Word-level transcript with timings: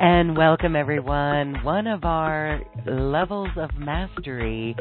And 0.00 0.34
welcome, 0.34 0.76
everyone. 0.76 1.62
One 1.62 1.86
of 1.86 2.06
our 2.06 2.62
levels 2.86 3.50
of 3.58 3.68
mastery 3.76 4.74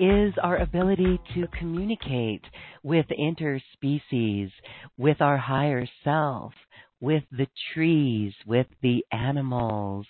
is 0.00 0.34
our 0.42 0.56
ability 0.56 1.20
to 1.34 1.46
communicate 1.56 2.42
with 2.82 3.06
interspecies, 3.16 4.50
with 4.98 5.20
our 5.20 5.36
higher 5.36 5.86
self, 6.02 6.54
with 7.00 7.22
the 7.30 7.46
trees, 7.72 8.34
with 8.48 8.66
the 8.82 9.04
animals. 9.12 10.06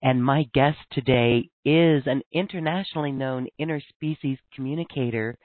And 0.00 0.24
my 0.24 0.46
guest 0.54 0.78
today 0.92 1.50
is 1.64 2.04
an 2.06 2.22
internationally 2.32 3.10
known 3.10 3.48
interspecies 3.60 4.38
communicator 4.54 5.36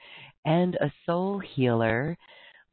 and 0.44 0.76
a 0.76 0.92
soul 1.06 1.40
healer. 1.40 2.16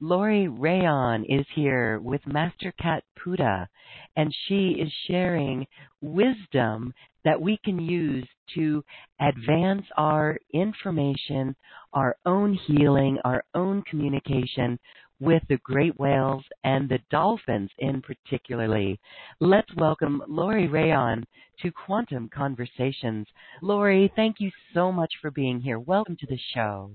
Lori 0.03 0.47
Rayon 0.47 1.23
is 1.25 1.45
here 1.53 1.99
with 1.99 2.25
Master 2.25 2.73
Cat 2.81 3.03
Puda, 3.19 3.67
and 4.15 4.35
she 4.47 4.69
is 4.69 4.91
sharing 5.05 5.67
wisdom 6.01 6.91
that 7.23 7.39
we 7.39 7.59
can 7.63 7.77
use 7.77 8.27
to 8.55 8.83
advance 9.19 9.85
our 9.97 10.39
information, 10.55 11.55
our 11.93 12.17
own 12.25 12.55
healing, 12.65 13.19
our 13.25 13.43
own 13.53 13.83
communication 13.83 14.79
with 15.19 15.43
the 15.49 15.59
great 15.63 15.99
whales 15.99 16.43
and 16.63 16.89
the 16.89 16.97
dolphins 17.11 17.69
in 17.77 18.01
particularly. 18.01 18.99
Let's 19.39 19.71
welcome 19.75 20.23
Lori 20.27 20.67
Rayon 20.67 21.23
to 21.61 21.71
Quantum 21.71 22.27
Conversations. 22.33 23.27
Lori, 23.61 24.11
thank 24.15 24.37
you 24.39 24.49
so 24.73 24.91
much 24.91 25.13
for 25.21 25.29
being 25.29 25.61
here. 25.61 25.77
Welcome 25.77 26.17
to 26.21 26.25
the 26.25 26.39
show. 26.55 26.89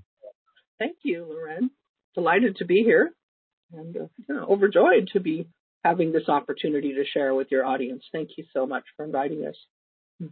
Thank 0.80 0.96
you, 1.04 1.24
Loren. 1.24 1.70
Delighted 2.16 2.56
to 2.56 2.64
be 2.64 2.82
here 2.82 3.12
and 3.72 3.96
uh, 3.96 4.06
know, 4.28 4.46
overjoyed 4.48 5.10
to 5.12 5.20
be 5.20 5.48
having 5.84 6.12
this 6.12 6.28
opportunity 6.28 6.94
to 6.94 7.04
share 7.04 7.34
with 7.34 7.48
your 7.50 7.64
audience. 7.64 8.02
Thank 8.12 8.30
you 8.36 8.44
so 8.52 8.66
much 8.66 8.84
for 8.96 9.04
inviting 9.04 9.46
us. 9.46 10.30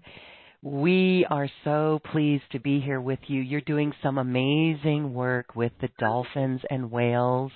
We 0.63 1.27
are 1.29 1.49
so 1.63 2.01
pleased 2.11 2.45
to 2.53 2.59
be 2.59 2.81
here 2.81 3.01
with 3.01 3.19
you. 3.27 3.43
You're 3.43 3.61
doing 3.61 3.93
some 4.03 4.17
amazing 4.17 5.13
work 5.13 5.55
with 5.55 5.73
the 5.81 5.91
dolphins 5.99 6.63
and 6.71 6.91
whales 6.91 7.53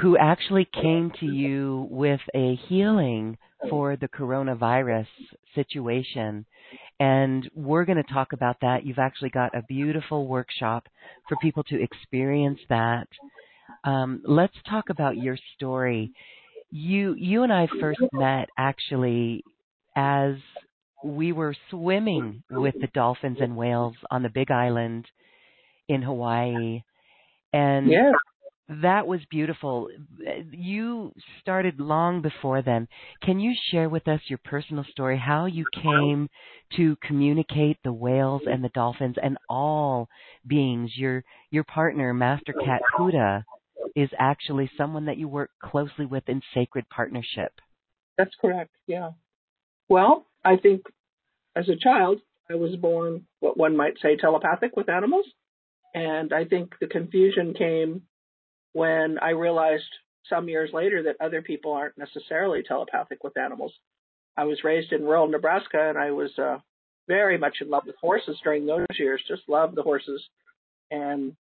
who 0.00 0.16
actually 0.16 0.66
came 0.72 1.12
to 1.20 1.26
you 1.26 1.86
with 1.90 2.20
a 2.34 2.56
healing 2.68 3.36
for 3.68 3.96
the 3.96 4.08
coronavirus 4.08 5.06
situation. 5.54 6.46
And 6.98 7.50
we're 7.54 7.84
going 7.84 8.02
to 8.02 8.12
talk 8.12 8.32
about 8.32 8.56
that. 8.60 8.84
You've 8.84 8.98
actually 8.98 9.30
got 9.30 9.54
a 9.54 9.62
beautiful 9.62 10.26
workshop 10.26 10.86
for 11.28 11.36
people 11.42 11.62
to 11.64 11.82
experience 11.82 12.60
that. 12.68 13.08
Um, 13.84 14.22
let's 14.24 14.56
talk 14.68 14.90
about 14.90 15.16
your 15.16 15.38
story. 15.56 16.12
You 16.70 17.14
you 17.18 17.42
and 17.42 17.52
I 17.52 17.66
first 17.80 18.00
met 18.12 18.48
actually 18.56 19.42
as 19.96 20.34
we 21.02 21.32
were 21.32 21.54
swimming 21.70 22.42
with 22.50 22.74
the 22.80 22.88
dolphins 22.88 23.38
and 23.40 23.56
whales 23.56 23.94
on 24.10 24.22
the 24.22 24.28
Big 24.28 24.50
Island 24.50 25.06
in 25.88 26.02
Hawaii, 26.02 26.82
and 27.52 27.90
yeah. 27.90 28.12
That 28.82 29.06
was 29.06 29.20
beautiful. 29.30 29.88
You 30.52 31.12
started 31.40 31.80
long 31.80 32.22
before 32.22 32.62
then. 32.62 32.86
Can 33.22 33.40
you 33.40 33.52
share 33.70 33.88
with 33.88 34.06
us 34.06 34.20
your 34.28 34.38
personal 34.44 34.84
story, 34.90 35.18
how 35.18 35.46
you 35.46 35.64
came 35.82 36.28
to 36.76 36.96
communicate 37.02 37.78
the 37.82 37.92
whales 37.92 38.42
and 38.46 38.62
the 38.62 38.68
dolphins 38.70 39.16
and 39.20 39.36
all 39.48 40.08
beings? 40.46 40.92
Your 40.96 41.24
your 41.50 41.64
partner, 41.64 42.14
Master 42.14 42.52
Cat 42.64 42.80
Puda, 42.96 43.42
is 43.96 44.10
actually 44.18 44.70
someone 44.76 45.06
that 45.06 45.18
you 45.18 45.26
work 45.26 45.50
closely 45.62 46.06
with 46.06 46.28
in 46.28 46.40
sacred 46.54 46.88
partnership. 46.90 47.52
That's 48.16 48.34
correct. 48.40 48.70
Yeah. 48.86 49.10
Well, 49.88 50.26
I 50.44 50.56
think 50.56 50.82
as 51.56 51.68
a 51.68 51.76
child, 51.76 52.20
I 52.48 52.54
was 52.54 52.76
born 52.76 53.26
what 53.40 53.56
one 53.56 53.76
might 53.76 53.94
say 54.00 54.16
telepathic 54.16 54.76
with 54.76 54.88
animals. 54.88 55.26
And 55.92 56.32
I 56.32 56.44
think 56.44 56.74
the 56.80 56.86
confusion 56.86 57.52
came 57.52 58.02
when 58.72 59.18
I 59.20 59.30
realized 59.30 59.84
some 60.28 60.48
years 60.48 60.70
later 60.72 61.02
that 61.04 61.16
other 61.20 61.42
people 61.42 61.72
aren't 61.72 61.98
necessarily 61.98 62.62
telepathic 62.62 63.24
with 63.24 63.38
animals. 63.38 63.72
I 64.36 64.44
was 64.44 64.64
raised 64.64 64.92
in 64.92 65.04
rural 65.04 65.28
Nebraska 65.28 65.88
and 65.88 65.98
I 65.98 66.12
was 66.12 66.30
uh, 66.38 66.58
very 67.08 67.38
much 67.38 67.56
in 67.60 67.68
love 67.68 67.82
with 67.86 67.96
horses 68.00 68.38
during 68.42 68.66
those 68.66 68.86
years, 68.98 69.22
just 69.26 69.42
loved 69.48 69.74
the 69.74 69.82
horses 69.82 70.22
and, 70.90 71.34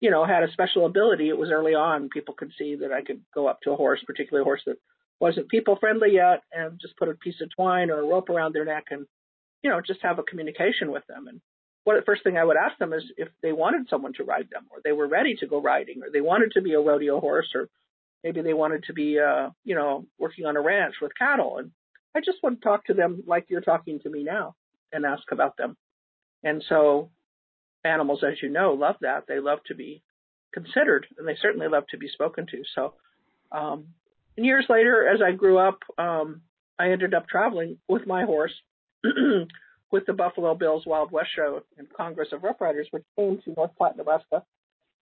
you 0.00 0.10
know, 0.10 0.24
had 0.24 0.42
a 0.42 0.52
special 0.52 0.86
ability. 0.86 1.28
It 1.28 1.38
was 1.38 1.50
early 1.50 1.74
on. 1.74 2.10
People 2.10 2.34
could 2.34 2.52
see 2.58 2.76
that 2.76 2.92
I 2.92 3.02
could 3.02 3.22
go 3.34 3.46
up 3.48 3.60
to 3.62 3.72
a 3.72 3.76
horse, 3.76 4.00
particularly 4.06 4.42
a 4.42 4.44
horse 4.44 4.62
that 4.66 4.76
wasn't 5.20 5.48
people 5.48 5.76
friendly 5.76 6.12
yet, 6.12 6.42
and 6.52 6.78
just 6.80 6.96
put 6.96 7.08
a 7.08 7.14
piece 7.14 7.40
of 7.40 7.48
twine 7.54 7.90
or 7.90 8.00
a 8.00 8.06
rope 8.06 8.28
around 8.28 8.52
their 8.52 8.64
neck 8.64 8.86
and, 8.90 9.06
you 9.62 9.70
know, 9.70 9.80
just 9.80 10.02
have 10.02 10.18
a 10.18 10.24
communication 10.24 10.90
with 10.90 11.06
them. 11.06 11.28
And 11.28 11.40
what 11.84 11.96
the 11.96 12.04
first 12.04 12.22
thing 12.22 12.36
I 12.36 12.44
would 12.44 12.56
ask 12.56 12.78
them 12.78 12.92
is 12.92 13.02
if 13.16 13.28
they 13.42 13.52
wanted 13.52 13.88
someone 13.88 14.14
to 14.14 14.24
ride 14.24 14.48
them, 14.50 14.66
or 14.70 14.78
they 14.82 14.92
were 14.92 15.06
ready 15.06 15.36
to 15.36 15.46
go 15.46 15.60
riding, 15.60 16.02
or 16.02 16.10
they 16.12 16.20
wanted 16.20 16.52
to 16.52 16.62
be 16.62 16.74
a 16.74 16.80
rodeo 16.80 17.20
horse, 17.20 17.48
or 17.54 17.68
maybe 18.22 18.42
they 18.42 18.54
wanted 18.54 18.84
to 18.84 18.92
be, 18.92 19.18
uh, 19.18 19.50
you 19.64 19.74
know, 19.74 20.06
working 20.18 20.46
on 20.46 20.56
a 20.56 20.60
ranch 20.60 20.94
with 21.00 21.12
cattle. 21.18 21.58
And 21.58 21.70
I 22.14 22.20
just 22.20 22.42
want 22.42 22.60
to 22.60 22.64
talk 22.64 22.86
to 22.86 22.94
them 22.94 23.24
like 23.26 23.46
you're 23.48 23.60
talking 23.60 24.00
to 24.00 24.10
me 24.10 24.24
now 24.24 24.54
and 24.92 25.04
ask 25.04 25.24
about 25.30 25.56
them. 25.56 25.76
And 26.42 26.64
so 26.68 27.10
animals, 27.84 28.24
as 28.26 28.42
you 28.42 28.48
know, 28.48 28.72
love 28.72 28.96
that. 29.02 29.24
They 29.28 29.40
love 29.40 29.58
to 29.66 29.74
be 29.74 30.02
considered, 30.52 31.06
and 31.18 31.28
they 31.28 31.36
certainly 31.40 31.68
love 31.68 31.86
to 31.88 31.98
be 31.98 32.08
spoken 32.08 32.46
to. 32.46 32.62
So 32.74 32.94
um, 33.54 33.86
and 34.36 34.44
years 34.44 34.66
later, 34.68 35.08
as 35.08 35.20
I 35.22 35.32
grew 35.32 35.58
up, 35.58 35.78
um, 35.96 36.42
I 36.78 36.90
ended 36.90 37.14
up 37.14 37.28
traveling 37.28 37.78
with 37.88 38.06
my 38.06 38.24
horse 38.24 38.52
with 39.94 40.06
the 40.06 40.12
Buffalo 40.12 40.56
Bills 40.56 40.82
Wild 40.84 41.12
West 41.12 41.28
Show 41.36 41.62
and 41.78 41.86
Congress 41.96 42.30
of 42.32 42.42
Rough 42.42 42.60
Riders, 42.60 42.88
which 42.90 43.04
came 43.16 43.40
to 43.44 43.54
North 43.56 43.70
Platte, 43.78 43.96
Nebraska, 43.96 44.42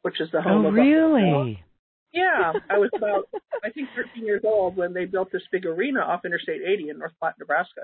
which 0.02 0.20
is 0.20 0.28
the 0.32 0.42
home 0.42 0.66
oh, 0.66 0.68
of 0.68 0.74
really? 0.74 1.64
Yeah, 2.12 2.52
I 2.68 2.76
was 2.76 2.90
about 2.96 3.26
I 3.64 3.70
think 3.70 3.88
13 3.96 4.26
years 4.26 4.42
old 4.44 4.76
when 4.76 4.92
they 4.92 5.06
built 5.06 5.32
this 5.32 5.40
big 5.50 5.64
arena 5.64 6.00
off 6.00 6.26
Interstate 6.26 6.60
80 6.60 6.90
in 6.90 6.98
North 6.98 7.14
Platte, 7.18 7.36
Nebraska. 7.38 7.80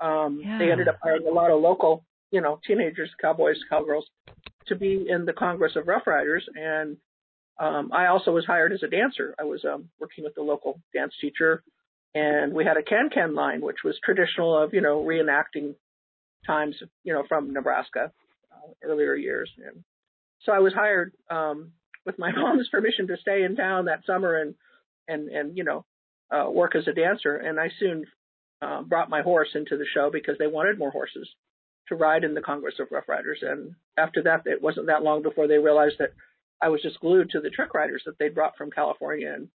Um, 0.00 0.40
yeah. 0.42 0.56
They 0.58 0.72
ended 0.72 0.88
up 0.88 0.98
hiring 1.02 1.26
a 1.26 1.30
lot 1.30 1.50
of 1.50 1.60
local, 1.60 2.06
you 2.30 2.40
know, 2.40 2.58
teenagers, 2.66 3.10
cowboys, 3.20 3.58
cowgirls, 3.68 4.06
to 4.68 4.76
be 4.76 5.04
in 5.06 5.26
the 5.26 5.34
Congress 5.34 5.76
of 5.76 5.86
Rough 5.86 6.06
Riders, 6.06 6.48
and 6.54 6.96
um, 7.60 7.90
I 7.92 8.06
also 8.06 8.32
was 8.32 8.46
hired 8.46 8.72
as 8.72 8.82
a 8.82 8.88
dancer. 8.88 9.34
I 9.38 9.44
was 9.44 9.62
um, 9.66 9.90
working 10.00 10.24
with 10.24 10.34
the 10.36 10.42
local 10.42 10.80
dance 10.94 11.12
teacher 11.20 11.62
and 12.14 12.52
we 12.52 12.64
had 12.64 12.76
a 12.76 12.82
can-can 12.82 13.34
line, 13.34 13.60
which 13.60 13.78
was 13.84 13.98
traditional 14.02 14.56
of 14.56 14.72
you 14.72 14.80
know 14.80 15.02
reenacting 15.02 15.74
times 16.46 16.76
you 17.02 17.12
know 17.12 17.24
from 17.28 17.52
Nebraska 17.52 18.12
uh, 18.52 18.70
earlier 18.82 19.14
years. 19.14 19.50
And 19.64 19.84
so 20.44 20.52
I 20.52 20.58
was 20.58 20.72
hired 20.72 21.12
um, 21.30 21.72
with 22.06 22.18
my 22.18 22.32
mom's 22.36 22.68
permission 22.68 23.06
to 23.08 23.16
stay 23.16 23.42
in 23.42 23.56
town 23.56 23.86
that 23.86 24.06
summer 24.06 24.36
and 24.36 24.54
and 25.08 25.28
and 25.28 25.56
you 25.56 25.64
know 25.64 25.84
uh, 26.30 26.50
work 26.50 26.74
as 26.74 26.88
a 26.88 26.92
dancer. 26.92 27.36
And 27.36 27.58
I 27.60 27.70
soon 27.78 28.04
uh, 28.62 28.82
brought 28.82 29.10
my 29.10 29.22
horse 29.22 29.50
into 29.54 29.76
the 29.76 29.86
show 29.92 30.10
because 30.12 30.36
they 30.38 30.46
wanted 30.46 30.78
more 30.78 30.90
horses 30.90 31.28
to 31.88 31.96
ride 31.96 32.24
in 32.24 32.34
the 32.34 32.40
Congress 32.40 32.76
of 32.80 32.88
Rough 32.90 33.08
Riders. 33.08 33.40
And 33.42 33.74
after 33.96 34.22
that, 34.22 34.42
it 34.46 34.62
wasn't 34.62 34.86
that 34.86 35.02
long 35.02 35.22
before 35.22 35.46
they 35.46 35.58
realized 35.58 35.96
that 35.98 36.12
I 36.62 36.68
was 36.68 36.80
just 36.80 37.00
glued 37.00 37.30
to 37.30 37.40
the 37.40 37.50
trick 37.50 37.74
riders 37.74 38.02
that 38.06 38.18
they 38.18 38.30
brought 38.30 38.56
from 38.56 38.70
California 38.70 39.32
and 39.34 39.48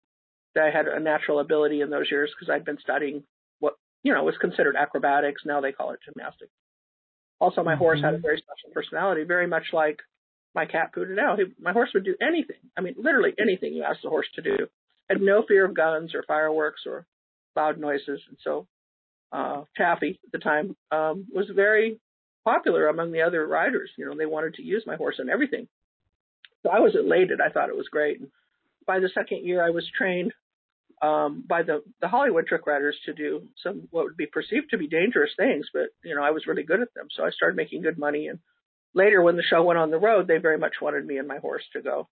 that 0.54 0.66
I 0.66 0.70
had 0.70 0.88
a 0.88 1.00
natural 1.00 1.40
ability 1.40 1.82
in 1.82 1.90
those 1.90 2.12
years 2.12 2.32
because 2.36 2.52
I'd 2.54 2.66
been 2.66 2.78
studying 2.80 3.24
what, 3.60 3.74
you 4.04 4.14
know, 4.14 4.24
was 4.24 4.38
considered 4.40 4.76
acrobatics. 4.76 5.42
Now 5.46 5.62
they 5.62 5.72
call 5.72 5.92
it 5.92 6.00
gymnastics. 6.06 6.52
Also, 7.40 7.64
my 7.64 7.74
mm-hmm. 7.74 7.80
horse 7.80 8.02
had 8.02 8.14
a 8.14 8.18
mm-hmm. 8.18 8.22
very 8.22 8.38
special 8.38 8.74
personality, 8.74 9.24
very 9.24 9.48
much 9.48 9.66
like 9.72 10.00
my 10.56 10.66
cat 10.66 10.94
Pooh 10.94 11.06
now. 11.06 11.38
my 11.60 11.72
horse 11.72 11.90
would 11.94 12.04
do 12.04 12.16
anything. 12.22 12.58
I 12.78 12.82
mean, 12.82 12.96
literally 12.98 13.34
anything 13.40 13.74
you 13.74 13.84
asked 13.84 14.02
the 14.04 14.10
horse 14.10 14.28
to 14.36 14.42
do. 14.42 14.68
Had 15.10 15.22
no 15.22 15.44
fear 15.48 15.66
of 15.66 15.76
guns 15.76 16.14
or 16.14 16.24
fireworks 16.24 16.82
or 16.86 17.06
loud 17.56 17.80
noises. 17.80 18.22
And 18.28 18.38
so, 18.44 18.68
uh, 19.32 19.64
Taffy 19.78 20.20
at 20.24 20.32
the 20.32 20.38
time, 20.40 20.76
um, 20.92 21.28
was 21.34 21.50
very 21.56 22.00
popular 22.44 22.88
among 22.88 23.12
the 23.12 23.22
other 23.22 23.48
riders. 23.48 23.92
You 23.98 24.06
know, 24.06 24.16
they 24.16 24.26
wanted 24.26 24.56
to 24.56 24.64
use 24.64 24.84
my 24.86 24.96
horse 24.96 25.16
and 25.20 25.30
everything. 25.30 25.68
So 26.64 26.70
I 26.70 26.80
was 26.80 26.96
elated. 26.96 27.40
I 27.42 27.50
thought 27.50 27.70
it 27.70 27.78
was 27.78 27.88
great. 27.90 28.20
And 28.20 28.30
by 28.86 29.00
the 29.00 29.10
second 29.14 29.46
year, 29.46 29.66
I 29.66 29.70
was 29.70 29.90
trained 29.98 30.34
um, 31.02 31.44
by 31.48 31.64
the 31.64 31.82
the 32.02 32.08
Hollywood 32.08 32.48
trick 32.48 32.68
riders 32.68 32.98
to 33.06 33.14
do 33.14 33.48
some 33.64 33.88
what 33.92 34.06
would 34.06 34.18
be 34.18 34.26
perceived 34.26 34.72
to 34.72 34.78
be 34.78 34.88
dangerous 34.88 35.32
things, 35.38 35.68
but 35.74 35.90
you 36.04 36.16
know 36.16 36.24
I 36.24 36.32
was 36.32 36.48
really 36.48 36.64
good 36.64 36.82
at 36.82 36.94
them. 36.94 37.08
So 37.12 37.24
I 37.24 37.32
started 37.32 37.56
making 37.56 37.82
good 37.82 37.98
money. 37.98 38.28
And 38.28 38.40
later, 38.94 39.22
when 39.22 39.38
the 39.38 39.44
show 39.44 39.64
went 39.64 39.80
on 39.80 39.92
the 39.92 39.98
road, 40.00 40.28
they 40.28 40.38
very 40.38 40.58
much 40.58 40.76
wanted 40.82 41.06
me 41.06 41.18
and 41.18 41.28
my 41.28 41.38
horse 41.38 41.64
to 41.74 41.82
go. 41.82 42.08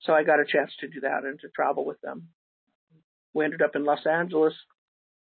So 0.00 0.12
I 0.12 0.24
got 0.24 0.40
a 0.40 0.44
chance 0.44 0.70
to 0.80 0.88
do 0.88 1.00
that 1.00 1.24
and 1.24 1.38
to 1.40 1.48
travel 1.48 1.84
with 1.84 2.00
them. 2.00 2.28
We 3.34 3.44
ended 3.44 3.62
up 3.62 3.76
in 3.76 3.84
Los 3.84 4.06
Angeles. 4.06 4.54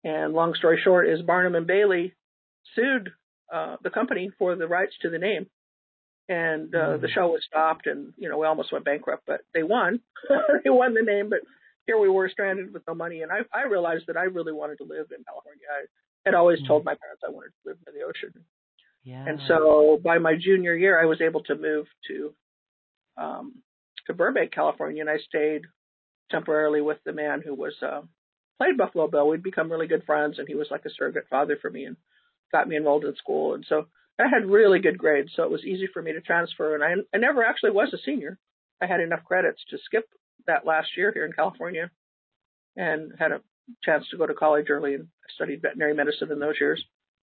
And 0.03 0.33
long 0.33 0.55
story 0.55 0.79
short 0.83 1.07
is 1.07 1.21
Barnum 1.21 1.55
and 1.55 1.67
Bailey 1.67 2.13
sued 2.75 3.11
uh, 3.53 3.75
the 3.83 3.89
company 3.89 4.31
for 4.39 4.55
the 4.55 4.67
rights 4.67 4.93
to 5.01 5.09
the 5.09 5.19
name. 5.19 5.47
And 6.27 6.73
uh, 6.73 6.77
mm-hmm. 6.77 7.01
the 7.01 7.09
show 7.09 7.27
was 7.27 7.43
stopped, 7.45 7.87
and 7.87 8.13
you 8.17 8.29
know 8.29 8.37
we 8.37 8.47
almost 8.47 8.71
went 8.71 8.85
bankrupt, 8.85 9.23
but 9.27 9.41
they 9.53 9.63
won. 9.63 9.99
they 10.63 10.69
won 10.69 10.93
the 10.93 11.01
name, 11.01 11.29
but 11.29 11.39
here 11.87 11.99
we 11.99 12.09
were 12.09 12.29
stranded 12.29 12.73
with 12.73 12.83
no 12.87 12.95
money. 12.95 13.21
And 13.21 13.31
I, 13.31 13.39
I 13.53 13.63
realized 13.63 14.05
that 14.07 14.17
I 14.17 14.23
really 14.23 14.53
wanted 14.53 14.77
to 14.77 14.83
live 14.83 15.07
in 15.15 15.23
California. 15.23 15.65
I 15.69 15.85
had 16.25 16.35
always 16.35 16.59
mm-hmm. 16.59 16.67
told 16.67 16.85
my 16.85 16.95
parents 16.95 17.23
I 17.25 17.31
wanted 17.31 17.49
to 17.49 17.69
live 17.69 17.77
near 17.85 17.95
the 18.03 18.07
ocean. 18.07 18.43
Yeah. 19.03 19.25
And 19.27 19.39
so 19.47 19.99
by 20.03 20.19
my 20.19 20.35
junior 20.39 20.75
year, 20.75 21.01
I 21.01 21.05
was 21.05 21.21
able 21.21 21.43
to 21.43 21.55
move 21.55 21.87
to 22.07 22.33
um, 23.17 23.55
to 24.07 24.13
Burbank, 24.13 24.51
California, 24.53 25.01
and 25.01 25.09
I 25.09 25.17
stayed 25.17 25.63
temporarily 26.29 26.81
with 26.81 26.97
the 27.05 27.13
man 27.13 27.41
who 27.43 27.53
was 27.53 27.73
uh, 27.81 28.01
played 28.57 28.77
Buffalo 28.77 29.07
Bill. 29.07 29.27
We'd 29.27 29.43
become 29.43 29.71
really 29.71 29.87
good 29.87 30.03
friends, 30.05 30.39
and 30.39 30.47
he 30.47 30.55
was 30.55 30.67
like 30.71 30.85
a 30.85 30.89
surrogate 30.95 31.27
father 31.29 31.57
for 31.61 31.69
me. 31.69 31.85
And 31.85 31.97
got 32.51 32.67
me 32.67 32.77
enrolled 32.77 33.05
in 33.05 33.15
school. 33.15 33.53
And 33.53 33.65
so 33.67 33.87
I 34.19 34.27
had 34.27 34.45
really 34.45 34.79
good 34.79 34.97
grades, 34.97 35.31
so 35.35 35.43
it 35.43 35.51
was 35.51 35.63
easy 35.63 35.87
for 35.91 36.01
me 36.01 36.13
to 36.13 36.21
transfer. 36.21 36.75
And 36.75 36.83
I, 36.83 37.15
I 37.15 37.19
never 37.19 37.43
actually 37.43 37.71
was 37.71 37.93
a 37.93 37.97
senior. 38.05 38.37
I 38.81 38.87
had 38.87 38.99
enough 38.99 39.23
credits 39.23 39.61
to 39.69 39.77
skip 39.85 40.05
that 40.47 40.65
last 40.65 40.89
year 40.97 41.11
here 41.13 41.25
in 41.25 41.33
California 41.33 41.89
and 42.75 43.11
had 43.17 43.31
a 43.31 43.41
chance 43.83 44.05
to 44.09 44.17
go 44.17 44.25
to 44.25 44.33
college 44.33 44.67
early 44.69 44.95
and 44.95 45.07
studied 45.35 45.61
veterinary 45.61 45.93
medicine 45.93 46.31
in 46.31 46.39
those 46.39 46.55
years. 46.59 46.83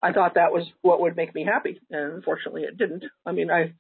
I 0.03 0.13
thought 0.13 0.35
that 0.35 0.53
was 0.53 0.67
what 0.81 1.01
would 1.01 1.17
make 1.17 1.35
me 1.35 1.45
happy, 1.45 1.79
and 1.91 2.15
unfortunately 2.15 2.63
it 2.63 2.79
didn't. 2.79 3.05
I 3.27 3.33
mean, 3.33 3.51
I 3.51 3.75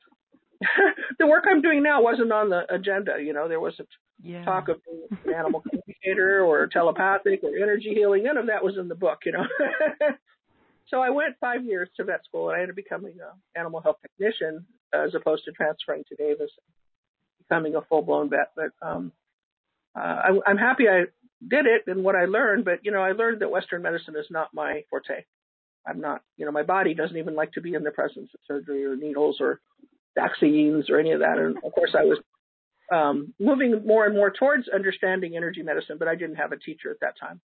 the 1.18 1.26
work 1.26 1.44
I'm 1.50 1.62
doing 1.62 1.82
now 1.82 2.02
wasn't 2.02 2.32
on 2.32 2.50
the 2.50 2.62
agenda. 2.72 3.16
You 3.22 3.32
know, 3.32 3.48
there 3.48 3.60
wasn't 3.60 3.88
yeah. 4.22 4.44
talk 4.44 4.68
of 4.68 4.80
being 4.84 5.06
an 5.24 5.34
animal 5.34 5.62
communicator 5.62 6.44
or 6.44 6.66
telepathic 6.66 7.42
or 7.42 7.56
energy 7.56 7.94
healing. 7.94 8.24
None 8.24 8.36
of 8.36 8.48
that 8.48 8.62
was 8.62 8.76
in 8.76 8.88
the 8.88 8.94
book. 8.94 9.20
You 9.24 9.32
know, 9.32 9.44
So 10.90 11.00
I 11.00 11.10
went 11.10 11.36
five 11.40 11.64
years 11.64 11.88
to 11.96 12.04
vet 12.04 12.24
school, 12.24 12.48
and 12.48 12.56
I 12.56 12.62
ended 12.62 12.70
up 12.70 12.76
becoming 12.76 13.14
an 13.20 13.40
animal 13.54 13.80
health 13.80 13.98
technician 14.02 14.66
as 14.92 15.14
opposed 15.14 15.44
to 15.44 15.52
transferring 15.52 16.02
to 16.08 16.16
Davis, 16.16 16.50
becoming 17.38 17.76
a 17.76 17.82
full 17.82 18.02
blown 18.02 18.28
vet. 18.28 18.50
But 18.56 18.72
um, 18.82 19.12
uh, 19.96 20.00
I, 20.00 20.38
I'm 20.46 20.58
happy 20.58 20.88
I 20.88 21.04
did 21.46 21.66
it 21.66 21.84
and 21.86 22.04
what 22.04 22.16
I 22.16 22.26
learned. 22.26 22.64
But 22.64 22.80
you 22.82 22.92
know, 22.92 23.02
I 23.02 23.12
learned 23.12 23.40
that 23.40 23.50
Western 23.50 23.82
medicine 23.82 24.14
is 24.16 24.26
not 24.30 24.54
my 24.54 24.82
forte. 24.90 25.24
I'm 25.86 26.00
not, 26.00 26.22
you 26.36 26.44
know, 26.44 26.52
my 26.52 26.62
body 26.62 26.94
doesn't 26.94 27.16
even 27.16 27.34
like 27.34 27.52
to 27.52 27.60
be 27.60 27.74
in 27.74 27.82
the 27.82 27.90
presence 27.90 28.30
of 28.34 28.40
surgery 28.46 28.84
or 28.84 28.96
needles 28.96 29.38
or 29.40 29.60
vaccines 30.14 30.90
or 30.90 30.98
any 30.98 31.12
of 31.12 31.20
that. 31.20 31.38
And 31.38 31.56
of 31.56 31.72
course, 31.72 31.94
I 31.98 32.04
was 32.04 32.18
um, 32.92 33.32
moving 33.40 33.86
more 33.86 34.04
and 34.04 34.14
more 34.14 34.30
towards 34.30 34.68
understanding 34.68 35.36
energy 35.36 35.62
medicine, 35.62 35.96
but 35.98 36.08
I 36.08 36.16
didn't 36.16 36.36
have 36.36 36.52
a 36.52 36.58
teacher 36.58 36.90
at 36.90 37.00
that 37.00 37.14
time. 37.18 37.40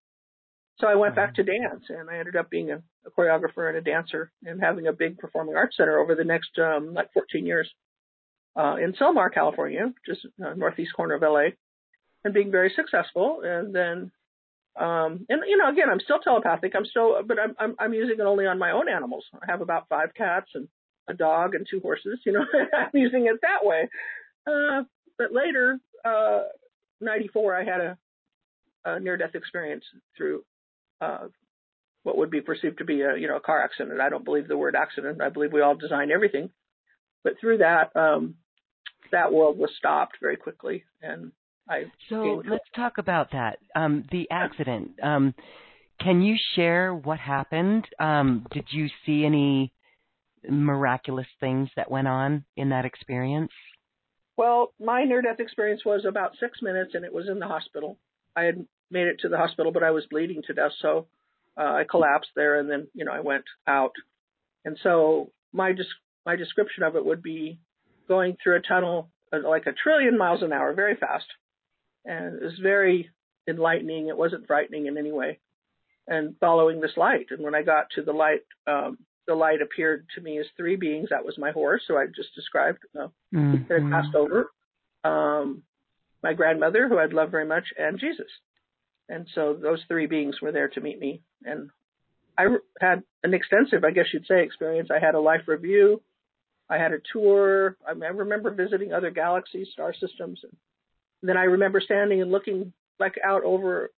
So 0.79 0.85
I 0.85 0.93
went 0.93 1.15
back 1.15 1.33
to 1.35 1.43
dance, 1.43 1.85
and 1.89 2.07
I 2.07 2.19
ended 2.19 2.35
up 2.35 2.51
being 2.51 2.69
a, 2.69 2.83
a 3.05 3.11
choreographer 3.17 3.67
and 3.67 3.77
a 3.77 3.81
dancer, 3.81 4.31
and 4.43 4.61
having 4.61 4.85
a 4.85 4.93
big 4.93 5.17
performing 5.17 5.55
arts 5.55 5.77
center 5.77 5.97
over 5.97 6.13
the 6.13 6.23
next 6.23 6.51
um, 6.59 6.93
like 6.93 7.11
14 7.13 7.45
years 7.47 7.67
uh, 8.55 8.75
in 8.75 8.93
Sylmar, 8.93 9.33
California, 9.33 9.91
just 10.05 10.27
uh, 10.45 10.53
northeast 10.53 10.93
corner 10.95 11.15
of 11.15 11.23
LA, 11.23 11.49
and 12.27 12.33
being 12.33 12.51
very 12.51 12.73
successful. 12.75 13.39
And 13.41 13.73
then, 13.73 14.11
um, 14.77 15.25
and 15.29 15.41
you 15.47 15.57
know, 15.57 15.69
again, 15.69 15.89
I'm 15.89 16.01
still 16.01 16.19
telepathic. 16.19 16.73
I'm 16.75 16.85
still, 16.85 17.23
but 17.25 17.39
I'm 17.39 17.55
I'm, 17.57 17.75
I'm 17.79 17.93
using 17.93 18.17
it 18.19 18.25
only 18.25 18.45
on 18.45 18.59
my 18.59 18.71
own 18.71 18.89
animals. 18.89 19.23
I 19.33 19.49
have 19.49 19.61
about 19.61 19.87
five 19.87 20.13
cats 20.13 20.49
and 20.53 20.67
a 21.07 21.13
dog 21.13 21.55
and 21.55 21.65
two 21.69 21.79
horses. 21.79 22.19
You 22.25 22.33
know, 22.33 22.45
I'm 22.77 22.89
using 22.93 23.27
it 23.27 23.37
that 23.41 23.65
way. 23.65 23.89
Uh, 24.45 24.83
but 25.17 25.33
later, 25.33 25.79
uh, 26.05 26.43
94, 27.01 27.55
I 27.55 27.63
had 27.63 27.81
a, 27.81 27.97
a 28.85 28.99
near-death 28.99 29.35
experience 29.35 29.85
through 30.15 30.43
uh, 31.01 31.27
what 32.03 32.17
would 32.17 32.29
be 32.29 32.41
perceived 32.41 32.79
to 32.79 32.85
be 32.85 33.01
a 33.01 33.15
you 33.15 33.29
know 33.29 33.37
a 33.37 33.41
car 33.41 33.63
accident. 33.63 34.01
I 34.01 34.09
don't 34.09 34.25
believe 34.25 34.49
the 34.49 34.57
word 34.57 34.75
accident. 34.75 35.21
I 35.21 35.29
believe 35.29 35.53
we 35.53 35.61
all 35.61 35.75
design 35.75 36.11
everything, 36.11 36.49
but 37.23 37.39
through 37.39 37.59
that 37.59 37.95
um, 37.95 38.35
that 39.13 39.31
world 39.31 39.57
was 39.57 39.71
stopped 39.77 40.17
very 40.21 40.35
quickly, 40.35 40.83
and 41.01 41.31
I. 41.69 41.83
So 42.09 42.43
let's 42.47 42.65
talk 42.75 42.97
about 42.97 43.31
that. 43.31 43.59
Um, 43.75 44.05
the 44.11 44.27
accident. 44.31 44.91
Um, 45.01 45.33
can 45.99 46.21
you 46.21 46.35
share 46.55 46.93
what 46.93 47.19
happened? 47.19 47.85
Um, 47.99 48.45
did 48.51 48.65
you 48.71 48.87
see 49.05 49.25
any 49.25 49.73
miraculous 50.47 51.27
things 51.39 51.69
that 51.75 51.89
went 51.89 52.07
on 52.07 52.45
in 52.55 52.69
that 52.69 52.85
experience? 52.85 53.51
Well, 54.37 54.73
my 54.79 55.03
near 55.03 55.21
death 55.21 55.39
experience 55.39 55.83
was 55.83 56.05
about 56.05 56.33
six 56.39 56.61
minutes, 56.61 56.91
and 56.93 57.03
it 57.03 57.13
was 57.13 57.27
in 57.27 57.39
the 57.39 57.47
hospital. 57.47 57.97
I 58.35 58.43
had 58.43 58.65
made 58.91 59.07
it 59.07 59.19
to 59.21 59.29
the 59.29 59.37
hospital, 59.37 59.71
but 59.71 59.83
I 59.83 59.91
was 59.91 60.05
bleeding 60.09 60.43
to 60.47 60.53
death, 60.53 60.71
so 60.79 61.07
uh, 61.57 61.63
I 61.63 61.85
collapsed 61.89 62.29
there, 62.35 62.59
and 62.59 62.69
then 62.69 62.87
you 62.93 63.03
know 63.03 63.11
I 63.11 63.21
went 63.21 63.45
out. 63.65 63.93
And 64.63 64.77
so 64.83 65.31
my 65.51 65.71
des- 65.71 65.83
my 66.25 66.35
description 66.35 66.83
of 66.83 66.95
it 66.95 67.03
would 67.03 67.23
be 67.23 67.59
going 68.07 68.37
through 68.41 68.57
a 68.57 68.61
tunnel 68.61 69.09
uh, 69.33 69.39
like 69.43 69.65
a 69.65 69.73
trillion 69.73 70.17
miles 70.17 70.41
an 70.41 70.53
hour, 70.53 70.73
very 70.73 70.95
fast, 70.95 71.25
and 72.07 72.35
it 72.35 72.43
was 72.43 72.59
very 72.61 73.09
enlightening. 73.47 74.07
It 74.07 74.17
wasn't 74.17 74.47
frightening 74.47 74.87
in 74.87 74.97
any 74.97 75.11
way, 75.11 75.39
and 76.07 76.35
following 76.39 76.81
this 76.81 76.97
light. 76.97 77.27
And 77.29 77.43
when 77.43 77.53
I 77.53 77.61
got 77.61 77.91
to 77.95 78.01
the 78.01 78.13
light, 78.13 78.41
um, 78.65 78.97
the 79.27 79.35
light 79.35 79.61
appeared 79.61 80.07
to 80.15 80.21
me 80.21 80.39
as 80.39 80.45
three 80.55 80.77
beings. 80.77 81.09
That 81.11 81.25
was 81.25 81.37
my 81.37 81.51
horse, 81.51 81.83
so 81.87 81.97
I 81.97 82.05
just 82.07 82.33
described. 82.33 82.79
Uh, 82.99 83.09
mm-hmm. 83.33 83.55
It 83.55 83.81
had 83.81 83.91
passed 83.91 84.15
over. 84.15 84.51
Um, 85.03 85.63
my 86.23 86.33
grandmother, 86.33 86.87
who 86.87 86.97
I'd 86.97 87.13
love 87.13 87.29
very 87.29 87.45
much, 87.45 87.65
and 87.77 87.99
Jesus. 87.99 88.31
And 89.09 89.27
so 89.35 89.57
those 89.61 89.79
three 89.87 90.07
beings 90.07 90.41
were 90.41 90.51
there 90.51 90.69
to 90.69 90.81
meet 90.81 90.99
me. 90.99 91.21
And 91.43 91.69
I 92.37 92.45
had 92.79 93.03
an 93.23 93.33
extensive, 93.33 93.83
I 93.83 93.91
guess 93.91 94.07
you'd 94.13 94.25
say, 94.27 94.43
experience. 94.43 94.89
I 94.91 95.03
had 95.03 95.15
a 95.15 95.19
life 95.19 95.41
review. 95.47 96.01
I 96.69 96.77
had 96.77 96.91
a 96.91 96.99
tour. 97.13 97.77
I, 97.87 97.91
I 97.91 98.09
remember 98.09 98.51
visiting 98.51 98.93
other 98.93 99.11
galaxies, 99.11 99.69
star 99.71 99.93
systems. 99.93 100.41
And 100.43 100.55
then 101.21 101.37
I 101.37 101.43
remember 101.43 101.81
standing 101.81 102.21
and 102.21 102.31
looking 102.31 102.73
like 102.99 103.15
out 103.23 103.43
over 103.43 103.91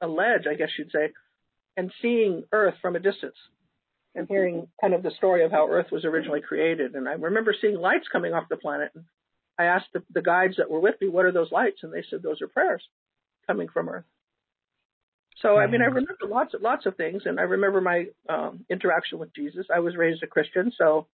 a 0.00 0.06
ledge, 0.06 0.46
I 0.48 0.54
guess 0.54 0.70
you'd 0.78 0.90
say, 0.92 1.10
and 1.76 1.92
seeing 2.02 2.44
Earth 2.52 2.74
from 2.80 2.96
a 2.96 3.00
distance 3.00 3.36
and 4.14 4.26
hearing 4.28 4.66
kind 4.80 4.94
of 4.94 5.02
the 5.02 5.12
story 5.12 5.44
of 5.44 5.52
how 5.52 5.68
Earth 5.68 5.92
was 5.92 6.04
originally 6.04 6.40
created. 6.40 6.94
And 6.94 7.08
I 7.08 7.12
remember 7.12 7.54
seeing 7.60 7.76
lights 7.76 8.08
coming 8.10 8.34
off 8.34 8.48
the 8.48 8.56
planet. 8.56 8.90
And 8.94 9.04
I 9.58 9.64
asked 9.64 9.86
the, 9.94 10.02
the 10.12 10.22
guides 10.22 10.56
that 10.56 10.70
were 10.70 10.80
with 10.80 10.96
me, 11.00 11.08
what 11.08 11.26
are 11.26 11.32
those 11.32 11.52
lights? 11.52 11.80
And 11.82 11.92
they 11.92 12.04
said, 12.08 12.22
those 12.22 12.42
are 12.42 12.48
prayers 12.48 12.82
coming 13.46 13.68
from 13.68 13.88
Earth. 13.88 14.04
So 15.42 15.56
I 15.56 15.66
mean, 15.66 15.80
I 15.80 15.86
remember 15.86 16.26
lots 16.28 16.52
of 16.52 16.60
lots 16.60 16.84
of 16.84 16.96
things, 16.96 17.22
and 17.24 17.40
I 17.40 17.44
remember 17.44 17.80
my 17.80 18.06
um, 18.28 18.66
interaction 18.68 19.18
with 19.18 19.34
Jesus. 19.34 19.66
I 19.74 19.80
was 19.80 19.96
raised 19.96 20.22
a 20.22 20.26
Christian, 20.26 20.70
so 20.76 21.06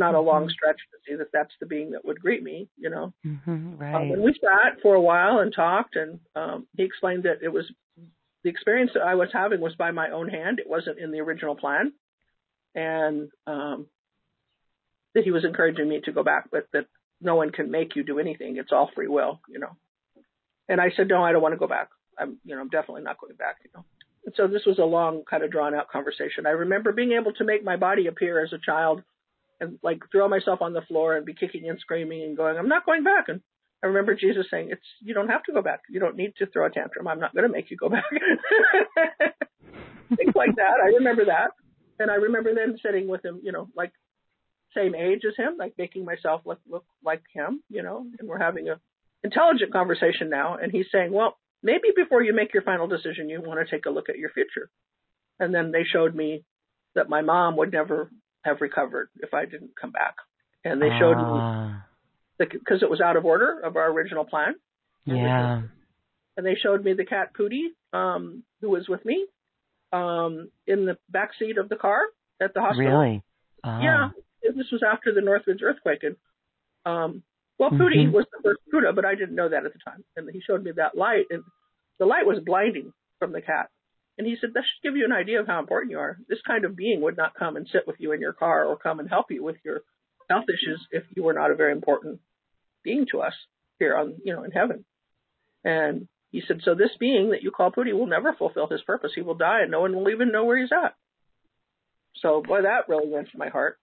not 0.00 0.16
a 0.16 0.20
long 0.20 0.42
mm-hmm. 0.42 0.50
stretch 0.50 0.78
to 0.90 0.98
see 1.06 1.16
that 1.16 1.30
that's 1.32 1.52
the 1.60 1.66
being 1.66 1.92
that 1.92 2.04
would 2.04 2.20
greet 2.20 2.42
me. 2.42 2.68
You 2.76 2.90
know, 2.90 3.12
mm-hmm, 3.24 3.76
right? 3.76 3.94
Um, 3.94 4.10
and 4.10 4.22
we 4.22 4.34
sat 4.34 4.80
for 4.82 4.96
a 4.96 5.00
while 5.00 5.38
and 5.38 5.54
talked, 5.54 5.94
and 5.94 6.18
um, 6.34 6.66
he 6.76 6.82
explained 6.82 7.22
that 7.22 7.42
it 7.42 7.52
was 7.52 7.70
the 8.42 8.50
experience 8.50 8.90
that 8.94 9.02
I 9.02 9.14
was 9.14 9.28
having 9.32 9.60
was 9.60 9.76
by 9.76 9.92
my 9.92 10.10
own 10.10 10.28
hand. 10.28 10.58
It 10.58 10.68
wasn't 10.68 10.98
in 10.98 11.12
the 11.12 11.20
original 11.20 11.54
plan, 11.54 11.92
and 12.74 13.28
um, 13.46 13.86
that 15.14 15.24
he 15.24 15.30
was 15.30 15.44
encouraging 15.44 15.88
me 15.88 16.00
to 16.04 16.12
go 16.12 16.24
back, 16.24 16.48
but 16.50 16.66
that 16.72 16.86
no 17.20 17.36
one 17.36 17.50
can 17.50 17.70
make 17.70 17.96
you 17.96 18.02
do 18.02 18.18
anything. 18.18 18.56
It's 18.56 18.72
all 18.72 18.90
free 18.94 19.08
will, 19.08 19.40
you 19.48 19.58
know. 19.58 19.76
And 20.68 20.80
I 20.80 20.90
said, 20.96 21.08
no, 21.08 21.22
I 21.22 21.32
don't 21.32 21.42
want 21.42 21.52
to 21.52 21.58
go 21.58 21.66
back. 21.66 21.88
I'm, 22.18 22.38
you 22.44 22.54
know, 22.54 22.60
I'm 22.60 22.68
definitely 22.68 23.02
not 23.02 23.20
going 23.20 23.34
back, 23.34 23.56
you 23.64 23.70
know. 23.74 23.84
And 24.24 24.34
so 24.36 24.46
this 24.46 24.62
was 24.66 24.78
a 24.78 24.84
long, 24.84 25.24
kind 25.28 25.42
of 25.42 25.50
drawn 25.50 25.74
out 25.74 25.88
conversation. 25.88 26.46
I 26.46 26.50
remember 26.50 26.92
being 26.92 27.12
able 27.12 27.32
to 27.34 27.44
make 27.44 27.64
my 27.64 27.76
body 27.76 28.06
appear 28.06 28.42
as 28.42 28.52
a 28.52 28.58
child 28.64 29.02
and 29.60 29.78
like 29.82 30.02
throw 30.10 30.28
myself 30.28 30.62
on 30.62 30.72
the 30.72 30.82
floor 30.82 31.16
and 31.16 31.26
be 31.26 31.34
kicking 31.34 31.68
and 31.68 31.78
screaming 31.78 32.22
and 32.22 32.36
going, 32.36 32.56
I'm 32.56 32.68
not 32.68 32.86
going 32.86 33.04
back. 33.04 33.28
And 33.28 33.40
I 33.82 33.86
remember 33.86 34.14
Jesus 34.14 34.46
saying, 34.50 34.68
"It's 34.70 34.84
you 35.00 35.14
don't 35.14 35.28
have 35.28 35.42
to 35.44 35.52
go 35.52 35.62
back. 35.62 35.80
You 35.88 36.00
don't 36.00 36.16
need 36.16 36.34
to 36.38 36.46
throw 36.46 36.66
a 36.66 36.70
tantrum. 36.70 37.08
I'm 37.08 37.20
not 37.20 37.34
going 37.34 37.46
to 37.46 37.52
make 37.52 37.70
you 37.70 37.76
go 37.76 37.88
back." 37.88 38.04
Things 40.16 40.34
like 40.34 40.56
that. 40.56 40.80
I 40.82 40.88
remember 40.96 41.26
that, 41.26 41.52
and 41.98 42.10
I 42.10 42.16
remember 42.16 42.54
then 42.54 42.76
sitting 42.84 43.08
with 43.08 43.24
him, 43.24 43.40
you 43.42 43.52
know, 43.52 43.68
like 43.74 43.92
same 44.74 44.94
age 44.94 45.22
as 45.26 45.36
him, 45.36 45.56
like 45.58 45.74
making 45.78 46.04
myself 46.04 46.42
look 46.44 46.60
look 46.68 46.84
like 47.02 47.22
him, 47.32 47.62
you 47.70 47.82
know, 47.82 48.04
and 48.18 48.28
we're 48.28 48.38
having 48.38 48.68
a 48.68 48.78
intelligent 49.24 49.72
conversation 49.72 50.28
now, 50.28 50.56
and 50.56 50.72
he's 50.72 50.90
saying, 50.92 51.12
"Well, 51.12 51.38
maybe 51.62 51.88
before 51.96 52.22
you 52.22 52.34
make 52.34 52.52
your 52.52 52.62
final 52.62 52.86
decision, 52.86 53.30
you 53.30 53.40
want 53.40 53.66
to 53.66 53.70
take 53.70 53.86
a 53.86 53.90
look 53.90 54.10
at 54.10 54.18
your 54.18 54.30
future." 54.30 54.68
And 55.38 55.54
then 55.54 55.72
they 55.72 55.84
showed 55.84 56.14
me 56.14 56.44
that 56.94 57.08
my 57.08 57.22
mom 57.22 57.56
would 57.56 57.72
never 57.72 58.10
have 58.44 58.60
recovered 58.60 59.08
if 59.16 59.34
I 59.34 59.44
didn't 59.44 59.72
come 59.80 59.90
back, 59.90 60.14
and 60.64 60.80
they 60.80 60.90
showed 60.98 61.16
me 61.16 61.24
ah 61.24 61.84
because 62.38 62.82
it 62.82 62.90
was 62.90 63.00
out 63.00 63.16
of 63.16 63.24
order 63.24 63.60
of 63.60 63.76
our 63.76 63.90
original 63.90 64.24
plan. 64.24 64.54
Yeah. 65.04 65.62
And 66.36 66.46
they 66.46 66.54
showed 66.54 66.84
me 66.84 66.94
the 66.94 67.04
cat 67.04 67.32
Pootie, 67.38 67.68
um, 67.92 68.44
who 68.60 68.70
was 68.70 68.88
with 68.88 69.04
me, 69.04 69.26
um, 69.92 70.50
in 70.66 70.86
the 70.86 70.96
back 71.10 71.30
seat 71.38 71.58
of 71.58 71.68
the 71.68 71.76
car 71.76 72.00
at 72.40 72.54
the 72.54 72.60
hospital. 72.60 72.98
Really? 72.98 73.22
Uh-huh. 73.62 73.80
Yeah. 73.82 74.08
This 74.42 74.70
was 74.72 74.82
after 74.82 75.12
the 75.12 75.20
Northridge 75.20 75.60
earthquake, 75.62 76.02
and 76.02 76.16
um, 76.86 77.22
well, 77.58 77.70
Pootie 77.70 78.04
mm-hmm. 78.04 78.12
was 78.12 78.24
the 78.32 78.40
first 78.42 78.60
Puda, 78.72 78.94
but 78.94 79.04
I 79.04 79.14
didn't 79.14 79.34
know 79.34 79.50
that 79.50 79.66
at 79.66 79.72
the 79.74 79.78
time. 79.84 80.02
And 80.16 80.28
he 80.32 80.40
showed 80.40 80.64
me 80.64 80.70
that 80.76 80.96
light, 80.96 81.26
and 81.28 81.42
the 81.98 82.06
light 82.06 82.26
was 82.26 82.38
blinding 82.44 82.94
from 83.18 83.32
the 83.32 83.42
cat. 83.42 83.68
And 84.18 84.26
he 84.26 84.36
said, 84.40 84.50
that 84.54 84.64
should 84.64 84.88
give 84.88 84.96
you 84.96 85.04
an 85.04 85.12
idea 85.12 85.40
of 85.40 85.46
how 85.46 85.60
important 85.60 85.92
you 85.92 85.98
are. 85.98 86.18
This 86.28 86.40
kind 86.46 86.64
of 86.64 86.76
being 86.76 87.00
would 87.00 87.16
not 87.16 87.34
come 87.34 87.56
and 87.56 87.66
sit 87.72 87.86
with 87.86 87.96
you 87.98 88.12
in 88.12 88.20
your 88.20 88.34
car 88.34 88.66
or 88.66 88.76
come 88.76 89.00
and 89.00 89.08
help 89.08 89.30
you 89.30 89.42
with 89.42 89.56
your 89.64 89.80
health 90.28 90.44
issues 90.48 90.86
if 90.90 91.04
you 91.16 91.22
were 91.22 91.32
not 91.32 91.50
a 91.50 91.54
very 91.54 91.72
important 91.72 92.20
being 92.84 93.06
to 93.10 93.20
us 93.20 93.32
here 93.78 93.96
on, 93.96 94.16
you 94.24 94.34
know, 94.34 94.44
in 94.44 94.50
heaven. 94.50 94.84
And 95.64 96.06
he 96.30 96.42
said, 96.46 96.60
so 96.64 96.74
this 96.74 96.90
being 96.98 97.30
that 97.30 97.42
you 97.42 97.50
call 97.50 97.72
Pootie 97.72 97.92
will 97.92 98.06
never 98.06 98.34
fulfill 98.34 98.68
his 98.68 98.82
purpose. 98.82 99.12
He 99.14 99.22
will 99.22 99.34
die 99.34 99.62
and 99.62 99.70
no 99.70 99.80
one 99.80 99.96
will 99.96 100.10
even 100.10 100.32
know 100.32 100.44
where 100.44 100.58
he's 100.58 100.72
at. 100.72 100.94
So 102.16 102.42
boy, 102.42 102.62
that 102.62 102.88
really 102.88 103.08
went 103.08 103.30
to 103.30 103.38
my 103.38 103.48
heart. 103.48 103.78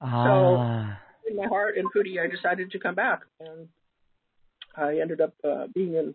Ah. 0.00 0.98
So 1.24 1.30
in 1.30 1.36
my 1.36 1.46
heart 1.46 1.76
and 1.76 1.88
Pootie, 1.92 2.18
I 2.18 2.28
decided 2.28 2.72
to 2.72 2.78
come 2.78 2.94
back 2.94 3.20
and 3.40 3.68
I 4.76 5.00
ended 5.00 5.20
up 5.20 5.34
uh, 5.44 5.66
being 5.72 5.94
in 5.94 6.14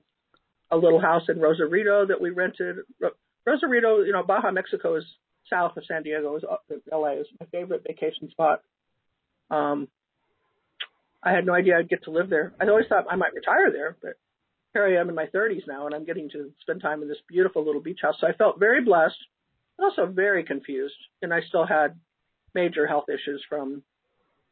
a 0.72 0.78
little 0.78 1.00
house 1.00 1.24
in 1.30 1.40
Rosarito 1.40 2.06
that 2.08 2.22
we 2.22 2.30
rented. 2.30 2.78
Rosarito, 3.46 4.02
you 4.04 4.12
know, 4.12 4.24
Baja, 4.24 4.52
Mexico 4.52 4.96
is 4.96 5.06
south 5.50 5.78
of 5.78 5.84
San 5.86 6.04
Diego. 6.04 6.36
Is 6.38 6.44
LA 6.92 7.14
is 7.14 7.28
my 7.40 7.46
favorite 7.48 7.84
vacation 7.86 8.30
spot. 8.30 8.62
Um, 9.50 9.88
I 11.24 11.32
had 11.32 11.46
no 11.46 11.54
idea 11.54 11.78
I'd 11.78 11.90
get 11.90 12.04
to 12.04 12.12
live 12.12 12.30
there. 12.30 12.54
I 12.60 12.68
always 12.68 12.86
thought 12.88 13.06
I 13.10 13.16
might 13.16 13.34
retire 13.34 13.72
there, 13.72 13.98
but 14.02 14.14
here 14.74 14.86
I 14.86 15.02
am 15.02 15.10
in 15.10 15.16
my 15.16 15.26
30s 15.26 15.68
now, 15.68 15.86
and 15.86 15.96
I'm 15.96 16.06
getting 16.06 16.30
to 16.30 16.52
spend 16.62 16.82
time 16.82 17.02
in 17.02 17.10
this 17.10 17.18
beautiful 17.28 17.66
little 17.66 17.82
beach 17.82 18.00
house. 18.02 18.16
So 18.22 18.28
I 18.28 18.34
felt 18.34 18.60
very 18.60 18.84
blessed, 18.84 19.18
and 19.78 19.86
also 19.86 20.06
very 20.06 20.44
confused. 20.44 20.96
And 21.22 21.34
I 21.34 21.42
still 21.48 21.66
had 21.66 22.00
major 22.54 22.88
health 22.88 23.06
issues 23.10 23.44
from 23.50 23.84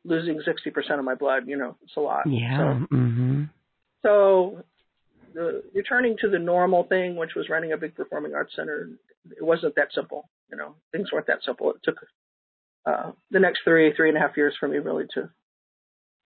losing 0.03 0.41
60% 0.41 0.99
of 0.99 1.05
my 1.05 1.15
blood. 1.15 1.43
You 1.47 1.57
know, 1.57 1.77
it's 1.83 1.95
a 1.95 2.01
lot. 2.01 2.29
Yeah. 2.29 2.57
So, 2.57 2.95
mm-hmm. 2.95 3.43
so 4.03 4.63
the 5.37 5.61
returning 5.75 6.17
to 6.21 6.29
the 6.29 6.39
normal 6.39 6.83
thing, 6.83 7.15
which 7.15 7.35
was 7.35 7.47
running 7.47 7.71
a 7.71 7.77
big 7.77 7.95
performing 7.95 8.33
arts 8.33 8.53
center, 8.55 8.89
it 9.29 9.43
wasn't 9.43 9.75
that 9.75 9.89
simple. 9.93 10.27
You 10.49 10.57
know, 10.57 10.75
things 10.91 11.11
weren't 11.11 11.27
that 11.27 11.43
simple. 11.45 11.69
It 11.69 11.77
took 11.83 11.97
uh, 12.87 13.11
the 13.29 13.39
next 13.39 13.61
three, 13.63 13.93
three 13.95 14.09
and 14.09 14.17
a 14.17 14.21
half 14.21 14.35
years 14.35 14.55
for 14.59 14.67
me 14.67 14.77
really 14.77 15.05
to 15.13 15.29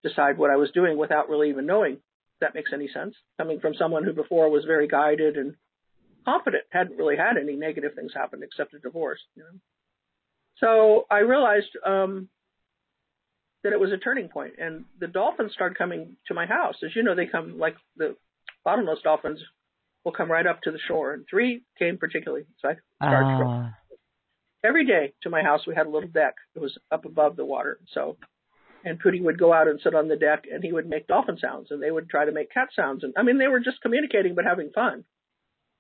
decide 0.02 0.38
what 0.38 0.50
I 0.50 0.56
was 0.56 0.72
doing 0.72 0.98
without 0.98 1.28
really 1.28 1.50
even 1.50 1.66
knowing 1.66 1.94
if 1.94 2.40
that 2.40 2.56
makes 2.56 2.72
any 2.74 2.88
sense. 2.88 3.14
Coming 3.38 3.60
from 3.60 3.74
someone 3.78 4.06
who 4.06 4.14
before 4.14 4.50
was 4.50 4.64
very 4.66 4.88
guided 4.88 5.36
and 5.36 5.56
confident, 6.24 6.64
hadn't 6.70 6.98
really 6.98 7.18
had 7.18 7.36
any 7.36 7.58
negative 7.58 7.92
things 7.96 8.14
happen 8.16 8.42
except 8.44 8.74
a 8.74 8.80
divorce. 8.80 9.20
You 9.36 9.44
know? 9.44 9.60
So 10.60 11.06
I 11.12 11.20
realized 11.20 11.76
um, 11.86 12.30
that 13.66 13.74
it 13.74 13.80
was 13.80 13.92
a 13.92 13.98
turning 13.98 14.30
point, 14.30 14.54
and 14.58 14.86
the 15.02 15.08
dolphins 15.08 15.52
started 15.52 15.78
coming 15.78 16.16
to 16.28 16.34
my 16.34 16.46
house. 16.46 16.76
As 16.82 16.96
you 16.96 17.04
know, 17.04 17.14
they 17.14 17.26
come 17.26 17.60
like 17.60 17.76
the 17.98 18.16
bottlenose 18.66 19.02
dolphins 19.04 19.40
will 20.04 20.12
come 20.12 20.32
right 20.32 20.48
up 20.48 20.62
to 20.64 20.72
the 20.72 20.80
shore, 20.88 21.14
and 21.14 21.26
three 21.30 21.64
came 21.78 21.98
particularly. 21.98 22.46
So 22.62 22.70
I 22.70 22.76
started 23.00 23.46
uh. 23.46 23.70
every 24.64 24.86
day 24.86 25.14
to 25.24 25.30
my 25.30 25.42
house. 25.42 25.62
We 25.68 25.76
had 25.76 25.88
a 25.88 25.90
little 25.90 26.10
deck 26.10 26.36
that 26.54 26.62
was 26.62 26.78
up 26.92 27.06
above 27.06 27.36
the 27.36 27.46
water, 27.46 27.80
so 27.94 28.18
and 28.84 29.02
Pootie 29.02 29.22
would 29.22 29.40
go 29.40 29.54
out 29.54 29.68
and 29.68 29.80
sit 29.84 29.96
on 29.96 30.08
the 30.08 30.16
deck 30.16 30.46
and 30.52 30.64
he 30.64 30.72
would 30.72 30.90
make 30.90 31.08
dolphin 31.08 31.38
sounds 31.38 31.68
and 31.70 31.82
they 31.82 31.92
would 31.92 32.10
try 32.10 32.26
to 32.26 32.32
make 32.32 32.52
cat 32.52 32.70
sounds 32.76 33.04
and 33.04 33.14
I 33.18 33.24
mean 33.24 33.38
they 33.38 33.48
were 33.48 33.60
just 33.60 33.82
communicating 33.82 34.36
but 34.36 34.46
having 34.46 34.72
fun. 34.74 35.04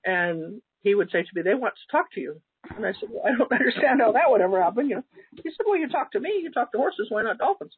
And 0.04 0.62
he 0.82 0.96
would 0.96 1.12
say 1.12 1.22
to 1.22 1.30
me, 1.34 1.42
They 1.42 1.54
want 1.54 1.76
to 1.76 1.92
talk 1.92 2.12
to 2.14 2.22
you. 2.22 2.42
And 2.76 2.86
I 2.86 2.94
said, 3.00 3.10
Well, 3.12 3.24
I 3.26 3.38
don't 3.38 3.52
understand 3.60 4.02
how 4.02 4.12
that 4.12 4.30
would 4.30 4.42
ever 4.42 4.62
happen, 4.62 4.90
you 4.90 4.96
know. 4.96 5.04
He 5.36 5.50
said, 5.50 5.66
Well, 5.66 5.78
you 5.78 5.90
talk 5.90 6.12
to 6.14 6.20
me, 6.20 6.40
you 6.42 6.52
talk 6.52 6.72
to 6.72 6.78
horses, 6.78 7.08
why 7.10 7.24
not 7.24 7.38
dolphins? 7.38 7.74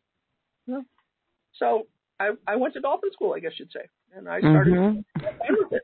You 0.68 0.76
know? 0.76 0.84
So 1.56 1.88
I 2.20 2.32
I 2.48 2.56
went 2.56 2.74
to 2.76 2.82
dolphin 2.82 3.12
school, 3.14 3.34
I 3.34 3.40
guess 3.40 3.54
you'd 3.58 3.72
say. 3.72 3.88
And 4.16 4.30
I 4.30 4.40
started 4.40 4.74
mm-hmm. 4.74 5.54
with 5.60 5.72
it. 5.72 5.84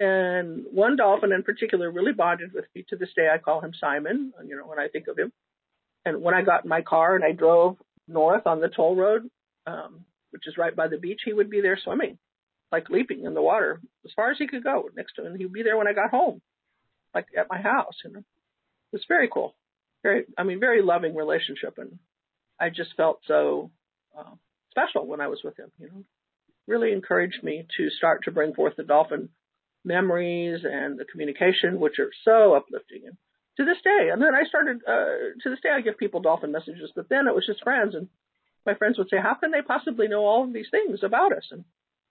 And 0.00 0.64
one 0.70 0.96
dolphin 0.96 1.32
in 1.32 1.42
particular 1.42 1.90
really 1.90 2.12
bonded 2.12 2.52
with 2.52 2.66
me. 2.74 2.84
To 2.88 2.96
this 2.96 3.08
day 3.16 3.28
I 3.32 3.38
call 3.38 3.60
him 3.60 3.72
Simon, 3.78 4.32
you 4.46 4.56
know, 4.56 4.66
when 4.66 4.78
I 4.78 4.88
think 4.88 5.08
of 5.08 5.18
him. 5.18 5.32
And 6.04 6.22
when 6.22 6.34
I 6.34 6.42
got 6.42 6.64
in 6.64 6.68
my 6.68 6.82
car 6.82 7.16
and 7.16 7.24
I 7.24 7.32
drove 7.32 7.76
north 8.06 8.46
on 8.46 8.60
the 8.60 8.68
toll 8.68 8.94
road, 8.94 9.28
um, 9.66 10.04
which 10.30 10.46
is 10.46 10.56
right 10.56 10.74
by 10.74 10.88
the 10.88 10.98
beach, 10.98 11.22
he 11.24 11.32
would 11.32 11.50
be 11.50 11.60
there 11.60 11.78
swimming, 11.82 12.18
like 12.70 12.90
leaping 12.90 13.24
in 13.24 13.34
the 13.34 13.42
water 13.42 13.80
as 14.04 14.12
far 14.14 14.30
as 14.30 14.38
he 14.38 14.46
could 14.46 14.62
go 14.62 14.88
next 14.96 15.14
to 15.14 15.26
him. 15.26 15.36
He'd 15.36 15.52
be 15.52 15.64
there 15.64 15.76
when 15.76 15.88
I 15.88 15.92
got 15.94 16.10
home, 16.10 16.40
like 17.14 17.26
at 17.36 17.48
my 17.50 17.60
house. 17.60 17.96
And 18.04 18.16
it 18.18 18.24
was 18.92 19.04
very 19.08 19.28
cool. 19.28 19.56
Very, 20.04 20.26
I 20.38 20.44
mean, 20.44 20.60
very 20.60 20.80
loving 20.80 21.16
relationship. 21.16 21.74
And 21.78 21.98
I 22.60 22.70
just 22.70 22.94
felt 22.96 23.20
so 23.26 23.72
uh, 24.16 24.34
special 24.70 25.06
when 25.06 25.20
I 25.20 25.26
was 25.26 25.40
with 25.42 25.58
him, 25.58 25.72
you 25.80 25.88
know. 25.88 26.04
Really 26.68 26.92
encouraged 26.92 27.42
me 27.42 27.66
to 27.76 27.90
start 27.90 28.24
to 28.24 28.30
bring 28.30 28.54
forth 28.54 28.76
the 28.76 28.84
dolphin 28.84 29.30
memories 29.84 30.60
and 30.62 30.98
the 30.98 31.04
communication, 31.04 31.80
which 31.80 31.98
are 31.98 32.10
so 32.24 32.54
uplifting. 32.54 33.02
And 33.06 33.16
to 33.58 33.64
this 33.64 33.82
day. 33.82 34.10
And 34.12 34.22
then 34.22 34.34
I 34.34 34.44
started, 34.48 34.78
uh, 34.86 35.34
to 35.42 35.50
this 35.50 35.60
day, 35.62 35.70
I 35.70 35.80
give 35.80 35.98
people 35.98 36.20
dolphin 36.20 36.52
messages, 36.52 36.92
but 36.94 37.08
then 37.08 37.26
it 37.26 37.34
was 37.34 37.44
just 37.46 37.62
friends. 37.62 37.94
And 37.94 38.08
my 38.64 38.74
friends 38.74 38.98
would 38.98 39.08
say, 39.10 39.18
how 39.20 39.34
can 39.34 39.50
they 39.50 39.62
possibly 39.62 40.08
know 40.08 40.24
all 40.24 40.44
of 40.44 40.52
these 40.52 40.68
things 40.70 41.00
about 41.02 41.32
us? 41.32 41.44
And 41.50 41.64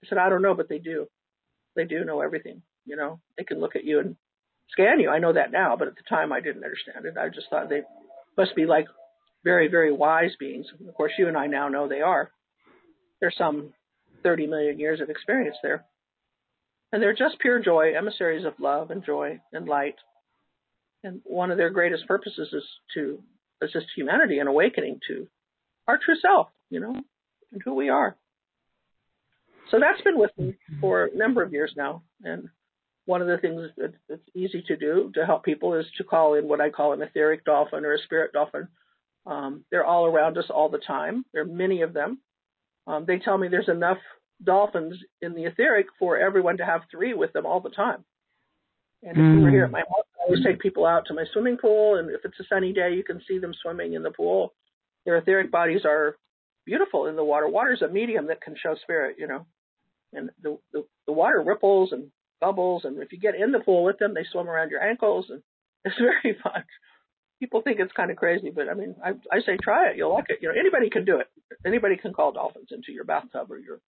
I 0.03 0.09
said, 0.09 0.17
I 0.17 0.29
don't 0.29 0.41
know, 0.41 0.53
but 0.53 0.69
they 0.69 0.79
do. 0.79 1.07
They 1.75 1.85
do 1.85 2.03
know 2.03 2.21
everything. 2.21 2.61
You 2.85 2.97
know, 2.97 3.19
they 3.37 3.43
can 3.43 3.59
look 3.59 3.75
at 3.75 3.85
you 3.85 3.99
and 3.99 4.15
scan 4.71 4.99
you. 4.99 5.09
I 5.09 5.19
know 5.19 5.33
that 5.33 5.51
now, 5.51 5.75
but 5.77 5.87
at 5.87 5.95
the 5.95 6.03
time 6.09 6.33
I 6.33 6.41
didn't 6.41 6.63
understand 6.63 7.05
it. 7.05 7.17
I 7.17 7.29
just 7.29 7.47
thought 7.49 7.69
they 7.69 7.83
must 8.37 8.55
be 8.55 8.65
like 8.65 8.87
very, 9.43 9.69
very 9.69 9.91
wise 9.91 10.35
beings. 10.39 10.67
Of 10.87 10.93
course, 10.95 11.13
you 11.17 11.27
and 11.27 11.37
I 11.37 11.47
now 11.47 11.69
know 11.69 11.87
they 11.87 12.01
are. 12.01 12.29
There's 13.21 13.35
some 13.37 13.73
30 14.23 14.47
million 14.47 14.79
years 14.79 15.01
of 15.01 15.09
experience 15.09 15.57
there. 15.61 15.85
And 16.91 17.01
they're 17.01 17.13
just 17.13 17.39
pure 17.39 17.59
joy, 17.59 17.93
emissaries 17.97 18.45
of 18.45 18.53
love 18.59 18.91
and 18.91 19.03
joy 19.03 19.41
and 19.51 19.67
light 19.67 19.95
and 21.03 21.21
one 21.23 21.51
of 21.51 21.57
their 21.57 21.69
greatest 21.69 22.07
purposes 22.07 22.49
is 22.51 22.63
to 22.93 23.21
assist 23.61 23.87
humanity 23.95 24.39
in 24.39 24.47
awakening 24.47 24.99
to 25.07 25.27
our 25.87 25.97
true 25.97 26.15
self, 26.21 26.47
you 26.69 26.79
know, 26.79 26.95
and 27.51 27.61
who 27.63 27.73
we 27.73 27.89
are. 27.89 28.15
So 29.71 29.79
that's 29.79 30.01
been 30.01 30.17
with 30.17 30.31
me 30.37 30.55
for 30.79 31.05
a 31.05 31.15
number 31.15 31.43
of 31.43 31.51
years 31.51 31.73
now. 31.75 32.03
And 32.23 32.49
one 33.05 33.21
of 33.21 33.27
the 33.27 33.37
things 33.37 33.69
that, 33.77 33.93
that's 34.09 34.21
easy 34.35 34.63
to 34.67 34.75
do 34.75 35.11
to 35.15 35.25
help 35.25 35.43
people 35.43 35.73
is 35.75 35.85
to 35.97 36.03
call 36.03 36.35
in 36.35 36.47
what 36.47 36.61
I 36.61 36.69
call 36.69 36.93
an 36.93 37.01
etheric 37.01 37.45
dolphin 37.45 37.85
or 37.85 37.93
a 37.93 37.99
spirit 37.99 38.33
dolphin. 38.33 38.67
Um, 39.25 39.65
they're 39.71 39.85
all 39.85 40.05
around 40.05 40.37
us 40.37 40.45
all 40.49 40.69
the 40.69 40.77
time. 40.77 41.25
There 41.33 41.41
are 41.41 41.45
many 41.45 41.81
of 41.81 41.93
them. 41.93 42.19
Um, 42.87 43.05
they 43.05 43.19
tell 43.19 43.37
me 43.37 43.49
there's 43.49 43.69
enough 43.69 43.97
dolphins 44.43 44.95
in 45.21 45.33
the 45.33 45.45
etheric 45.45 45.87
for 45.99 46.17
everyone 46.17 46.57
to 46.57 46.65
have 46.65 46.81
three 46.89 47.13
with 47.13 47.33
them 47.33 47.45
all 47.45 47.59
the 47.59 47.69
time. 47.69 48.03
And 49.03 49.11
if 49.11 49.17
mm. 49.17 49.35
you 49.35 49.41
were 49.41 49.51
here 49.51 49.65
at 49.65 49.71
my 49.71 49.79
house, 49.79 50.05
I 50.19 50.23
always 50.25 50.43
take 50.43 50.59
people 50.59 50.85
out 50.85 51.05
to 51.07 51.13
my 51.13 51.25
swimming 51.31 51.57
pool, 51.57 51.95
and 51.97 52.09
if 52.09 52.21
it's 52.23 52.39
a 52.39 52.43
sunny 52.49 52.73
day, 52.73 52.93
you 52.93 53.03
can 53.03 53.21
see 53.27 53.37
them 53.37 53.53
swimming 53.61 53.93
in 53.93 54.03
the 54.03 54.11
pool. 54.11 54.53
Their 55.05 55.17
etheric 55.17 55.51
bodies 55.51 55.81
are 55.85 56.17
beautiful 56.65 57.05
in 57.07 57.15
the 57.15 57.23
water. 57.23 57.47
Water 57.47 57.73
is 57.73 57.81
a 57.81 57.87
medium 57.87 58.27
that 58.27 58.41
can 58.41 58.55
show 58.61 58.75
spirit, 58.81 59.17
you 59.19 59.27
know, 59.27 59.45
and 60.13 60.31
the 60.41 60.57
the, 60.71 60.85
the 61.05 61.13
water 61.13 61.41
ripples 61.45 61.91
and 61.91 62.11
bubbles, 62.41 62.85
and 62.85 63.01
if 63.01 63.11
you 63.11 63.19
get 63.19 63.35
in 63.35 63.51
the 63.51 63.59
pool 63.59 63.83
with 63.83 63.99
them, 63.99 64.13
they 64.13 64.25
swim 64.31 64.49
around 64.49 64.71
your 64.71 64.81
ankles, 64.81 65.27
and 65.29 65.41
it's 65.85 65.95
very 65.97 66.37
fun. 66.41 66.63
People 67.39 67.61
think 67.61 67.79
it's 67.79 67.91
kind 67.93 68.09
of 68.09 68.17
crazy, 68.17 68.51
but 68.53 68.67
I 68.67 68.73
mean, 68.73 68.95
I, 69.03 69.09
I 69.31 69.41
say 69.45 69.57
try 69.61 69.89
it. 69.89 69.97
You'll 69.97 70.13
like 70.13 70.25
it. 70.29 70.39
You 70.41 70.49
know, 70.49 70.55
anybody 70.59 70.89
can 70.89 71.05
do 71.05 71.19
it. 71.19 71.27
Anybody 71.65 71.95
can 71.95 72.13
call 72.13 72.31
dolphins 72.31 72.69
into 72.71 72.91
your 72.91 73.03
bathtub 73.03 73.51
or 73.51 73.59
your 73.59 73.79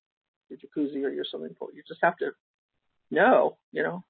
your 0.50 0.58
jacuzzi 0.58 1.02
or 1.04 1.10
your 1.10 1.24
swimming 1.28 1.54
pool. 1.58 1.68
You 1.74 1.82
just 1.86 2.00
have 2.02 2.16
to 2.18 2.30
know, 3.10 3.56
you 3.72 3.82
know. 3.82 4.04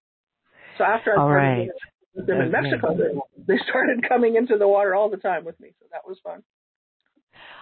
So 0.77 0.85
after 0.85 1.13
I 1.13 1.15
started 1.15 1.35
right. 1.35 1.69
with 2.15 2.27
them 2.27 2.41
in 2.41 2.51
Mexico, 2.51 2.97
they, 2.97 3.55
they 3.55 3.61
started 3.69 4.09
coming 4.09 4.37
into 4.37 4.59
the 4.59 4.69
water 4.69 4.95
all 4.95 5.11
the 5.11 5.17
time 5.17 5.45
with 5.45 5.59
me. 5.61 5.71
So 5.81 5.87
that 5.93 6.03
was 6.07 6.19
fun. 6.23 6.43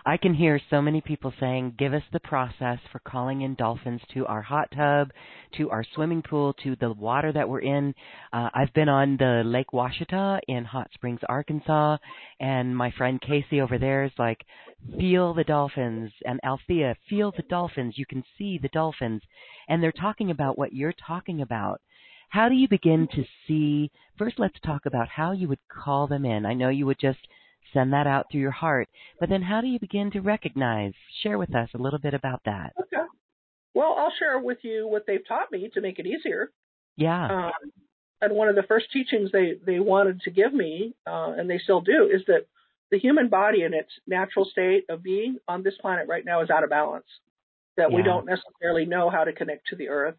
I 0.09 0.17
can 0.17 0.35
hear 0.35 0.61
so 0.71 0.81
many 0.81 1.01
people 1.01 1.35
saying, 1.41 1.75
give 1.81 1.93
us 1.93 2.03
the 2.13 2.21
process 2.21 2.79
for 2.93 3.01
calling 3.01 3.41
in 3.41 3.57
dolphins 3.57 4.01
to 4.15 4.25
our 4.27 4.41
hot 4.41 4.69
tub, 4.71 5.11
to 5.57 5.69
our 5.71 5.85
swimming 5.97 6.23
pool, 6.23 6.55
to 6.63 6.77
the 6.77 6.93
water 6.93 7.33
that 7.33 7.49
we're 7.49 7.63
in. 7.63 7.93
Uh, 8.33 8.49
I've 8.55 8.73
been 8.73 8.89
on 8.89 9.17
the 9.17 9.43
Lake 9.45 9.73
Ouachita 9.73 10.39
in 10.47 10.65
Hot 10.65 10.89
Springs, 10.95 11.19
Arkansas, 11.29 11.97
and 12.39 12.77
my 12.77 12.93
friend 12.93 13.21
Casey 13.21 13.61
over 13.61 13.79
there 13.79 14.05
is 14.05 14.13
like, 14.17 14.47
feel 14.97 15.35
the 15.35 15.43
dolphins. 15.43 16.13
And 16.25 16.39
Althea, 16.45 16.95
feel 17.11 17.33
the 17.37 17.43
dolphins. 17.43 17.99
You 17.99 18.07
can 18.07 18.23
see 18.39 18.59
the 18.63 18.69
dolphins. 18.69 19.23
And 19.69 19.83
they're 19.83 19.91
talking 19.91 20.31
about 20.31 20.57
what 20.57 20.73
you're 20.73 20.95
talking 21.05 21.41
about. 21.43 21.81
How 22.29 22.49
do 22.49 22.55
you 22.55 22.69
begin 22.69 23.09
to 23.13 23.25
see? 23.49 23.91
First, 24.17 24.39
let's 24.39 24.61
talk 24.65 24.87
about 24.87 25.09
how 25.09 25.33
you 25.33 25.49
would 25.49 25.59
call 25.69 26.07
them 26.07 26.25
in. 26.25 26.47
I 26.47 26.55
know 26.55 26.69
you 26.69 26.87
would 26.87 27.01
just 27.01 27.19
send 27.77 27.93
that 27.93 28.07
out 28.07 28.27
through 28.31 28.41
your 28.41 28.51
heart. 28.51 28.89
But 29.21 29.29
then 29.29 29.43
how 29.43 29.61
do 29.61 29.67
you 29.67 29.79
begin 29.79 30.11
to 30.13 30.21
recognize? 30.21 30.93
Share 31.23 31.39
with 31.39 31.55
us 31.55 31.69
a 31.75 31.79
little 31.79 31.99
bit 31.99 32.15
about 32.15 32.41
that. 32.47 32.73
Okay. 32.81 33.05
Well, 33.75 33.95
I'll 33.99 34.13
share 34.19 34.39
with 34.39 34.59
you 34.63 34.89
what 34.89 35.05
they've 35.07 35.27
taught 35.27 35.53
me 35.53 35.71
to 35.75 35.81
make 35.81 35.99
it 35.99 36.07
easier. 36.07 36.51
Yeah. 36.97 37.47
Um, 37.47 37.73
and 38.23 38.33
one 38.33 38.49
of 38.49 38.57
the 38.57 38.63
first 38.63 38.87
teachings 38.93 39.31
they, 39.31 39.55
they 39.67 39.79
wanted 39.79 40.23
to 40.23 40.31
give 40.31 40.55
me, 40.55 40.95
uh, 41.07 41.35
and 41.37 41.51
they 41.51 41.59
still 41.59 41.83
do, 41.83 42.09
is 42.11 42.23
that 42.27 42.47
the 42.91 42.99
human 42.99 43.29
body 43.29 43.63
in 43.63 43.75
its 43.75 43.91
natural 44.07 44.47
state 44.47 44.85
of 44.89 45.03
being 45.03 45.39
on 45.47 45.63
this 45.63 45.75
planet 45.81 46.09
right 46.09 46.25
now 46.25 46.41
is 46.43 46.49
out 46.49 46.65
of 46.65 46.71
balance. 46.71 47.05
That 47.77 47.93
we 47.93 48.03
don't 48.03 48.25
necessarily 48.25 48.87
know 48.87 49.11
how 49.11 49.25
to 49.25 49.35
connect 49.35 49.67
to 49.67 49.77
the 49.77 49.91
earth, 49.91 50.15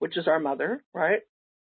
which 0.00 0.16
is 0.16 0.26
our 0.26 0.40
mother, 0.40 0.82
right? 0.92 1.20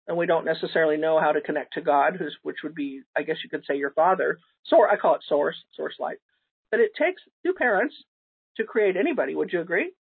And 0.08 0.18
we 0.18 0.28
don't 0.28 0.46
necessarily 0.46 0.98
know 0.98 1.20
how 1.20 1.32
to 1.32 1.42
connect 1.42 1.74
to 1.74 1.82
God, 1.82 2.16
who's, 2.18 2.38
which 2.44 2.58
would 2.64 2.76
be, 2.76 3.02
I 3.18 3.24
guess 3.24 3.38
you 3.44 3.50
could 3.50 3.66
say, 3.66 3.76
your 3.76 3.92
father. 3.92 4.38
Source, 4.66 4.92
I 4.94 4.98
call 4.98 5.16
it 5.16 5.24
source, 5.28 5.56
source 5.76 5.96
light. 6.00 6.18
But 6.70 6.80
it 6.80 6.92
takes 6.98 7.22
two 7.44 7.54
parents 7.54 7.96
to 8.58 8.64
create 8.64 8.98
anybody. 8.98 9.34
Would 9.36 9.52
you 9.52 9.62
agree? 9.62 9.94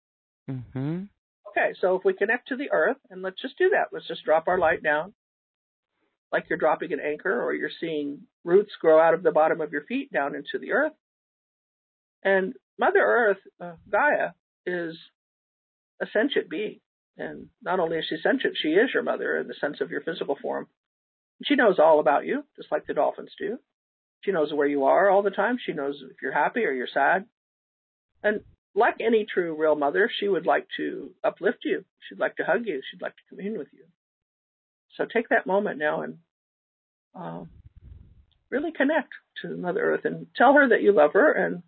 Mhm. 0.49 1.09
Okay, 1.49 1.73
so 1.81 1.95
if 1.97 2.05
we 2.05 2.13
connect 2.13 2.49
to 2.49 2.57
the 2.57 2.71
earth, 2.73 2.99
and 3.11 3.23
let's 3.23 3.41
just 3.41 3.57
do 3.57 3.71
that. 3.71 3.89
Let's 3.93 4.09
just 4.09 4.25
drop 4.25 4.49
our 4.49 4.59
light 4.59 4.83
down, 4.83 5.15
like 6.33 6.51
you're 6.51 6.59
dropping 6.59 6.93
an 6.93 7.01
anchor, 7.01 7.43
or 7.43 7.55
you're 7.55 7.71
seeing 7.81 8.27
roots 8.43 8.75
grow 8.81 9.01
out 9.01 9.15
of 9.15 9.23
the 9.23 9.33
bottom 9.33 9.61
of 9.61 9.73
your 9.73 9.85
feet 9.85 10.13
down 10.13 10.35
into 10.35 10.59
the 10.59 10.73
earth. 10.73 10.93
And 12.23 12.55
Mother 12.79 13.01
Earth, 13.01 13.39
uh, 13.61 13.77
Gaia, 13.89 14.33
is 14.67 14.99
a 16.01 16.07
sentient 16.09 16.51
being. 16.51 16.81
And 17.17 17.49
not 17.63 17.81
only 17.81 17.99
is 17.99 18.07
she 18.09 18.17
sentient, 18.23 18.57
she 18.61 18.71
is 18.71 18.91
your 18.93 19.03
mother 19.03 19.39
in 19.39 19.47
the 19.47 19.55
sense 19.61 19.81
of 19.81 19.91
your 19.91 20.01
physical 20.01 20.37
form. 20.41 20.67
She 21.45 21.55
knows 21.55 21.79
all 21.79 22.01
about 22.01 22.27
you, 22.27 22.45
just 22.57 22.73
like 22.73 22.87
the 22.87 22.95
dolphins 22.95 23.33
do. 23.39 23.59
She 24.23 24.33
knows 24.33 24.53
where 24.53 24.67
you 24.67 24.85
are 24.85 25.11
all 25.11 25.23
the 25.23 25.31
time. 25.31 25.59
She 25.65 25.73
knows 25.73 26.03
if 26.11 26.23
you're 26.23 26.33
happy 26.33 26.65
or 26.65 26.73
you're 26.73 26.89
sad. 26.93 27.27
And 28.23 28.41
like 28.75 28.97
any 29.01 29.27
true 29.27 29.55
real 29.57 29.77
mother, 29.77 30.11
she 30.19 30.29
would 30.29 30.47
like 30.47 30.67
to 30.77 31.11
uplift 31.23 31.59
you. 31.65 31.85
She'd 32.09 32.19
like 32.19 32.37
to 32.37 32.45
hug 32.45 32.67
you. 32.67 32.81
She'd 32.91 33.03
like 33.03 33.15
to 33.17 33.23
commune 33.29 33.59
with 33.59 33.69
you. 33.73 33.85
So 34.97 35.05
take 35.05 35.29
that 35.29 35.47
moment 35.47 35.79
now 35.79 36.03
and 36.03 36.19
um, 37.15 37.51
really 38.51 38.73
connect 38.73 39.13
to 39.43 39.49
Mother 39.49 39.81
Earth 39.81 40.05
and 40.05 40.27
tell 40.37 40.55
her 40.55 40.69
that 40.69 40.83
you 40.83 40.93
love 40.93 41.13
her 41.13 41.33
and 41.33 41.63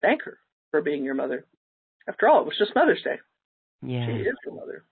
thank 0.00 0.22
her 0.22 0.38
for 0.70 0.80
being 0.80 1.04
your 1.04 1.14
mother. 1.14 1.44
After 2.08 2.28
all, 2.28 2.40
it 2.40 2.46
was 2.46 2.58
just 2.58 2.74
Mother's 2.74 3.02
Day. 3.02 3.18
Yeah. 3.82 4.06
She 4.06 4.12
is 4.22 4.36
the 4.44 4.52
mother. 4.52 4.84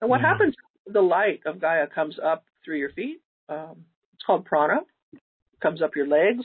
And 0.00 0.10
what 0.10 0.20
Yeah. 0.20 0.28
happens? 0.28 0.54
The 0.86 1.02
light 1.02 1.42
of 1.46 1.60
Gaia 1.60 1.86
comes 1.86 2.18
up 2.18 2.44
through 2.64 2.78
your 2.78 2.90
feet. 2.90 3.22
Um, 3.48 3.86
it's 4.14 4.24
called 4.24 4.44
prana. 4.44 4.80
It 5.12 5.20
comes 5.60 5.80
up 5.82 5.94
your 5.94 6.06
legs. 6.06 6.44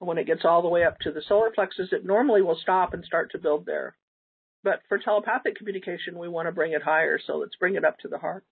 And 0.00 0.08
when 0.08 0.18
it 0.18 0.26
gets 0.26 0.44
all 0.44 0.62
the 0.62 0.68
way 0.68 0.84
up 0.84 0.98
to 1.00 1.12
the 1.12 1.22
solar 1.22 1.50
plexus, 1.50 1.92
it 1.92 2.04
normally 2.04 2.42
will 2.42 2.56
stop 2.56 2.92
and 2.92 3.04
start 3.04 3.30
to 3.32 3.38
build 3.38 3.64
there. 3.64 3.96
But 4.64 4.82
for 4.88 4.98
telepathic 4.98 5.56
communication, 5.56 6.18
we 6.18 6.28
want 6.28 6.46
to 6.46 6.52
bring 6.52 6.72
it 6.72 6.82
higher, 6.82 7.18
so 7.18 7.36
let's 7.36 7.56
bring 7.56 7.74
it 7.74 7.84
up 7.84 7.98
to 8.00 8.08
the 8.08 8.18
heart. 8.18 8.44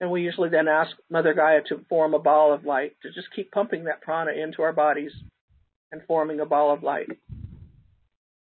And 0.00 0.10
we 0.10 0.22
usually 0.22 0.50
then 0.50 0.68
ask 0.68 0.94
Mother 1.08 1.32
Gaia 1.32 1.62
to 1.68 1.84
form 1.88 2.12
a 2.14 2.18
ball 2.18 2.52
of 2.52 2.64
light, 2.64 2.96
to 3.02 3.10
just 3.12 3.30
keep 3.34 3.50
pumping 3.52 3.84
that 3.84 4.02
prana 4.02 4.32
into 4.32 4.62
our 4.62 4.72
bodies 4.72 5.12
and 5.92 6.02
forming 6.06 6.40
a 6.40 6.46
ball 6.46 6.72
of 6.72 6.82
light. 6.82 7.08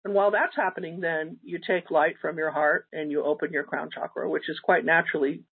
And 0.06 0.14
while 0.14 0.30
that's 0.30 0.54
happening, 0.54 1.00
then 1.00 1.38
you 1.42 1.58
take 1.58 1.90
light 1.90 2.14
from 2.22 2.38
your 2.38 2.52
heart 2.52 2.86
and 2.92 3.10
you 3.10 3.24
open 3.24 3.52
your 3.52 3.64
crown 3.64 3.88
chakra, 3.92 4.30
which 4.30 4.48
is 4.48 4.60
quite 4.62 4.84
naturally 4.84 5.42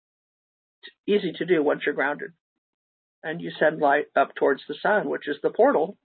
easy 1.09 1.33
to 1.39 1.45
do 1.45 1.61
once 1.61 1.81
you're 1.85 1.95
grounded. 1.97 2.31
And 3.25 3.41
you 3.41 3.51
send 3.59 3.81
light 3.81 4.05
up 4.15 4.33
towards 4.37 4.63
the 4.69 4.77
sun, 4.81 5.11
which 5.11 5.27
is 5.27 5.39
the 5.43 5.51
portal 5.51 5.99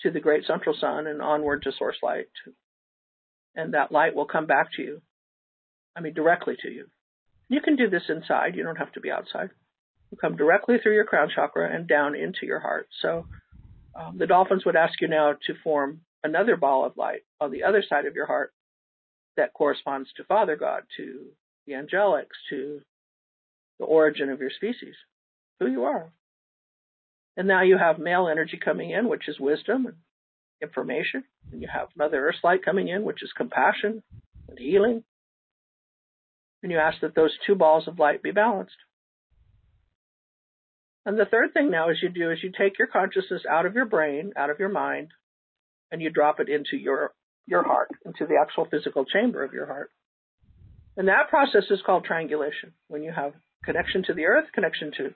to 0.00 0.10
the 0.10 0.18
great 0.18 0.46
central 0.46 0.74
sun 0.80 1.06
and 1.06 1.20
onward 1.20 1.64
to 1.64 1.72
source 1.78 1.98
light. 2.02 2.28
And 3.54 3.74
that 3.74 3.92
light 3.92 4.16
will 4.16 4.24
come 4.24 4.46
back 4.46 4.68
to 4.76 4.82
you. 4.82 5.02
I 5.94 6.00
mean, 6.00 6.14
directly 6.14 6.56
to 6.62 6.70
you. 6.70 6.86
You 7.50 7.60
can 7.60 7.76
do 7.76 7.90
this 7.90 8.08
inside. 8.08 8.56
You 8.56 8.62
don't 8.62 8.76
have 8.76 8.92
to 8.92 9.00
be 9.00 9.10
outside. 9.10 9.50
You 10.10 10.16
come 10.16 10.36
directly 10.36 10.76
through 10.82 10.94
your 10.94 11.04
crown 11.04 11.28
chakra 11.34 11.70
and 11.70 11.86
down 11.86 12.16
into 12.16 12.46
your 12.46 12.60
heart. 12.60 12.88
So 13.02 13.26
um, 13.94 14.16
the 14.16 14.26
dolphins 14.26 14.64
would 14.64 14.74
ask 14.74 15.02
you 15.02 15.08
now 15.08 15.32
to 15.32 15.54
form 15.62 16.00
another 16.24 16.56
ball 16.56 16.84
of 16.84 16.96
light 16.96 17.22
on 17.40 17.52
the 17.52 17.62
other 17.62 17.84
side 17.88 18.06
of 18.06 18.14
your 18.16 18.26
heart 18.26 18.52
that 19.36 19.52
corresponds 19.52 20.08
to 20.16 20.24
Father 20.24 20.56
God, 20.56 20.82
to 20.96 21.26
the 21.66 21.74
angelics, 21.74 22.36
to 22.50 22.80
the 23.78 23.84
origin 23.84 24.30
of 24.30 24.40
your 24.40 24.50
species, 24.50 24.94
who 25.60 25.66
you 25.66 25.84
are. 25.84 26.10
And 27.36 27.48
now 27.48 27.62
you 27.62 27.76
have 27.78 27.98
male 27.98 28.28
energy 28.28 28.58
coming 28.62 28.90
in, 28.90 29.08
which 29.08 29.28
is 29.28 29.38
wisdom 29.40 29.86
and 29.86 29.96
information. 30.62 31.24
And 31.52 31.60
you 31.60 31.68
have 31.72 31.88
Mother 31.96 32.28
Earth 32.28 32.36
light 32.42 32.64
coming 32.64 32.88
in, 32.88 33.02
which 33.02 33.22
is 33.22 33.32
compassion 33.36 34.02
and 34.48 34.58
healing. 34.58 35.02
And 36.62 36.72
you 36.72 36.78
ask 36.78 37.00
that 37.02 37.14
those 37.14 37.36
two 37.46 37.54
balls 37.54 37.88
of 37.88 37.98
light 37.98 38.22
be 38.22 38.30
balanced. 38.30 38.76
And 41.04 41.18
the 41.18 41.26
third 41.26 41.52
thing 41.52 41.70
now 41.70 41.90
is 41.90 41.98
you 42.02 42.08
do 42.08 42.30
is 42.30 42.38
you 42.42 42.52
take 42.56 42.78
your 42.78 42.88
consciousness 42.88 43.42
out 43.50 43.66
of 43.66 43.74
your 43.74 43.84
brain, 43.84 44.32
out 44.36 44.48
of 44.48 44.58
your 44.58 44.70
mind, 44.70 45.08
and 45.94 46.02
you 46.02 46.10
drop 46.10 46.40
it 46.40 46.48
into 46.48 46.76
your 46.76 47.12
your 47.46 47.62
heart, 47.62 47.88
into 48.04 48.26
the 48.26 48.36
actual 48.40 48.66
physical 48.68 49.04
chamber 49.04 49.44
of 49.44 49.52
your 49.52 49.66
heart. 49.66 49.90
And 50.96 51.06
that 51.06 51.28
process 51.28 51.64
is 51.70 51.78
called 51.86 52.04
triangulation. 52.04 52.72
When 52.88 53.04
you 53.04 53.12
have 53.12 53.32
connection 53.64 54.02
to 54.08 54.14
the 54.14 54.24
earth, 54.24 54.46
connection 54.52 54.90
to 54.96 55.14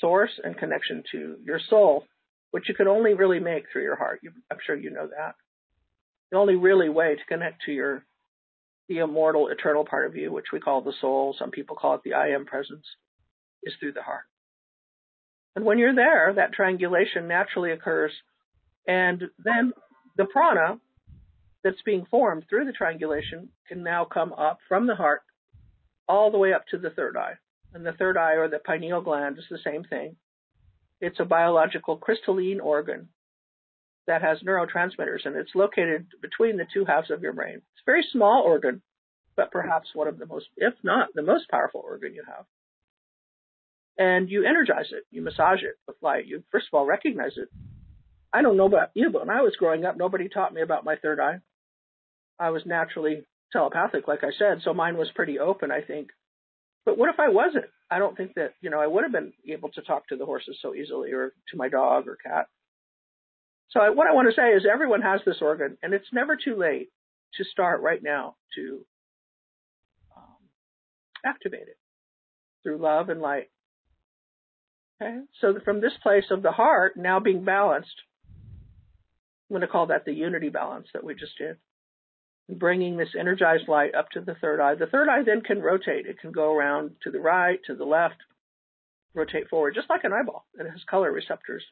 source, 0.00 0.32
and 0.42 0.58
connection 0.58 1.04
to 1.12 1.36
your 1.42 1.58
soul, 1.70 2.04
which 2.50 2.68
you 2.68 2.74
can 2.74 2.86
only 2.86 3.14
really 3.14 3.38
make 3.40 3.64
through 3.72 3.84
your 3.84 3.96
heart. 3.96 4.20
You, 4.22 4.32
I'm 4.50 4.58
sure 4.66 4.76
you 4.76 4.90
know 4.90 5.06
that. 5.06 5.36
The 6.30 6.36
only 6.36 6.56
really 6.56 6.90
way 6.90 7.14
to 7.14 7.24
connect 7.26 7.62
to 7.62 7.72
your 7.72 8.04
the 8.90 8.98
immortal, 8.98 9.48
eternal 9.48 9.86
part 9.86 10.04
of 10.06 10.16
you, 10.16 10.30
which 10.30 10.52
we 10.52 10.60
call 10.60 10.82
the 10.82 10.92
soul, 11.00 11.34
some 11.38 11.50
people 11.50 11.76
call 11.76 11.94
it 11.94 12.02
the 12.04 12.12
I 12.12 12.28
am 12.28 12.44
presence, 12.44 12.84
is 13.62 13.72
through 13.80 13.92
the 13.92 14.02
heart. 14.02 14.24
And 15.56 15.64
when 15.64 15.78
you're 15.78 15.94
there, 15.94 16.34
that 16.36 16.52
triangulation 16.52 17.26
naturally 17.26 17.70
occurs. 17.70 18.12
And 18.86 19.22
then 19.42 19.72
the 20.16 20.24
prana 20.26 20.78
that's 21.62 21.82
being 21.84 22.06
formed 22.10 22.44
through 22.48 22.66
the 22.66 22.72
triangulation 22.72 23.48
can 23.68 23.82
now 23.82 24.04
come 24.04 24.32
up 24.32 24.58
from 24.68 24.86
the 24.86 24.94
heart 24.94 25.22
all 26.06 26.30
the 26.30 26.38
way 26.38 26.52
up 26.52 26.66
to 26.70 26.78
the 26.78 26.90
third 26.90 27.16
eye. 27.16 27.34
And 27.72 27.84
the 27.84 27.92
third 27.92 28.16
eye 28.16 28.34
or 28.34 28.48
the 28.48 28.58
pineal 28.58 29.00
gland 29.00 29.38
is 29.38 29.44
the 29.50 29.58
same 29.64 29.82
thing. 29.84 30.16
It's 31.00 31.18
a 31.18 31.24
biological 31.24 31.96
crystalline 31.96 32.60
organ 32.60 33.08
that 34.06 34.22
has 34.22 34.38
neurotransmitters 34.40 35.24
and 35.24 35.34
it's 35.36 35.54
located 35.54 36.06
between 36.20 36.56
the 36.56 36.66
two 36.72 36.84
halves 36.84 37.10
of 37.10 37.22
your 37.22 37.32
brain. 37.32 37.56
It's 37.56 37.82
a 37.86 37.90
very 37.90 38.06
small 38.12 38.42
organ, 38.42 38.82
but 39.34 39.50
perhaps 39.50 39.88
one 39.94 40.06
of 40.06 40.18
the 40.18 40.26
most, 40.26 40.46
if 40.56 40.74
not 40.82 41.08
the 41.14 41.22
most 41.22 41.48
powerful 41.48 41.82
organ 41.82 42.14
you 42.14 42.22
have. 42.26 42.44
And 43.96 44.28
you 44.28 44.44
energize 44.44 44.92
it, 44.92 45.04
you 45.10 45.22
massage 45.22 45.62
it 45.62 45.76
with 45.86 45.96
light. 46.02 46.26
You 46.26 46.42
first 46.50 46.66
of 46.72 46.76
all 46.76 46.84
recognize 46.86 47.36
it. 47.36 47.48
I 48.34 48.42
don't 48.42 48.56
know 48.56 48.66
about 48.66 48.90
you, 48.94 49.10
but 49.10 49.26
when 49.26 49.36
I 49.36 49.42
was 49.42 49.56
growing 49.56 49.84
up, 49.86 49.96
nobody 49.96 50.28
taught 50.28 50.52
me 50.52 50.60
about 50.60 50.84
my 50.84 50.96
third 50.96 51.20
eye. 51.20 51.38
I 52.38 52.50
was 52.50 52.66
naturally 52.66 53.24
telepathic, 53.52 54.08
like 54.08 54.24
I 54.24 54.32
said, 54.38 54.62
so 54.64 54.74
mine 54.74 54.96
was 54.98 55.08
pretty 55.14 55.38
open, 55.38 55.70
I 55.70 55.80
think. 55.82 56.08
But 56.84 56.98
what 56.98 57.10
if 57.10 57.20
I 57.20 57.28
wasn't? 57.30 57.66
I 57.90 57.98
don't 58.00 58.16
think 58.16 58.34
that, 58.34 58.54
you 58.60 58.70
know, 58.70 58.80
I 58.80 58.88
would 58.88 59.04
have 59.04 59.12
been 59.12 59.32
able 59.48 59.70
to 59.70 59.82
talk 59.82 60.08
to 60.08 60.16
the 60.16 60.26
horses 60.26 60.58
so 60.60 60.74
easily 60.74 61.12
or 61.12 61.32
to 61.50 61.56
my 61.56 61.68
dog 61.68 62.08
or 62.08 62.16
cat. 62.16 62.46
So 63.70 63.80
I, 63.80 63.90
what 63.90 64.08
I 64.08 64.14
want 64.14 64.28
to 64.28 64.34
say 64.34 64.50
is 64.50 64.64
everyone 64.70 65.02
has 65.02 65.20
this 65.24 65.38
organ, 65.40 65.78
and 65.82 65.94
it's 65.94 66.12
never 66.12 66.36
too 66.36 66.56
late 66.56 66.88
to 67.34 67.44
start 67.44 67.82
right 67.82 68.02
now 68.02 68.36
to 68.56 68.84
um, 70.16 70.48
activate 71.24 71.62
it. 71.62 71.78
through 72.64 72.78
love 72.78 73.10
and 73.10 73.20
light. 73.20 73.50
Okay, 75.00 75.18
so 75.40 75.58
from 75.64 75.80
this 75.80 75.92
place 76.02 76.26
of 76.30 76.42
the 76.42 76.52
heart 76.52 76.96
now 76.96 77.20
being 77.20 77.44
balanced, 77.44 77.94
I'm 79.50 79.54
going 79.54 79.60
to 79.60 79.68
call 79.68 79.86
that 79.86 80.04
the 80.04 80.12
unity 80.12 80.48
balance 80.48 80.88
that 80.94 81.04
we 81.04 81.14
just 81.14 81.36
did. 81.38 81.56
Bringing 82.48 82.96
this 82.96 83.14
energized 83.18 83.68
light 83.68 83.94
up 83.94 84.10
to 84.10 84.20
the 84.20 84.34
third 84.34 84.60
eye. 84.60 84.74
The 84.74 84.86
third 84.86 85.08
eye 85.08 85.22
then 85.24 85.40
can 85.40 85.62
rotate. 85.62 86.06
It 86.06 86.20
can 86.20 86.32
go 86.32 86.52
around 86.52 86.92
to 87.02 87.10
the 87.10 87.20
right, 87.20 87.58
to 87.66 87.74
the 87.74 87.84
left, 87.84 88.16
rotate 89.14 89.48
forward, 89.48 89.74
just 89.74 89.88
like 89.88 90.04
an 90.04 90.12
eyeball. 90.12 90.46
It 90.58 90.68
has 90.68 90.82
color 90.88 91.10
receptors. 91.10 91.64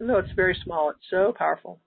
And 0.00 0.08
though 0.08 0.18
it's 0.18 0.32
very 0.36 0.58
small, 0.64 0.90
it's 0.90 0.98
so 1.10 1.32
powerful. 1.36 1.80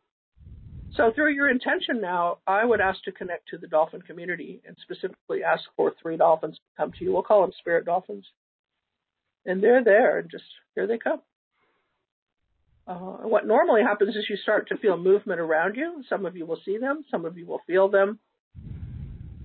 So 0.95 1.11
through 1.13 1.33
your 1.33 1.49
intention 1.49 2.01
now, 2.01 2.39
I 2.47 2.65
would 2.65 2.81
ask 2.81 3.03
to 3.03 3.11
connect 3.11 3.49
to 3.49 3.57
the 3.57 3.67
dolphin 3.67 4.01
community 4.01 4.61
and 4.65 4.75
specifically 4.81 5.43
ask 5.43 5.63
for 5.75 5.93
three 6.01 6.17
dolphins 6.17 6.55
to 6.55 6.61
come 6.77 6.91
to 6.93 7.03
you. 7.03 7.13
We'll 7.13 7.21
call 7.21 7.41
them 7.41 7.51
spirit 7.59 7.85
dolphins. 7.85 8.25
And 9.45 9.63
they're 9.63 9.83
there 9.83 10.17
and 10.19 10.29
just 10.31 10.45
here 10.75 10.87
they 10.87 10.97
come. 10.97 11.21
Uh, 12.89 13.17
what 13.27 13.45
normally 13.45 13.83
happens 13.83 14.15
is 14.15 14.25
you 14.27 14.35
start 14.37 14.67
to 14.67 14.77
feel 14.77 14.97
movement 14.97 15.39
around 15.39 15.75
you. 15.75 16.03
Some 16.09 16.25
of 16.25 16.35
you 16.35 16.47
will 16.47 16.59
see 16.65 16.79
them, 16.79 17.03
some 17.11 17.23
of 17.23 17.37
you 17.37 17.45
will 17.45 17.61
feel 17.67 17.87
them. 17.87 18.17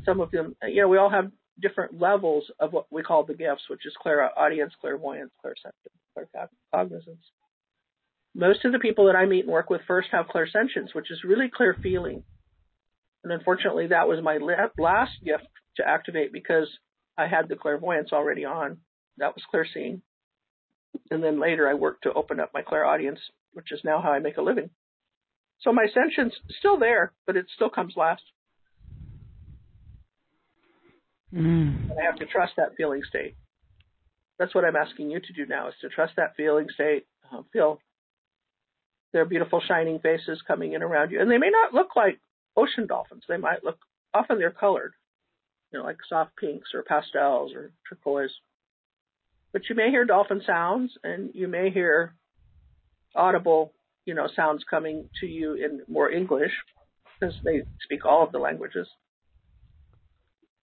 Some 0.07 0.21
of 0.21 0.31
them, 0.31 0.57
you 0.67 0.81
know, 0.81 0.89
we 0.89 0.97
all 0.97 1.11
have 1.11 1.31
different 1.61 2.01
levels 2.01 2.45
of 2.59 2.73
what 2.73 2.87
we 2.91 3.03
call 3.03 3.25
the 3.25 3.35
gifts, 3.35 3.65
which 3.69 3.85
is 3.85 3.93
clairaudience, 4.01 4.73
clairvoyance, 4.81 5.31
clairsentience, 5.45 6.27
claircognizance. 6.75 7.19
Most 8.35 8.65
of 8.65 8.73
the 8.73 8.79
people 8.79 9.07
that 9.07 9.17
I 9.17 9.27
meet 9.27 9.45
and 9.45 9.53
work 9.53 9.69
with 9.69 9.83
first 9.87 10.09
have 10.13 10.27
clairsentience, 10.27 10.95
which 10.95 11.11
is 11.11 11.23
really 11.23 11.51
clear 11.55 11.77
feeling. 11.83 12.25
And 13.23 13.33
unfortunately, 13.33 13.89
that 13.89 14.09
was 14.09 14.23
my 14.23 14.39
last 14.79 15.13
gift 15.23 15.47
to 15.77 15.87
activate 15.87 16.33
because 16.33 16.69
I 17.17 17.27
had 17.27 17.49
the 17.49 17.57
clairvoyance 17.57 18.11
already 18.13 18.47
on. 18.47 18.79
That 19.19 19.35
was 19.35 19.45
clear 19.51 19.67
seeing. 19.73 20.03
And 21.11 21.23
then 21.23 21.41
later 21.41 21.69
I 21.69 21.75
worked 21.75 22.05
to 22.05 22.13
open 22.13 22.41
up 22.41 22.51
my 22.55 22.63
clairaudience, 22.63 23.21
which 23.53 23.73
is 23.73 23.81
now 23.85 24.01
how 24.01 24.11
I 24.13 24.19
make 24.19 24.37
a 24.37 24.43
living. 24.43 24.71
So 25.61 25.73
my 25.73 25.87
sentience 25.93 26.35
still 26.59 26.79
there, 26.79 27.13
but 27.27 27.37
it 27.37 27.47
still 27.55 27.71
comes 27.71 27.95
last. 27.97 28.23
Mm. 31.33 31.91
I 31.99 32.05
have 32.05 32.17
to 32.17 32.27
trust 32.27 32.55
that 32.57 32.77
feeling 32.77 33.03
state. 33.09 33.37
That's 34.39 34.55
what 34.55 34.65
I'm 34.65 34.77
asking 34.77 35.11
you 35.11 35.21
to 35.21 35.33
do 35.33 35.47
now 35.47 35.69
is 35.69 35.75
to 35.81 35.89
trust 35.89 36.15
that 36.17 36.37
feeling 36.37 36.67
state, 36.75 37.07
uh, 37.33 37.43
feel 37.53 37.79
their 39.13 39.25
beautiful 39.25 39.61
shining 39.67 40.01
faces 40.01 40.43
coming 40.47 40.73
in 40.73 40.83
around 40.83 41.11
you. 41.13 41.21
And 41.21 41.31
they 41.31 41.39
may 41.39 41.51
not 41.51 41.73
look 41.73 41.95
like 41.97 42.21
ocean 42.57 42.87
dolphins. 42.87 43.23
They 43.29 43.37
might 43.37 43.65
look, 43.65 43.79
often 44.13 44.39
they're 44.39 44.51
colored, 44.51 44.93
you 45.73 45.79
know, 45.79 45.85
like 45.85 45.99
soft 46.09 46.37
pinks 46.37 46.71
or 46.75 46.83
pastels 46.83 47.53
or 47.55 47.71
turquoise. 47.89 48.35
But 49.55 49.71
you 49.71 49.77
may 49.77 49.91
hear 49.91 50.05
dolphin 50.05 50.43
sounds 50.45 50.91
and 51.05 51.31
you 51.33 51.47
may 51.47 51.71
hear 51.71 52.17
audible, 53.15 53.73
you 54.05 54.13
know, 54.13 54.27
sounds 54.35 54.65
coming 54.69 55.09
to 55.21 55.27
you 55.27 55.55
in 55.55 55.81
more 55.89 56.11
English 56.11 56.51
because 57.15 57.37
they 57.45 57.63
speak 57.85 58.05
all 58.05 58.25
of 58.25 58.33
the 58.33 58.41
languages. 58.41 58.89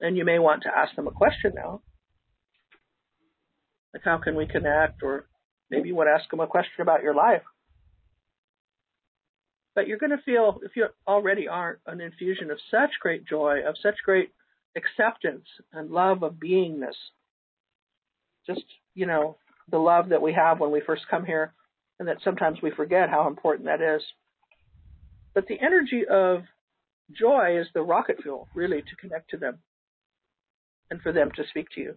And 0.01 0.17
you 0.17 0.25
may 0.25 0.39
want 0.39 0.63
to 0.63 0.77
ask 0.77 0.93
them 0.97 1.07
a 1.07 1.11
question 1.11 1.53
now. 1.55 1.81
Like, 3.93 4.03
how 4.03 4.17
can 4.17 4.35
we 4.35 4.45
connect? 4.45 5.03
Or 5.03 5.25
maybe 5.69 5.87
you 5.87 5.95
want 5.95 6.09
to 6.09 6.19
ask 6.19 6.29
them 6.29 6.41
a 6.41 6.47
question 6.47 6.81
about 6.81 7.01
your 7.01 7.15
life. 7.15 7.43
But 9.73 9.87
you're 9.87 9.99
going 9.99 10.11
to 10.11 10.23
feel, 10.25 10.59
if 10.63 10.75
you 10.75 10.87
already 11.07 11.47
aren't, 11.47 11.79
an 11.87 12.01
infusion 12.01 12.51
of 12.51 12.59
such 12.69 12.91
great 12.99 13.25
joy, 13.25 13.61
of 13.65 13.75
such 13.81 13.95
great 14.03 14.31
acceptance 14.75 15.45
and 15.71 15.91
love 15.91 16.23
of 16.23 16.33
beingness. 16.33 16.97
Just, 18.47 18.63
you 18.95 19.05
know, 19.05 19.37
the 19.69 19.77
love 19.77 20.09
that 20.09 20.21
we 20.21 20.33
have 20.33 20.59
when 20.59 20.71
we 20.71 20.81
first 20.81 21.03
come 21.09 21.25
here, 21.25 21.53
and 21.99 22.07
that 22.07 22.17
sometimes 22.23 22.59
we 22.61 22.71
forget 22.71 23.09
how 23.09 23.27
important 23.27 23.65
that 23.65 23.81
is. 23.81 24.01
But 25.33 25.47
the 25.47 25.59
energy 25.59 26.03
of 26.09 26.43
joy 27.17 27.59
is 27.59 27.67
the 27.73 27.81
rocket 27.81 28.17
fuel, 28.21 28.47
really, 28.53 28.81
to 28.81 28.95
connect 28.99 29.29
to 29.31 29.37
them 29.37 29.59
and 30.89 31.01
for 31.01 31.11
them 31.11 31.31
to 31.35 31.43
speak 31.49 31.67
to 31.75 31.81
you. 31.81 31.95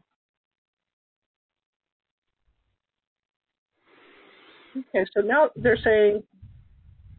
Okay, 4.77 5.07
so 5.15 5.21
now 5.21 5.51
they're 5.57 5.79
saying 5.83 6.23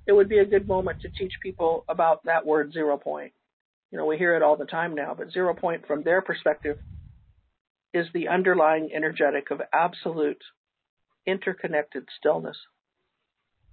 it 0.08 0.12
would 0.12 0.30
be 0.30 0.40
a 0.40 0.46
good 0.46 0.68
moment 0.68 1.02
to 1.02 1.10
teach 1.10 1.34
people 1.42 1.86
about 1.88 2.24
that 2.26 2.46
word 2.46 2.74
zero 2.74 2.98
point. 2.98 3.32
You 3.92 3.98
know, 3.98 4.06
we 4.06 4.18
hear 4.18 4.36
it 4.36 4.44
all 4.44 4.58
the 4.58 4.66
time 4.66 4.94
now, 4.94 5.16
but 5.18 5.32
zero 5.32 5.54
point 5.54 5.88
from 5.88 6.04
their 6.04 6.22
perspective 6.22 6.78
is 7.96 8.08
the 8.14 8.28
underlying 8.28 8.92
energetic 8.94 9.50
of 9.50 9.62
absolute 9.74 10.44
interconnected 11.26 12.08
stillness. 12.20 12.58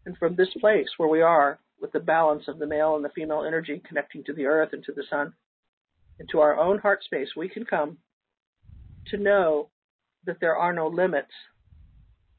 And 0.07 0.17
from 0.17 0.37
this 0.37 0.49
place 0.61 0.89
where 0.97 1.09
we 1.09 1.21
are, 1.21 1.59
with 1.81 1.93
the 1.93 2.01
balance 2.01 2.45
of 2.47 2.61
the 2.61 2.67
male 2.67 2.95
and 2.95 3.05
the 3.05 3.11
female 3.11 3.45
energy 3.45 3.83
connecting 3.87 4.23
to 4.25 4.33
the 4.33 4.47
earth 4.47 4.71
and 4.73 4.85
to 4.85 4.93
the 4.93 5.03
sun, 5.11 5.33
and 6.21 6.29
to 6.31 6.39
our 6.39 6.57
own 6.57 6.79
heart 6.79 7.03
space, 7.03 7.31
we 7.37 7.49
can 7.49 7.65
come 7.65 7.99
to 9.09 9.17
know 9.17 9.69
that 10.25 10.39
there 10.41 10.57
are 10.57 10.73
no 10.73 10.87
limits 10.87 11.33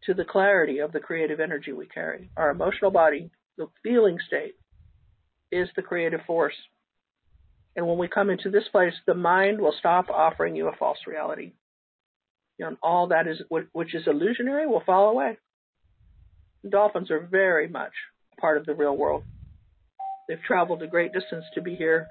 to 0.06 0.14
the 0.14 0.24
clarity 0.24 0.80
of 0.80 0.94
the 0.94 1.02
creative 1.02 1.42
energy 1.42 1.74
we 1.74 1.86
carry. 1.86 2.30
Our 2.38 2.50
emotional 2.50 2.92
body 2.92 3.30
the 3.58 3.68
feeling 3.84 4.18
state 4.26 4.56
is 5.52 5.70
the 5.76 5.82
creative 5.82 6.22
force. 6.26 6.56
And 7.76 7.88
when 7.88 7.98
we 7.98 8.08
come 8.08 8.30
into 8.30 8.50
this 8.50 8.68
place, 8.72 8.94
the 9.06 9.14
mind 9.14 9.60
will 9.60 9.76
stop 9.78 10.10
offering 10.10 10.56
you 10.56 10.68
a 10.68 10.76
false 10.76 11.00
reality. 11.06 11.54
You 12.58 12.66
know, 12.66 12.78
all 12.82 13.08
that 13.08 13.28
is, 13.28 13.42
which 13.50 13.96
is 13.96 14.04
illusionary, 14.08 14.68
will 14.68 14.84
fall 14.86 15.10
away. 15.10 15.38
Dolphins 16.68 17.12
are 17.12 17.20
very 17.20 17.68
much 17.68 17.94
part 18.40 18.58
of 18.58 18.66
the 18.66 18.76
real 18.76 18.96
world. 18.96 19.24
They've 20.28 20.42
traveled 20.42 20.82
a 20.82 20.88
great 20.88 21.14
distance 21.14 21.46
to 21.56 21.62
be 21.62 21.76
here 21.76 22.08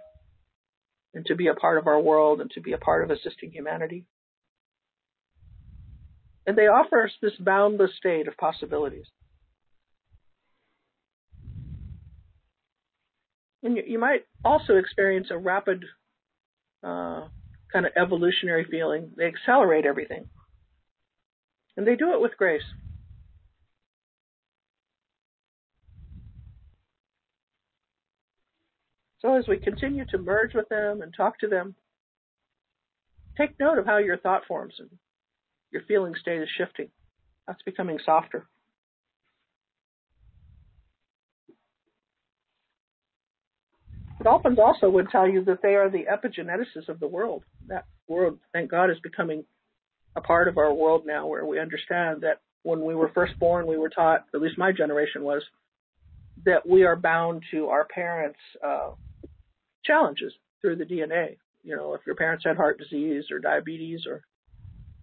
and 1.15 1.25
to 1.27 1.35
be 1.35 1.47
a 1.47 1.55
part 1.55 1.79
of 1.79 1.87
our 1.87 2.01
world 2.01 2.41
and 2.41 2.51
to 2.53 2.61
be 2.61 2.73
a 2.73 2.79
part 2.79 3.05
of 3.05 3.11
assisting 3.11 3.51
humanity. 3.51 4.05
And 6.47 6.57
they 6.59 6.67
offer 6.67 7.05
us 7.05 7.13
this 7.23 7.37
boundless 7.39 7.93
state 7.97 8.27
of 8.29 8.37
possibilities. 8.37 9.07
And 13.63 13.77
you, 13.77 13.85
you 13.87 13.99
might 13.99 14.27
also 14.45 14.77
experience 14.77 15.29
a 15.31 15.39
rapid 15.39 15.85
uh, 16.83 17.29
kind 17.73 17.87
of 17.87 17.93
evolutionary 17.97 18.67
feeling. 18.71 19.13
They 19.17 19.27
accelerate 19.27 19.87
everything. 19.87 20.29
And 21.77 21.87
they 21.87 21.97
do 21.97 22.13
it 22.13 22.21
with 22.21 22.37
grace. 22.37 22.63
So 29.21 29.37
as 29.37 29.47
we 29.47 29.57
continue 29.57 30.05
to 30.07 30.19
merge 30.19 30.53
with 30.53 30.69
them 30.69 31.01
and 31.01 31.15
talk 31.17 31.39
to 31.39 31.49
them, 31.49 31.77
take 33.39 33.59
note 33.59 33.79
of 33.79 33.87
how 33.87 33.99
your 33.99 34.19
thought 34.19 34.43
forms 34.47 34.75
and 34.79 34.91
your 35.71 35.83
feeling 35.87 36.15
state 36.21 36.43
is 36.43 36.49
shifting. 36.59 36.89
That's 37.47 37.63
becoming 37.63 37.99
softer. 38.05 38.47
Dolphins 44.23 44.59
also 44.59 44.89
would 44.89 45.11
tell 45.11 45.29
you 45.29 45.45
that 45.45 45.63
they 45.63 45.75
are 45.75 45.91
the 45.91 46.05
epigeneticists 46.05 46.89
of 46.89 47.01
the 47.01 47.07
world. 47.07 47.45
That 47.69 47.87
world, 48.09 48.39
thank 48.53 48.71
God, 48.71 48.91
is 48.91 48.99
becoming 49.03 49.45
a 50.17 50.21
part 50.21 50.49
of 50.49 50.59
our 50.59 50.73
world 50.73 51.05
now 51.07 51.27
where 51.27 51.45
we 51.47 51.59
understand 51.59 52.23
that 52.23 52.41
when 52.63 52.85
we 52.85 52.95
were 52.95 53.11
first 53.15 53.39
born, 53.39 53.67
we 53.67 53.79
were 53.79 53.89
taught, 53.89 54.25
at 54.35 54.41
least 54.41 54.59
my 54.59 54.73
generation 54.73 55.23
was, 55.23 55.43
that 56.45 56.69
we 56.69 56.85
are 56.85 56.97
bound 56.97 57.43
to 57.51 57.69
our 57.69 57.85
parents' 57.85 58.39
uh, 58.65 58.91
challenges 59.85 60.33
through 60.61 60.77
the 60.77 60.85
DNA. 60.85 61.37
You 61.63 61.77
know, 61.77 61.95
if 61.95 62.01
your 62.07 62.17
parents 62.17 62.45
had 62.45 62.57
heart 62.57 62.79
disease 62.79 63.25
or 63.31 63.39
diabetes 63.39 64.07
or 64.07 64.23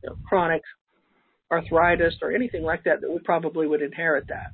you 0.03 0.09
know, 0.09 0.17
chronic 0.27 0.61
arthritis 1.51 2.15
or 2.21 2.31
anything 2.31 2.63
like 2.63 2.83
that, 2.83 3.01
that 3.01 3.11
we 3.11 3.19
probably 3.19 3.67
would 3.67 3.81
inherit 3.81 4.27
that. 4.27 4.51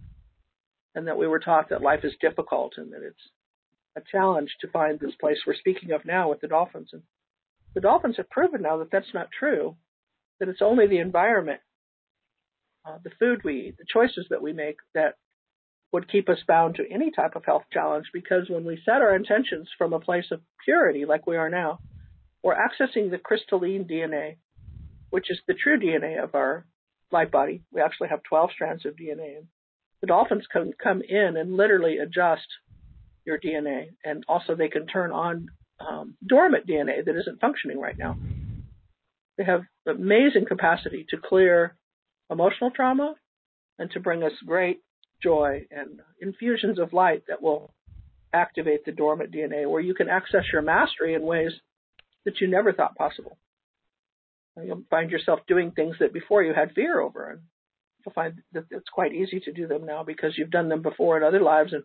And 0.95 1.07
that 1.07 1.17
we 1.17 1.27
were 1.27 1.39
taught 1.39 1.69
that 1.69 1.81
life 1.81 2.01
is 2.03 2.13
difficult 2.21 2.73
and 2.77 2.93
that 2.93 3.03
it's 3.03 3.19
a 3.95 4.01
challenge 4.11 4.55
to 4.61 4.67
find 4.67 4.99
this 4.99 5.15
place 5.19 5.37
we're 5.45 5.55
speaking 5.55 5.91
of 5.91 6.05
now 6.05 6.29
with 6.29 6.41
the 6.41 6.47
dolphins. 6.47 6.89
And 6.93 7.03
the 7.73 7.81
dolphins 7.81 8.17
have 8.17 8.29
proven 8.29 8.61
now 8.61 8.77
that 8.77 8.91
that's 8.91 9.13
not 9.13 9.29
true, 9.37 9.75
that 10.39 10.49
it's 10.49 10.61
only 10.61 10.87
the 10.87 10.99
environment, 10.99 11.61
uh, 12.85 12.97
the 13.03 13.11
food 13.19 13.41
we 13.43 13.67
eat, 13.67 13.77
the 13.77 13.85
choices 13.91 14.27
that 14.29 14.41
we 14.41 14.53
make 14.53 14.77
that 14.93 15.15
would 15.91 16.11
keep 16.11 16.29
us 16.29 16.39
bound 16.47 16.75
to 16.75 16.91
any 16.91 17.11
type 17.11 17.35
of 17.35 17.45
health 17.45 17.63
challenge 17.71 18.05
because 18.13 18.49
when 18.49 18.65
we 18.65 18.81
set 18.83 19.01
our 19.01 19.15
intentions 19.15 19.69
from 19.77 19.93
a 19.93 19.99
place 19.99 20.25
of 20.31 20.41
purity 20.63 21.05
like 21.05 21.25
we 21.25 21.37
are 21.37 21.49
now, 21.49 21.79
we're 22.43 22.55
accessing 22.55 23.09
the 23.09 23.17
crystalline 23.17 23.85
DNA, 23.85 24.35
which 25.09 25.31
is 25.31 25.39
the 25.47 25.53
true 25.53 25.79
DNA 25.79 26.21
of 26.21 26.35
our 26.35 26.65
light 27.11 27.31
body. 27.31 27.63
We 27.71 27.81
actually 27.81 28.09
have 28.09 28.23
12 28.23 28.51
strands 28.53 28.85
of 28.85 28.95
DNA. 28.95 29.45
The 30.01 30.07
dolphins 30.07 30.45
can 30.51 30.73
come 30.81 31.01
in 31.01 31.37
and 31.37 31.55
literally 31.55 31.97
adjust 31.97 32.47
your 33.25 33.39
DNA, 33.39 33.87
and 34.03 34.23
also 34.27 34.55
they 34.55 34.69
can 34.69 34.87
turn 34.87 35.11
on 35.11 35.47
um, 35.79 36.15
dormant 36.25 36.67
DNA 36.67 37.03
that 37.05 37.15
isn't 37.15 37.41
functioning 37.41 37.79
right 37.79 37.97
now. 37.97 38.17
They 39.37 39.43
have 39.43 39.63
amazing 39.87 40.45
capacity 40.47 41.05
to 41.09 41.17
clear 41.17 41.75
emotional 42.29 42.71
trauma 42.71 43.15
and 43.77 43.91
to 43.91 43.99
bring 43.99 44.23
us 44.23 44.31
great 44.45 44.79
joy 45.21 45.65
and 45.71 46.01
infusions 46.21 46.79
of 46.79 46.93
light 46.93 47.23
that 47.27 47.41
will 47.41 47.73
activate 48.33 48.85
the 48.85 48.91
dormant 48.91 49.33
DNA 49.33 49.69
where 49.69 49.81
you 49.81 49.93
can 49.93 50.09
access 50.09 50.43
your 50.51 50.61
mastery 50.61 51.13
in 51.13 51.23
ways 51.23 51.51
that 52.25 52.39
you 52.41 52.47
never 52.47 52.73
thought 52.73 52.95
possible. 52.95 53.37
You'll 54.63 54.83
find 54.89 55.11
yourself 55.11 55.41
doing 55.47 55.71
things 55.71 55.97
that 55.99 56.13
before 56.13 56.43
you 56.43 56.53
had 56.53 56.73
fear 56.73 56.99
over, 57.01 57.29
and 57.29 57.41
you'll 58.05 58.13
find 58.13 58.41
that 58.53 58.65
it's 58.71 58.89
quite 58.89 59.13
easy 59.13 59.41
to 59.41 59.51
do 59.51 59.67
them 59.67 59.85
now 59.85 60.03
because 60.03 60.37
you've 60.37 60.51
done 60.51 60.69
them 60.69 60.81
before 60.81 61.17
in 61.17 61.23
other 61.23 61.41
lives, 61.41 61.73
and 61.73 61.83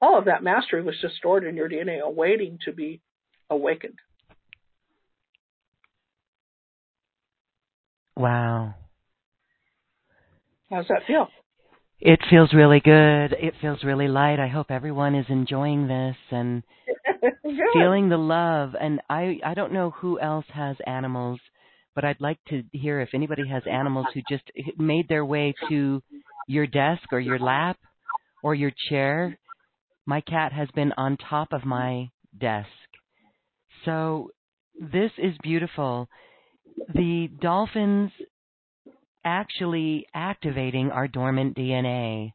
all 0.00 0.18
of 0.18 0.26
that 0.26 0.42
mastery 0.42 0.82
was 0.82 0.96
just 1.00 1.16
stored 1.16 1.44
in 1.44 1.56
your 1.56 1.68
DNA, 1.68 2.00
awaiting 2.00 2.58
to 2.64 2.72
be 2.72 3.00
awakened. 3.50 3.98
Wow. 8.16 8.74
How's 10.70 10.88
that 10.88 11.02
feel? 11.06 11.28
It 12.00 12.20
feels 12.30 12.52
really 12.52 12.80
good. 12.80 13.32
It 13.32 13.54
feels 13.60 13.82
really 13.82 14.08
light. 14.08 14.38
I 14.38 14.48
hope 14.48 14.70
everyone 14.70 15.14
is 15.14 15.26
enjoying 15.28 15.88
this 15.88 16.16
and 16.30 16.62
feeling 17.72 18.08
the 18.08 18.16
love. 18.16 18.74
And 18.80 19.00
I, 19.08 19.40
I 19.44 19.54
don't 19.54 19.72
know 19.72 19.90
who 19.90 20.20
else 20.20 20.44
has 20.52 20.76
animals, 20.86 21.40
but 21.94 22.04
I'd 22.04 22.20
like 22.20 22.38
to 22.50 22.62
hear 22.72 23.00
if 23.00 23.10
anybody 23.14 23.48
has 23.48 23.64
animals 23.70 24.06
who 24.14 24.20
just 24.28 24.44
made 24.76 25.08
their 25.08 25.24
way 25.24 25.54
to 25.68 26.02
your 26.46 26.66
desk 26.66 27.02
or 27.12 27.18
your 27.18 27.38
lap 27.38 27.78
or 28.42 28.54
your 28.54 28.72
chair. 28.88 29.36
My 30.08 30.22
cat 30.22 30.54
has 30.54 30.68
been 30.74 30.94
on 30.96 31.18
top 31.18 31.52
of 31.52 31.66
my 31.66 32.08
desk. 32.40 32.70
So 33.84 34.30
this 34.80 35.10
is 35.18 35.34
beautiful 35.42 36.08
the 36.94 37.28
dolphins 37.42 38.10
actually 39.22 40.06
activating 40.14 40.90
our 40.92 41.08
dormant 41.08 41.58
DNA. 41.58 42.32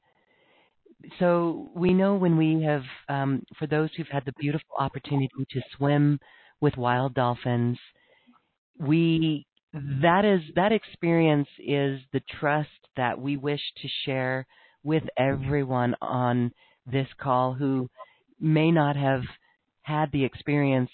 So 1.17 1.71
we 1.75 1.95
know 1.95 2.13
when 2.13 2.38
we 2.38 2.62
have, 2.62 2.83
um, 3.09 3.41
for 3.57 3.65
those 3.65 3.89
who've 3.97 4.07
had 4.07 4.25
the 4.25 4.33
beautiful 4.39 4.75
opportunity 4.77 5.31
to 5.49 5.62
swim 5.75 6.19
with 6.62 6.77
wild 6.77 7.15
dolphins, 7.15 7.79
we 8.79 9.47
that 9.73 10.25
is 10.25 10.41
that 10.55 10.71
experience 10.71 11.47
is 11.57 12.01
the 12.12 12.21
trust 12.39 12.69
that 12.97 13.19
we 13.19 13.36
wish 13.36 13.62
to 13.81 13.88
share 14.05 14.45
with 14.83 15.01
everyone 15.17 15.95
on 16.01 16.51
this 16.85 17.07
call 17.19 17.53
who 17.53 17.89
may 18.39 18.71
not 18.71 18.95
have 18.95 19.21
had 19.83 20.11
the 20.11 20.23
experience 20.23 20.89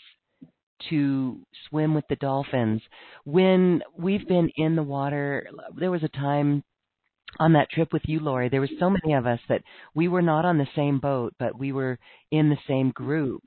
to 0.89 1.39
swim 1.69 1.93
with 1.93 2.05
the 2.09 2.15
dolphins. 2.15 2.81
When 3.25 3.81
we've 3.97 4.27
been 4.27 4.49
in 4.55 4.75
the 4.75 4.83
water, 4.83 5.47
there 5.77 5.91
was 5.91 6.03
a 6.03 6.09
time 6.09 6.63
on 7.39 7.53
that 7.53 7.69
trip 7.69 7.93
with 7.93 8.01
you, 8.05 8.19
Lori, 8.19 8.49
there 8.49 8.61
were 8.61 8.69
so 8.79 8.89
many 8.89 9.13
of 9.13 9.27
us 9.27 9.39
that 9.49 9.61
we 9.93 10.07
were 10.07 10.21
not 10.21 10.45
on 10.45 10.57
the 10.57 10.67
same 10.75 10.99
boat, 10.99 11.33
but 11.37 11.57
we 11.57 11.71
were 11.71 11.99
in 12.31 12.49
the 12.49 12.57
same 12.67 12.91
group. 12.91 13.43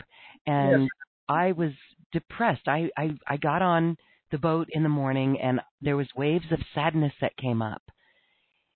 And 0.46 0.82
yes. 0.82 0.90
I 1.28 1.52
was 1.52 1.72
depressed. 2.12 2.68
I, 2.68 2.90
I 2.96 3.10
I 3.26 3.36
got 3.38 3.62
on 3.62 3.96
the 4.30 4.38
boat 4.38 4.68
in 4.70 4.82
the 4.82 4.88
morning 4.88 5.38
and 5.40 5.60
there 5.80 5.96
was 5.96 6.08
waves 6.16 6.46
of 6.50 6.58
sadness 6.74 7.12
that 7.20 7.36
came 7.36 7.62
up. 7.62 7.82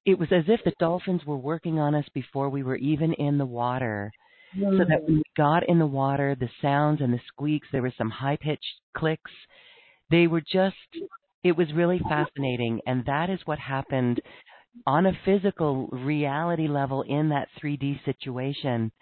It 0.07 0.19
was 0.19 0.29
as 0.31 0.45
if 0.49 0.61
the 0.65 0.73
dolphins 0.79 1.27
were 1.27 1.37
working 1.37 1.79
on 1.79 1.95
us 1.95 2.07
before 2.15 2.49
we 2.49 2.63
were 2.63 2.77
even 2.77 3.13
in 3.15 3.39
the 3.39 3.47
water 3.47 4.13
so 4.55 4.85
that 4.89 5.03
when 5.03 5.17
mm. 5.17 5.17
we 5.17 5.23
got 5.37 5.69
in 5.69 5.79
the 5.79 5.87
water, 5.87 6.37
the 6.39 6.49
sounds 6.63 7.01
and 7.01 7.13
the 7.13 7.21
squeaks, 7.29 7.69
there 7.73 7.83
were 7.83 7.93
some 7.99 8.11
high 8.11 8.37
pitched 8.41 8.81
clicks. 8.97 9.31
They 10.11 10.27
were 10.27 10.41
just, 10.41 10.77
it 11.43 11.57
was 11.57 11.73
really 11.75 12.01
fascinating. 12.09 12.81
And 12.87 13.05
that 13.07 13.29
is 13.29 13.41
what 13.45 13.59
happened 13.59 14.21
on 14.87 15.07
a 15.07 15.19
physical 15.25 15.89
reality 15.89 16.69
level 16.69 17.03
in 17.03 17.29
that 17.31 17.49
3D 17.63 18.05
situation. 18.05 18.93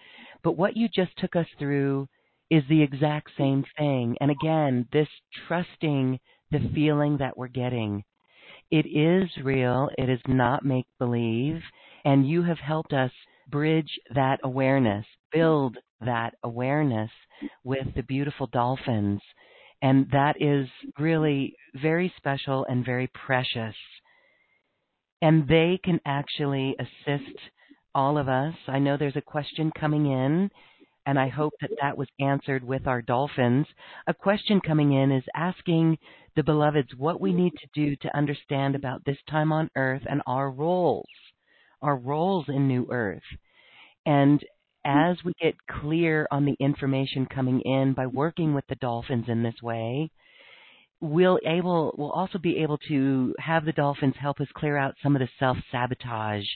But 0.43 0.57
what 0.57 0.77
you 0.77 0.89
just 0.89 1.17
took 1.19 1.37
us 1.37 1.47
through 1.59 2.09
is 2.51 2.63
the 2.69 2.83
exact 2.83 3.31
same 3.37 3.65
thing. 3.79 4.17
And 4.21 4.31
again, 4.31 4.87
this 4.93 5.09
trusting 5.47 6.19
the 6.51 6.71
feeling 6.75 7.19
that 7.19 7.37
we're 7.37 7.49
getting. 7.49 8.05
It 8.75 8.87
is 8.89 9.31
real. 9.45 9.89
It 9.97 10.11
is 10.11 10.19
not 10.27 10.65
make 10.65 10.87
believe. 10.99 11.63
And 12.05 12.29
you 12.29 12.43
have 12.43 12.59
helped 12.59 12.93
us 12.93 13.13
bridge 13.49 14.01
that 14.17 14.41
awareness, 14.43 15.07
build 15.31 15.77
that 16.01 16.35
awareness 16.43 17.11
with 17.63 17.87
the 17.95 18.03
beautiful 18.03 18.49
dolphins. 18.49 19.21
And 19.81 20.09
that 20.11 20.35
is 20.41 20.67
really 20.99 21.55
very 21.81 22.13
special 22.17 22.67
and 22.69 22.85
very 22.85 23.09
precious. 23.15 23.77
And 25.23 25.47
they 25.47 25.79
can 25.85 26.01
actually 26.05 26.75
assist 26.81 27.39
all 27.95 28.19
of 28.19 28.29
us. 28.29 28.55
I 28.67 28.81
know 28.81 28.97
there's 28.97 29.15
a 29.15 29.21
question 29.21 29.71
coming 29.79 30.07
in, 30.07 30.51
and 31.07 31.17
I 31.17 31.29
hope 31.29 31.53
that 31.61 31.71
that 31.81 31.97
was 31.97 32.09
answered 32.19 32.65
with 32.65 32.89
our 32.89 33.03
dolphins. 33.03 33.69
A 34.09 34.15
question 34.15 34.61
coming 34.61 34.95
in 34.95 35.13
is 35.13 35.25
asking 35.37 35.97
the 36.37 36.43
beloveds 36.43 36.95
what 36.97 37.21
we 37.21 37.31
hmm. 37.31 37.39
need 37.39 37.53
to 37.53 37.69
do 37.75 37.97
to 37.97 38.17
understand 38.17 38.75
about 38.75 39.05
this 39.05 39.19
time 39.29 39.53
on 39.53 39.71
earth 39.77 40.03
and 40.09 40.23
our 40.27 40.51
roles 40.51 41.07
our 41.85 41.97
roles 41.97 42.47
in 42.49 42.67
New 42.67 42.89
Earth. 42.91 43.23
And 44.07 44.41
hmm. 44.41 44.91
as 44.91 45.19
we 45.25 45.33
get 45.41 45.55
clear 45.71 46.27
on 46.31 46.45
the 46.45 46.57
information 46.59 47.27
coming 47.27 47.61
in 47.61 47.93
by 47.95 48.07
working 48.07 48.55
with 48.55 48.67
the 48.69 48.75
dolphins 48.77 49.27
in 49.29 49.43
this 49.43 49.63
way, 49.63 50.11
we'll 51.01 51.39
able 51.47 51.95
we'll 51.99 52.11
also 52.11 52.39
be 52.39 52.59
able 52.59 52.79
to 52.89 53.35
have 53.39 53.65
the 53.65 53.73
dolphins 53.73 54.15
help 54.19 54.41
us 54.41 54.49
clear 54.55 54.77
out 54.77 54.95
some 55.03 55.15
of 55.15 55.21
the 55.21 55.29
self 55.39 55.59
sabotage 55.71 56.47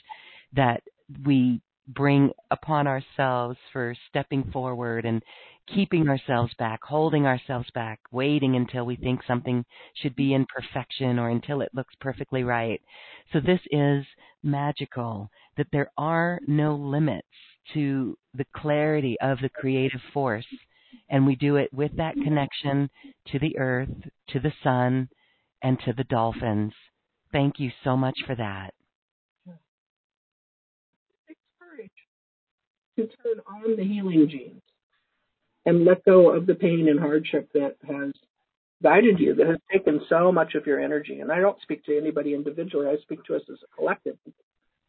that 0.53 0.81
we 1.25 1.61
bring 1.87 2.31
upon 2.51 2.87
ourselves 2.87 3.57
for 3.73 3.95
stepping 4.09 4.43
forward 4.51 5.05
and 5.05 5.23
keeping 5.73 6.07
ourselves 6.07 6.53
back, 6.57 6.83
holding 6.83 7.25
ourselves 7.25 7.69
back, 7.73 7.99
waiting 8.11 8.55
until 8.55 8.85
we 8.85 8.95
think 8.95 9.21
something 9.25 9.65
should 9.95 10.15
be 10.15 10.33
in 10.33 10.45
perfection 10.45 11.19
or 11.19 11.29
until 11.29 11.61
it 11.61 11.69
looks 11.73 11.93
perfectly 11.99 12.43
right. 12.43 12.81
So 13.31 13.39
this 13.39 13.61
is 13.71 14.05
magical 14.43 15.29
that 15.57 15.67
there 15.71 15.91
are 15.97 16.39
no 16.47 16.75
limits 16.75 17.27
to 17.73 18.17
the 18.33 18.45
clarity 18.55 19.17
of 19.21 19.39
the 19.41 19.49
creative 19.49 20.01
force. 20.13 20.47
And 21.09 21.25
we 21.25 21.35
do 21.35 21.55
it 21.57 21.73
with 21.73 21.95
that 21.97 22.15
connection 22.15 22.89
to 23.31 23.39
the 23.39 23.57
earth, 23.57 23.89
to 24.29 24.39
the 24.39 24.53
sun, 24.63 25.09
and 25.61 25.79
to 25.85 25.93
the 25.93 26.03
dolphins. 26.05 26.73
Thank 27.31 27.59
you 27.59 27.71
so 27.83 27.95
much 27.95 28.17
for 28.25 28.35
that. 28.35 28.73
Takes 31.27 31.39
courage 31.59 31.89
to 32.95 33.07
turn 33.23 33.39
on 33.47 33.75
the 33.75 33.83
healing 33.83 34.27
genes 34.29 34.61
and 35.69 35.85
let 35.85 36.03
go 36.03 36.31
of 36.31 36.47
the 36.47 36.55
pain 36.55 36.87
and 36.89 36.99
hardship 36.99 37.47
that 37.53 37.75
has 37.87 38.11
guided 38.81 39.19
you, 39.19 39.35
that 39.35 39.45
has 39.45 39.59
taken 39.71 40.01
so 40.09 40.31
much 40.31 40.55
of 40.55 40.65
your 40.65 40.79
energy. 40.79 41.19
And 41.19 41.31
I 41.31 41.39
don't 41.39 41.61
speak 41.61 41.85
to 41.85 41.95
anybody 41.95 42.33
individually, 42.33 42.87
I 42.87 42.99
speak 43.03 43.23
to 43.25 43.35
us 43.35 43.43
as 43.51 43.59
a 43.63 43.75
collective. 43.75 44.17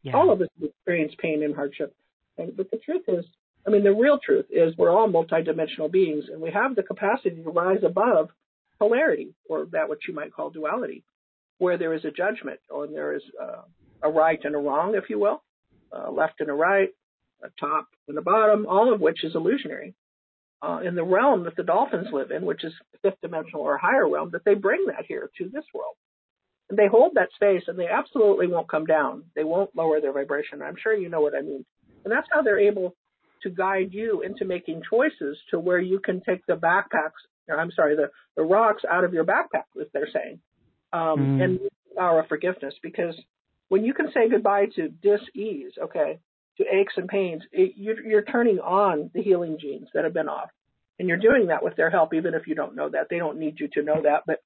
Yeah. 0.03 0.17
All 0.17 0.33
of 0.33 0.41
us 0.41 0.49
have 0.59 0.71
experienced 0.71 1.19
pain 1.19 1.43
and 1.43 1.55
hardship. 1.55 1.95
And, 2.39 2.57
but 2.57 2.71
the 2.71 2.79
truth 2.79 3.03
is, 3.09 3.27
I 3.67 3.71
mean, 3.71 3.85
the 3.85 3.93
real 3.93 4.19
truth 4.25 4.47
is 4.49 4.75
we're 4.79 4.91
all 4.91 5.07
multidimensional 5.07 5.93
beings 5.93 6.25
and 6.33 6.41
we 6.41 6.51
have 6.51 6.75
the 6.75 6.83
capacity 6.83 7.43
to 7.43 7.51
rise 7.51 7.85
above 7.85 8.31
polarity, 8.79 9.35
or 9.51 9.67
that 9.73 9.91
what 9.91 9.99
you 10.09 10.15
might 10.15 10.33
call 10.33 10.49
duality, 10.49 11.05
where 11.59 11.77
there 11.77 11.93
is 11.93 12.07
a 12.07 12.11
judgment 12.11 12.61
or 12.71 12.87
there 12.87 13.15
is 13.15 13.23
uh, 13.39 13.61
a 14.03 14.09
right 14.09 14.41
and 14.45 14.55
a 14.55 14.59
wrong, 14.59 14.95
if 14.95 15.11
you 15.11 15.19
will, 15.19 15.43
a 15.93 16.11
left 16.11 16.41
and 16.41 16.49
a 16.49 16.55
right, 16.55 16.89
a 17.43 17.49
top 17.61 17.89
and 18.09 18.17
a 18.17 18.23
bottom, 18.23 18.65
all 18.67 18.91
of 18.95 19.03
which 19.03 19.25
is 19.25 19.35
illusionary 19.35 19.95
uh, 20.63 20.81
in 20.85 20.95
the 20.95 21.05
realm 21.05 21.45
that 21.45 21.57
the 21.57 21.63
dolphins 21.63 22.09
live 22.13 22.31
in, 22.31 22.45
which 22.45 22.65
is 22.65 22.73
fifth 23.03 23.21
dimensional 23.23 23.63
or 23.63 23.79
higher 23.79 24.09
realm, 24.09 24.31
that 24.33 24.45
they 24.45 24.55
bring 24.55 24.87
that 24.87 25.07
here 25.07 25.31
to 25.39 25.49
this 25.49 25.65
world. 25.73 25.95
And 26.69 26.79
they 26.79 26.87
hold 26.87 27.13
that 27.15 27.31
space 27.35 27.65
and 27.67 27.79
they 27.79 27.89
absolutely 27.89 28.47
won't 28.47 28.71
come 28.71 28.87
down. 28.87 29.25
They 29.35 29.45
won't 29.45 29.75
lower 29.75 30.01
their 30.01 30.13
vibration. 30.13 30.63
I'm 30.63 30.77
sure 30.81 30.95
you 30.95 31.09
know 31.09 31.21
what 31.21 31.35
I 31.35 31.41
mean. 31.41 31.65
And 32.05 32.13
that's 32.13 32.29
how 32.33 32.43
they're 32.43 32.61
able 32.61 32.95
to 33.43 33.51
guide 33.51 33.89
you 33.93 34.23
into 34.23 34.45
making 34.45 34.83
choices 34.89 35.39
to 35.51 35.59
where 35.59 35.81
you 35.81 35.99
can 35.99 36.21
take 36.21 36.45
the 36.47 36.55
backpacks, 36.55 37.21
or 37.49 37.59
I'm 37.59 37.73
sorry, 37.73 37.97
the, 37.97 38.11
the 38.37 38.43
rocks 38.43 38.83
out 38.89 39.05
of 39.05 39.13
your 39.13 39.25
backpack, 39.25 39.65
as 39.81 39.89
they're 39.93 40.09
saying, 40.13 40.41
um, 40.93 41.39
mm. 41.39 41.45
and 41.45 41.59
the 41.59 41.71
power 41.97 42.21
of 42.21 42.29
forgiveness. 42.29 42.75
Because 42.83 43.15
when 43.69 43.85
you 43.85 43.95
can 43.95 44.13
say 44.13 44.29
goodbye 44.29 44.67
to 44.77 44.89
dis-ease, 44.89 45.73
okay, 45.83 46.19
to 46.61 46.75
aches 46.75 46.95
and 46.97 47.09
pains, 47.09 47.43
it, 47.53 47.73
you're, 47.77 48.01
you're 48.07 48.23
turning 48.23 48.59
on 48.59 49.11
the 49.15 49.23
healing 49.23 49.59
genes 49.59 49.89
that 49.95 50.05
have 50.05 50.15
been 50.15 50.29
off. 50.29 50.51
And 50.99 51.09
you're 51.09 51.17
doing 51.17 51.47
that 51.47 51.65
with 51.65 51.77
their 51.77 51.91
help, 51.91 52.13
even 52.13 52.35
if 52.35 52.47
you 52.47 52.55
don't 52.55 52.77
know 52.77 52.91
that. 52.91 53.07
They 53.09 53.19
don't 53.19 53.39
need 53.39 53.59
you 53.59 53.69
to 53.73 53.83
know 53.83 54.03
that. 54.03 54.25
But 54.27 54.41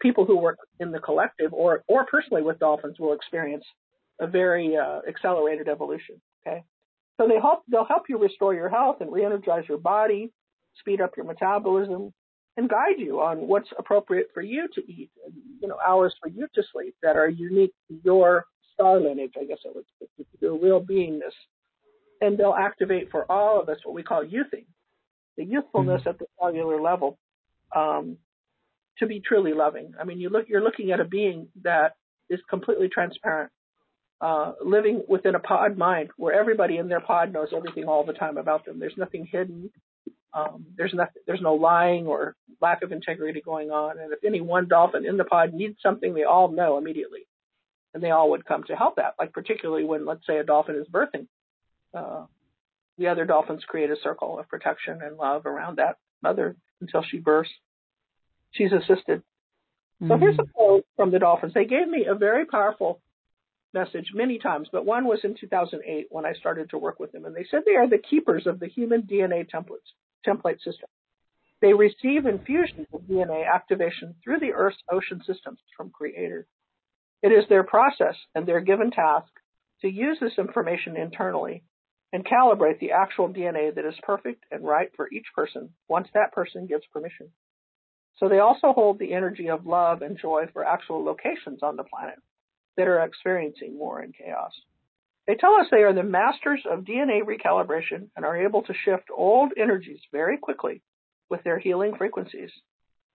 people 0.00 0.24
who 0.24 0.38
work 0.38 0.58
in 0.78 0.92
the 0.92 1.00
collective 1.00 1.52
or, 1.52 1.82
or 1.88 2.06
personally 2.06 2.42
with 2.42 2.60
dolphins 2.60 3.00
will 3.00 3.12
experience 3.12 3.64
a 4.20 4.26
very 4.26 4.76
uh, 4.76 5.00
accelerated 5.08 5.68
evolution. 5.68 6.20
Okay. 6.46 6.62
So 7.20 7.26
they 7.26 7.40
help, 7.40 7.64
they'll 7.68 7.84
help 7.84 8.04
you 8.08 8.18
restore 8.18 8.54
your 8.54 8.68
health 8.68 8.98
and 9.00 9.12
re-energize 9.12 9.64
your 9.68 9.78
body, 9.78 10.30
speed 10.78 11.00
up 11.00 11.16
your 11.16 11.26
metabolism, 11.26 12.12
and 12.56 12.68
guide 12.68 12.98
you 12.98 13.20
on 13.20 13.48
what's 13.48 13.68
appropriate 13.78 14.28
for 14.32 14.42
you 14.42 14.68
to 14.74 14.80
eat 14.90 15.10
and 15.24 15.34
you 15.60 15.68
know 15.68 15.78
hours 15.86 16.14
for 16.20 16.28
you 16.28 16.46
to 16.54 16.62
sleep 16.72 16.94
that 17.02 17.16
are 17.16 17.28
unique 17.28 17.72
to 17.88 17.98
your 18.04 18.44
star 18.80 19.00
lineage, 19.00 19.34
I 19.40 19.44
guess 19.44 19.58
it 19.64 19.74
would 19.74 19.84
your 20.40 20.58
real 20.58 20.80
beingness. 20.80 21.34
And 22.20 22.36
they'll 22.36 22.54
activate 22.58 23.10
for 23.10 23.30
all 23.30 23.60
of 23.60 23.68
us 23.68 23.78
what 23.84 23.94
we 23.94 24.02
call 24.02 24.24
youthing, 24.24 24.66
the 25.36 25.44
youthfulness 25.44 26.00
mm-hmm. 26.00 26.10
at 26.10 26.18
the 26.18 26.26
cellular 26.38 26.80
level, 26.80 27.18
um, 27.74 28.18
to 28.98 29.06
be 29.06 29.20
truly 29.20 29.52
loving. 29.54 29.92
I 29.98 30.04
mean, 30.04 30.20
you 30.20 30.28
look, 30.28 30.46
you're 30.48 30.62
looking 30.62 30.92
at 30.92 31.00
a 31.00 31.04
being 31.04 31.48
that 31.62 31.94
is 32.28 32.40
completely 32.48 32.88
transparent, 32.88 33.50
uh, 34.20 34.52
living 34.64 35.02
within 35.08 35.34
a 35.34 35.40
pod 35.40 35.78
mind 35.78 36.10
where 36.18 36.38
everybody 36.38 36.76
in 36.76 36.88
their 36.88 37.00
pod 37.00 37.32
knows 37.32 37.48
everything 37.56 37.84
all 37.84 38.04
the 38.04 38.12
time 38.12 38.36
about 38.36 38.66
them. 38.66 38.78
There's 38.78 38.96
nothing 38.98 39.26
hidden. 39.30 39.70
Um, 40.32 40.66
there's 40.76 40.94
nothing, 40.94 41.22
there's 41.26 41.40
no 41.40 41.54
lying 41.54 42.06
or 42.06 42.36
lack 42.60 42.82
of 42.82 42.92
integrity 42.92 43.40
going 43.40 43.70
on. 43.70 43.98
And 43.98 44.12
if 44.12 44.22
any 44.24 44.40
one 44.40 44.68
dolphin 44.68 45.06
in 45.06 45.16
the 45.16 45.24
pod 45.24 45.54
needs 45.54 45.78
something, 45.82 46.14
they 46.14 46.24
all 46.24 46.48
know 46.52 46.76
immediately, 46.78 47.20
and 47.94 48.02
they 48.02 48.10
all 48.10 48.30
would 48.30 48.44
come 48.44 48.64
to 48.64 48.76
help 48.76 48.96
that. 48.96 49.14
Like 49.18 49.32
particularly 49.32 49.84
when, 49.84 50.06
let's 50.06 50.26
say, 50.26 50.38
a 50.38 50.44
dolphin 50.44 50.76
is 50.76 50.86
birthing, 50.88 51.26
uh, 51.94 52.26
the 52.98 53.08
other 53.08 53.24
dolphins 53.24 53.64
create 53.66 53.90
a 53.90 53.96
circle 54.02 54.38
of 54.38 54.48
protection 54.48 55.00
and 55.02 55.16
love 55.16 55.46
around 55.46 55.78
that 55.78 55.96
mother 56.22 56.56
until 56.80 57.02
she 57.02 57.18
births. 57.18 57.50
She's 58.52 58.72
assisted. 58.72 59.22
Mm-hmm. 60.02 60.08
So 60.08 60.18
here's 60.18 60.38
a 60.38 60.42
mm-hmm. 60.42 60.50
quote 60.52 60.86
from 60.96 61.10
the 61.10 61.18
dolphins. 61.18 61.54
They 61.54 61.64
gave 61.64 61.88
me 61.88 62.06
a 62.06 62.14
very 62.14 62.46
powerful 62.46 63.00
message 63.72 64.10
many 64.14 64.38
times, 64.38 64.68
but 64.72 64.84
one 64.84 65.06
was 65.06 65.20
in 65.22 65.36
2008 65.38 66.06
when 66.10 66.26
I 66.26 66.32
started 66.34 66.70
to 66.70 66.78
work 66.78 66.98
with 66.98 67.12
them, 67.12 67.24
and 67.24 67.34
they 67.34 67.46
said 67.50 67.62
they 67.64 67.76
are 67.76 67.88
the 67.88 67.98
keepers 67.98 68.46
of 68.46 68.58
the 68.58 68.66
human 68.66 69.02
DNA 69.02 69.46
templates 69.48 69.94
template 70.26 70.58
system. 70.58 70.88
They 71.60 71.72
receive 71.72 72.26
infusions 72.26 72.86
of 72.92 73.02
DNA 73.02 73.46
activation 73.46 74.14
through 74.22 74.40
the 74.40 74.52
Earth's 74.52 74.82
ocean 74.90 75.22
systems 75.26 75.58
from 75.76 75.90
Creator. 75.90 76.46
It 77.22 77.28
is 77.28 77.44
their 77.48 77.64
process 77.64 78.16
and 78.34 78.46
their 78.46 78.60
given 78.60 78.90
task 78.90 79.28
to 79.82 79.88
use 79.88 80.18
this 80.20 80.38
information 80.38 80.96
internally 80.96 81.62
and 82.12 82.24
calibrate 82.24 82.78
the 82.80 82.92
actual 82.92 83.28
DNA 83.28 83.74
that 83.74 83.84
is 83.84 83.94
perfect 84.02 84.44
and 84.50 84.64
right 84.64 84.90
for 84.96 85.08
each 85.12 85.26
person 85.34 85.70
once 85.88 86.08
that 86.14 86.32
person 86.32 86.66
gives 86.66 86.84
permission. 86.92 87.30
So 88.18 88.28
they 88.28 88.38
also 88.38 88.72
hold 88.72 88.98
the 88.98 89.14
energy 89.14 89.48
of 89.48 89.66
love 89.66 90.02
and 90.02 90.18
joy 90.18 90.46
for 90.52 90.64
actual 90.64 91.04
locations 91.04 91.62
on 91.62 91.76
the 91.76 91.84
planet 91.84 92.18
that 92.76 92.88
are 92.88 93.04
experiencing 93.04 93.78
war 93.78 94.00
and 94.00 94.14
chaos. 94.14 94.52
They 95.26 95.36
tell 95.36 95.54
us 95.54 95.66
they 95.70 95.82
are 95.84 95.92
the 95.92 96.02
masters 96.02 96.62
of 96.70 96.84
DNA 96.84 97.20
recalibration 97.22 98.08
and 98.16 98.24
are 98.24 98.36
able 98.36 98.62
to 98.62 98.74
shift 98.84 99.04
old 99.16 99.52
energies 99.56 100.00
very 100.12 100.36
quickly 100.36 100.82
with 101.28 101.42
their 101.44 101.58
healing 101.58 101.94
frequencies. 101.96 102.50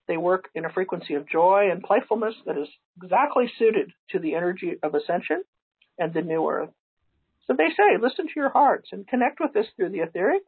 They 0.07 0.17
work 0.17 0.49
in 0.53 0.65
a 0.65 0.71
frequency 0.71 1.15
of 1.15 1.27
joy 1.27 1.69
and 1.71 1.83
playfulness 1.83 2.35
that 2.45 2.57
is 2.57 2.67
exactly 3.01 3.51
suited 3.57 3.91
to 4.11 4.19
the 4.19 4.35
energy 4.35 4.73
of 4.83 4.93
ascension 4.93 5.43
and 5.97 6.13
the 6.13 6.21
new 6.21 6.47
earth. 6.47 6.69
So 7.47 7.53
they 7.57 7.69
say, 7.69 7.97
listen 8.01 8.27
to 8.27 8.33
your 8.35 8.49
hearts 8.49 8.89
and 8.91 9.07
connect 9.07 9.39
with 9.39 9.55
us 9.55 9.65
through 9.75 9.89
the 9.89 9.99
etheric, 9.99 10.43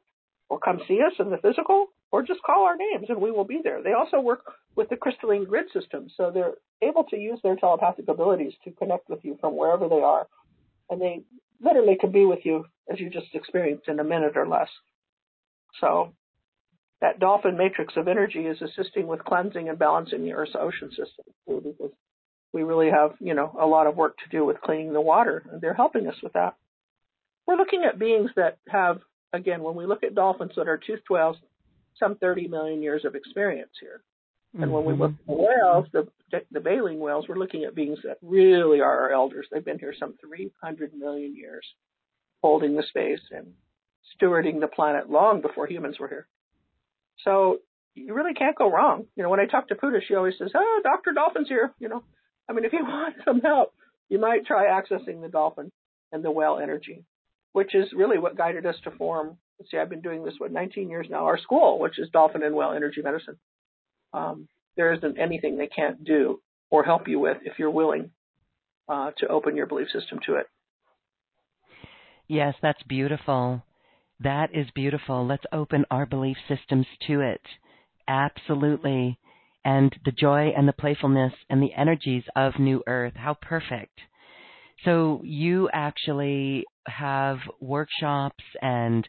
or 0.50 0.60
come 0.60 0.80
see 0.88 1.02
us 1.02 1.14
in 1.20 1.30
the 1.30 1.38
physical, 1.38 1.88
or 2.12 2.24
just 2.24 2.42
call 2.44 2.66
our 2.66 2.78
names 2.78 3.08
and 3.10 3.22
we 3.22 3.32
will 3.32 3.44
be 3.44 3.60
there. 3.64 3.84
They 3.84 3.94
also 3.94 4.20
work 4.20 4.42
with 4.76 4.90
the 4.90 4.96
crystalline 4.96 5.46
grid 5.46 5.66
system, 5.74 6.08
so 6.16 6.32
they're 6.32 6.54
able 6.82 7.04
to 7.06 7.18
use 7.18 7.40
their 7.44 7.56
telepathic 7.56 8.08
abilities 8.08 8.54
to 8.64 8.72
connect 8.72 9.10
with 9.10 9.20
you 9.24 9.38
from 9.42 9.58
wherever 9.58 9.90
they 9.90 10.02
are. 10.02 10.28
And 10.90 11.02
they 11.02 11.24
literally 11.62 11.98
can 12.00 12.12
be 12.12 12.26
with 12.26 12.40
you 12.46 12.66
as 12.92 13.00
you 13.00 13.10
just 13.10 13.34
experienced 13.34 13.88
in 13.88 14.00
a 14.00 14.04
minute 14.04 14.38
or 14.38 14.48
less. 14.48 14.70
So 15.82 16.14
that 17.02 17.20
dolphin 17.20 17.58
matrix 17.58 17.96
of 17.96 18.08
energy 18.08 18.46
is 18.46 18.62
assisting 18.62 19.08
with 19.08 19.24
cleansing 19.24 19.70
and 19.70 19.78
balancing 19.78 20.24
the 20.24 20.34
Earth's 20.34 20.56
ocean 20.60 20.90
system 20.90 21.92
we 22.54 22.64
really 22.64 22.90
have, 22.90 23.12
you 23.20 23.34
know, 23.34 23.56
a 23.60 23.66
lot 23.66 23.88
of 23.88 23.96
work 23.96 24.18
to 24.18 24.30
do 24.30 24.46
with 24.46 24.62
cleaning 24.62 24.94
the 24.94 25.02
water, 25.02 25.44
and 25.52 25.62
they're 25.62 25.74
helping 25.74 26.08
us 26.08 26.16
with 26.24 26.34
that. 26.34 26.56
We're 27.46 27.56
looking 27.56 27.84
at 27.84 28.00
beings 28.00 28.32
that 28.36 28.58
have, 28.68 29.00
again, 29.34 29.62
when 29.62 29.76
we 29.76 29.86
look 29.86 30.04
at 30.04 30.16
dolphins 30.16 30.54
that 30.56 30.68
are 30.68 30.80
toothed 30.80 31.10
whales, 31.10 31.38
some 32.00 32.16
30 32.16 32.48
million 32.48 32.82
years 32.82 33.06
of 33.06 33.16
experience 33.16 33.72
here. 33.80 34.02
And 34.54 34.64
mm-hmm. 34.64 34.72
when 34.72 34.86
we 34.86 34.94
look 34.94 35.12
at 35.12 35.28
the 35.28 35.34
whales, 35.34 35.86
the, 35.92 36.08
the 36.52 36.60
baleen 36.60 37.00
whales, 37.00 37.26
we're 37.28 37.38
looking 37.38 37.64
at 37.64 37.76
beings 37.76 38.00
that 38.04 38.18
really 38.22 38.82
are 38.82 39.02
our 39.02 39.12
elders. 39.12 39.48
They've 39.52 39.64
been 39.64 39.80
here 39.80 39.94
some 39.98 40.16
300 40.26 40.94
million 40.94 41.36
years, 41.36 41.66
holding 42.42 42.76
the 42.76 42.84
space 42.90 43.22
and 43.32 43.54
stewarding 44.20 44.60
the 44.60 44.68
planet 44.68 45.10
long 45.10 45.42
before 45.42 45.68
humans 45.68 46.00
were 46.00 46.08
here. 46.08 46.28
So 47.24 47.60
you 47.96 48.14
really 48.14 48.34
can't 48.34 48.56
go 48.56 48.72
wrong. 48.72 49.06
You 49.16 49.24
know, 49.24 49.30
when 49.30 49.40
I 49.40 49.46
talk 49.46 49.68
to 49.70 49.76
Puda, 49.76 50.00
she 50.08 50.16
always 50.16 50.36
says, 50.38 50.52
"Oh, 50.56 50.82
Doctor 50.84 51.14
Dolphin's 51.14 51.48
here." 51.48 51.74
You 51.80 51.90
know, 51.90 52.04
I 52.50 52.54
mean, 52.54 52.66
if 52.66 52.74
you 52.74 52.80
want 52.84 53.16
some 53.26 53.42
help, 53.42 53.74
you 54.10 54.20
might 54.20 54.46
try 54.46 54.66
accessing 54.68 55.22
the 55.22 55.30
dolphin 55.30 55.72
and 56.12 56.24
the 56.24 56.32
whale 56.32 56.60
energy, 56.62 57.04
which 57.54 57.76
is 57.76 57.92
really 57.94 58.18
what 58.18 58.38
guided 58.38 58.66
us 58.66 58.76
to 58.84 58.92
form. 58.92 59.38
See, 59.72 59.78
I've 59.78 59.90
been 59.90 60.02
doing 60.02 60.24
this 60.24 60.36
what 60.38 60.52
19 60.52 60.90
years 60.90 61.08
now. 61.10 61.26
Our 61.26 61.40
school, 61.40 61.80
which 61.80 61.98
is 61.98 62.10
Dolphin 62.12 62.44
and 62.44 62.56
Whale 62.56 62.74
Energy 62.74 63.02
Medicine. 63.02 63.38
Um, 64.14 64.48
there 64.76 64.94
isn't 64.94 65.18
anything 65.18 65.58
they 65.58 65.68
can't 65.68 66.04
do 66.04 66.40
or 66.70 66.84
help 66.84 67.08
you 67.08 67.20
with 67.20 67.38
if 67.44 67.58
you're 67.58 67.72
willing 67.72 68.12
uh, 68.88 69.12
to 69.18 69.28
open 69.28 69.56
your 69.56 69.66
belief 69.66 69.88
system 69.92 70.20
to 70.28 70.36
it. 70.36 70.46
Yes, 72.28 72.56
that's 72.62 72.84
beautiful. 72.84 73.64
That 74.20 74.50
is 74.54 74.68
beautiful. 74.74 75.26
Let's 75.26 75.46
open 75.52 75.86
our 75.92 76.06
belief 76.06 76.38
systems 76.48 76.88
to 77.08 77.22
it. 77.22 77.42
Absolutely. 78.08 79.20
And 79.64 79.96
the 80.06 80.12
joy 80.12 80.54
and 80.56 80.68
the 80.68 80.74
playfulness 80.74 81.34
and 81.50 81.62
the 81.62 81.74
energies 81.74 82.24
of 82.36 82.58
New 82.58 82.84
Earth. 82.88 83.14
How 83.16 83.36
perfect. 83.36 84.00
So 84.86 85.22
you 85.24 85.70
actually 85.74 86.66
have 86.88 87.38
workshops 87.60 88.44
and 88.62 89.08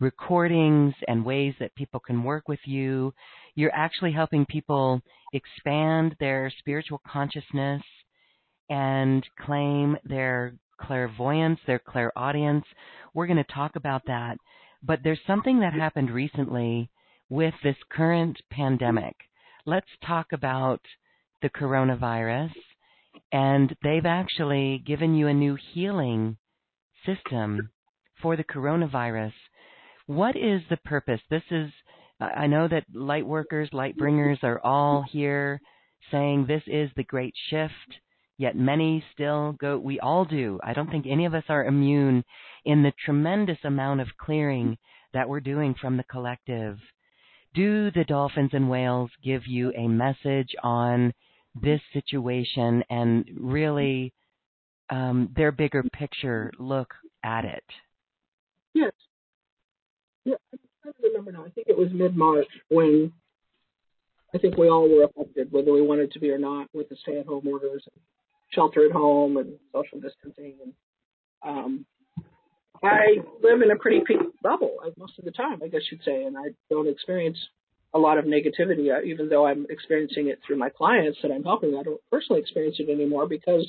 recordings 0.00 0.94
and 1.08 1.24
ways 1.24 1.54
that 1.58 1.74
people 1.74 2.00
can 2.00 2.22
work 2.22 2.48
with 2.48 2.60
you. 2.64 3.12
You're 3.54 3.74
actually 3.74 4.12
helping 4.12 4.46
people 4.46 5.02
expand 5.32 6.14
their 6.20 6.52
spiritual 6.58 7.02
consciousness 7.06 7.82
and 8.70 9.26
claim 9.40 9.96
their 10.04 10.54
clairvoyance, 10.80 11.60
their 11.66 11.78
clairaudience. 11.78 12.64
We're 13.14 13.26
going 13.26 13.44
to 13.44 13.52
talk 13.52 13.76
about 13.76 14.02
that. 14.06 14.38
But 14.82 15.00
there's 15.02 15.20
something 15.26 15.60
that 15.60 15.72
happened 15.72 16.10
recently 16.10 16.90
with 17.28 17.54
this 17.62 17.76
current 17.90 18.38
pandemic. 18.50 19.14
Let's 19.66 19.88
talk 20.06 20.28
about 20.32 20.80
the 21.42 21.50
coronavirus. 21.50 22.52
And 23.32 23.74
they've 23.82 24.06
actually 24.06 24.82
given 24.86 25.14
you 25.14 25.26
a 25.26 25.34
new 25.34 25.56
healing 25.74 26.36
system 27.04 27.70
for 28.22 28.36
the 28.36 28.44
coronavirus. 28.44 29.32
What 30.06 30.36
is 30.36 30.62
the 30.70 30.78
purpose? 30.78 31.20
This 31.28 31.42
is, 31.50 31.70
I 32.20 32.46
know 32.46 32.68
that 32.68 32.84
light 32.94 33.26
workers, 33.26 33.68
light 33.72 33.96
bringers 33.96 34.38
are 34.42 34.60
all 34.64 35.04
here 35.10 35.60
saying 36.10 36.46
this 36.46 36.62
is 36.66 36.90
the 36.96 37.04
great 37.04 37.34
shift 37.50 38.00
Yet 38.38 38.54
many 38.54 39.04
still 39.12 39.52
go, 39.60 39.78
we 39.78 39.98
all 39.98 40.24
do. 40.24 40.60
I 40.62 40.72
don't 40.72 40.88
think 40.88 41.06
any 41.06 41.26
of 41.26 41.34
us 41.34 41.42
are 41.48 41.64
immune 41.64 42.24
in 42.64 42.84
the 42.84 42.92
tremendous 43.04 43.58
amount 43.64 44.00
of 44.00 44.06
clearing 44.16 44.78
that 45.12 45.28
we're 45.28 45.40
doing 45.40 45.74
from 45.80 45.96
the 45.96 46.04
collective. 46.04 46.78
Do 47.54 47.90
the 47.90 48.04
dolphins 48.04 48.50
and 48.52 48.70
whales 48.70 49.10
give 49.24 49.42
you 49.46 49.72
a 49.76 49.88
message 49.88 50.54
on 50.62 51.12
this 51.60 51.80
situation 51.92 52.84
and 52.88 53.28
really 53.36 54.12
um, 54.90 55.30
their 55.34 55.50
bigger 55.50 55.82
picture 55.82 56.52
look 56.60 56.94
at 57.24 57.44
it? 57.44 57.64
Yes. 58.72 58.92
Yeah, 60.24 60.36
I 60.52 60.58
don't 60.84 60.96
remember 61.02 61.32
now. 61.32 61.44
I 61.44 61.50
think 61.50 61.66
it 61.68 61.76
was 61.76 61.88
mid 61.92 62.16
March 62.16 62.46
when 62.68 63.12
I 64.32 64.38
think 64.38 64.56
we 64.56 64.68
all 64.68 64.88
were 64.88 65.04
affected, 65.04 65.50
whether 65.50 65.72
we 65.72 65.82
wanted 65.82 66.12
to 66.12 66.20
be 66.20 66.30
or 66.30 66.38
not, 66.38 66.68
with 66.72 66.88
the 66.88 66.96
stay 66.96 67.18
at 67.18 67.26
home 67.26 67.48
orders 67.48 67.84
shelter 68.50 68.86
at 68.86 68.92
home 68.92 69.36
and 69.36 69.54
social 69.72 70.00
distancing. 70.00 70.56
And 70.62 70.72
um, 71.44 71.86
I 72.82 73.18
live 73.42 73.62
in 73.62 73.70
a 73.70 73.76
pretty 73.76 74.00
peak 74.06 74.18
bubble 74.42 74.76
most 74.96 75.18
of 75.18 75.24
the 75.24 75.30
time, 75.30 75.60
I 75.62 75.68
guess 75.68 75.82
you'd 75.90 76.04
say, 76.04 76.24
and 76.24 76.36
I 76.36 76.54
don't 76.70 76.88
experience 76.88 77.38
a 77.94 77.98
lot 77.98 78.18
of 78.18 78.24
negativity, 78.26 78.94
uh, 78.94 79.02
even 79.02 79.28
though 79.28 79.46
I'm 79.46 79.66
experiencing 79.70 80.28
it 80.28 80.40
through 80.46 80.58
my 80.58 80.68
clients 80.68 81.18
that 81.22 81.32
I'm 81.32 81.44
helping. 81.44 81.76
I 81.76 81.82
don't 81.82 82.00
personally 82.10 82.40
experience 82.40 82.76
it 82.78 82.90
anymore 82.90 83.26
because 83.26 83.66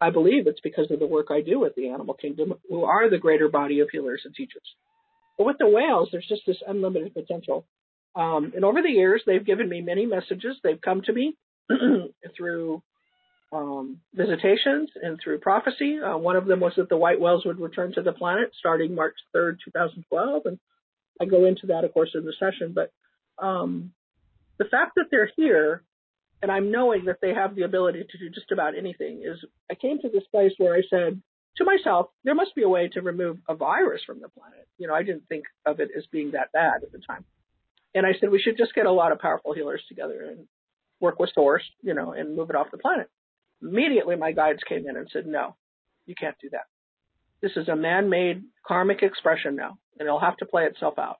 I 0.00 0.10
believe 0.10 0.46
it's 0.46 0.60
because 0.60 0.90
of 0.90 0.98
the 0.98 1.06
work 1.06 1.26
I 1.30 1.42
do 1.42 1.60
with 1.60 1.74
the 1.76 1.88
animal 1.90 2.14
kingdom, 2.14 2.54
who 2.68 2.84
are 2.84 3.10
the 3.10 3.18
greater 3.18 3.48
body 3.48 3.80
of 3.80 3.88
healers 3.90 4.22
and 4.24 4.34
teachers. 4.34 4.62
But 5.38 5.46
with 5.46 5.58
the 5.58 5.68
whales, 5.68 6.08
there's 6.10 6.26
just 6.28 6.42
this 6.46 6.62
unlimited 6.66 7.14
potential. 7.14 7.66
Um, 8.14 8.52
and 8.54 8.64
over 8.64 8.82
the 8.82 8.90
years, 8.90 9.22
they've 9.26 9.44
given 9.44 9.68
me 9.68 9.80
many 9.80 10.06
messages. 10.06 10.56
They've 10.62 10.80
come 10.80 11.02
to 11.02 11.12
me 11.12 11.36
through 12.36 12.82
um, 13.52 14.00
visitations 14.14 14.90
and 15.02 15.18
through 15.22 15.38
prophecy. 15.40 15.98
Uh, 16.00 16.16
one 16.18 16.36
of 16.36 16.46
them 16.46 16.60
was 16.60 16.72
that 16.76 16.88
the 16.88 16.96
white 16.96 17.20
whales 17.20 17.44
would 17.44 17.60
return 17.60 17.92
to 17.94 18.02
the 18.02 18.12
planet 18.12 18.52
starting 18.58 18.94
March 18.94 19.16
3rd, 19.36 19.58
2012. 19.64 20.46
And 20.46 20.58
I 21.20 21.26
go 21.26 21.44
into 21.44 21.68
that, 21.68 21.84
of 21.84 21.92
course, 21.92 22.10
in 22.14 22.24
the 22.24 22.34
session. 22.40 22.74
But 22.74 22.92
um, 23.44 23.92
The 24.58 24.64
fact 24.66 24.92
that 24.96 25.06
they're 25.10 25.30
here 25.36 25.82
and 26.42 26.50
I'm 26.50 26.72
knowing 26.72 27.04
that 27.06 27.18
they 27.22 27.34
have 27.34 27.54
the 27.54 27.62
ability 27.62 28.04
to 28.10 28.18
do 28.18 28.28
just 28.28 28.50
about 28.50 28.76
anything 28.76 29.22
is 29.24 29.38
I 29.70 29.74
came 29.76 29.98
to 30.00 30.08
this 30.08 30.24
place 30.30 30.52
where 30.58 30.74
I 30.74 30.82
said 30.90 31.22
to 31.58 31.64
myself, 31.64 32.08
there 32.24 32.34
must 32.34 32.54
be 32.54 32.62
a 32.64 32.68
way 32.68 32.88
to 32.88 33.00
remove 33.00 33.38
a 33.48 33.54
virus 33.54 34.02
from 34.04 34.20
the 34.20 34.28
planet. 34.28 34.66
You 34.78 34.88
know, 34.88 34.94
I 34.94 35.04
didn't 35.04 35.28
think 35.28 35.44
of 35.66 35.80
it 35.80 35.90
as 35.96 36.04
being 36.10 36.32
that 36.32 36.50
bad 36.52 36.82
at 36.82 36.92
the 36.92 36.98
time. 36.98 37.24
And 37.94 38.06
I 38.06 38.12
said 38.18 38.30
we 38.30 38.40
should 38.40 38.56
just 38.56 38.74
get 38.74 38.86
a 38.86 38.92
lot 38.92 39.12
of 39.12 39.20
powerful 39.20 39.54
healers 39.54 39.82
together 39.88 40.22
and 40.22 40.46
work 41.00 41.18
with 41.20 41.30
source, 41.34 41.62
you 41.82 41.94
know, 41.94 42.12
and 42.12 42.36
move 42.36 42.50
it 42.50 42.56
off 42.56 42.70
the 42.72 42.78
planet. 42.78 43.08
Immediately 43.62 44.16
my 44.16 44.32
guides 44.32 44.60
came 44.68 44.88
in 44.88 44.96
and 44.96 45.08
said, 45.12 45.26
no, 45.26 45.56
you 46.06 46.14
can't 46.14 46.36
do 46.40 46.50
that. 46.50 46.66
This 47.40 47.52
is 47.56 47.68
a 47.68 47.76
man-made 47.76 48.42
karmic 48.66 49.02
expression 49.02 49.56
now, 49.56 49.78
and 49.98 50.06
it'll 50.06 50.20
have 50.20 50.36
to 50.38 50.46
play 50.46 50.64
itself 50.64 50.94
out. 50.98 51.18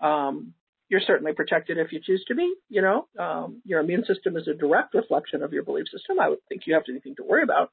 Um, 0.00 0.54
you're 0.88 1.00
certainly 1.00 1.32
protected 1.32 1.78
if 1.78 1.92
you 1.92 2.00
choose 2.04 2.24
to 2.28 2.34
be. 2.34 2.52
You 2.68 2.82
know, 2.82 3.08
um, 3.18 3.62
your 3.64 3.80
immune 3.80 4.04
system 4.04 4.36
is 4.36 4.48
a 4.48 4.54
direct 4.54 4.94
reflection 4.94 5.42
of 5.42 5.52
your 5.52 5.64
belief 5.64 5.86
system. 5.90 6.20
I 6.20 6.28
would 6.28 6.38
think 6.48 6.62
you 6.66 6.74
have 6.74 6.84
anything 6.88 7.16
to 7.16 7.24
worry 7.24 7.42
about. 7.42 7.70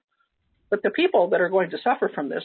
But 0.70 0.82
the 0.82 0.90
people 0.90 1.30
that 1.30 1.42
are 1.42 1.50
going 1.50 1.70
to 1.72 1.78
suffer 1.84 2.10
from 2.14 2.30
this 2.30 2.44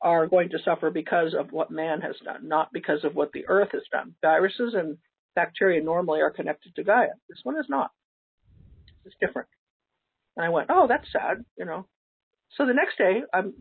are 0.00 0.26
going 0.26 0.50
to 0.50 0.58
suffer 0.64 0.90
because 0.90 1.34
of 1.38 1.52
what 1.52 1.70
man 1.70 2.00
has 2.00 2.14
done, 2.24 2.48
not 2.48 2.72
because 2.72 3.04
of 3.04 3.14
what 3.14 3.32
the 3.32 3.46
earth 3.48 3.70
has 3.72 3.82
done. 3.92 4.14
Viruses 4.22 4.74
and 4.74 4.98
bacteria 5.34 5.82
normally 5.82 6.20
are 6.20 6.30
connected 6.30 6.74
to 6.76 6.84
Gaia. 6.84 7.08
This 7.28 7.40
one 7.42 7.58
is 7.58 7.66
not. 7.68 7.90
It's 9.04 9.16
different. 9.20 9.48
And 10.36 10.44
I 10.44 10.50
went, 10.50 10.68
oh, 10.70 10.86
that's 10.88 11.10
sad, 11.12 11.44
you 11.58 11.64
know. 11.64 11.86
So 12.56 12.66
the 12.66 12.74
next 12.74 12.98
day, 12.98 13.22
I'm 13.32 13.54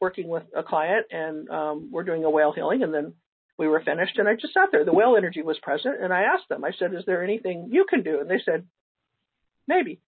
working 0.00 0.28
with 0.28 0.44
a 0.56 0.62
client 0.62 1.06
and 1.10 1.48
um, 1.50 1.88
we're 1.90 2.04
doing 2.04 2.24
a 2.24 2.30
whale 2.30 2.52
healing, 2.52 2.82
and 2.82 2.92
then 2.92 3.14
we 3.58 3.68
were 3.68 3.80
finished, 3.80 4.18
and 4.18 4.28
I 4.28 4.34
just 4.34 4.54
sat 4.54 4.70
there. 4.72 4.84
The 4.84 4.92
whale 4.92 5.16
energy 5.16 5.42
was 5.42 5.58
present, 5.62 6.02
and 6.02 6.12
I 6.12 6.22
asked 6.22 6.48
them. 6.48 6.64
I 6.64 6.72
said, 6.78 6.92
"Is 6.92 7.04
there 7.06 7.22
anything 7.22 7.68
you 7.70 7.86
can 7.88 8.02
do?" 8.02 8.20
And 8.20 8.28
they 8.28 8.40
said, 8.44 8.66
"Maybe." 9.68 10.00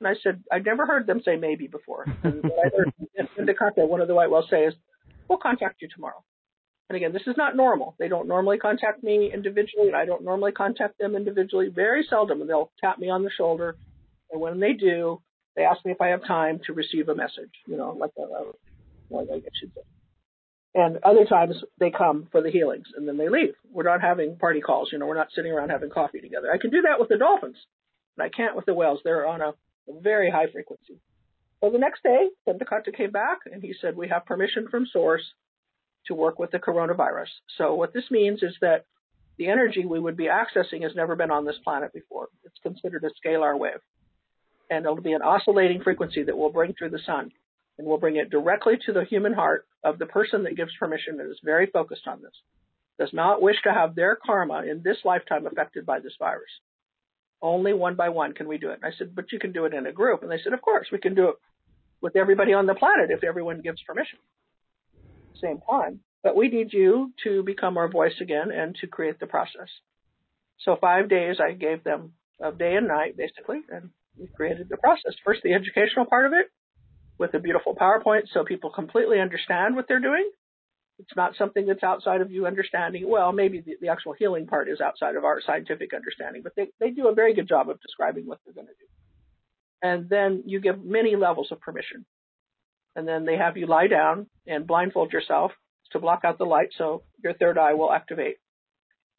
And 0.00 0.08
I 0.08 0.14
said, 0.22 0.42
I'd 0.50 0.64
never 0.64 0.84
heard 0.84 1.06
them 1.06 1.22
say 1.24 1.36
maybe 1.36 1.68
before. 1.68 2.04
And 2.24 2.42
what 2.42 2.66
I 2.66 2.76
heard 2.76 2.92
one 3.88 4.00
of 4.00 4.08
the 4.08 4.14
white 4.14 4.30
whales, 4.30 4.46
say 4.50 4.64
is, 4.64 4.74
"We'll 5.28 5.38
contact 5.38 5.80
you 5.80 5.88
tomorrow." 5.88 6.22
And 6.88 6.96
again, 6.96 7.12
this 7.12 7.26
is 7.26 7.36
not 7.36 7.56
normal. 7.56 7.94
They 7.98 8.08
don't 8.08 8.28
normally 8.28 8.58
contact 8.58 9.02
me 9.02 9.32
individually, 9.32 9.86
and 9.86 9.96
I 9.96 10.04
don't 10.04 10.24
normally 10.24 10.52
contact 10.52 10.98
them 10.98 11.16
individually. 11.16 11.68
Very 11.68 12.04
seldom, 12.10 12.40
and 12.40 12.50
they'll 12.50 12.72
tap 12.80 12.98
me 12.98 13.08
on 13.08 13.22
the 13.22 13.30
shoulder. 13.30 13.76
And 14.30 14.40
when 14.40 14.60
they 14.60 14.74
do, 14.74 15.22
they 15.56 15.64
ask 15.64 15.84
me 15.84 15.92
if 15.92 16.00
I 16.00 16.08
have 16.08 16.24
time 16.26 16.60
to 16.66 16.72
receive 16.72 17.08
a 17.08 17.14
message. 17.14 17.52
You 17.66 17.76
know, 17.76 17.96
like 17.98 18.12
a, 18.18 19.14
like 19.14 19.28
I 19.30 19.40
should 19.58 19.72
say. 19.74 19.82
And 20.74 20.98
other 21.04 21.26
times 21.26 21.56
they 21.78 21.90
come 21.90 22.28
for 22.32 22.40
the 22.40 22.50
healings 22.50 22.86
and 22.96 23.06
then 23.06 23.18
they 23.18 23.28
leave. 23.28 23.54
We're 23.70 23.82
not 23.82 24.00
having 24.00 24.36
party 24.38 24.60
calls, 24.60 24.88
you 24.90 24.98
know, 24.98 25.06
we're 25.06 25.16
not 25.16 25.28
sitting 25.34 25.52
around 25.52 25.68
having 25.68 25.90
coffee 25.90 26.20
together. 26.20 26.50
I 26.50 26.56
can 26.56 26.70
do 26.70 26.82
that 26.82 26.98
with 26.98 27.10
the 27.10 27.18
dolphins, 27.18 27.58
but 28.16 28.24
I 28.24 28.28
can't 28.30 28.56
with 28.56 28.64
the 28.64 28.74
whales. 28.74 29.00
They're 29.04 29.26
on 29.26 29.42
a, 29.42 29.52
very 30.00 30.30
high 30.30 30.46
frequency. 30.50 31.00
Well, 31.60 31.72
the 31.72 31.78
next 31.78 32.02
day, 32.02 32.28
Pendekata 32.48 32.96
came 32.96 33.10
back 33.10 33.40
and 33.52 33.62
he 33.62 33.74
said, 33.80 33.96
we 33.96 34.08
have 34.08 34.24
permission 34.24 34.68
from 34.70 34.86
source 34.86 35.22
to 36.06 36.14
work 36.14 36.38
with 36.38 36.52
the 36.52 36.58
coronavirus. 36.58 37.28
So 37.58 37.74
what 37.74 37.92
this 37.92 38.04
means 38.10 38.42
is 38.42 38.54
that 38.60 38.86
the 39.38 39.48
energy 39.48 39.84
we 39.84 39.98
would 39.98 40.16
be 40.16 40.28
accessing 40.28 40.82
has 40.82 40.94
never 40.94 41.16
been 41.16 41.30
on 41.30 41.44
this 41.44 41.58
planet 41.64 41.92
before. 41.92 42.28
It's 42.44 42.58
considered 42.62 43.04
a 43.04 43.28
scalar 43.28 43.58
wave. 43.58 43.80
And 44.70 44.84
it'll 44.84 45.00
be 45.00 45.12
an 45.12 45.22
oscillating 45.22 45.82
frequency 45.82 46.22
that 46.22 46.36
we'll 46.36 46.50
bring 46.50 46.74
through 46.74 46.90
the 46.90 47.00
sun 47.04 47.30
and 47.78 47.86
we'll 47.86 47.98
bring 47.98 48.16
it 48.16 48.30
directly 48.30 48.74
to 48.86 48.92
the 48.92 49.04
human 49.04 49.32
heart 49.32 49.66
of 49.84 49.98
the 49.98 50.06
person 50.06 50.44
that 50.44 50.56
gives 50.56 50.72
permission 50.78 51.20
and 51.20 51.30
is 51.30 51.40
very 51.42 51.66
focused 51.66 52.06
on 52.06 52.22
this, 52.22 52.32
does 52.98 53.12
not 53.12 53.42
wish 53.42 53.56
to 53.64 53.72
have 53.72 53.94
their 53.94 54.16
karma 54.16 54.62
in 54.68 54.82
this 54.82 54.98
lifetime 55.04 55.46
affected 55.46 55.84
by 55.84 55.98
this 55.98 56.14
virus. 56.18 56.50
Only 57.40 57.74
one 57.74 57.96
by 57.96 58.10
one 58.10 58.34
can 58.34 58.46
we 58.46 58.58
do 58.58 58.70
it. 58.70 58.80
And 58.82 58.92
I 58.92 58.96
said, 58.96 59.14
but 59.14 59.32
you 59.32 59.38
can 59.38 59.52
do 59.52 59.64
it 59.64 59.74
in 59.74 59.86
a 59.86 59.92
group. 59.92 60.22
And 60.22 60.30
they 60.30 60.38
said, 60.44 60.52
of 60.52 60.62
course, 60.62 60.86
we 60.92 60.98
can 60.98 61.14
do 61.14 61.30
it 61.30 61.34
with 62.00 62.14
everybody 62.14 62.52
on 62.52 62.66
the 62.66 62.74
planet 62.74 63.10
if 63.10 63.24
everyone 63.24 63.62
gives 63.62 63.82
permission. 63.82 64.18
Same 65.40 65.60
time. 65.68 66.00
But 66.22 66.36
we 66.36 66.48
need 66.48 66.72
you 66.72 67.12
to 67.24 67.42
become 67.42 67.76
our 67.76 67.88
voice 67.88 68.14
again 68.20 68.52
and 68.52 68.76
to 68.76 68.86
create 68.86 69.18
the 69.18 69.26
process. 69.26 69.68
So 70.60 70.76
five 70.80 71.08
days 71.08 71.36
I 71.40 71.52
gave 71.52 71.82
them 71.82 72.12
of 72.40 72.58
day 72.58 72.76
and 72.76 72.86
night 72.86 73.16
basically, 73.16 73.60
and 73.68 73.90
we 74.18 74.28
created 74.28 74.68
the 74.68 74.76
process. 74.76 75.14
First 75.24 75.42
the 75.42 75.54
educational 75.54 76.06
part 76.06 76.26
of 76.26 76.32
it, 76.32 76.46
with 77.18 77.34
a 77.34 77.38
beautiful 77.38 77.74
PowerPoint 77.74 78.22
so 78.32 78.44
people 78.44 78.70
completely 78.70 79.20
understand 79.20 79.76
what 79.76 79.86
they're 79.88 80.00
doing. 80.00 80.28
It's 80.98 81.16
not 81.16 81.36
something 81.36 81.66
that's 81.66 81.82
outside 81.82 82.20
of 82.20 82.30
you 82.30 82.46
understanding. 82.46 83.08
Well, 83.08 83.32
maybe 83.32 83.60
the, 83.60 83.76
the 83.80 83.88
actual 83.88 84.12
healing 84.12 84.46
part 84.46 84.68
is 84.68 84.80
outside 84.80 85.16
of 85.16 85.24
our 85.24 85.40
scientific 85.44 85.94
understanding, 85.94 86.42
but 86.42 86.52
they, 86.56 86.68
they 86.80 86.90
do 86.90 87.08
a 87.08 87.14
very 87.14 87.34
good 87.34 87.48
job 87.48 87.70
of 87.70 87.80
describing 87.80 88.26
what 88.26 88.38
they're 88.44 88.54
going 88.54 88.66
to 88.66 88.72
do. 88.72 88.86
And 89.82 90.08
then 90.08 90.44
you 90.46 90.60
give 90.60 90.84
many 90.84 91.16
levels 91.16 91.48
of 91.50 91.60
permission. 91.60 92.04
And 92.94 93.08
then 93.08 93.24
they 93.24 93.36
have 93.36 93.56
you 93.56 93.66
lie 93.66 93.88
down 93.88 94.26
and 94.46 94.66
blindfold 94.66 95.12
yourself 95.12 95.52
to 95.92 95.98
block 95.98 96.22
out 96.24 96.38
the 96.38 96.44
light 96.44 96.68
so 96.76 97.02
your 97.22 97.34
third 97.34 97.58
eye 97.58 97.74
will 97.74 97.92
activate. 97.92 98.36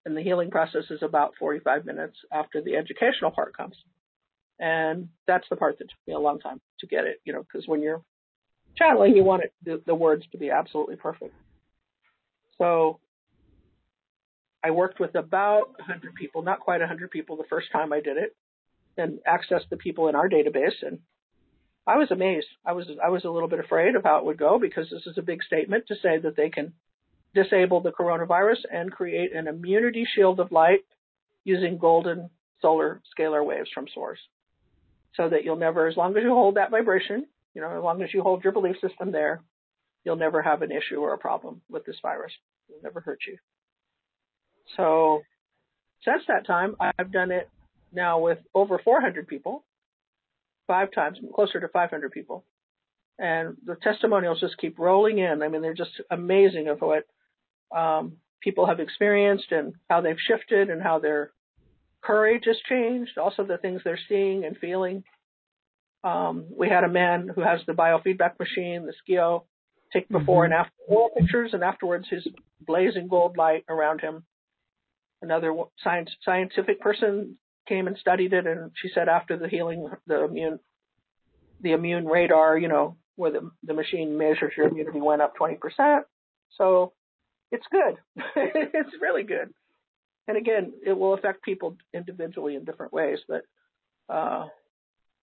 And 0.05 0.15
the 0.15 0.21
healing 0.21 0.51
process 0.51 0.83
is 0.89 1.01
about 1.01 1.33
45 1.39 1.85
minutes 1.85 2.17
after 2.31 2.61
the 2.61 2.75
educational 2.75 3.31
part 3.31 3.55
comes. 3.55 3.75
And 4.59 5.09
that's 5.27 5.47
the 5.49 5.55
part 5.55 5.79
that 5.79 5.85
took 5.85 6.07
me 6.07 6.13
a 6.13 6.19
long 6.19 6.39
time 6.39 6.61
to 6.79 6.87
get 6.87 7.05
it, 7.05 7.19
you 7.25 7.33
know, 7.33 7.43
because 7.43 7.67
when 7.67 7.81
you're 7.81 8.01
channeling, 8.77 9.15
you 9.15 9.23
want 9.23 9.43
it, 9.43 9.53
the, 9.63 9.81
the 9.85 9.95
words 9.95 10.23
to 10.31 10.37
be 10.37 10.51
absolutely 10.51 10.95
perfect. 10.95 11.33
So 12.57 12.99
I 14.63 14.71
worked 14.71 14.99
with 14.99 15.15
about 15.15 15.71
100 15.79 16.15
people, 16.15 16.43
not 16.43 16.59
quite 16.59 16.79
100 16.79 17.11
people 17.11 17.35
the 17.35 17.43
first 17.49 17.71
time 17.71 17.91
I 17.91 17.99
did 17.99 18.17
it, 18.17 18.35
and 18.97 19.19
accessed 19.27 19.69
the 19.69 19.77
people 19.77 20.07
in 20.07 20.15
our 20.15 20.29
database. 20.29 20.81
And 20.81 20.99
I 21.85 21.97
was 21.97 22.11
amazed. 22.11 22.47
I 22.65 22.73
was 22.73 22.85
I 23.03 23.09
was 23.09 23.25
a 23.25 23.29
little 23.29 23.49
bit 23.49 23.59
afraid 23.59 23.95
of 23.95 24.03
how 24.03 24.19
it 24.19 24.25
would 24.25 24.37
go 24.37 24.59
because 24.59 24.89
this 24.89 25.05
is 25.05 25.17
a 25.17 25.23
big 25.23 25.43
statement 25.43 25.87
to 25.87 25.95
say 25.95 26.19
that 26.19 26.37
they 26.37 26.49
can 26.49 26.73
disable 27.33 27.81
the 27.81 27.91
coronavirus 27.91 28.59
and 28.71 28.91
create 28.91 29.35
an 29.35 29.47
immunity 29.47 30.07
shield 30.15 30.39
of 30.39 30.51
light 30.51 30.85
using 31.43 31.77
golden 31.77 32.29
solar 32.61 33.01
scalar 33.17 33.45
waves 33.45 33.69
from 33.73 33.87
source 33.93 34.19
so 35.15 35.29
that 35.29 35.43
you'll 35.43 35.55
never, 35.55 35.87
as 35.87 35.97
long 35.97 36.15
as 36.17 36.23
you 36.23 36.29
hold 36.29 36.55
that 36.55 36.71
vibration, 36.71 37.25
you 37.53 37.61
know, 37.61 37.77
as 37.77 37.83
long 37.83 38.01
as 38.01 38.13
you 38.13 38.21
hold 38.21 38.43
your 38.43 38.53
belief 38.53 38.75
system 38.81 39.11
there, 39.11 39.41
you'll 40.03 40.15
never 40.15 40.41
have 40.41 40.61
an 40.61 40.71
issue 40.71 40.97
or 40.97 41.13
a 41.13 41.17
problem 41.17 41.61
with 41.69 41.85
this 41.85 41.97
virus. 42.01 42.31
It'll 42.69 42.81
never 42.81 42.99
hurt 42.99 43.19
you. 43.27 43.37
So 44.75 45.21
since 46.03 46.23
that 46.27 46.45
time, 46.47 46.75
I've 46.79 47.11
done 47.11 47.31
it 47.31 47.49
now 47.91 48.19
with 48.19 48.39
over 48.53 48.79
400 48.83 49.27
people, 49.27 49.63
five 50.67 50.91
times, 50.91 51.19
closer 51.33 51.59
to 51.59 51.67
500 51.67 52.11
people. 52.11 52.43
And 53.19 53.57
the 53.63 53.75
testimonials 53.75 54.39
just 54.39 54.57
keep 54.57 54.79
rolling 54.79 55.19
in. 55.19 55.43
I 55.43 55.47
mean, 55.47 55.61
they're 55.61 55.75
just 55.75 56.01
amazing 56.09 56.67
of 56.67 56.79
what 56.81 57.05
um, 57.75 58.13
people 58.41 58.65
have 58.65 58.79
experienced 58.79 59.51
and 59.51 59.73
how 59.89 60.01
they've 60.01 60.17
shifted 60.19 60.69
and 60.69 60.81
how 60.81 60.99
their 60.99 61.31
courage 62.03 62.43
has 62.45 62.57
changed, 62.69 63.17
also 63.17 63.43
the 63.43 63.57
things 63.57 63.81
they're 63.83 63.99
seeing 64.09 64.45
and 64.45 64.57
feeling. 64.57 65.03
Um, 66.03 66.45
we 66.55 66.67
had 66.67 66.83
a 66.83 66.89
man 66.89 67.29
who 67.33 67.41
has 67.41 67.61
the 67.65 67.73
biofeedback 67.73 68.37
machine, 68.39 68.85
the 68.85 68.93
SCIO, 69.07 69.43
take 69.93 70.09
before 70.09 70.43
mm-hmm. 70.43 70.53
and 70.53 70.61
after 70.61 70.73
wall 70.87 71.09
pictures, 71.17 71.51
and 71.53 71.63
afterwards 71.63 72.07
his 72.09 72.27
blazing 72.65 73.07
gold 73.07 73.37
light 73.37 73.63
around 73.69 74.01
him. 74.01 74.25
Another 75.21 75.55
science 75.81 76.09
scientific 76.25 76.81
person 76.81 77.37
came 77.67 77.87
and 77.87 77.97
studied 77.97 78.33
it, 78.33 78.45
and 78.45 78.71
she 78.75 78.89
said 78.93 79.07
after 79.07 79.37
the 79.37 79.47
healing, 79.47 79.87
the 80.05 80.25
immune, 80.25 80.59
the 81.61 81.71
immune 81.71 82.05
radar, 82.05 82.57
you 82.57 82.67
know, 82.67 82.97
where 83.15 83.31
the 83.31 83.49
the 83.63 83.73
machine 83.73 84.17
measures 84.17 84.51
your 84.57 84.67
immunity 84.67 84.99
went 84.99 85.21
up 85.21 85.35
20%. 85.39 86.01
So 86.57 86.91
it's 87.51 87.65
good. 87.71 87.95
it's 88.35 88.91
really 89.01 89.23
good 89.23 89.53
and 90.27 90.37
again, 90.37 90.73
it 90.85 90.93
will 90.93 91.13
affect 91.13 91.43
people 91.43 91.75
individually 91.93 92.55
in 92.55 92.63
different 92.63 92.93
ways. 92.93 93.19
But 93.27 93.43
uh, 94.13 94.45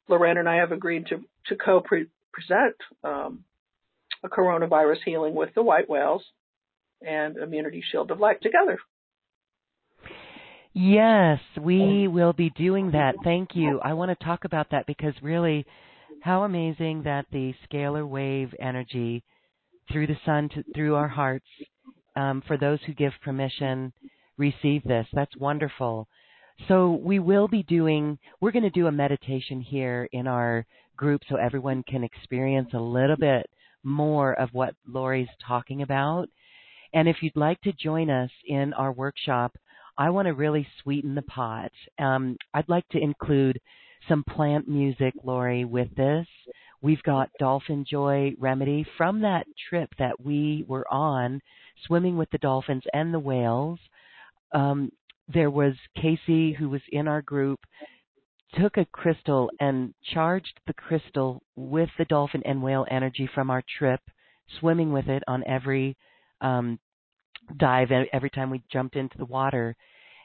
Loren 0.09 0.39
and 0.39 0.49
I 0.49 0.57
have 0.57 0.73
agreed 0.73 1.07
to 1.07 1.25
to 1.47 1.57
co-present 1.57 2.77
um, 3.03 3.45
a 4.23 4.29
coronavirus 4.29 4.99
healing 5.05 5.35
with 5.35 5.51
the 5.55 5.63
white 5.63 5.89
whales 5.89 6.23
and 7.01 7.37
Immunity 7.37 7.83
Shield 7.91 8.11
of 8.11 8.21
Light 8.21 8.43
together. 8.43 8.79
Yes, 10.73 11.41
we 11.61 12.07
will 12.07 12.33
be 12.33 12.51
doing 12.51 12.93
that. 12.93 13.17
Thank 13.25 13.51
you. 13.55 13.81
I 13.83 13.95
want 13.95 14.17
to 14.17 14.25
talk 14.25 14.45
about 14.45 14.71
that 14.71 14.87
because 14.87 15.15
really, 15.21 15.67
how 16.21 16.45
amazing 16.45 17.03
that 17.05 17.27
the 17.33 17.55
scalar 17.69 18.09
wave 18.09 18.55
energy 18.61 19.25
through 19.91 20.07
the 20.07 20.19
sun 20.25 20.49
to, 20.51 20.63
through 20.75 20.95
our 20.95 21.09
hearts, 21.09 21.47
um, 22.15 22.43
for 22.47 22.57
those 22.57 22.79
who 22.87 22.93
give 22.93 23.13
permission, 23.25 23.93
receive 24.41 24.83
this. 24.83 25.07
That's 25.13 25.37
wonderful. 25.37 26.09
So 26.67 27.01
we 27.03 27.21
will 27.21 27.47
be 27.47 27.63
doing, 27.63 28.19
we're 28.41 28.51
going 28.51 28.65
to 28.65 28.71
do 28.71 28.89
a 28.89 28.93
meditation 28.93 29.61
here 29.61 30.09
in 30.13 30.27
our 30.27 30.67
group 30.97 31.23
so 31.29 31.37
everyone 31.37 31.85
can 31.85 32.03
experience 32.03 32.71
a 32.75 32.81
little 32.81 33.17
bit 33.17 33.49
more 33.85 34.35
of 34.35 34.49
what 34.53 34.75
Lori's 34.87 35.29
talking 35.47 35.83
about. 35.83 36.29
And 36.93 37.09
if 37.09 37.17
you'd 37.23 37.37
like 37.37 37.61
to 37.63 37.73
join 37.73 38.11
us 38.11 38.31
in 38.47 38.73
our 38.75 38.93
workshop 38.93 39.53
I 40.01 40.09
want 40.09 40.27
to 40.29 40.33
really 40.33 40.67
sweeten 40.83 41.15
the 41.15 41.21
pot. 41.21 41.71
Um, 41.99 42.39
I'd 42.55 42.71
like 42.71 42.89
to 42.89 42.99
include 42.99 43.61
some 44.09 44.25
plant 44.25 44.67
music, 44.67 45.13
Lori, 45.23 45.67
with 45.67 45.95
this. 45.95 46.27
We've 46.81 47.03
got 47.03 47.29
Dolphin 47.39 47.85
Joy 47.85 48.35
Remedy 48.39 48.87
from 48.97 49.21
that 49.21 49.47
trip 49.69 49.91
that 49.99 50.19
we 50.19 50.65
were 50.67 50.91
on, 50.91 51.43
swimming 51.87 52.17
with 52.17 52.31
the 52.31 52.39
dolphins 52.39 52.85
and 52.95 53.13
the 53.13 53.19
whales. 53.19 53.79
Um, 54.53 54.91
there 55.29 55.51
was 55.51 55.75
Casey, 55.97 56.53
who 56.53 56.69
was 56.69 56.83
in 56.91 57.07
our 57.09 57.23
group, 57.23 57.61
took 58.61 58.77
a 58.77 58.87
crystal 58.87 59.51
and 59.61 59.95
charged 60.13 60.59
the 60.67 60.73
crystal 60.73 61.43
with 61.55 61.89
the 61.99 62.05
dolphin 62.07 62.43
and 62.45 62.63
whale 62.63 62.87
energy 62.91 63.29
from 63.33 63.51
our 63.51 63.63
trip, 63.79 64.01
swimming 64.59 64.93
with 64.93 65.09
it 65.09 65.23
on 65.29 65.45
every 65.47 65.97
um, 66.41 66.79
dive, 67.57 67.91
every 68.13 68.31
time 68.31 68.51
we 68.51 68.63
jumped 68.73 68.97
into 68.97 69.17
the 69.19 69.25
water. 69.25 69.77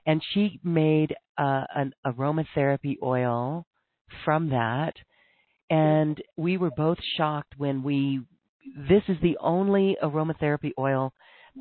And 0.07 0.21
she 0.33 0.59
made 0.63 1.15
uh, 1.37 1.65
an 1.75 1.93
aromatherapy 2.05 2.95
oil 3.03 3.65
from 4.23 4.49
that 4.49 4.95
and 5.69 6.21
we 6.37 6.57
were 6.57 6.71
both 6.71 6.97
shocked 7.17 7.53
when 7.57 7.83
we 7.83 8.21
this 8.89 9.03
is 9.07 9.17
the 9.21 9.37
only 9.39 9.95
aromatherapy 10.03 10.71
oil 10.77 11.13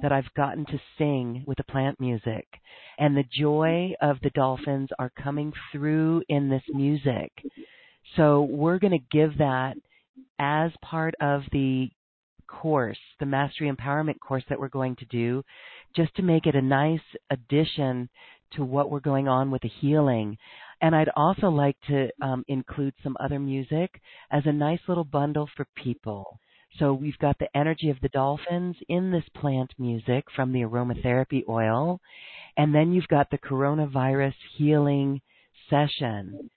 that 0.02 0.12
I've 0.12 0.32
gotten 0.36 0.64
to 0.66 0.80
sing 0.98 1.44
with 1.46 1.56
the 1.58 1.64
plant 1.64 2.00
music 2.00 2.46
and 2.98 3.16
the 3.16 3.24
joy 3.32 3.92
of 4.00 4.18
the 4.22 4.30
dolphins 4.30 4.88
are 4.98 5.10
coming 5.22 5.52
through 5.72 6.22
in 6.28 6.48
this 6.48 6.62
music. 6.68 7.32
So 8.16 8.42
we're 8.42 8.78
going 8.78 8.98
to 8.98 9.16
give 9.16 9.38
that 9.38 9.74
as 10.38 10.70
part 10.82 11.14
of 11.20 11.42
the 11.52 11.88
course, 12.46 12.98
the 13.20 13.26
mastery 13.26 13.70
empowerment 13.70 14.20
course 14.20 14.44
that 14.48 14.58
we're 14.58 14.68
going 14.68 14.96
to 14.96 15.04
do, 15.06 15.42
just 15.96 16.14
to 16.16 16.22
make 16.22 16.46
it 16.46 16.54
a 16.54 16.62
nice 16.62 17.00
addition 17.30 18.08
to 18.52 18.64
what 18.64 18.90
we're 18.90 19.00
going 19.00 19.28
on 19.28 19.50
with 19.50 19.62
the 19.62 19.70
healing. 19.80 20.36
And 20.80 20.94
I'd 20.94 21.10
also 21.16 21.48
like 21.48 21.76
to 21.88 22.10
um, 22.20 22.44
include 22.48 22.94
some 23.02 23.16
other 23.18 23.38
music 23.38 24.00
as 24.30 24.42
a 24.46 24.52
nice 24.52 24.80
little 24.86 25.04
bundle 25.04 25.48
for 25.56 25.66
people. 25.74 26.38
So 26.78 26.92
we've 26.92 27.18
got 27.18 27.38
the 27.38 27.56
energy 27.56 27.90
of 27.90 28.00
the 28.00 28.08
dolphins 28.08 28.76
in 28.88 29.10
this 29.10 29.24
plant 29.36 29.72
music 29.78 30.24
from 30.34 30.52
the 30.52 30.62
aromatherapy 30.62 31.42
oil. 31.48 32.00
And 32.56 32.74
then 32.74 32.92
you've 32.92 33.08
got 33.08 33.30
the 33.30 33.38
coronavirus 33.38 34.34
healing 34.56 35.20
session. 35.70 36.50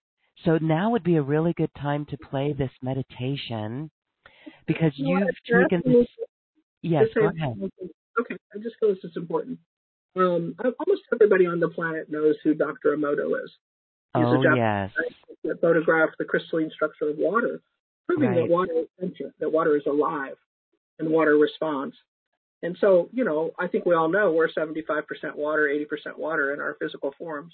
So 0.45 0.57
now 0.61 0.91
would 0.91 1.03
be 1.03 1.15
a 1.15 1.21
really 1.21 1.53
good 1.53 1.71
time 1.79 2.05
to 2.09 2.17
play 2.17 2.53
this 2.53 2.71
meditation 2.81 3.89
because 4.67 4.91
you've 4.95 5.27
taken 5.45 5.81
this. 5.85 6.07
Yes, 6.81 7.05
go 7.13 7.27
ahead. 7.27 7.71
Okay, 8.19 8.35
I 8.53 8.57
just 8.61 8.75
feel 8.79 8.89
this 8.89 9.03
is 9.03 9.15
important. 9.15 9.59
Um, 10.15 10.55
almost 10.59 11.03
everybody 11.13 11.45
on 11.45 11.59
the 11.59 11.69
planet 11.69 12.09
knows 12.09 12.35
who 12.43 12.53
Dr. 12.53 12.95
Emoto 12.95 13.43
is. 13.43 13.51
He's 14.15 14.25
oh, 14.25 14.39
a 14.39 14.43
Japanese 14.43 14.57
yes. 14.57 14.91
that 15.43 15.61
photographed 15.61 16.15
the 16.17 16.25
crystalline 16.25 16.71
structure 16.73 17.09
of 17.09 17.17
water, 17.17 17.61
proving 18.07 18.29
right. 18.29 18.35
that 18.37 18.49
water 18.49 18.73
is 18.73 18.87
sentient, 18.99 19.33
that 19.39 19.51
water 19.51 19.75
is 19.75 19.83
alive, 19.85 20.35
and 20.99 21.09
water 21.09 21.35
responds. 21.35 21.95
And 22.63 22.75
so, 22.81 23.09
you 23.13 23.23
know, 23.23 23.51
I 23.59 23.67
think 23.67 23.85
we 23.85 23.93
all 23.93 24.09
know 24.09 24.31
we're 24.31 24.49
75% 24.49 25.03
water, 25.35 25.69
80% 25.69 26.17
water 26.17 26.53
in 26.53 26.59
our 26.59 26.75
physical 26.81 27.13
forms. 27.17 27.53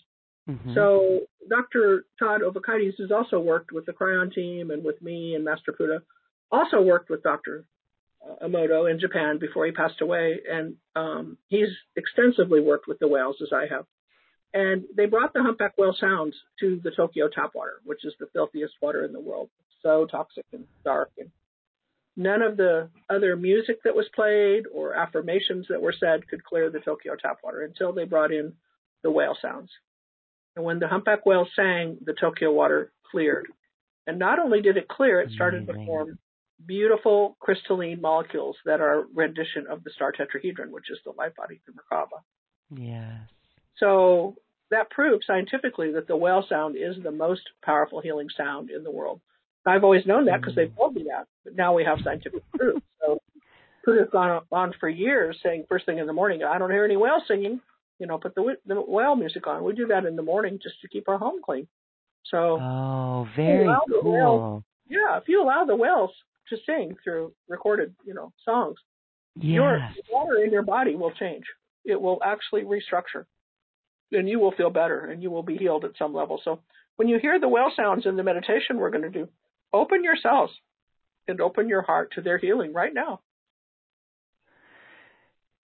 Mm-hmm. 0.49 0.73
So 0.75 1.21
Dr. 1.49 2.05
Todd 2.19 2.41
Ovokaitys 2.41 2.99
has 2.99 3.11
also 3.11 3.39
worked 3.39 3.71
with 3.71 3.85
the 3.85 3.91
Kryon 3.91 4.33
team 4.33 4.71
and 4.71 4.83
with 4.83 5.01
me 5.01 5.35
and 5.35 5.43
Master 5.43 5.73
Fuda, 5.77 6.01
also 6.51 6.81
worked 6.81 7.09
with 7.09 7.23
Dr. 7.23 7.65
Emoto 8.41 8.89
in 8.89 8.99
Japan 8.99 9.37
before 9.39 9.65
he 9.65 9.71
passed 9.71 10.01
away, 10.01 10.39
and 10.49 10.75
um, 10.95 11.37
he's 11.47 11.69
extensively 11.95 12.61
worked 12.61 12.87
with 12.87 12.99
the 12.99 13.07
whales 13.07 13.37
as 13.41 13.49
I 13.53 13.65
have. 13.73 13.85
And 14.53 14.83
they 14.95 15.07
brought 15.07 15.33
the 15.33 15.41
humpback 15.41 15.73
whale 15.77 15.95
sounds 15.99 16.35
to 16.59 16.79
the 16.83 16.91
Tokyo 16.91 17.27
tap 17.27 17.51
water, 17.55 17.81
which 17.83 18.05
is 18.05 18.13
the 18.19 18.27
filthiest 18.33 18.75
water 18.81 19.03
in 19.03 19.11
the 19.11 19.19
world. 19.19 19.49
So 19.83 20.07
toxic 20.09 20.45
and 20.53 20.65
dark. 20.83 21.11
And 21.17 21.29
none 22.15 22.41
of 22.41 22.57
the 22.57 22.89
other 23.09 23.35
music 23.35 23.83
that 23.83 23.95
was 23.95 24.07
played 24.15 24.63
or 24.73 24.93
affirmations 24.93 25.67
that 25.69 25.81
were 25.81 25.95
said 25.97 26.27
could 26.27 26.43
clear 26.43 26.69
the 26.69 26.79
Tokyo 26.79 27.15
tap 27.15 27.39
water 27.43 27.61
until 27.61 27.93
they 27.93 28.05
brought 28.05 28.31
in 28.31 28.53
the 29.03 29.11
whale 29.11 29.37
sounds. 29.41 29.69
And 30.55 30.65
when 30.65 30.79
the 30.79 30.87
humpback 30.87 31.25
whale 31.25 31.47
sang, 31.55 31.97
the 32.03 32.13
Tokyo 32.13 32.51
water 32.51 32.91
cleared. 33.09 33.47
And 34.05 34.19
not 34.19 34.39
only 34.39 34.61
did 34.61 34.77
it 34.77 34.87
clear, 34.87 35.21
it 35.21 35.31
started 35.31 35.67
to 35.67 35.73
mm-hmm. 35.73 35.85
form 35.85 36.19
beautiful 36.65 37.35
crystalline 37.39 38.01
molecules 38.01 38.55
that 38.65 38.81
are 38.81 39.05
rendition 39.13 39.65
of 39.69 39.83
the 39.83 39.91
star 39.91 40.11
tetrahedron, 40.11 40.69
which 40.69 40.89
is 40.89 40.99
the 41.05 41.11
life 41.11 41.35
body, 41.35 41.61
the 41.65 41.73
Merkaba. 41.73 42.21
Yes. 42.75 43.29
So 43.77 44.35
that 44.71 44.89
proves 44.89 45.25
scientifically 45.25 45.91
that 45.93 46.07
the 46.07 46.15
whale 46.15 46.45
sound 46.47 46.75
is 46.75 46.95
the 47.01 47.11
most 47.11 47.41
powerful 47.63 48.01
healing 48.01 48.27
sound 48.35 48.69
in 48.69 48.83
the 48.83 48.91
world. 48.91 49.21
I've 49.65 49.83
always 49.83 50.05
known 50.05 50.25
that 50.25 50.41
because 50.41 50.53
mm. 50.53 50.57
they've 50.57 50.75
told 50.75 50.95
me 50.95 51.05
that, 51.09 51.27
but 51.43 51.55
now 51.55 51.73
we 51.73 51.83
have 51.83 51.99
scientific 52.03 52.43
proof. 52.51 52.81
So 52.99 53.19
Buddha's 53.85 54.09
gone 54.11 54.41
on 54.51 54.73
for 54.79 54.89
years 54.89 55.37
saying 55.43 55.65
first 55.69 55.85
thing 55.85 55.99
in 55.99 56.07
the 56.07 56.13
morning, 56.13 56.43
I 56.43 56.57
don't 56.57 56.71
hear 56.71 56.85
any 56.85 56.97
whale 56.97 57.21
singing. 57.27 57.61
You 57.99 58.07
know, 58.07 58.17
put 58.17 58.35
the, 58.35 58.55
the 58.65 58.81
whale 58.81 59.15
music 59.15 59.47
on. 59.47 59.63
We 59.63 59.73
do 59.73 59.87
that 59.87 60.05
in 60.05 60.15
the 60.15 60.23
morning 60.23 60.59
just 60.61 60.81
to 60.81 60.87
keep 60.87 61.07
our 61.07 61.17
home 61.17 61.41
clean. 61.43 61.67
So 62.25 62.59
oh, 62.59 63.27
very 63.35 63.67
cool. 64.01 64.11
Whales, 64.11 64.63
yeah, 64.89 65.17
if 65.17 65.23
you 65.27 65.41
allow 65.41 65.65
the 65.65 65.75
whales 65.75 66.11
to 66.49 66.57
sing 66.65 66.95
through 67.03 67.33
recorded, 67.47 67.93
you 68.05 68.13
know, 68.13 68.33
songs, 68.43 68.77
yes. 69.35 69.53
your 69.53 69.79
water 70.11 70.43
in 70.43 70.51
your 70.51 70.63
body 70.63 70.95
will 70.95 71.11
change. 71.11 71.45
It 71.85 71.99
will 72.01 72.19
actually 72.23 72.63
restructure 72.63 73.25
and 74.11 74.29
you 74.29 74.39
will 74.39 74.51
feel 74.51 74.69
better 74.69 75.05
and 75.05 75.21
you 75.21 75.31
will 75.31 75.43
be 75.43 75.57
healed 75.57 75.85
at 75.85 75.97
some 75.97 76.13
level. 76.13 76.39
So 76.43 76.59
when 76.95 77.07
you 77.07 77.19
hear 77.19 77.39
the 77.39 77.47
whale 77.47 77.71
sounds 77.75 78.05
in 78.05 78.15
the 78.15 78.23
meditation 78.23 78.77
we're 78.77 78.91
going 78.91 79.03
to 79.03 79.09
do, 79.09 79.27
open 79.73 80.03
yourselves 80.03 80.53
and 81.27 81.41
open 81.41 81.67
your 81.67 81.81
heart 81.81 82.11
to 82.15 82.21
their 82.21 82.37
healing 82.37 82.73
right 82.73 82.93
now. 82.93 83.21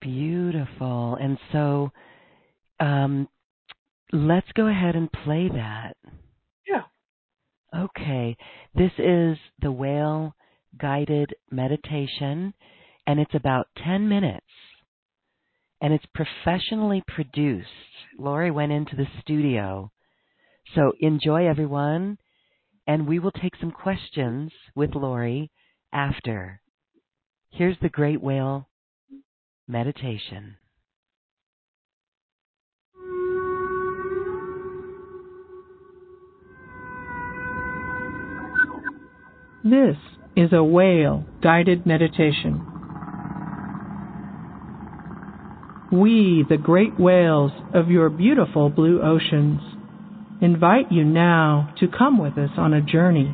Beautiful. 0.02 1.18
And 1.20 1.38
so 1.52 1.92
um, 2.80 3.28
let's 4.12 4.52
go 4.54 4.68
ahead 4.68 4.96
and 4.96 5.12
play 5.12 5.50
that. 5.54 5.96
Yeah. 6.68 6.84
Okay. 7.78 8.38
This 8.74 8.92
is 8.98 9.38
the 9.62 9.72
whale 9.72 10.36
guided 10.80 11.36
meditation, 11.52 12.54
and 13.06 13.20
it's 13.20 13.36
about 13.36 13.68
10 13.84 14.08
minutes 14.08 14.46
and 15.82 15.94
it's 15.94 16.06
professionally 16.14 17.04
produced. 17.08 17.68
Lori 18.18 18.52
went 18.52 18.72
into 18.72 18.96
the 18.96 19.08
studio. 19.22 19.92
So 20.76 20.94
enjoy 21.00 21.48
everyone, 21.48 22.18
and 22.90 23.08
we 23.08 23.20
will 23.20 23.32
take 23.32 23.54
some 23.62 23.70
questions 23.70 24.52
with 24.74 24.96
Lori 24.96 25.52
after. 25.94 26.60
Here's 27.52 27.78
the 27.84 27.88
Great 27.88 28.20
Whale 28.20 28.68
Meditation. 29.68 30.56
This 39.64 39.98
is 40.36 40.52
a 40.52 40.64
whale 40.64 41.26
guided 41.44 41.86
meditation. 41.86 42.66
We, 45.92 46.44
the 46.50 46.58
great 46.58 47.00
whales 47.00 47.52
of 47.72 47.92
your 47.92 48.10
beautiful 48.10 48.72
blue 48.72 49.00
oceans, 49.04 49.62
invite 50.42 50.92
you 50.92 51.04
now 51.04 51.74
to 51.80 51.88
come 51.88 52.18
with 52.18 52.38
us 52.38 52.52
on 52.58 52.74
a 52.74 52.82
journey 52.82 53.34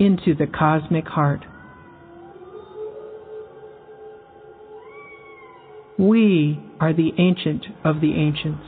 into 0.00 0.34
the 0.34 0.46
cosmic 0.46 1.06
heart. 1.06 1.44
We 5.98 6.58
are 6.80 6.92
the 6.92 7.12
ancient 7.18 7.64
of 7.84 8.00
the 8.00 8.14
ancients. 8.14 8.64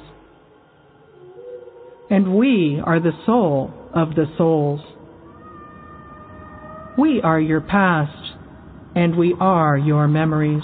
And 2.08 2.36
we 2.36 2.80
are 2.84 3.00
the 3.00 3.18
soul 3.24 3.72
of 3.92 4.14
the 4.14 4.26
souls. 4.38 4.80
We 6.96 7.20
are 7.22 7.40
your 7.40 7.60
past, 7.60 8.32
and 8.94 9.16
we 9.16 9.34
are 9.40 9.76
your 9.76 10.06
memories. 10.06 10.62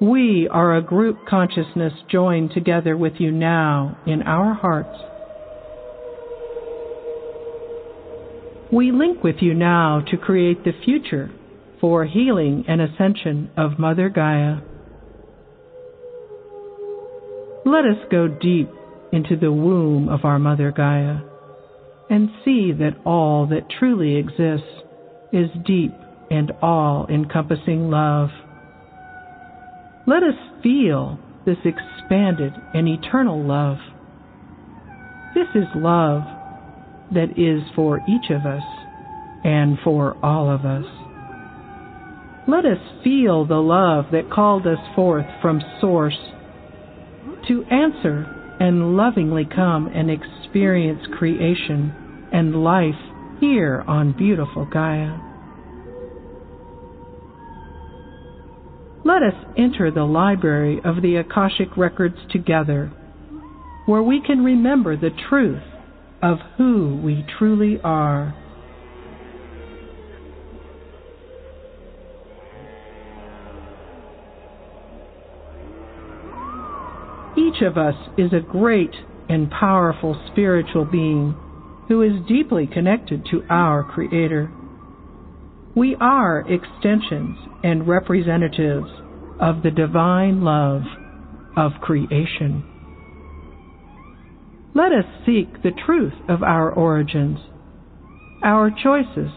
We 0.00 0.48
are 0.50 0.76
a 0.76 0.82
group 0.82 1.26
consciousness 1.28 1.92
joined 2.10 2.52
together 2.52 2.96
with 2.96 3.14
you 3.18 3.30
now 3.30 3.98
in 4.06 4.22
our 4.22 4.54
hearts. 4.54 4.98
We 8.72 8.92
link 8.92 9.22
with 9.22 9.36
you 9.40 9.52
now 9.52 10.00
to 10.10 10.16
create 10.16 10.64
the 10.64 10.72
future 10.86 11.30
for 11.82 12.06
healing 12.06 12.64
and 12.66 12.80
ascension 12.80 13.50
of 13.58 13.78
Mother 13.78 14.08
Gaia. 14.08 14.60
Let 17.66 17.84
us 17.84 17.98
go 18.10 18.26
deep 18.26 18.70
into 19.12 19.36
the 19.36 19.52
womb 19.52 20.08
of 20.08 20.24
our 20.24 20.38
Mother 20.38 20.72
Gaia 20.74 21.18
and 22.08 22.30
see 22.42 22.72
that 22.72 22.96
all 23.04 23.46
that 23.48 23.68
truly 23.78 24.16
exists 24.16 24.66
is 25.30 25.50
deep 25.66 25.92
and 26.30 26.52
all 26.62 27.06
encompassing 27.10 27.90
love. 27.90 28.30
Let 30.10 30.24
us 30.24 30.34
feel 30.60 31.20
this 31.46 31.58
expanded 31.64 32.52
and 32.74 32.88
eternal 32.88 33.46
love. 33.46 33.76
This 35.36 35.46
is 35.54 35.68
love 35.76 36.22
that 37.14 37.38
is 37.38 37.62
for 37.76 38.00
each 38.08 38.28
of 38.30 38.44
us 38.44 38.64
and 39.44 39.78
for 39.84 40.16
all 40.20 40.50
of 40.50 40.64
us. 40.64 40.84
Let 42.48 42.64
us 42.64 43.04
feel 43.04 43.46
the 43.46 43.62
love 43.62 44.06
that 44.10 44.32
called 44.32 44.66
us 44.66 44.80
forth 44.96 45.26
from 45.40 45.62
Source 45.80 46.18
to 47.46 47.62
answer 47.70 48.56
and 48.58 48.96
lovingly 48.96 49.44
come 49.44 49.86
and 49.94 50.10
experience 50.10 51.06
creation 51.18 51.94
and 52.32 52.64
life 52.64 52.98
here 53.38 53.84
on 53.86 54.18
beautiful 54.18 54.64
Gaia. 54.72 55.29
Let 59.02 59.22
us 59.22 59.34
enter 59.56 59.90
the 59.90 60.04
library 60.04 60.80
of 60.84 61.00
the 61.00 61.16
Akashic 61.16 61.74
Records 61.76 62.18
together, 62.30 62.92
where 63.86 64.02
we 64.02 64.20
can 64.20 64.44
remember 64.44 64.94
the 64.94 65.10
truth 65.28 65.62
of 66.22 66.38
who 66.58 67.00
we 67.02 67.24
truly 67.38 67.80
are. 67.82 68.36
Each 77.38 77.62
of 77.62 77.78
us 77.78 77.94
is 78.18 78.34
a 78.34 78.40
great 78.40 78.94
and 79.30 79.50
powerful 79.50 80.20
spiritual 80.30 80.84
being 80.84 81.34
who 81.88 82.02
is 82.02 82.12
deeply 82.28 82.66
connected 82.66 83.24
to 83.30 83.42
our 83.48 83.82
Creator. 83.82 84.50
We 85.74 85.96
are 86.00 86.40
extensions 86.40 87.38
and 87.62 87.86
representatives 87.86 88.88
of 89.40 89.62
the 89.62 89.70
divine 89.70 90.42
love 90.42 90.82
of 91.56 91.72
creation. 91.80 92.64
Let 94.74 94.92
us 94.92 95.04
seek 95.26 95.62
the 95.62 95.72
truth 95.84 96.14
of 96.28 96.42
our 96.42 96.70
origins, 96.70 97.38
our 98.42 98.70
choices, 98.70 99.30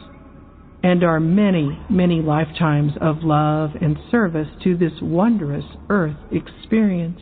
and 0.84 1.04
our 1.04 1.20
many, 1.20 1.80
many 1.90 2.22
lifetimes 2.22 2.92
of 3.02 3.24
love 3.24 3.72
and 3.82 3.98
service 4.12 4.50
to 4.64 4.78
this 4.78 4.92
wondrous 5.02 5.66
earth 5.90 6.18
experience. 6.32 7.20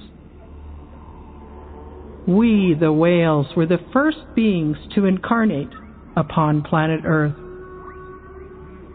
We, 2.28 2.76
the 2.80 2.92
whales, 2.92 3.48
were 3.56 3.66
the 3.66 3.80
first 3.94 4.18
beings 4.36 4.78
to 4.96 5.06
incarnate 5.06 5.70
upon 6.16 6.64
planet 6.64 7.02
Earth. 7.06 7.36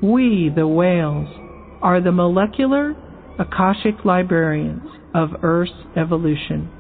We, 0.03 0.51
the 0.55 0.69
whales, 0.69 1.29
are 1.83 2.01
the 2.01 2.13
molecular 2.13 2.95
Akashic 3.39 4.05
librarians 4.05 4.89
of 5.15 5.31
Earth's 5.43 5.73
evolution. 5.97 6.71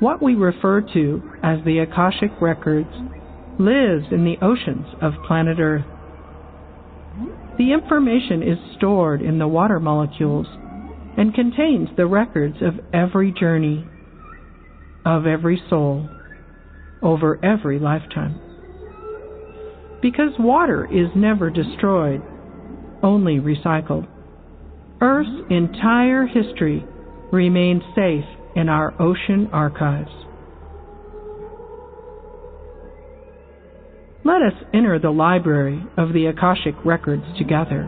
What 0.00 0.22
we 0.22 0.34
refer 0.34 0.80
to 0.80 1.22
as 1.42 1.64
the 1.64 1.78
Akashic 1.78 2.30
Records 2.40 2.92
lives 3.58 4.06
in 4.10 4.24
the 4.24 4.36
oceans 4.42 4.86
of 5.00 5.12
planet 5.26 5.58
Earth. 5.60 5.84
The 7.58 7.72
information 7.72 8.42
is 8.42 8.58
stored 8.76 9.22
in 9.22 9.38
the 9.38 9.48
water 9.48 9.78
molecules 9.78 10.46
and 11.16 11.34
contains 11.34 11.88
the 11.96 12.06
records 12.06 12.56
of 12.62 12.80
every 12.92 13.32
journey 13.32 13.86
of 15.04 15.26
every 15.26 15.60
soul 15.68 16.08
over 17.02 17.38
every 17.44 17.78
lifetime. 17.78 18.40
Because 20.00 20.32
water 20.38 20.86
is 20.86 21.08
never 21.14 21.50
destroyed, 21.50 22.22
only 23.02 23.38
recycled. 23.38 24.06
Earth's 25.00 25.28
entire 25.50 26.26
history 26.26 26.84
remains 27.32 27.82
safe 27.94 28.24
in 28.54 28.68
our 28.68 28.94
ocean 29.00 29.48
archives. 29.52 30.10
Let 34.24 34.42
us 34.42 34.52
enter 34.72 35.00
the 35.00 35.10
library 35.10 35.82
of 35.96 36.12
the 36.12 36.26
Akashic 36.26 36.76
Records 36.84 37.24
together, 37.38 37.84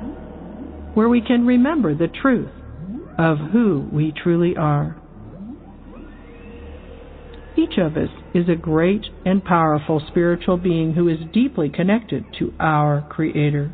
where 0.95 1.09
we 1.09 1.21
can 1.21 1.47
remember 1.47 1.95
the 1.95 2.09
truth 2.09 2.51
of 3.19 3.39
who 3.53 3.89
we 3.93 4.13
truly 4.13 4.57
are. 4.57 4.97
Each 7.57 7.79
of 7.79 7.97
us 7.97 8.09
is 8.35 8.49
a 8.49 8.57
great 8.57 9.05
and 9.25 9.45
powerful 9.45 10.03
spiritual 10.09 10.57
being 10.57 10.93
who 10.93 11.09
is 11.09 11.19
deeply 11.33 11.69
connected 11.69 12.25
to 12.41 12.53
our 12.59 13.07
Creator. 13.09 13.73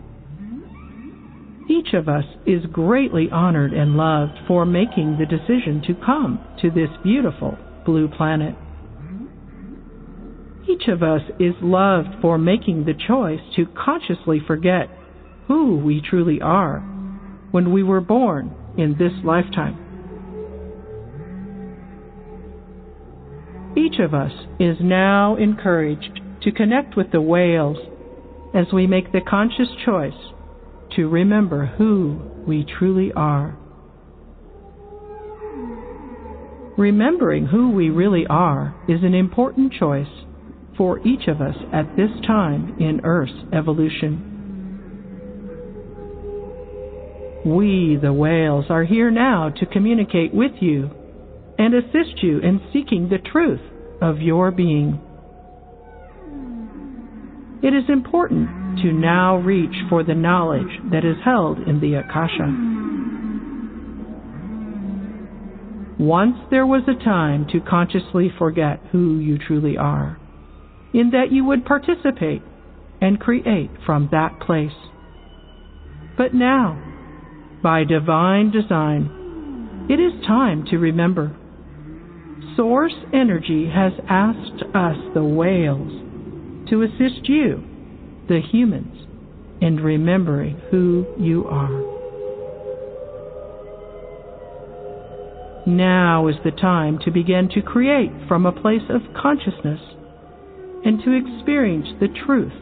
Each 1.70 1.94
of 1.94 2.08
us 2.08 2.24
is 2.46 2.66
greatly 2.72 3.28
honored 3.30 3.72
and 3.72 3.96
loved 3.96 4.36
for 4.48 4.66
making 4.66 5.18
the 5.18 5.24
decision 5.24 5.80
to 5.86 5.94
come 6.04 6.44
to 6.60 6.68
this 6.68 6.90
beautiful 7.04 7.56
blue 7.86 8.08
planet. 8.08 8.56
Each 10.68 10.88
of 10.88 11.04
us 11.04 11.20
is 11.38 11.54
loved 11.62 12.08
for 12.20 12.38
making 12.38 12.84
the 12.84 12.94
choice 13.06 13.38
to 13.54 13.66
consciously 13.66 14.40
forget 14.44 14.90
who 15.46 15.76
we 15.76 16.00
truly 16.00 16.40
are 16.40 16.80
when 17.52 17.72
we 17.72 17.84
were 17.84 18.00
born 18.00 18.52
in 18.76 18.96
this 18.98 19.12
lifetime. 19.22 19.78
Each 23.76 24.00
of 24.00 24.12
us 24.12 24.32
is 24.58 24.76
now 24.80 25.36
encouraged 25.36 26.20
to 26.42 26.50
connect 26.50 26.96
with 26.96 27.12
the 27.12 27.20
whales 27.20 27.78
as 28.54 28.66
we 28.72 28.88
make 28.88 29.12
the 29.12 29.20
conscious 29.20 29.68
choice 29.84 30.14
to 30.96 31.08
remember 31.08 31.66
who 31.66 32.20
we 32.46 32.64
truly 32.78 33.12
are. 33.14 33.56
Remembering 36.76 37.46
who 37.46 37.70
we 37.70 37.90
really 37.90 38.26
are 38.28 38.74
is 38.88 39.02
an 39.02 39.14
important 39.14 39.72
choice 39.72 40.06
for 40.76 40.98
each 41.06 41.28
of 41.28 41.40
us 41.40 41.56
at 41.72 41.96
this 41.96 42.10
time 42.26 42.76
in 42.80 43.02
Earth's 43.04 43.32
evolution. 43.52 44.26
We, 47.44 47.98
the 48.00 48.12
whales, 48.12 48.66
are 48.70 48.84
here 48.84 49.10
now 49.10 49.50
to 49.50 49.66
communicate 49.66 50.32
with 50.34 50.52
you 50.60 50.90
and 51.58 51.74
assist 51.74 52.22
you 52.22 52.38
in 52.38 52.60
seeking 52.72 53.08
the 53.08 53.18
truth 53.18 53.60
of 54.00 54.20
your 54.20 54.50
being. 54.50 55.00
It 57.62 57.74
is 57.74 57.84
important 57.90 58.59
to 58.82 58.92
now 58.92 59.36
reach 59.36 59.74
for 59.88 60.02
the 60.04 60.14
knowledge 60.14 60.80
that 60.90 61.04
is 61.04 61.16
held 61.24 61.58
in 61.58 61.80
the 61.80 61.94
Akasha. 61.94 62.80
Once 65.98 66.36
there 66.50 66.66
was 66.66 66.82
a 66.88 67.04
time 67.04 67.46
to 67.52 67.60
consciously 67.60 68.32
forget 68.38 68.80
who 68.90 69.18
you 69.18 69.36
truly 69.38 69.76
are, 69.76 70.18
in 70.94 71.10
that 71.10 71.30
you 71.30 71.44
would 71.44 71.64
participate 71.64 72.42
and 73.00 73.20
create 73.20 73.70
from 73.84 74.08
that 74.10 74.40
place. 74.40 74.72
But 76.16 76.34
now, 76.34 76.82
by 77.62 77.84
divine 77.84 78.50
design, 78.50 79.86
it 79.90 80.00
is 80.00 80.24
time 80.26 80.64
to 80.70 80.78
remember 80.78 81.36
Source 82.56 82.94
Energy 83.12 83.70
has 83.72 83.92
asked 84.08 84.62
us, 84.74 84.96
the 85.14 85.24
whales, 85.24 85.92
to 86.68 86.82
assist 86.82 87.28
you, 87.28 87.62
the 88.30 88.40
humans, 88.40 89.08
and 89.60 89.80
remembering 89.80 90.56
who 90.70 91.04
you 91.18 91.44
are. 91.46 91.90
Now 95.66 96.28
is 96.28 96.36
the 96.44 96.52
time 96.52 97.00
to 97.04 97.10
begin 97.10 97.48
to 97.54 97.60
create 97.60 98.12
from 98.28 98.46
a 98.46 98.52
place 98.52 98.88
of 98.88 99.02
consciousness 99.20 99.80
and 100.84 101.02
to 101.02 101.12
experience 101.12 101.88
the 101.98 102.06
truth 102.24 102.52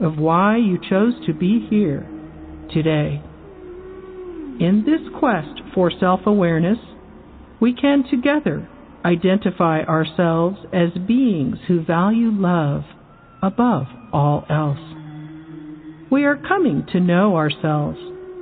of 0.00 0.18
why 0.18 0.56
you 0.56 0.78
chose 0.78 1.12
to 1.26 1.34
be 1.34 1.66
here 1.68 2.08
today. 2.72 3.22
In 4.60 4.84
this 4.86 5.02
quest 5.20 5.60
for 5.74 5.90
self 5.90 6.20
awareness, 6.24 6.78
we 7.60 7.74
can 7.74 8.02
together 8.10 8.66
identify 9.04 9.82
ourselves 9.82 10.56
as 10.72 10.88
beings 11.06 11.58
who 11.68 11.84
value 11.84 12.30
love 12.32 12.84
above 13.42 13.86
all 14.10 14.46
else. 14.48 14.87
We 16.10 16.24
are 16.24 16.36
coming 16.36 16.86
to 16.92 17.00
know 17.00 17.36
ourselves 17.36 17.98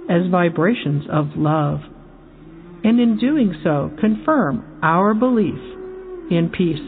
as 0.09 0.31
vibrations 0.31 1.05
of 1.11 1.31
love, 1.37 1.81
and 2.85 3.01
in 3.01 3.19
doing 3.19 3.55
so, 3.65 3.91
confirm 4.01 4.79
our 4.83 5.15
belief 5.15 5.59
in 6.31 6.51
peace. 6.57 6.79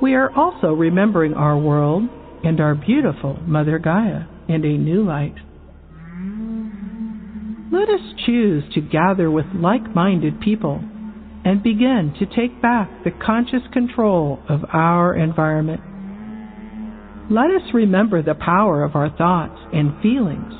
We 0.00 0.14
are 0.14 0.32
also 0.34 0.68
remembering 0.72 1.34
our 1.34 1.58
world 1.58 2.04
and 2.44 2.60
our 2.60 2.74
beautiful 2.74 3.38
Mother 3.46 3.78
Gaia 3.78 4.24
in 4.48 4.64
a 4.64 4.78
new 4.78 5.04
light. 5.04 5.34
Let 7.70 7.88
us 7.88 8.00
choose 8.26 8.64
to 8.74 8.80
gather 8.80 9.30
with 9.30 9.46
like 9.54 9.94
minded 9.94 10.40
people 10.40 10.82
and 11.44 11.62
begin 11.62 12.14
to 12.18 12.26
take 12.26 12.60
back 12.62 12.90
the 13.04 13.10
conscious 13.10 13.62
control 13.72 14.40
of 14.48 14.60
our 14.72 15.14
environment. 15.14 15.82
Let 17.30 17.50
us 17.50 17.72
remember 17.72 18.22
the 18.22 18.34
power 18.34 18.82
of 18.82 18.96
our 18.96 19.08
thoughts 19.08 19.58
and 19.72 20.00
feelings 20.02 20.52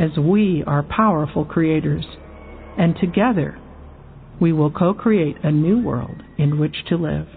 as 0.00 0.18
we 0.18 0.64
are 0.66 0.82
powerful 0.82 1.44
creators, 1.44 2.04
and 2.76 2.96
together 3.00 3.58
we 4.40 4.52
will 4.52 4.70
co 4.70 4.92
create 4.92 5.36
a 5.42 5.52
new 5.52 5.80
world 5.80 6.22
in 6.36 6.58
which 6.58 6.74
to 6.88 6.96
live. 6.96 7.28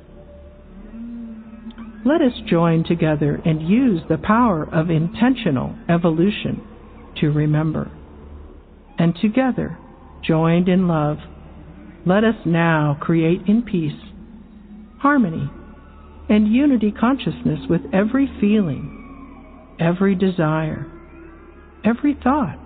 Let 2.03 2.21
us 2.21 2.33
join 2.49 2.83
together 2.83 3.39
and 3.45 3.67
use 3.67 4.01
the 4.09 4.17
power 4.17 4.63
of 4.63 4.89
intentional 4.89 5.75
evolution 5.89 6.61
to 7.21 7.27
remember. 7.27 7.91
And 8.97 9.15
together, 9.21 9.77
joined 10.23 10.67
in 10.67 10.87
love, 10.87 11.17
let 12.05 12.23
us 12.23 12.35
now 12.45 12.97
create 12.99 13.41
in 13.47 13.61
peace, 13.61 13.99
harmony, 14.99 15.49
and 16.29 16.47
unity 16.53 16.91
consciousness 16.91 17.59
with 17.69 17.81
every 17.93 18.27
feeling, 18.39 19.75
every 19.79 20.15
desire, 20.15 20.85
every 21.83 22.17
thought, 22.23 22.57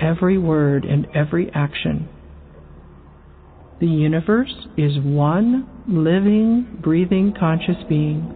every 0.00 0.38
word, 0.38 0.84
and 0.84 1.06
every 1.14 1.50
action. 1.54 2.08
The 3.80 3.86
universe 3.86 4.54
is 4.76 4.98
one 4.98 5.68
living, 5.86 6.80
breathing, 6.82 7.32
conscious 7.38 7.76
being, 7.88 8.34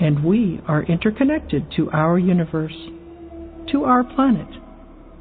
and 0.00 0.24
we 0.24 0.60
are 0.66 0.82
interconnected 0.82 1.70
to 1.76 1.90
our 1.90 2.18
universe, 2.18 2.74
to 3.70 3.84
our 3.84 4.02
planet, 4.02 4.48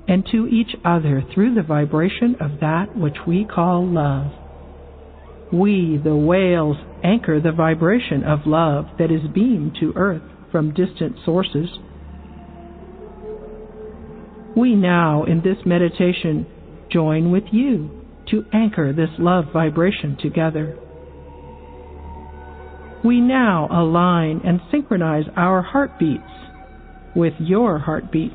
and 0.08 0.26
to 0.32 0.48
each 0.48 0.76
other 0.84 1.24
through 1.34 1.54
the 1.54 1.62
vibration 1.62 2.36
of 2.40 2.60
that 2.62 2.98
which 2.98 3.18
we 3.28 3.46
call 3.46 3.86
love. 3.86 4.32
We, 5.52 6.00
the 6.04 6.16
whales, 6.16 6.78
anchor 7.04 7.40
the 7.42 7.52
vibration 7.52 8.24
of 8.24 8.46
love 8.46 8.86
that 9.00 9.12
is 9.12 9.22
beamed 9.34 9.78
to 9.80 9.94
Earth 9.96 10.22
from 10.52 10.74
distant 10.74 11.16
sources. 11.26 11.70
We 14.56 14.76
now, 14.76 15.24
in 15.24 15.42
this 15.42 15.58
meditation, 15.66 16.46
join 16.92 17.32
with 17.32 17.46
you 17.52 17.90
to 18.30 18.46
anchor 18.54 18.94
this 18.94 19.10
love 19.18 19.46
vibration 19.52 20.18
together. 20.22 20.78
We 23.04 23.22
now 23.22 23.68
align 23.72 24.42
and 24.46 24.60
synchronize 24.70 25.26
our 25.36 25.62
heartbeats 25.62 26.24
with 27.16 27.34
your 27.40 27.80
heartbeat. 27.80 28.34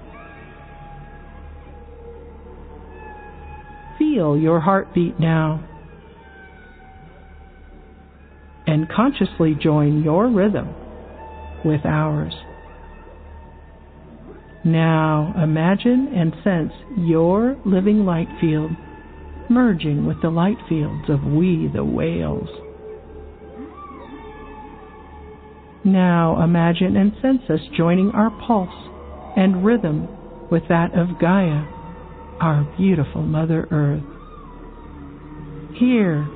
Feel 3.99 4.37
your 4.37 4.61
heartbeat 4.61 5.21
now 5.21 5.69
and 8.67 8.89
consciously 8.89 9.55
join 9.61 10.03
your 10.03 10.29
rhythm 10.29 10.75
with 11.65 11.85
ours. 11.85 12.35
Now 14.65 15.35
imagine 15.43 16.13
and 16.15 16.35
sense 16.43 16.73
your 16.97 17.57
living 17.67 18.07
light 18.07 18.29
field 18.41 18.71
merging 19.51 20.07
with 20.07 20.21
the 20.23 20.31
light 20.31 20.57
fields 20.69 21.09
of 21.09 21.23
we 21.23 21.71
the 21.73 21.85
whales. 21.85 22.49
Now 25.85 26.43
imagine 26.43 26.97
and 26.97 27.13
sense 27.21 27.43
us 27.51 27.61
joining 27.77 28.11
our 28.13 28.31
pulse 28.47 28.71
and 29.37 29.65
rhythm 29.65 30.09
with 30.51 30.63
that 30.69 30.95
of 30.95 31.21
Gaia, 31.21 31.67
our 32.41 32.65
beautiful 32.79 33.23
Mother 33.23 33.69
Earth. 33.71 34.03
Here, 35.77 36.27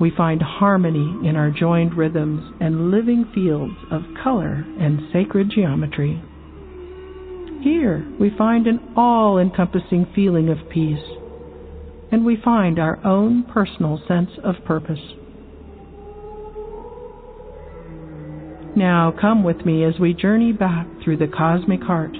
we 0.00 0.12
find 0.16 0.40
harmony 0.42 1.28
in 1.28 1.36
our 1.36 1.50
joined 1.50 1.94
rhythms 1.94 2.54
and 2.60 2.90
living 2.90 3.30
fields 3.34 3.74
of 3.90 4.02
color 4.22 4.64
and 4.78 5.00
sacred 5.12 5.50
geometry. 5.50 6.22
Here, 7.62 8.06
we 8.20 8.30
find 8.36 8.66
an 8.66 8.80
all 8.96 9.38
encompassing 9.38 10.06
feeling 10.14 10.48
of 10.48 10.68
peace 10.70 11.04
and 12.10 12.24
we 12.24 12.40
find 12.42 12.78
our 12.78 13.04
own 13.04 13.44
personal 13.44 14.00
sense 14.08 14.30
of 14.42 14.54
purpose. 14.64 15.00
Now 18.76 19.12
come 19.20 19.42
with 19.42 19.66
me 19.66 19.84
as 19.84 19.98
we 19.98 20.14
journey 20.14 20.52
back 20.52 20.86
through 21.02 21.16
the 21.16 21.26
cosmic 21.26 21.82
heart 21.82 22.12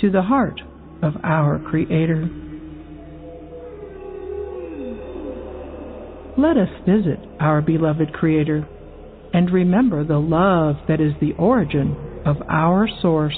to 0.00 0.10
the 0.10 0.22
heart 0.22 0.60
of 1.02 1.14
our 1.22 1.58
Creator. 1.58 2.47
Let 6.38 6.56
us 6.56 6.68
visit 6.86 7.18
our 7.40 7.60
beloved 7.60 8.12
Creator 8.12 8.68
and 9.34 9.50
remember 9.50 10.04
the 10.04 10.20
love 10.20 10.76
that 10.86 11.00
is 11.00 11.12
the 11.20 11.32
origin 11.32 11.96
of 12.24 12.36
our 12.48 12.88
source. 13.02 13.36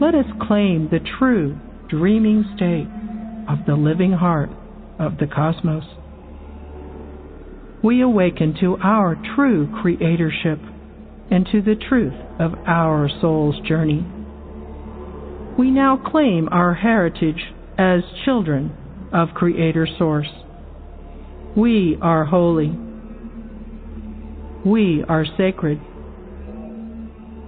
Let 0.00 0.14
us 0.14 0.24
claim 0.48 0.88
the 0.90 1.00
true 1.18 1.58
dreaming 1.90 2.46
state 2.56 2.88
of 3.46 3.66
the 3.66 3.74
living 3.74 4.12
heart 4.12 4.48
of 4.98 5.18
the 5.18 5.26
cosmos. 5.26 5.84
We 7.84 8.00
awaken 8.00 8.56
to 8.62 8.78
our 8.78 9.16
true 9.36 9.68
creatorship 9.82 10.60
and 11.30 11.46
to 11.52 11.60
the 11.60 11.76
truth 11.76 12.14
of 12.40 12.54
our 12.66 13.10
soul's 13.20 13.60
journey. 13.68 14.06
We 15.58 15.70
now 15.70 16.02
claim 16.02 16.48
our 16.50 16.72
heritage 16.72 17.52
as 17.76 18.00
children 18.24 18.78
of 19.12 19.28
Creator 19.34 19.86
Source. 19.98 20.28
We 21.56 21.98
are 22.00 22.24
holy. 22.24 22.72
We 24.64 25.04
are 25.08 25.26
sacred. 25.36 25.80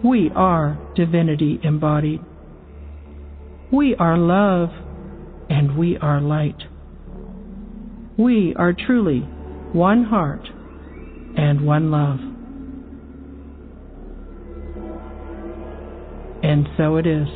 We 0.04 0.30
are 0.34 0.78
divinity 0.94 1.58
embodied. 1.62 2.20
We 3.72 3.94
are 3.96 4.18
love 4.18 4.70
and 5.48 5.76
we 5.76 5.96
are 5.96 6.20
light. 6.20 6.62
We 8.18 8.54
are 8.56 8.72
truly 8.72 9.20
one 9.72 10.04
heart 10.04 10.46
and 11.36 11.66
one 11.66 11.90
love. 11.90 12.20
And 16.44 16.68
so 16.76 16.96
it 16.96 17.06
is. 17.06 17.26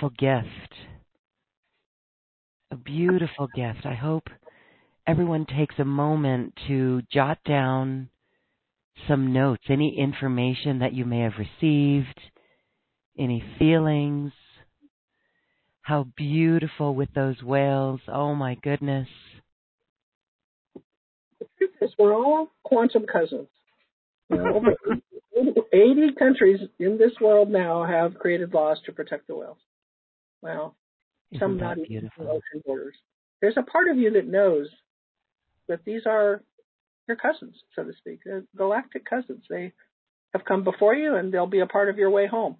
Beautiful 0.00 0.10
gift. 0.10 0.74
A 2.70 2.76
beautiful 2.76 3.48
gift. 3.48 3.84
I 3.84 3.94
hope 3.94 4.28
everyone 5.06 5.46
takes 5.46 5.74
a 5.78 5.84
moment 5.84 6.54
to 6.68 7.02
jot 7.12 7.38
down 7.44 8.08
some 9.08 9.32
notes, 9.32 9.64
any 9.68 9.98
information 9.98 10.78
that 10.78 10.92
you 10.92 11.04
may 11.04 11.20
have 11.20 11.32
received, 11.38 12.18
any 13.18 13.42
feelings. 13.58 14.32
How 15.82 16.06
beautiful 16.16 16.94
with 16.94 17.12
those 17.14 17.42
whales. 17.42 18.00
Oh 18.06 18.34
my 18.34 18.54
goodness. 18.62 19.08
The 21.40 21.46
truth 21.58 21.70
is, 21.80 21.90
we're 21.98 22.14
all 22.14 22.48
quantum 22.62 23.06
cousins. 23.10 23.48
Over 24.30 24.76
80 25.72 26.14
countries 26.18 26.60
in 26.78 26.96
this 26.96 27.12
world 27.20 27.50
now 27.50 27.84
have 27.84 28.14
created 28.14 28.54
laws 28.54 28.78
to 28.86 28.92
protect 28.92 29.26
the 29.26 29.34
whales. 29.34 29.56
Some 31.38 31.52
Isn't 31.52 31.60
not 31.60 31.78
even 31.78 32.10
in 32.18 32.26
ocean 32.26 32.62
borders. 32.64 32.96
There's 33.40 33.56
a 33.56 33.62
part 33.62 33.88
of 33.88 33.96
you 33.96 34.12
that 34.12 34.26
knows 34.26 34.68
that 35.68 35.84
these 35.84 36.02
are 36.06 36.42
your 37.06 37.16
cousins, 37.16 37.56
so 37.74 37.84
to 37.84 37.92
speak, 37.98 38.20
They're 38.24 38.44
galactic 38.56 39.04
cousins. 39.04 39.44
They 39.48 39.72
have 40.32 40.44
come 40.44 40.64
before 40.64 40.94
you, 40.94 41.16
and 41.16 41.32
they'll 41.32 41.46
be 41.46 41.60
a 41.60 41.66
part 41.66 41.88
of 41.88 41.98
your 41.98 42.10
way 42.10 42.26
home. 42.26 42.56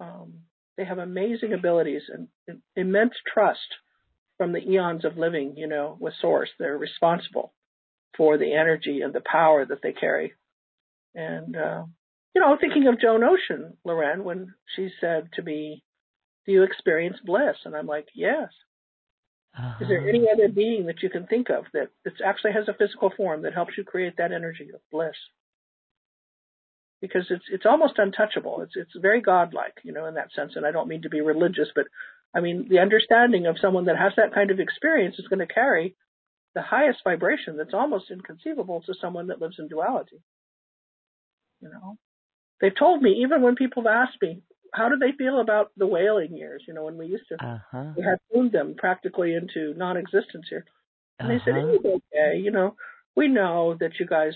Um, 0.00 0.40
they 0.76 0.84
have 0.84 0.98
amazing 0.98 1.52
abilities 1.52 2.02
and, 2.12 2.28
and 2.48 2.62
immense 2.74 3.14
trust 3.32 3.60
from 4.38 4.52
the 4.52 4.66
eons 4.66 5.04
of 5.04 5.18
living, 5.18 5.54
you 5.56 5.66
know, 5.66 5.96
with 6.00 6.14
Source. 6.20 6.48
They're 6.58 6.78
responsible 6.78 7.52
for 8.16 8.38
the 8.38 8.54
energy 8.54 9.02
and 9.02 9.12
the 9.12 9.22
power 9.24 9.64
that 9.64 9.82
they 9.82 9.92
carry. 9.92 10.32
And, 11.14 11.56
uh, 11.56 11.84
you 12.34 12.40
know, 12.40 12.56
thinking 12.60 12.86
of 12.86 13.00
Joan 13.00 13.22
Ocean, 13.22 13.76
Loren, 13.84 14.24
when 14.24 14.54
she 14.74 14.88
said 15.00 15.28
to 15.34 15.42
me, 15.42 15.82
Do 16.46 16.52
you 16.52 16.62
experience 16.62 17.16
bliss? 17.24 17.56
And 17.64 17.74
I'm 17.76 17.86
like, 17.86 18.08
Yes. 18.14 18.48
Uh-huh. 19.58 19.74
Is 19.80 19.88
there 19.88 20.08
any 20.08 20.26
other 20.32 20.48
being 20.48 20.86
that 20.86 21.02
you 21.02 21.10
can 21.10 21.26
think 21.26 21.50
of 21.50 21.64
that, 21.72 21.88
that 22.04 22.12
actually 22.24 22.52
has 22.52 22.68
a 22.68 22.74
physical 22.74 23.10
form 23.16 23.42
that 23.42 23.54
helps 23.54 23.72
you 23.76 23.82
create 23.82 24.16
that 24.18 24.32
energy 24.32 24.68
of 24.72 24.80
bliss? 24.92 25.16
Because 27.00 27.26
it's 27.30 27.44
it's 27.50 27.66
almost 27.66 27.98
untouchable. 27.98 28.60
It's 28.62 28.76
it's 28.76 28.92
very 28.94 29.20
godlike, 29.20 29.78
you 29.82 29.92
know, 29.92 30.06
in 30.06 30.14
that 30.14 30.32
sense. 30.36 30.52
And 30.54 30.66
I 30.66 30.70
don't 30.70 30.88
mean 30.88 31.02
to 31.02 31.08
be 31.08 31.20
religious, 31.20 31.68
but 31.74 31.86
I 32.34 32.40
mean 32.40 32.68
the 32.68 32.78
understanding 32.78 33.46
of 33.46 33.56
someone 33.60 33.86
that 33.86 33.98
has 33.98 34.12
that 34.16 34.34
kind 34.34 34.50
of 34.50 34.60
experience 34.60 35.18
is 35.18 35.26
going 35.26 35.40
to 35.40 35.52
carry 35.52 35.96
the 36.54 36.62
highest 36.62 37.00
vibration 37.02 37.56
that's 37.56 37.74
almost 37.74 38.10
inconceivable 38.10 38.82
to 38.82 38.94
someone 39.00 39.28
that 39.28 39.40
lives 39.40 39.56
in 39.58 39.68
duality. 39.68 40.20
You 41.60 41.70
know, 41.70 41.96
they've 42.60 42.76
told 42.76 43.02
me 43.02 43.22
even 43.24 43.42
when 43.42 43.56
people 43.56 43.84
have 43.84 44.08
asked 44.08 44.22
me 44.22 44.42
how 44.72 44.88
do 44.88 44.96
they 44.96 45.12
feel 45.16 45.40
about 45.40 45.70
the 45.76 45.86
whaling 45.86 46.36
years? 46.36 46.62
You 46.66 46.74
know, 46.74 46.84
when 46.84 46.96
we 46.96 47.06
used 47.06 47.28
to 47.28 47.44
uh-huh. 47.44 47.92
we 47.96 48.02
had 48.02 48.18
tuned 48.32 48.52
them 48.52 48.74
practically 48.76 49.34
into 49.34 49.74
non-existence 49.76 50.46
here, 50.48 50.64
and 51.18 51.28
uh-huh. 51.30 51.38
they 51.38 51.44
said 51.44 51.58
uh-huh. 51.58 51.72
it's 51.74 51.84
okay. 51.84 52.38
You 52.38 52.50
know, 52.50 52.76
we 53.16 53.28
know 53.28 53.76
that 53.80 53.92
you 53.98 54.06
guys 54.06 54.32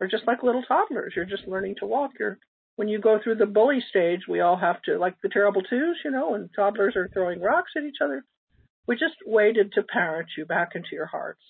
are 0.00 0.08
just 0.08 0.26
like 0.26 0.42
little 0.42 0.62
toddlers. 0.62 1.12
You're 1.14 1.24
just 1.24 1.46
learning 1.46 1.76
to 1.80 1.86
walk. 1.86 2.12
You're 2.18 2.38
when 2.76 2.88
you 2.88 3.00
go 3.00 3.18
through 3.22 3.36
the 3.36 3.46
bully 3.46 3.82
stage, 3.90 4.20
we 4.28 4.40
all 4.40 4.56
have 4.56 4.80
to 4.82 4.98
like 4.98 5.16
the 5.22 5.28
terrible 5.28 5.62
twos. 5.62 5.98
You 6.04 6.10
know, 6.10 6.34
and 6.34 6.50
toddlers 6.54 6.96
are 6.96 7.10
throwing 7.12 7.40
rocks 7.40 7.72
at 7.76 7.84
each 7.84 7.98
other. 8.02 8.24
We 8.86 8.96
just 8.96 9.16
waited 9.24 9.72
to 9.72 9.82
parent 9.82 10.28
you 10.36 10.46
back 10.46 10.70
into 10.74 10.88
your 10.92 11.06
hearts. 11.06 11.42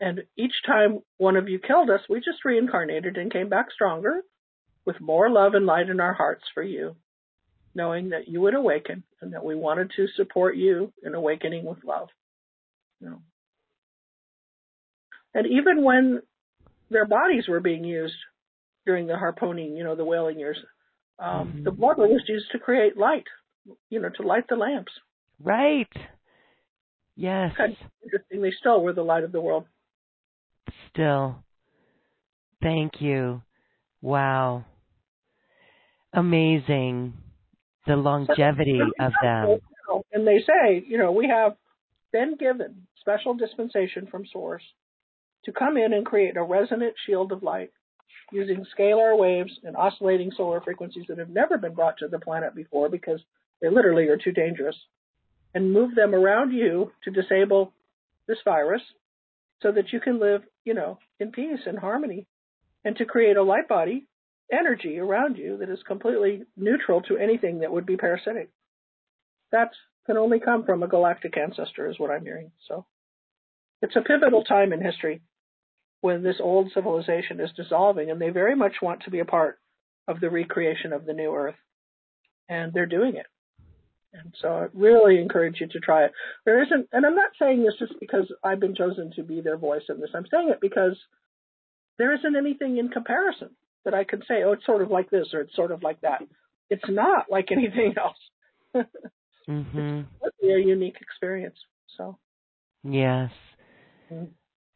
And 0.00 0.22
each 0.36 0.54
time 0.66 0.98
one 1.18 1.36
of 1.36 1.48
you 1.48 1.60
killed 1.60 1.88
us, 1.88 2.00
we 2.08 2.18
just 2.18 2.44
reincarnated 2.44 3.16
and 3.16 3.32
came 3.32 3.48
back 3.48 3.66
stronger 3.72 4.22
with 4.84 5.00
more 5.00 5.30
love 5.30 5.54
and 5.54 5.66
light 5.66 5.88
in 5.88 6.00
our 6.00 6.12
hearts 6.12 6.42
for 6.54 6.62
you, 6.62 6.96
knowing 7.74 8.10
that 8.10 8.28
you 8.28 8.40
would 8.40 8.54
awaken 8.54 9.02
and 9.20 9.32
that 9.32 9.44
we 9.44 9.54
wanted 9.54 9.90
to 9.96 10.06
support 10.16 10.56
you 10.56 10.92
in 11.02 11.14
awakening 11.14 11.64
with 11.64 11.78
love. 11.84 12.08
You 13.00 13.10
know. 13.10 13.22
And 15.34 15.46
even 15.46 15.82
when 15.82 16.22
their 16.90 17.06
bodies 17.06 17.44
were 17.48 17.60
being 17.60 17.84
used 17.84 18.14
during 18.84 19.06
the 19.06 19.16
harpooning, 19.16 19.76
you 19.76 19.84
know, 19.84 19.96
the 19.96 20.04
whaling 20.04 20.38
years, 20.38 20.58
um, 21.18 21.48
mm-hmm. 21.48 21.64
the 21.64 21.70
water 21.70 22.06
was 22.06 22.22
used 22.28 22.50
to 22.52 22.58
create 22.58 22.96
light, 22.96 23.26
you 23.88 24.00
know, 24.00 24.10
to 24.16 24.26
light 24.26 24.44
the 24.48 24.56
lamps. 24.56 24.92
Right. 25.40 25.88
Yes. 27.16 27.52
Kind 27.56 27.72
of 27.72 27.90
interesting. 28.04 28.42
They 28.42 28.52
still 28.58 28.82
were 28.82 28.92
the 28.92 29.02
light 29.02 29.24
of 29.24 29.32
the 29.32 29.40
world. 29.40 29.64
Still. 30.90 31.36
Thank 32.62 33.00
you. 33.00 33.42
Wow 34.02 34.64
amazing 36.12 37.14
the 37.86 37.96
longevity 37.96 38.80
of 39.00 39.12
them. 39.22 39.58
And 40.12 40.26
they 40.26 40.38
say, 40.38 40.84
you 40.86 40.98
know, 40.98 41.12
we 41.12 41.28
have 41.28 41.56
been 42.12 42.36
given 42.36 42.86
special 43.00 43.34
dispensation 43.34 44.06
from 44.10 44.24
Source 44.32 44.62
to 45.44 45.52
come 45.52 45.76
in 45.76 45.92
and 45.92 46.06
create 46.06 46.36
a 46.36 46.42
resonant 46.42 46.94
shield 47.06 47.32
of 47.32 47.42
light 47.42 47.72
using 48.30 48.64
scalar 48.78 49.18
waves 49.18 49.52
and 49.64 49.76
oscillating 49.76 50.30
solar 50.36 50.60
frequencies 50.60 51.04
that 51.08 51.18
have 51.18 51.28
never 51.28 51.58
been 51.58 51.74
brought 51.74 51.98
to 51.98 52.08
the 52.08 52.18
planet 52.18 52.54
before 52.54 52.88
because 52.88 53.20
they 53.60 53.68
literally 53.68 54.08
are 54.08 54.16
too 54.16 54.32
dangerous, 54.32 54.76
and 55.54 55.72
move 55.72 55.94
them 55.94 56.14
around 56.14 56.52
you 56.52 56.90
to 57.04 57.10
disable 57.10 57.72
this 58.26 58.38
virus 58.44 58.82
so 59.62 59.70
that 59.70 59.92
you 59.92 60.00
can 60.00 60.18
live, 60.18 60.42
you 60.64 60.74
know, 60.74 60.98
in 61.20 61.30
peace 61.30 61.60
and 61.66 61.78
harmony 61.78 62.26
and 62.84 62.96
to 62.96 63.04
create 63.04 63.36
a 63.36 63.42
light 63.42 63.68
body 63.68 64.06
energy 64.52 64.98
around 64.98 65.38
you 65.38 65.56
that 65.58 65.70
is 65.70 65.82
completely 65.86 66.42
neutral 66.56 67.00
to 67.02 67.16
anything 67.16 67.60
that 67.60 67.72
would 67.72 67.86
be 67.86 67.96
parasitic. 67.96 68.50
That 69.50 69.70
can 70.06 70.16
only 70.16 70.40
come 70.40 70.64
from 70.64 70.82
a 70.82 70.88
galactic 70.88 71.36
ancestor, 71.36 71.88
is 71.88 71.98
what 71.98 72.10
I'm 72.10 72.24
hearing. 72.24 72.52
So 72.68 72.84
it's 73.80 73.96
a 73.96 74.02
pivotal 74.02 74.44
time 74.44 74.72
in 74.72 74.82
history 74.82 75.22
when 76.00 76.22
this 76.22 76.36
old 76.40 76.70
civilization 76.74 77.40
is 77.40 77.50
dissolving, 77.56 78.10
and 78.10 78.20
they 78.20 78.30
very 78.30 78.56
much 78.56 78.76
want 78.82 79.02
to 79.04 79.10
be 79.10 79.20
a 79.20 79.24
part 79.24 79.58
of 80.08 80.20
the 80.20 80.30
recreation 80.30 80.92
of 80.92 81.04
the 81.04 81.12
new 81.12 81.34
Earth. 81.34 81.54
And 82.48 82.72
they're 82.72 82.86
doing 82.86 83.16
it. 83.16 83.26
And 84.12 84.34
so 84.42 84.48
I 84.48 84.66
really 84.74 85.18
encourage 85.18 85.60
you 85.60 85.68
to 85.68 85.80
try 85.80 86.04
it. 86.04 86.12
There 86.44 86.62
isn't, 86.62 86.88
and 86.92 87.06
I'm 87.06 87.14
not 87.14 87.30
saying 87.38 87.62
this 87.62 87.74
just 87.78 87.98
because 87.98 88.30
I've 88.44 88.60
been 88.60 88.74
chosen 88.74 89.12
to 89.16 89.22
be 89.22 89.40
their 89.40 89.56
voice 89.56 89.84
in 89.88 90.00
this. 90.00 90.10
I'm 90.14 90.26
saying 90.30 90.50
it 90.50 90.60
because 90.60 90.98
there 91.98 92.12
isn't 92.14 92.36
anything 92.36 92.76
in 92.76 92.88
comparison 92.88 93.50
that 93.84 93.94
I 93.94 94.04
could 94.04 94.22
say, 94.28 94.42
oh, 94.44 94.52
it's 94.52 94.66
sort 94.66 94.82
of 94.82 94.90
like 94.90 95.10
this 95.10 95.28
or 95.32 95.40
it's 95.40 95.54
sort 95.54 95.72
of 95.72 95.82
like 95.82 96.00
that. 96.02 96.22
It's 96.70 96.84
not 96.88 97.26
like 97.30 97.48
anything 97.52 97.94
else. 97.98 98.86
mm-hmm. 99.48 100.00
It's 100.22 100.36
a 100.42 100.68
unique 100.68 100.98
experience. 101.00 101.56
So. 101.96 102.18
Yes. 102.84 103.30
Mm-hmm. 104.12 104.26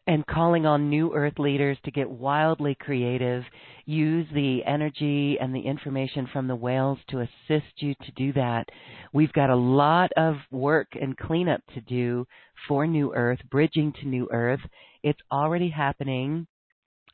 And 0.08 0.24
calling 0.24 0.66
on 0.66 0.88
new 0.88 1.12
earth 1.14 1.36
leaders 1.38 1.76
to 1.84 1.90
get 1.90 2.08
wildly 2.08 2.76
creative, 2.78 3.42
use 3.86 4.28
the 4.32 4.60
energy 4.64 5.36
and 5.40 5.52
the 5.52 5.60
information 5.60 6.28
from 6.32 6.46
the 6.46 6.54
whales 6.54 6.98
to 7.08 7.22
assist 7.22 7.72
you 7.78 7.92
to 8.04 8.12
do 8.12 8.32
that. 8.34 8.66
We've 9.12 9.32
got 9.32 9.50
a 9.50 9.56
lot 9.56 10.12
of 10.16 10.36
work 10.52 10.86
and 11.00 11.16
cleanup 11.16 11.60
to 11.74 11.80
do 11.80 12.24
for 12.68 12.86
New 12.86 13.12
Earth, 13.16 13.40
bridging 13.50 13.92
to 14.00 14.06
New 14.06 14.28
Earth. 14.30 14.60
It's 15.02 15.18
already 15.32 15.70
happening 15.70 16.46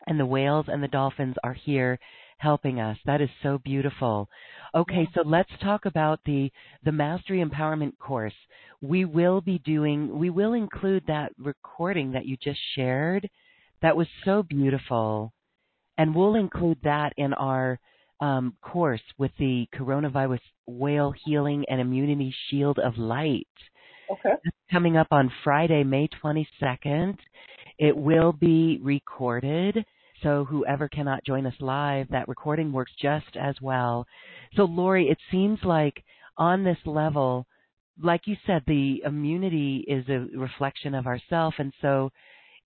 and 0.07 0.18
the 0.18 0.26
whales 0.26 0.66
and 0.68 0.82
the 0.82 0.88
dolphins 0.88 1.36
are 1.44 1.55
here 1.55 1.98
helping 2.38 2.80
us. 2.80 2.98
That 3.07 3.20
is 3.20 3.30
so 3.42 3.59
beautiful. 3.64 4.28
Okay, 4.74 5.09
so 5.14 5.22
let's 5.24 5.50
talk 5.62 5.84
about 5.84 6.20
the 6.24 6.50
the 6.84 6.92
mastery 6.92 7.44
empowerment 7.44 7.96
course. 7.98 8.34
We 8.80 9.05
will 9.05 9.40
be 9.40 9.59
doing 9.61 10.18
we 10.18 10.30
will 10.30 10.55
include 10.55 11.05
that 11.07 11.32
recording 11.38 12.12
that 12.12 12.26
you 12.26 12.36
just 12.42 12.59
shared. 12.74 13.28
That 13.80 13.96
was 13.96 14.09
so 14.24 14.42
beautiful. 14.42 15.32
And 15.98 16.14
we'll 16.14 16.36
include 16.36 16.78
that 16.82 17.12
in 17.16 17.32
our 17.34 17.78
um, 18.20 18.57
course 18.62 19.03
with 19.18 19.32
the 19.38 19.66
coronavirus 19.74 20.40
whale 20.66 21.12
healing 21.24 21.64
and 21.68 21.80
immunity 21.80 22.34
shield 22.48 22.78
of 22.78 22.96
light. 22.96 23.46
Okay. 24.11 24.30
That's 24.44 24.57
coming 24.70 24.96
up 24.96 25.09
on 25.11 25.30
Friday, 25.44 25.84
May 25.84 26.09
22nd. 26.22 27.16
It 27.78 27.96
will 27.96 28.32
be 28.32 28.78
recorded. 28.82 29.84
So 30.23 30.45
whoever 30.45 30.89
cannot 30.89 31.25
join 31.25 31.47
us 31.47 31.55
live, 31.61 32.09
that 32.11 32.29
recording 32.29 32.73
works 32.73 32.93
just 33.01 33.37
as 33.41 33.55
well. 33.61 34.07
So 34.57 34.64
Lori, 34.64 35.09
it 35.09 35.18
seems 35.31 35.59
like 35.64 36.03
on 36.37 36.64
this 36.64 36.79
level, 36.87 37.47
like 38.03 38.23
you 38.27 38.37
said, 38.47 38.62
the 38.66 39.03
immunity 39.05 39.85
is 39.87 40.09
a 40.09 40.27
reflection 40.37 40.95
of 40.95 41.07
ourself, 41.07 41.55
and 41.59 41.73
so 41.81 42.11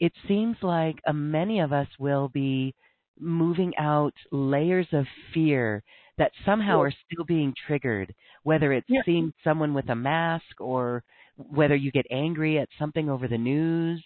it 0.01 0.13
seems 0.29 0.57
like 0.63 0.97
uh, 1.07 1.13
many 1.13 1.61
of 1.61 1.73
us 1.73 1.89
will 1.99 2.29
be 2.29 2.75
moving 3.19 3.73
out 3.79 4.15
layers 4.31 4.87
of 4.93 5.07
fear 5.33 5.83
that 6.19 6.33
somehow 6.45 6.81
are 6.81 6.93
still 7.11 7.25
being 7.25 7.53
triggered, 7.67 8.15
whether 8.43 8.73
it's 8.73 8.87
yeah. 8.89 9.01
seeing 9.05 9.33
someone 9.43 9.75
with 9.75 9.89
a 9.89 9.95
mask 9.95 10.61
or 10.61 11.03
whether 11.37 11.75
you 11.75 11.91
get 11.91 12.07
angry 12.11 12.59
at 12.59 12.69
something 12.79 13.11
over 13.11 13.29
the 13.29 13.37
news 13.39 14.03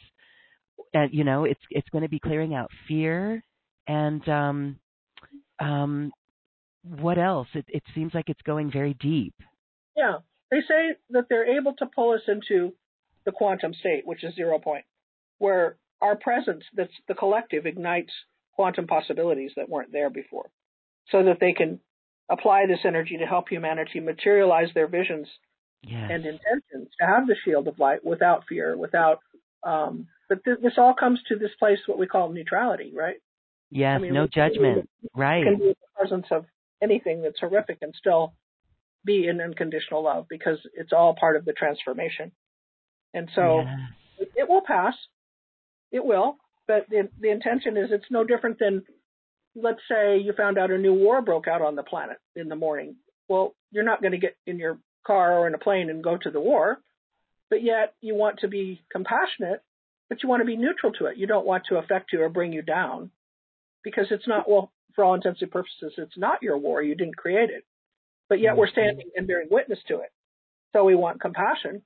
uh, 0.94 1.06
you 1.10 1.24
know, 1.24 1.44
it's 1.44 1.60
it's 1.70 1.88
going 1.90 2.02
to 2.02 2.08
be 2.08 2.20
clearing 2.20 2.54
out 2.54 2.70
fear 2.88 3.42
and 3.86 4.28
um, 4.28 4.76
um, 5.58 6.12
what 6.82 7.18
else? 7.18 7.48
It, 7.54 7.66
it 7.68 7.82
seems 7.94 8.14
like 8.14 8.28
it's 8.28 8.42
going 8.42 8.70
very 8.70 8.94
deep. 8.94 9.34
Yeah, 9.96 10.18
they 10.50 10.60
say 10.60 10.96
that 11.10 11.26
they're 11.28 11.58
able 11.58 11.74
to 11.74 11.86
pull 11.86 12.12
us 12.12 12.22
into 12.28 12.72
the 13.24 13.32
quantum 13.32 13.74
state, 13.74 14.06
which 14.06 14.24
is 14.24 14.34
zero 14.34 14.58
point, 14.58 14.84
where 15.38 15.76
our 16.00 16.16
presence, 16.16 16.64
that's 16.74 16.92
the 17.08 17.14
collective, 17.14 17.66
ignites 17.66 18.12
quantum 18.54 18.86
possibilities 18.86 19.52
that 19.56 19.68
weren't 19.68 19.92
there 19.92 20.10
before, 20.10 20.50
so 21.10 21.24
that 21.24 21.38
they 21.40 21.52
can 21.52 21.80
apply 22.30 22.66
this 22.66 22.80
energy 22.84 23.18
to 23.18 23.26
help 23.26 23.48
humanity 23.48 24.00
materialize 24.00 24.68
their 24.74 24.86
visions 24.86 25.26
yes. 25.82 26.08
and 26.10 26.24
intentions 26.24 26.88
to 27.00 27.06
have 27.06 27.26
the 27.26 27.36
shield 27.44 27.68
of 27.68 27.78
light 27.78 28.04
without 28.04 28.44
fear, 28.48 28.76
without 28.76 29.18
um, 29.64 30.06
but 30.30 30.42
th- 30.44 30.60
this 30.62 30.74
all 30.78 30.94
comes 30.94 31.20
to 31.28 31.36
this 31.36 31.50
place, 31.58 31.80
what 31.86 31.98
we 31.98 32.06
call 32.06 32.30
neutrality, 32.30 32.92
right? 32.96 33.16
Yes, 33.70 33.96
I 33.96 34.02
mean, 34.02 34.14
no 34.14 34.26
judgment. 34.26 34.88
Can 35.00 35.10
right. 35.20 35.44
Can 35.44 35.58
be 35.58 35.64
in 35.64 35.70
the 35.70 35.98
presence 35.98 36.26
of 36.30 36.46
anything 36.80 37.20
that's 37.20 37.40
horrific 37.40 37.78
and 37.82 37.92
still 37.98 38.32
be 39.04 39.26
in 39.26 39.40
unconditional 39.40 40.04
love 40.04 40.26
because 40.30 40.58
it's 40.74 40.92
all 40.92 41.16
part 41.18 41.36
of 41.36 41.44
the 41.44 41.52
transformation. 41.52 42.32
And 43.12 43.28
so 43.34 43.60
yes. 43.60 43.78
it, 44.18 44.32
it, 44.36 44.48
will 44.48 44.62
pass. 44.64 44.94
it 45.90 46.04
will. 46.04 46.36
But 46.66 46.86
the, 46.88 47.08
the 47.20 47.30
intention 47.30 47.76
is 47.76 47.90
it's 47.90 48.04
no 48.10 48.22
different 48.24 48.58
than, 48.60 48.84
let's 49.56 49.80
say 49.90 50.18
you 50.18 50.32
found 50.36 50.58
out 50.58 50.70
a 50.70 50.78
new 50.78 50.94
war 50.94 51.22
broke 51.22 51.48
out 51.48 51.60
on 51.60 51.74
the 51.74 51.82
planet 51.82 52.18
in 52.36 52.48
the 52.48 52.56
morning. 52.56 52.96
Well, 53.28 53.54
you're 53.72 53.84
not 53.84 54.00
going 54.00 54.12
to 54.12 54.18
get 54.18 54.36
in 54.46 54.58
your 54.58 54.78
car 55.04 55.38
or 55.38 55.48
in 55.48 55.54
a 55.54 55.58
plane 55.58 55.90
and 55.90 56.04
go 56.04 56.16
to 56.16 56.30
the 56.30 56.40
war, 56.40 56.78
but 57.48 57.62
yet 57.62 57.94
you 58.00 58.14
want 58.14 58.40
to 58.40 58.48
be 58.48 58.80
compassionate, 58.92 59.62
but 60.10 60.22
you 60.22 60.28
want 60.28 60.42
to 60.42 60.46
be 60.46 60.56
neutral 60.56 60.92
to 60.94 61.06
it. 61.06 61.16
You 61.16 61.26
don't 61.26 61.46
want 61.46 61.64
to 61.68 61.76
affect 61.76 62.12
you 62.12 62.20
or 62.20 62.28
bring 62.28 62.52
you 62.52 62.60
down 62.60 63.10
because 63.82 64.08
it's 64.10 64.28
not, 64.28 64.50
well, 64.50 64.72
for 64.94 65.04
all 65.04 65.14
intents 65.14 65.40
and 65.40 65.50
purposes, 65.50 65.94
it's 65.96 66.18
not 66.18 66.42
your 66.42 66.58
war. 66.58 66.82
You 66.82 66.96
didn't 66.96 67.16
create 67.16 67.48
it. 67.48 67.64
But 68.28 68.40
yet 68.40 68.56
we're 68.56 68.66
mm-hmm. 68.66 68.72
standing 68.72 69.10
and 69.16 69.26
bearing 69.26 69.48
witness 69.50 69.78
to 69.88 70.00
it. 70.00 70.12
So 70.72 70.84
we 70.84 70.96
want 70.96 71.20
compassion, 71.20 71.82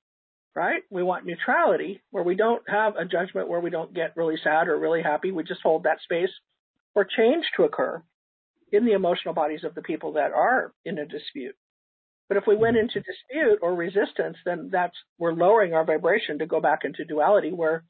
right? 0.57 0.83
We 0.91 1.03
want 1.03 1.27
neutrality 1.27 2.03
where 2.11 2.25
we 2.25 2.35
don't 2.35 2.63
have 2.69 2.97
a 2.97 3.05
judgment 3.05 3.49
where 3.49 3.61
we 3.61 3.71
don't 3.71 3.95
get 3.95 4.17
really 4.17 4.37
sad 4.43 4.69
or 4.69 4.79
really 4.79 5.03
happy. 5.03 5.31
We 5.31 5.45
just 5.45 5.63
hold 5.63 5.85
that 5.85 6.01
space 6.03 6.31
for 6.95 7.05
change 7.05 7.45
to 7.57 7.65
occur 7.65 8.03
in 8.73 8.87
the 8.87 8.93
emotional 8.93 9.35
bodies 9.35 9.65
of 9.65 9.75
the 9.75 9.83
people 9.83 10.15
that 10.15 10.33
are 10.33 10.73
in 10.85 10.99
a 10.99 11.07
dispute. 11.07 11.57
But 12.29 12.39
if 12.39 12.45
we 12.47 12.57
went 12.57 12.77
mm-hmm. 12.77 12.85
into 12.85 13.01
dispute 13.01 13.59
or 13.61 13.75
resistance, 13.75 14.39
then 14.47 14.71
that's 14.73 14.97
we're 15.19 15.35
lowering 15.35 15.75
our 15.75 15.85
vibration 15.85 16.39
to 16.39 16.47
go 16.47 16.61
back 16.61 16.81
into 16.85 17.05
duality 17.05 17.53
where 17.53 17.85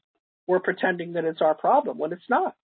we're 0.47 0.59
pretending 0.59 1.13
that 1.13 1.25
it's 1.25 1.41
our 1.41 1.53
problem 1.55 1.97
when 1.97 2.13
it's 2.13 2.29
not. 2.29 2.55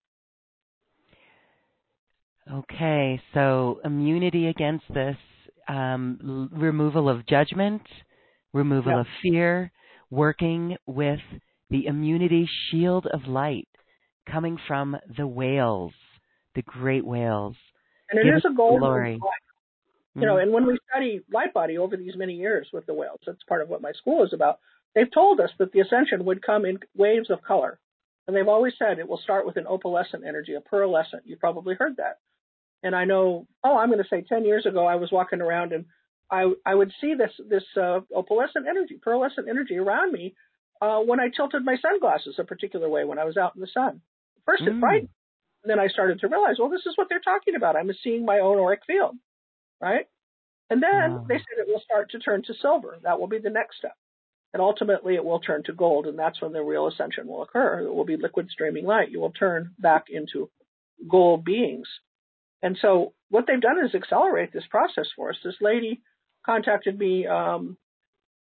Okay, 2.52 3.20
so 3.34 3.80
immunity 3.84 4.48
against 4.48 4.84
this, 4.92 5.16
um, 5.68 6.18
l- 6.52 6.58
removal 6.58 7.08
of 7.08 7.24
judgment, 7.26 7.82
removal 8.52 8.98
of 8.98 9.06
fear, 9.22 9.70
working 10.10 10.76
with 10.86 11.20
the 11.70 11.86
immunity 11.86 12.48
shield 12.68 13.06
of 13.06 13.26
light 13.28 13.68
coming 14.26 14.58
from 14.66 14.96
the 15.16 15.26
whales, 15.26 15.92
the 16.54 16.62
great 16.62 17.04
whales. 17.04 17.56
And 18.10 18.18
it 18.18 18.24
Give 18.24 18.34
is 18.34 18.44
a 18.44 18.52
goal. 18.54 18.78
glory. 18.78 19.20
You 20.16 20.26
know, 20.26 20.34
Mm. 20.34 20.42
and 20.42 20.52
when 20.52 20.66
we 20.66 20.78
study 20.90 21.22
light 21.32 21.54
body 21.54 21.78
over 21.78 21.96
these 21.96 22.16
many 22.16 22.34
years 22.34 22.68
with 22.72 22.84
the 22.86 22.92
whales, 22.92 23.20
that's 23.24 23.42
part 23.44 23.62
of 23.62 23.70
what 23.70 23.80
my 23.80 23.92
school 23.92 24.22
is 24.24 24.32
about. 24.34 24.60
They've 24.94 25.10
told 25.10 25.40
us 25.40 25.50
that 25.58 25.72
the 25.72 25.80
ascension 25.80 26.24
would 26.24 26.42
come 26.42 26.64
in 26.64 26.78
waves 26.96 27.30
of 27.30 27.42
color. 27.42 27.78
And 28.26 28.36
they've 28.36 28.48
always 28.48 28.74
said 28.78 28.98
it 28.98 29.08
will 29.08 29.18
start 29.18 29.46
with 29.46 29.56
an 29.56 29.64
opalescent 29.64 30.24
energy, 30.26 30.54
a 30.54 30.60
pearlescent. 30.60 31.22
You've 31.24 31.40
probably 31.40 31.74
heard 31.74 31.96
that. 31.96 32.18
And 32.82 32.94
I 32.94 33.04
know, 33.04 33.46
oh, 33.64 33.76
I'm 33.78 33.88
going 33.90 34.02
to 34.02 34.08
say 34.08 34.22
10 34.22 34.44
years 34.44 34.66
ago, 34.66 34.86
I 34.86 34.96
was 34.96 35.10
walking 35.12 35.40
around 35.40 35.72
and 35.72 35.86
I, 36.30 36.52
I 36.64 36.74
would 36.74 36.92
see 37.00 37.14
this, 37.14 37.32
this, 37.48 37.64
uh, 37.76 38.00
opalescent 38.16 38.66
energy, 38.68 38.98
pearlescent 39.04 39.48
energy 39.48 39.76
around 39.76 40.12
me, 40.12 40.34
uh, 40.80 40.98
when 40.98 41.20
I 41.20 41.28
tilted 41.28 41.64
my 41.64 41.76
sunglasses 41.76 42.36
a 42.38 42.44
particular 42.44 42.88
way 42.88 43.04
when 43.04 43.18
I 43.18 43.24
was 43.24 43.36
out 43.36 43.54
in 43.54 43.60
the 43.60 43.68
sun. 43.68 44.00
First 44.46 44.62
it 44.66 44.74
Mm. 44.74 44.80
frightened. 44.80 45.08
And 45.62 45.70
then 45.70 45.78
I 45.78 45.86
started 45.88 46.20
to 46.20 46.28
realize, 46.28 46.56
well, 46.58 46.70
this 46.70 46.86
is 46.86 46.96
what 46.96 47.08
they're 47.08 47.20
talking 47.20 47.54
about. 47.54 47.76
I'm 47.76 47.90
seeing 48.02 48.24
my 48.24 48.40
own 48.40 48.58
auric 48.58 48.84
field, 48.84 49.16
right? 49.80 50.08
And 50.70 50.82
then 50.82 51.14
Wow. 51.14 51.24
they 51.28 51.36
said 51.38 51.58
it 51.58 51.68
will 51.68 51.80
start 51.80 52.10
to 52.10 52.18
turn 52.18 52.42
to 52.44 52.54
silver. 52.54 52.98
That 53.02 53.20
will 53.20 53.28
be 53.28 53.38
the 53.38 53.50
next 53.50 53.76
step. 53.78 53.96
And 54.52 54.60
ultimately 54.60 55.14
it 55.14 55.24
will 55.24 55.40
turn 55.40 55.62
to 55.64 55.72
gold, 55.72 56.06
and 56.06 56.18
that's 56.18 56.42
when 56.42 56.52
the 56.52 56.62
real 56.62 56.86
ascension 56.86 57.26
will 57.26 57.42
occur. 57.42 57.80
It 57.80 57.94
will 57.94 58.04
be 58.04 58.16
liquid 58.16 58.50
streaming 58.50 58.84
light. 58.84 59.10
You 59.10 59.20
will 59.20 59.32
turn 59.32 59.70
back 59.78 60.04
into 60.10 60.50
gold 61.08 61.44
beings. 61.44 61.88
And 62.62 62.76
so 62.80 63.14
what 63.30 63.46
they've 63.46 63.60
done 63.60 63.82
is 63.84 63.94
accelerate 63.94 64.52
this 64.52 64.66
process 64.70 65.06
for 65.16 65.30
us. 65.30 65.36
This 65.42 65.56
lady 65.60 66.02
contacted 66.44 66.98
me 66.98 67.26
um, 67.26 67.78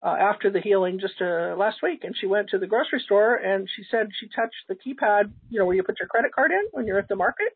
uh, 0.02 0.16
after 0.20 0.50
the 0.50 0.62
healing 0.62 1.00
just 1.00 1.22
uh, 1.22 1.56
last 1.58 1.84
week, 1.84 2.04
and 2.04 2.16
she 2.18 2.28
went 2.28 2.50
to 2.50 2.58
the 2.58 2.68
grocery 2.68 3.02
store 3.04 3.36
and 3.36 3.68
she 3.76 3.84
said 3.92 4.08
she 4.18 4.28
touched 4.30 4.56
the 4.70 4.76
keypad, 4.76 5.32
you 5.50 5.60
know, 5.60 5.66
where 5.66 5.76
you 5.76 5.84
put 5.84 6.00
your 6.00 6.08
credit 6.08 6.32
card 6.34 6.52
in 6.52 6.66
when 6.72 6.88
you're 6.88 7.00
at 7.00 7.10
the 7.10 7.16
market, 7.16 7.50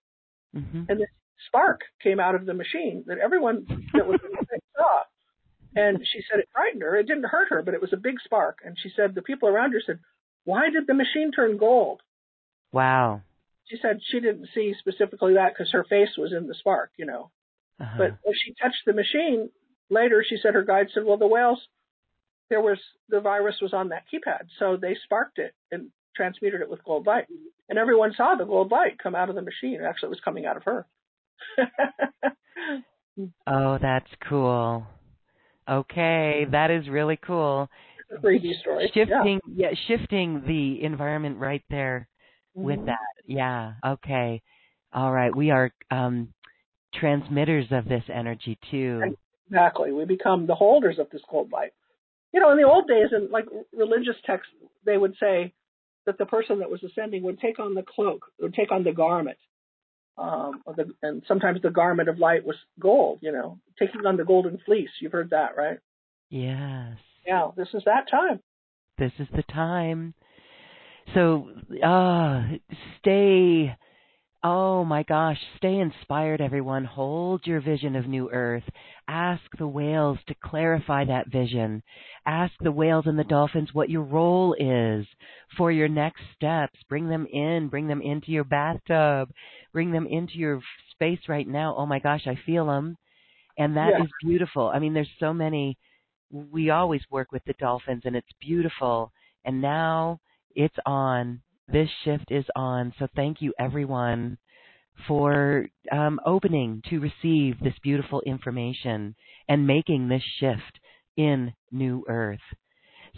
Mhm. 0.54 0.88
and 0.90 1.00
this 1.00 1.10
spark 1.48 1.82
came 2.02 2.20
out 2.20 2.36
of 2.36 2.46
the 2.46 2.54
machine 2.54 3.04
that 3.08 3.18
everyone 3.18 3.66
that 3.94 4.06
was 4.06 4.20
in 4.24 4.32
the 4.32 4.46
thing 4.46 4.60
saw. 4.76 5.04
And 5.76 6.00
she 6.06 6.22
said 6.30 6.40
it 6.40 6.50
frightened 6.54 6.82
her. 6.84 6.96
It 6.96 7.08
didn't 7.08 7.26
hurt 7.26 7.50
her, 7.50 7.62
but 7.62 7.74
it 7.74 7.82
was 7.82 7.94
a 7.94 7.98
big 7.98 8.16
spark. 8.24 8.60
And 8.64 8.78
she 8.82 8.90
said 8.96 9.16
the 9.16 9.22
people 9.22 9.50
around 9.50 9.74
her 9.74 9.82
said, 9.86 10.00
"Why 10.44 10.70
did 10.70 10.88
the 10.88 10.94
machine 10.94 11.32
turn 11.32 11.58
gold?" 11.58 12.02
Wow. 12.72 13.22
She 13.66 13.78
said 13.82 14.02
she 14.04 14.20
didn't 14.20 14.50
see 14.54 14.74
specifically 14.78 15.36
that 15.36 15.54
because 15.54 15.72
her 15.72 15.84
face 15.84 16.18
was 16.18 16.34
in 16.34 16.48
the 16.48 16.56
spark, 16.56 16.92
you 16.98 17.06
know. 17.06 17.32
Uh-huh. 17.80 17.96
But 17.98 18.18
when 18.24 18.36
she 18.36 18.54
touched 18.62 18.86
the 18.86 18.94
machine 18.94 19.50
later, 19.90 20.24
she 20.28 20.38
said 20.38 20.54
her 20.54 20.64
guide 20.64 20.90
said, 20.94 21.06
"Well, 21.06 21.18
the 21.18 21.28
whales, 21.28 21.68
there 22.50 22.62
was 22.62 22.80
the 23.10 23.22
virus 23.22 23.62
was 23.62 23.74
on 23.74 23.90
that 23.90 24.06
keypad, 24.12 24.48
so 24.60 24.78
they 24.78 24.96
sparked 25.04 25.40
it 25.40 25.54
and 25.72 25.92
transmuted 26.16 26.62
it 26.62 26.70
with 26.70 26.84
gold 26.84 27.08
light, 27.08 27.28
and 27.70 27.80
everyone 27.80 28.14
saw 28.14 28.36
the 28.36 28.46
gold 28.46 28.72
light 28.72 29.00
come 29.00 29.16
out 29.16 29.30
of 29.30 29.36
the 29.36 29.42
machine. 29.42 29.82
Actually, 29.82 30.08
it 30.08 30.10
was 30.12 30.22
coming 30.24 30.46
out 30.46 30.58
of 30.58 30.64
her." 30.64 30.86
oh, 33.48 33.78
that's 33.82 34.12
cool. 34.28 34.86
Okay, 35.70 36.46
that 36.52 36.72
is 36.72 36.88
really 36.88 37.18
cool. 37.18 37.70
3D 38.24 38.60
story. 38.62 38.92
Shifting, 38.94 39.40
yeah. 39.48 39.70
shifting 39.88 40.44
the 40.46 40.84
environment 40.84 41.38
right 41.40 41.64
there 41.70 42.08
Yeah. 42.56 42.62
with 42.62 42.86
that. 42.86 42.98
Yeah. 43.26 43.74
Okay. 43.86 44.42
All 44.94 45.12
right. 45.12 45.36
We 45.36 45.52
are 45.52 45.72
um, 45.90 46.34
transmitters 46.94 47.68
of 47.72 47.86
this 47.86 48.04
energy 48.14 48.60
too. 48.70 49.16
Exactly. 49.50 49.92
We 49.92 50.06
become 50.06 50.46
the 50.46 50.56
holders 50.56 51.00
of 51.00 51.10
this 51.10 51.22
gold 51.30 51.52
light. 51.52 51.74
You 52.34 52.40
know, 52.40 52.52
in 52.52 52.58
the 52.58 52.64
old 52.64 52.88
days, 52.88 53.08
in 53.12 53.30
like 53.32 53.46
religious 53.76 54.16
texts, 54.26 54.54
they 54.86 54.98
would 54.98 55.16
say 55.20 55.54
that 56.06 56.18
the 56.18 56.26
person 56.26 56.60
that 56.60 56.70
was 56.70 56.84
ascending 56.84 57.24
would 57.24 57.40
take 57.40 57.60
on 57.60 57.74
the 57.74 57.84
cloak, 57.84 58.26
would 58.40 58.54
take 58.54 58.72
on 58.72 58.84
the 58.84 58.92
garment. 58.92 59.38
Um, 60.18 60.62
the, 60.76 60.86
and 61.02 61.24
sometimes 61.28 61.62
the 61.62 61.72
garment 61.72 62.10
of 62.10 62.20
light 62.20 62.46
was 62.46 62.56
gold, 62.80 63.20
you 63.22 63.32
know, 63.32 63.60
taking 63.80 64.06
on 64.06 64.18
the 64.18 64.26
golden 64.26 64.60
fleece. 64.66 64.90
You've 65.02 65.12
heard 65.12 65.32
that, 65.32 65.58
right? 65.58 65.80
Yes. 66.30 66.98
Yeah, 67.26 67.50
this 67.58 67.70
is 67.74 67.84
that 67.86 68.10
time. 68.10 68.40
This 68.98 69.12
is 69.18 69.28
the 69.36 69.44
time. 69.44 70.14
So, 71.14 71.50
uh, 71.84 72.44
stay. 73.00 73.76
Oh 74.44 74.84
my 74.84 75.04
gosh, 75.04 75.40
stay 75.58 75.80
inspired, 75.80 76.42
everyone. 76.42 76.84
Hold 76.86 77.48
your 77.48 77.62
vision 77.62 77.96
of 77.96 78.08
New 78.08 78.30
Earth. 78.32 78.64
Ask 79.08 79.44
the 79.58 79.68
whales 79.68 80.20
to 80.28 80.36
clarify 80.44 81.06
that 81.06 81.28
vision. 81.32 81.82
Ask 82.26 82.54
the 82.60 82.72
whales 82.72 83.06
and 83.08 83.18
the 83.18 83.24
dolphins 83.24 83.74
what 83.74 83.90
your 83.90 84.04
role 84.04 84.54
is 84.60 85.08
for 85.58 85.72
your 85.72 85.88
next 85.88 86.22
steps. 86.36 86.78
Bring 86.90 87.08
them 87.08 87.26
in, 87.28 87.70
bring 87.70 87.88
them 87.88 88.02
into 88.02 88.32
your 88.32 88.44
bathtub, 88.44 89.30
bring 89.72 89.92
them 89.92 90.06
into 90.08 90.36
your 90.38 90.62
space 90.92 91.22
right 91.30 91.48
now. 91.48 91.76
Oh 91.78 91.86
my 91.86 92.00
gosh, 92.00 92.28
I 92.28 92.36
feel 92.46 92.66
them. 92.68 92.98
And 93.58 93.76
that 93.78 93.90
Yeah. 93.90 94.00
is 94.00 94.12
beautiful. 94.22 94.70
I 94.70 94.80
mean, 94.80 94.94
there's 94.94 95.10
so 95.20 95.34
many. 95.34 95.78
We 96.32 96.70
always 96.72 97.02
work 97.10 97.32
with 97.32 97.44
the 97.46 97.54
dolphins, 97.60 98.04
and 98.06 98.16
it's 98.16 98.32
beautiful. 98.42 99.12
And 99.46 99.62
now 99.62 100.20
it's 100.56 100.78
on. 100.86 101.42
This 101.68 101.90
shift 102.04 102.26
is 102.30 102.46
on. 102.56 102.94
So 103.00 103.08
thank 103.16 103.42
you, 103.42 103.54
everyone, 103.60 104.38
for 105.08 105.66
um, 105.92 106.20
opening 106.26 106.82
to 106.90 107.00
receive 107.00 107.60
this 107.60 107.74
beautiful 107.82 108.22
information 108.26 109.16
and 109.48 109.66
making 109.66 110.08
this 110.08 110.24
shift 110.40 110.80
in 111.18 111.54
New 111.72 112.04
Earth. 112.08 112.40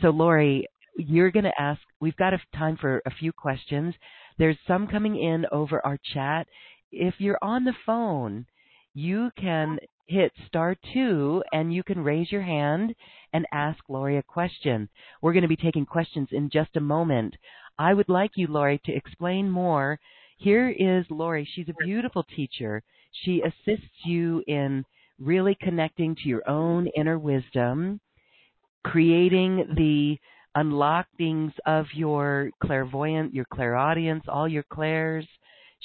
So, 0.01 0.09
Laurie, 0.09 0.67
you're 0.97 1.31
going 1.31 1.45
to 1.45 1.61
ask, 1.61 1.81
we've 1.99 2.15
got 2.15 2.33
time 2.55 2.77
for 2.79 3.01
a 3.05 3.11
few 3.11 3.31
questions. 3.31 3.93
There's 4.37 4.57
some 4.67 4.87
coming 4.87 5.15
in 5.15 5.45
over 5.51 5.85
our 5.85 5.97
chat. 6.13 6.47
If 6.91 7.15
you're 7.17 7.39
on 7.41 7.63
the 7.65 7.75
phone, 7.85 8.45
you 8.93 9.31
can 9.37 9.77
hit 10.07 10.31
star 10.47 10.75
two 10.93 11.43
and 11.51 11.73
you 11.73 11.83
can 11.83 12.03
raise 12.03 12.31
your 12.31 12.41
hand 12.41 12.93
and 13.33 13.45
ask 13.51 13.79
Laurie 13.89 14.17
a 14.17 14.23
question. 14.23 14.87
We're 15.21 15.33
going 15.33 15.41
to 15.41 15.47
be 15.47 15.55
taking 15.55 15.85
questions 15.85 16.29
in 16.31 16.49
just 16.51 16.75
a 16.75 16.81
moment. 16.81 17.35
I 17.77 17.93
would 17.93 18.09
like 18.09 18.31
you, 18.35 18.47
Laurie, 18.47 18.81
to 18.85 18.93
explain 18.93 19.49
more. 19.49 19.99
Here 20.37 20.69
is 20.69 21.05
Laurie. 21.09 21.47
She's 21.55 21.69
a 21.69 21.83
beautiful 21.85 22.23
teacher. 22.35 22.83
She 23.23 23.41
assists 23.41 24.05
you 24.05 24.43
in 24.47 24.85
really 25.19 25.57
connecting 25.61 26.15
to 26.15 26.27
your 26.27 26.47
own 26.49 26.87
inner 26.95 27.17
wisdom, 27.17 27.99
creating 28.83 29.65
the 29.75 30.17
unlockings 30.57 31.53
of 31.65 31.85
your 31.93 32.49
clairvoyant, 32.61 33.33
your 33.33 33.45
clairaudience, 33.45 34.23
all 34.27 34.47
your 34.47 34.63
clairs. 34.63 35.27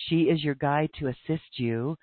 She 0.09 0.23
is 0.23 0.43
your 0.43 0.55
guide 0.55 0.91
to 0.99 1.09
assist 1.09 1.59
you. 1.59 1.97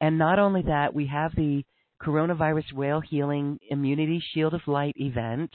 And 0.00 0.18
not 0.18 0.38
only 0.38 0.62
that, 0.62 0.94
we 0.94 1.06
have 1.06 1.34
the 1.34 1.64
coronavirus 2.02 2.72
whale 2.72 3.00
healing 3.00 3.58
immunity 3.68 4.22
shield 4.32 4.54
of 4.54 4.66
light 4.66 4.94
event, 4.96 5.50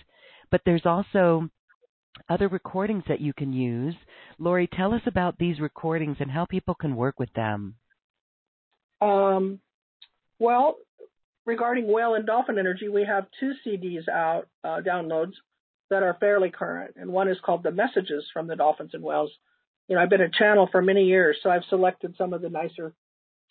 but 0.51 0.61
there's 0.65 0.85
also 0.85 1.49
other 2.29 2.47
recordings 2.47 3.03
that 3.07 3.21
you 3.21 3.33
can 3.33 3.53
use. 3.53 3.95
Laurie, 4.39 4.69
tell 4.71 4.93
us 4.93 5.01
about 5.05 5.37
these 5.37 5.59
recordings 5.59 6.17
and 6.19 6.31
how 6.31 6.45
people 6.45 6.75
can 6.75 6.95
work 6.95 7.19
with 7.19 7.31
them. 7.33 7.75
Um, 9.01 9.59
well, 10.39 10.75
regarding 11.45 11.91
whale 11.91 12.15
and 12.15 12.25
dolphin 12.25 12.57
energy, 12.57 12.89
we 12.89 13.05
have 13.05 13.27
two 13.39 13.53
CDs 13.65 14.07
out, 14.09 14.47
uh, 14.63 14.81
downloads 14.85 15.33
that 15.89 16.03
are 16.03 16.17
fairly 16.19 16.49
current, 16.49 16.95
and 16.97 17.11
one 17.11 17.27
is 17.27 17.37
called 17.45 17.63
"The 17.63 17.71
Messages 17.71 18.25
from 18.33 18.47
the 18.47 18.55
Dolphins 18.55 18.93
and 18.93 19.03
Whales," 19.03 19.31
you 19.87 19.95
know, 19.95 20.01
I've 20.01 20.09
been 20.09 20.21
a 20.21 20.29
channel 20.29 20.67
for 20.71 20.81
many 20.81 21.05
years, 21.05 21.37
so 21.43 21.49
I've 21.49 21.65
selected 21.65 22.15
some 22.17 22.33
of 22.33 22.41
the 22.41 22.49
nicer 22.49 22.93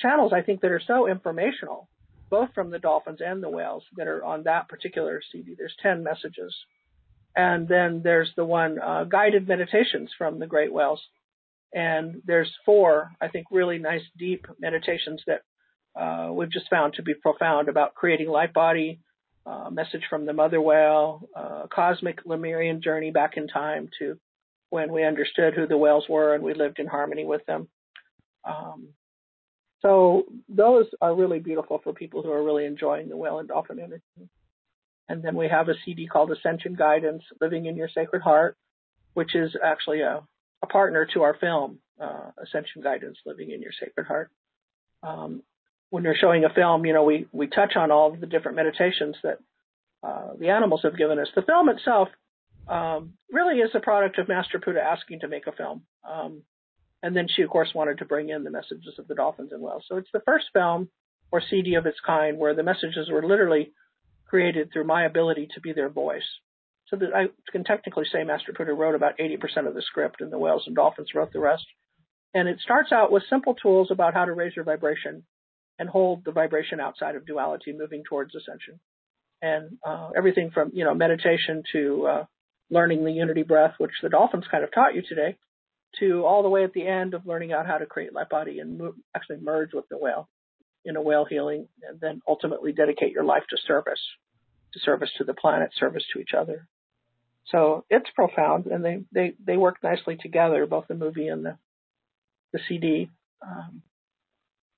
channels 0.00 0.32
I 0.32 0.42
think 0.42 0.60
that 0.60 0.72
are 0.72 0.82
so 0.84 1.06
informational, 1.06 1.88
both 2.30 2.52
from 2.54 2.70
the 2.70 2.78
dolphins 2.78 3.20
and 3.24 3.42
the 3.42 3.48
whales 3.48 3.84
that 3.96 4.08
are 4.08 4.24
on 4.24 4.42
that 4.44 4.68
particular 4.68 5.20
CD. 5.30 5.54
There's 5.56 5.76
10 5.80 6.02
messages. 6.02 6.54
And 7.36 7.66
then 7.66 8.00
there's 8.02 8.30
the 8.36 8.44
one 8.44 8.78
uh, 8.80 9.04
guided 9.04 9.48
meditations 9.48 10.10
from 10.16 10.38
the 10.38 10.46
great 10.46 10.72
whales. 10.72 11.00
And 11.72 12.22
there's 12.24 12.52
four, 12.64 13.10
I 13.20 13.28
think, 13.28 13.46
really 13.50 13.78
nice 13.78 14.02
deep 14.16 14.46
meditations 14.60 15.20
that 15.26 15.42
uh, 16.00 16.32
we've 16.32 16.50
just 16.50 16.70
found 16.70 16.94
to 16.94 17.02
be 17.02 17.14
profound 17.14 17.68
about 17.68 17.94
creating 17.94 18.28
light 18.28 18.52
body, 18.52 19.00
uh, 19.46 19.70
message 19.70 20.02
from 20.08 20.26
the 20.26 20.32
mother 20.32 20.60
whale, 20.60 21.28
uh, 21.34 21.66
cosmic 21.72 22.20
Lemurian 22.24 22.80
journey 22.80 23.10
back 23.10 23.36
in 23.36 23.48
time 23.48 23.88
to 23.98 24.18
when 24.70 24.92
we 24.92 25.04
understood 25.04 25.54
who 25.54 25.66
the 25.66 25.76
whales 25.76 26.04
were 26.08 26.34
and 26.34 26.42
we 26.42 26.54
lived 26.54 26.78
in 26.78 26.86
harmony 26.86 27.24
with 27.24 27.44
them. 27.46 27.68
Um, 28.44 28.88
so 29.82 30.24
those 30.48 30.86
are 31.00 31.14
really 31.14 31.40
beautiful 31.40 31.80
for 31.82 31.92
people 31.92 32.22
who 32.22 32.30
are 32.30 32.42
really 32.42 32.64
enjoying 32.64 33.08
the 33.08 33.16
whale 33.16 33.38
and 33.38 33.48
dolphin 33.48 33.78
energy. 33.78 34.02
And 35.08 35.22
then 35.22 35.36
we 35.36 35.48
have 35.48 35.68
a 35.68 35.74
CD 35.84 36.06
called 36.06 36.30
Ascension 36.30 36.74
Guidance, 36.74 37.22
Living 37.40 37.66
in 37.66 37.76
Your 37.76 37.88
Sacred 37.94 38.22
Heart, 38.22 38.56
which 39.12 39.34
is 39.34 39.54
actually 39.62 40.00
a, 40.00 40.22
a 40.62 40.66
partner 40.66 41.06
to 41.12 41.22
our 41.22 41.34
film, 41.34 41.78
uh, 42.00 42.30
Ascension 42.42 42.82
Guidance, 42.82 43.18
Living 43.26 43.50
in 43.50 43.60
Your 43.60 43.72
Sacred 43.78 44.06
Heart. 44.06 44.30
Um, 45.02 45.42
when 45.90 46.04
you're 46.04 46.16
showing 46.18 46.44
a 46.44 46.52
film, 46.52 46.86
you 46.86 46.92
know, 46.92 47.04
we, 47.04 47.26
we 47.32 47.46
touch 47.46 47.76
on 47.76 47.90
all 47.90 48.12
of 48.12 48.20
the 48.20 48.26
different 48.26 48.56
meditations 48.56 49.16
that 49.22 49.38
uh, 50.02 50.32
the 50.38 50.48
animals 50.48 50.80
have 50.82 50.96
given 50.96 51.18
us. 51.18 51.28
The 51.34 51.42
film 51.42 51.68
itself 51.68 52.08
um, 52.66 53.14
really 53.30 53.60
is 53.60 53.70
a 53.74 53.80
product 53.80 54.18
of 54.18 54.28
Master 54.28 54.58
Puda 54.58 54.82
asking 54.82 55.20
to 55.20 55.28
make 55.28 55.46
a 55.46 55.52
film. 55.52 55.82
Um, 56.08 56.42
and 57.02 57.14
then 57.14 57.26
she, 57.28 57.42
of 57.42 57.50
course, 57.50 57.68
wanted 57.74 57.98
to 57.98 58.06
bring 58.06 58.30
in 58.30 58.44
the 58.44 58.50
messages 58.50 58.94
of 58.98 59.06
the 59.06 59.14
dolphins 59.14 59.52
and 59.52 59.62
whales. 59.62 59.84
So 59.88 59.98
it's 59.98 60.08
the 60.12 60.22
first 60.24 60.46
film 60.54 60.88
or 61.30 61.42
CD 61.50 61.74
of 61.74 61.84
its 61.84 61.98
kind 62.04 62.38
where 62.38 62.54
the 62.54 62.62
messages 62.62 63.10
were 63.10 63.26
literally 63.26 63.72
created 64.26 64.70
through 64.72 64.84
my 64.84 65.04
ability 65.04 65.48
to 65.54 65.60
be 65.60 65.72
their 65.72 65.88
voice. 65.88 66.22
So 66.88 66.96
that 66.96 67.14
I 67.14 67.26
can 67.50 67.64
technically 67.64 68.04
say 68.12 68.24
Master 68.24 68.52
Puda 68.52 68.76
wrote 68.76 68.94
about 68.94 69.18
80% 69.18 69.66
of 69.66 69.74
the 69.74 69.82
script 69.82 70.20
and 70.20 70.30
the 70.30 70.38
whales 70.38 70.64
and 70.66 70.76
dolphins 70.76 71.14
wrote 71.14 71.32
the 71.32 71.40
rest. 71.40 71.64
And 72.34 72.48
it 72.48 72.60
starts 72.60 72.92
out 72.92 73.10
with 73.10 73.22
simple 73.30 73.54
tools 73.54 73.88
about 73.90 74.12
how 74.12 74.24
to 74.24 74.32
raise 74.32 74.54
your 74.54 74.64
vibration 74.64 75.24
and 75.78 75.88
hold 75.88 76.24
the 76.24 76.32
vibration 76.32 76.80
outside 76.80 77.16
of 77.16 77.26
duality, 77.26 77.72
moving 77.72 78.02
towards 78.08 78.34
ascension. 78.34 78.80
And 79.40 79.78
uh, 79.86 80.10
everything 80.16 80.50
from 80.50 80.70
you 80.74 80.84
know 80.84 80.94
meditation 80.94 81.62
to 81.72 82.06
uh, 82.06 82.24
learning 82.70 83.04
the 83.04 83.12
unity 83.12 83.42
breath, 83.42 83.74
which 83.78 83.92
the 84.02 84.08
dolphins 84.08 84.44
kind 84.50 84.64
of 84.64 84.72
taught 84.72 84.94
you 84.94 85.02
today, 85.08 85.36
to 86.00 86.24
all 86.24 86.42
the 86.42 86.48
way 86.48 86.64
at 86.64 86.72
the 86.72 86.86
end 86.86 87.14
of 87.14 87.26
learning 87.26 87.52
out 87.52 87.66
how 87.66 87.78
to 87.78 87.86
create 87.86 88.12
light 88.12 88.28
body 88.28 88.58
and 88.58 88.80
actually 89.14 89.38
merge 89.40 89.72
with 89.72 89.88
the 89.90 89.98
whale 89.98 90.28
in 90.84 90.96
a 90.96 91.02
whale 91.02 91.24
healing, 91.24 91.68
and 91.88 92.00
then 92.00 92.20
ultimately 92.26 92.72
dedicate 92.72 93.12
your 93.12 93.24
life 93.24 93.44
to 93.50 93.56
service, 93.66 94.00
to 94.72 94.80
service 94.80 95.10
to 95.18 95.24
the 95.24 95.34
planet, 95.34 95.70
service 95.78 96.04
to 96.12 96.20
each 96.20 96.34
other. 96.36 96.66
So 97.50 97.84
it's 97.90 98.08
profound, 98.14 98.66
and 98.66 98.84
they 98.84 99.00
they 99.12 99.34
they 99.44 99.56
work 99.56 99.76
nicely 99.82 100.16
together, 100.16 100.66
both 100.66 100.86
the 100.88 100.94
movie 100.94 101.28
and 101.28 101.44
the 101.44 101.58
the 102.52 102.60
CD. 102.68 103.10
Um, 103.42 103.82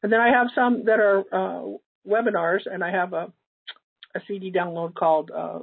and 0.02 0.12
then 0.12 0.20
I 0.20 0.30
have 0.30 0.48
some 0.54 0.84
that 0.86 1.00
are 1.00 1.24
uh, 1.32 1.76
webinars, 2.06 2.60
and 2.66 2.82
I 2.82 2.90
have 2.90 3.12
a, 3.12 3.32
a 4.14 4.20
CD 4.26 4.50
download 4.52 4.94
called 4.94 5.30
uh, 5.30 5.60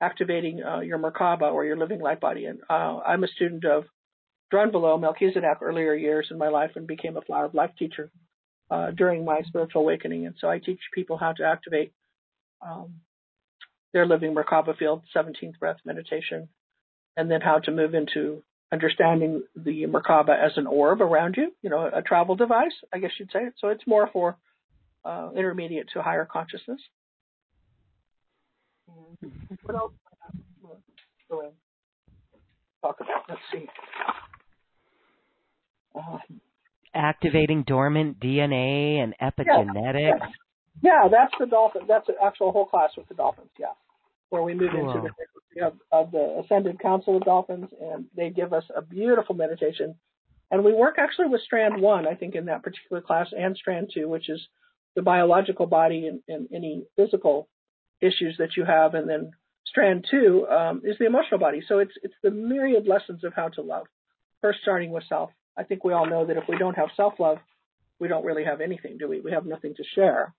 Activating 0.00 0.62
uh, 0.62 0.80
Your 0.80 0.98
Merkaba 0.98 1.52
or 1.52 1.64
Your 1.64 1.76
Living 1.76 2.00
Light 2.00 2.20
Body. 2.20 2.46
And 2.46 2.60
uh, 2.68 2.98
I'm 2.98 3.24
a 3.24 3.28
student 3.28 3.64
of 3.64 3.84
Drunvalo 4.52 5.00
Melchizedek 5.00 5.58
earlier 5.62 5.94
years 5.94 6.28
in 6.30 6.38
my 6.38 6.48
life 6.48 6.72
and 6.76 6.86
became 6.86 7.16
a 7.16 7.22
Flower 7.22 7.46
of 7.46 7.54
Life 7.54 7.72
teacher 7.78 8.10
uh, 8.70 8.90
during 8.90 9.24
my 9.24 9.42
spiritual 9.42 9.82
awakening. 9.82 10.26
And 10.26 10.34
so 10.40 10.48
I 10.48 10.58
teach 10.58 10.80
people 10.94 11.16
how 11.16 11.32
to 11.32 11.44
activate 11.44 11.92
um, 12.60 12.94
their 13.92 14.06
living 14.06 14.34
Merkaba 14.34 14.76
field, 14.76 15.02
17th 15.14 15.58
breath 15.58 15.78
meditation, 15.84 16.48
and 17.16 17.30
then 17.30 17.40
how 17.40 17.58
to 17.60 17.70
move 17.70 17.94
into 17.94 18.42
understanding 18.72 19.42
the 19.54 19.84
Merkaba 19.84 20.36
as 20.36 20.52
an 20.56 20.66
orb 20.66 21.00
around 21.00 21.36
you, 21.36 21.52
you 21.62 21.70
know, 21.70 21.88
a 21.92 22.02
travel 22.02 22.34
device, 22.34 22.74
I 22.92 22.98
guess 22.98 23.12
you'd 23.18 23.30
say. 23.32 23.50
So 23.58 23.68
it's 23.68 23.86
more 23.86 24.10
for 24.12 24.36
uh, 25.04 25.30
intermediate 25.36 25.88
to 25.94 26.02
higher 26.02 26.24
consciousness. 26.24 26.80
What 29.62 29.74
else? 29.74 29.92
Go. 31.30 31.52
Talk 32.82 32.96
about. 33.00 33.24
Let's 33.28 33.40
see. 33.52 33.66
Uh, 35.94 36.18
Activating 36.96 37.64
dormant 37.64 38.18
DNA 38.20 39.02
and 39.02 39.14
epigenetics. 39.20 39.94
Yeah, 39.94 40.16
yeah. 40.82 41.02
yeah, 41.04 41.08
that's 41.10 41.32
the 41.38 41.46
dolphin. 41.46 41.82
That's 41.86 42.08
an 42.08 42.16
actual 42.24 42.52
whole 42.52 42.66
class 42.66 42.90
with 42.96 43.06
the 43.08 43.14
dolphins. 43.14 43.50
Yeah 43.58 43.68
where 44.30 44.42
we 44.42 44.54
move 44.54 44.70
cool. 44.72 44.90
into 44.90 45.02
the 45.02 45.66
of, 45.66 45.72
of 45.90 46.10
the 46.10 46.42
Ascended 46.44 46.78
Council 46.80 47.16
of 47.16 47.24
Dolphins, 47.24 47.68
and 47.80 48.06
they 48.14 48.28
give 48.28 48.52
us 48.52 48.64
a 48.76 48.82
beautiful 48.82 49.34
meditation. 49.34 49.94
And 50.50 50.62
we 50.62 50.72
work 50.72 50.96
actually 50.98 51.28
with 51.28 51.40
Strand 51.42 51.80
1, 51.80 52.06
I 52.06 52.14
think, 52.14 52.34
in 52.34 52.44
that 52.46 52.62
particular 52.62 53.00
class, 53.00 53.28
and 53.36 53.56
Strand 53.56 53.90
2, 53.94 54.06
which 54.08 54.28
is 54.28 54.40
the 54.94 55.02
biological 55.02 55.66
body 55.66 56.06
and, 56.06 56.20
and 56.28 56.48
any 56.54 56.84
physical 56.94 57.48
issues 58.02 58.36
that 58.38 58.50
you 58.56 58.64
have. 58.64 58.94
And 58.94 59.08
then 59.08 59.30
Strand 59.64 60.06
2 60.10 60.46
um, 60.46 60.82
is 60.84 60.96
the 60.98 61.06
emotional 61.06 61.40
body. 61.40 61.62
So 61.66 61.78
it's, 61.78 61.94
it's 62.02 62.14
the 62.22 62.30
myriad 62.30 62.86
lessons 62.86 63.24
of 63.24 63.32
how 63.34 63.48
to 63.50 63.62
love. 63.62 63.86
First, 64.42 64.58
starting 64.60 64.90
with 64.90 65.04
self. 65.08 65.30
I 65.56 65.64
think 65.64 65.84
we 65.84 65.92
all 65.92 66.06
know 66.06 66.26
that 66.26 66.36
if 66.36 66.44
we 66.48 66.58
don't 66.58 66.76
have 66.76 66.88
self 66.96 67.14
love, 67.18 67.38
we 67.98 68.08
don't 68.08 68.24
really 68.24 68.44
have 68.44 68.60
anything, 68.60 68.98
do 68.98 69.08
we? 69.08 69.20
We 69.20 69.32
have 69.32 69.46
nothing 69.46 69.74
to 69.76 69.84
share. 69.94 70.34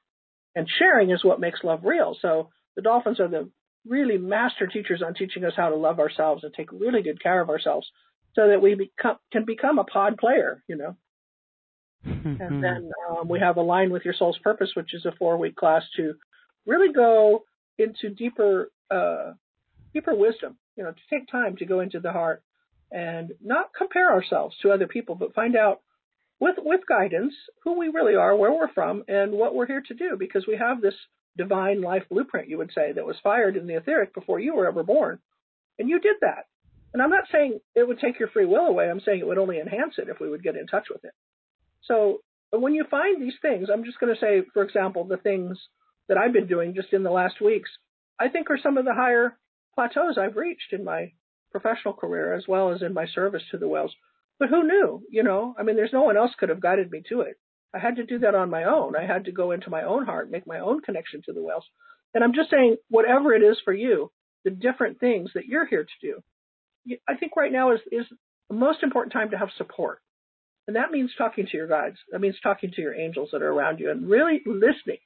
And 0.55 0.67
sharing 0.79 1.11
is 1.11 1.23
what 1.23 1.39
makes 1.39 1.63
love 1.63 1.81
real. 1.83 2.15
So 2.21 2.49
the 2.75 2.81
dolphins 2.81 3.19
are 3.19 3.27
the 3.27 3.49
really 3.87 4.17
master 4.17 4.67
teachers 4.67 5.01
on 5.05 5.13
teaching 5.13 5.43
us 5.43 5.53
how 5.55 5.69
to 5.69 5.75
love 5.75 5.99
ourselves 5.99 6.43
and 6.43 6.53
take 6.53 6.71
really 6.71 7.01
good 7.01 7.21
care 7.21 7.41
of 7.41 7.49
ourselves 7.49 7.87
so 8.35 8.47
that 8.49 8.61
we 8.61 8.75
become, 8.75 9.17
can 9.31 9.45
become 9.45 9.79
a 9.79 9.83
pod 9.83 10.17
player, 10.17 10.63
you 10.67 10.77
know. 10.77 10.95
and 12.03 12.63
then 12.63 12.91
um, 13.09 13.27
we 13.27 13.39
have 13.39 13.57
Align 13.57 13.89
with 13.89 14.05
Your 14.05 14.13
Soul's 14.13 14.37
Purpose, 14.39 14.71
which 14.75 14.93
is 14.93 15.05
a 15.05 15.11
four 15.17 15.37
week 15.37 15.55
class 15.55 15.83
to 15.97 16.13
really 16.65 16.93
go 16.93 17.43
into 17.77 18.09
deeper, 18.09 18.71
uh, 18.91 19.31
deeper 19.93 20.15
wisdom, 20.15 20.57
you 20.75 20.83
know, 20.83 20.91
to 20.91 21.15
take 21.15 21.29
time 21.29 21.55
to 21.57 21.65
go 21.65 21.79
into 21.79 21.99
the 21.99 22.11
heart 22.11 22.43
and 22.91 23.31
not 23.43 23.73
compare 23.77 24.11
ourselves 24.11 24.55
to 24.61 24.71
other 24.71 24.87
people, 24.87 25.15
but 25.15 25.33
find 25.33 25.55
out 25.55 25.81
with, 26.39 26.55
with 26.59 26.81
guidance 26.87 27.33
who 27.63 27.77
we 27.77 27.89
really 27.89 28.15
are, 28.15 28.35
where 28.35 28.53
we're 28.53 28.71
from, 28.73 29.03
and 29.07 29.31
what 29.31 29.55
we're 29.55 29.67
here 29.67 29.83
to 29.87 29.93
do 29.93 30.15
because 30.17 30.45
we 30.47 30.57
have 30.57 30.81
this 30.81 30.93
divine 31.37 31.81
life 31.81 32.03
blueprint, 32.09 32.49
you 32.49 32.57
would 32.57 32.71
say, 32.73 32.91
that 32.93 33.05
was 33.05 33.15
fired 33.23 33.57
in 33.57 33.67
the 33.67 33.75
etheric 33.75 34.13
before 34.13 34.39
you 34.39 34.55
were 34.55 34.67
ever 34.67 34.83
born. 34.83 35.19
And 35.79 35.89
you 35.89 35.99
did 35.99 36.15
that. 36.21 36.45
And 36.93 37.01
I'm 37.01 37.09
not 37.09 37.25
saying 37.31 37.59
it 37.75 37.87
would 37.87 37.99
take 37.99 38.19
your 38.19 38.29
free 38.29 38.45
will 38.45 38.65
away. 38.65 38.89
I'm 38.89 39.01
saying 39.01 39.19
it 39.19 39.27
would 39.27 39.37
only 39.37 39.59
enhance 39.59 39.95
it 39.97 40.09
if 40.09 40.19
we 40.19 40.29
would 40.29 40.43
get 40.43 40.55
in 40.55 40.67
touch 40.67 40.87
with 40.89 41.03
it. 41.03 41.13
So 41.83 42.21
when 42.51 42.73
you 42.73 42.85
find 42.89 43.21
these 43.21 43.35
things, 43.41 43.67
I'm 43.71 43.83
just 43.83 43.99
going 43.99 44.13
to 44.13 44.19
say, 44.19 44.41
for 44.53 44.63
example, 44.63 45.03
the 45.03 45.17
things 45.17 45.59
that 46.07 46.17
I've 46.17 46.33
been 46.33 46.47
doing 46.47 46.73
just 46.73 46.93
in 46.93 47.03
the 47.03 47.11
last 47.11 47.41
weeks, 47.41 47.69
I 48.19 48.29
think 48.29 48.49
are 48.49 48.59
some 48.61 48.77
of 48.77 48.85
the 48.85 48.93
higher 48.93 49.37
plateaus 49.75 50.17
I've 50.17 50.37
reached 50.37 50.71
in 50.71 50.83
my 50.83 51.11
professional 51.59 51.93
career 51.93 52.33
as 52.33 52.43
well 52.47 52.71
as 52.71 52.81
in 52.81 52.93
my 52.93 53.05
service 53.07 53.43
to 53.51 53.57
the 53.57 53.67
whales. 53.67 53.93
But 54.39 54.49
who 54.49 54.63
knew? 54.63 55.01
You 55.09 55.23
know, 55.23 55.55
I 55.57 55.63
mean, 55.63 55.75
there's 55.75 55.93
no 55.93 56.03
one 56.03 56.17
else 56.17 56.31
could 56.37 56.49
have 56.49 56.61
guided 56.61 56.91
me 56.91 57.01
to 57.09 57.21
it. 57.21 57.37
I 57.73 57.79
had 57.79 57.97
to 57.97 58.05
do 58.05 58.19
that 58.19 58.35
on 58.35 58.49
my 58.49 58.63
own. 58.63 58.95
I 58.95 59.05
had 59.05 59.25
to 59.25 59.31
go 59.31 59.51
into 59.51 59.69
my 59.69 59.83
own 59.83 60.05
heart, 60.05 60.31
make 60.31 60.47
my 60.47 60.59
own 60.59 60.81
connection 60.81 61.21
to 61.25 61.33
the 61.33 61.41
whales. 61.41 61.65
And 62.13 62.23
I'm 62.23 62.33
just 62.33 62.49
saying, 62.49 62.77
whatever 62.89 63.33
it 63.33 63.43
is 63.43 63.57
for 63.63 63.73
you, 63.73 64.11
the 64.43 64.51
different 64.51 64.99
things 64.99 65.31
that 65.35 65.45
you're 65.45 65.65
here 65.65 65.83
to 65.83 66.07
do, 66.07 66.97
I 67.07 67.15
think 67.15 67.35
right 67.35 67.51
now 67.51 67.73
is, 67.73 67.79
is 67.91 68.05
the 68.49 68.55
most 68.55 68.83
important 68.83 69.11
time 69.11 69.31
to 69.31 69.37
have 69.37 69.49
support. 69.57 69.99
And 70.67 70.75
that 70.75 70.91
means 70.91 71.11
talking 71.17 71.45
to 71.45 71.57
your 71.57 71.67
guides. 71.67 71.97
That 72.11 72.21
means 72.21 72.35
talking 72.41 72.71
to 72.71 72.81
your 72.81 72.95
angels 72.95 73.29
that 73.31 73.41
are 73.41 73.51
around 73.51 73.79
you 73.79 73.89
and 73.91 74.09
really 74.09 74.41
listening. 74.45 74.99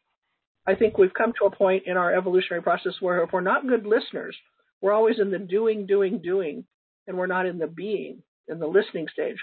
I 0.68 0.76
think 0.76 0.98
we've 0.98 1.14
come 1.14 1.34
to 1.40 1.46
a 1.46 1.56
point 1.56 1.84
in 1.88 1.98
our 1.98 2.14
evolutionary 2.14 2.62
process 2.62 2.94
where 3.00 3.24
if 3.24 3.32
we're 3.32 3.42
not 3.42 3.68
good 3.68 3.86
listeners, 3.86 4.36
we're 4.82 4.94
always 4.94 5.20
in 5.20 5.32
the 5.32 5.40
doing, 5.40 5.86
doing, 5.86 6.20
doing, 6.20 6.66
and 7.08 7.18
we're 7.18 7.28
not 7.28 7.46
in 7.46 7.60
the 7.60 7.68
being, 7.68 8.24
in 8.48 8.60
the 8.60 8.68
listening 8.68 9.08
stage, 9.12 9.38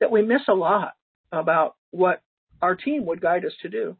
that 0.00 0.10
we 0.10 0.22
miss 0.22 0.42
a 0.48 0.54
lot 0.54 0.92
about 1.30 1.74
what 1.90 2.20
our 2.60 2.74
team 2.76 3.06
would 3.06 3.20
guide 3.20 3.44
us 3.44 3.52
to 3.62 3.68
do. 3.68 3.96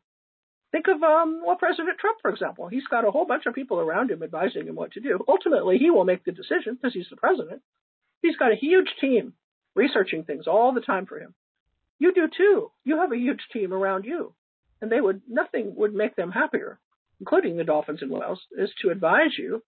Think 0.71 0.87
of 0.89 1.03
um, 1.03 1.43
well, 1.45 1.57
President 1.57 1.99
Trump, 1.99 2.19
for 2.23 2.31
example. 2.31 2.69
He's 2.69 2.87
got 2.91 3.07
a 3.07 3.11
whole 3.11 3.27
bunch 3.27 3.45
of 3.47 3.55
people 3.55 3.79
around 3.79 4.11
him 4.11 4.23
advising 4.23 4.67
him 4.67 4.75
what 4.75 4.93
to 4.93 5.01
do. 5.01 5.23
Ultimately, 5.29 5.79
he 5.79 5.91
will 5.91 6.05
make 6.05 6.25
the 6.25 6.33
decision 6.33 6.75
because 6.75 6.95
he's 6.95 7.09
the 7.11 7.17
president. 7.17 7.63
He's 8.23 8.37
got 8.37 8.53
a 8.53 8.57
huge 8.57 8.89
team 9.01 9.35
researching 9.75 10.25
things 10.25 10.47
all 10.47 10.73
the 10.73 10.81
time 10.81 11.07
for 11.07 11.19
him. 11.19 11.35
You 11.99 12.15
do 12.15 12.29
too. 12.35 12.71
You 12.85 12.99
have 12.99 13.13
a 13.13 13.19
huge 13.19 13.41
team 13.53 13.73
around 13.73 14.05
you, 14.05 14.35
and 14.81 14.91
they 14.91 15.01
would 15.01 15.23
nothing 15.29 15.75
would 15.77 15.95
make 15.95 16.17
them 16.17 16.31
happier, 16.31 16.79
including 17.21 17.57
the 17.57 17.65
dolphins 17.65 18.01
and 18.03 18.11
whales, 18.11 18.41
is 18.57 18.71
to 18.81 18.91
advise 18.91 19.37
you 19.39 19.63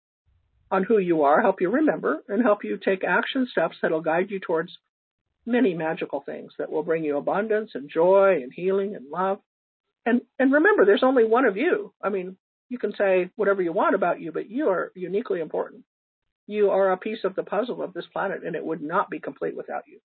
on 0.70 0.82
who 0.82 0.99
you 0.99 1.23
are, 1.23 1.41
help 1.41 1.61
you 1.61 1.70
remember, 1.70 2.23
and 2.28 2.43
help 2.43 2.65
you 2.65 2.78
take 2.78 3.05
action 3.05 3.47
steps 3.51 3.77
that'll 3.81 4.01
guide 4.01 4.31
you 4.31 4.41
towards 4.41 4.77
many 5.47 5.74
magical 5.74 6.23
things 6.24 6.53
that 6.59 6.70
will 6.70 6.82
bring 6.82 7.05
you 7.05 7.16
abundance 7.16 7.73
and 7.74 7.91
joy 7.91 8.41
and 8.43 8.53
healing 8.53 8.95
and 8.95 9.11
love. 9.11 9.39
And 10.07 10.23
and 10.39 10.53
remember, 10.53 10.85
there's 10.85 11.03
only 11.03 11.24
one 11.24 11.45
of 11.45 11.57
you. 11.57 11.93
I 12.03 12.09
mean, 12.09 12.36
you 12.69 12.78
can 12.78 12.95
say 12.97 13.31
whatever 13.36 13.62
you 13.62 13.73
want 13.73 13.95
about 13.95 14.20
you, 14.20 14.32
but 14.32 14.51
you 14.51 14.69
are 14.69 14.93
uniquely 14.95 15.41
important. 15.41 15.85
You 16.47 16.70
are 16.70 16.93
a 16.93 16.99
piece 16.99 17.24
of 17.24 17.35
the 17.35 17.43
puzzle 17.43 17.82
of 17.82 17.95
this 17.95 18.07
planet, 18.12 18.43
and 18.45 18.55
it 18.57 18.65
would 18.65 18.82
not 18.82 19.11
be 19.11 19.19
complete 19.19 19.57
without 19.57 19.85
you. 19.86 20.01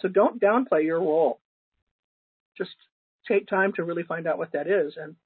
So 0.00 0.08
don't 0.08 0.40
downplay 0.40 0.84
your 0.84 1.00
role. 1.00 1.38
Just 2.58 2.74
take 3.26 3.46
time 3.46 3.72
to 3.74 3.84
really 3.84 4.02
find 4.02 4.26
out 4.26 4.38
what 4.38 4.52
that 4.52 4.66
is 4.66 4.94
and 4.96 5.16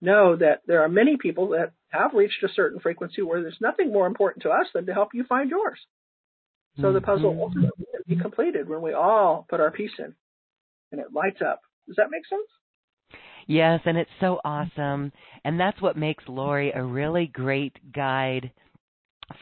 know 0.00 0.36
that 0.36 0.60
there 0.66 0.82
are 0.82 0.88
many 0.88 1.16
people 1.16 1.48
that 1.50 1.72
have 1.88 2.12
reached 2.14 2.42
a 2.44 2.52
certain 2.54 2.80
frequency 2.80 3.22
where 3.22 3.40
there's 3.40 3.56
nothing 3.60 3.92
more 3.92 4.06
important 4.06 4.42
to 4.42 4.50
us 4.50 4.66
than 4.74 4.86
to 4.86 4.94
help 4.94 5.10
you 5.14 5.24
find 5.24 5.50
yours. 5.50 5.78
So 6.80 6.92
the 6.92 7.00
puzzle 7.00 7.32
mm-hmm. 7.32 7.40
ultimately 7.40 7.86
can 7.90 8.16
be 8.16 8.20
completed 8.20 8.68
when 8.68 8.82
we 8.82 8.92
all 8.92 9.46
put 9.48 9.60
our 9.60 9.70
piece 9.70 9.92
in 9.98 10.14
and 10.92 11.00
it 11.00 11.12
lights 11.12 11.40
up. 11.40 11.62
Does 11.86 11.96
that 11.96 12.10
make 12.10 12.26
sense? 12.28 13.20
Yes, 13.46 13.80
and 13.86 13.96
it's 13.96 14.10
so 14.20 14.40
awesome. 14.44 15.12
And 15.44 15.58
that's 15.58 15.80
what 15.80 15.96
makes 15.96 16.24
Laurie 16.28 16.72
a 16.72 16.82
really 16.82 17.28
great 17.28 17.92
guide 17.94 18.50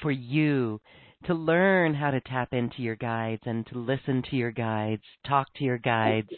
for 0.03 0.11
you 0.11 0.81
to 1.27 1.35
learn 1.35 1.95
how 1.95 2.11
to 2.11 2.21
tap 2.21 2.53
into 2.53 2.83
your 2.83 2.97
guides 2.97 3.43
and 3.47 3.67
to 3.69 3.79
listen 3.79 4.23
to 4.31 4.37
your 4.37 4.51
guides, 4.51 5.03
talk 5.27 5.47
to 5.57 5.65
your 5.65 5.79
guides, 5.79 6.29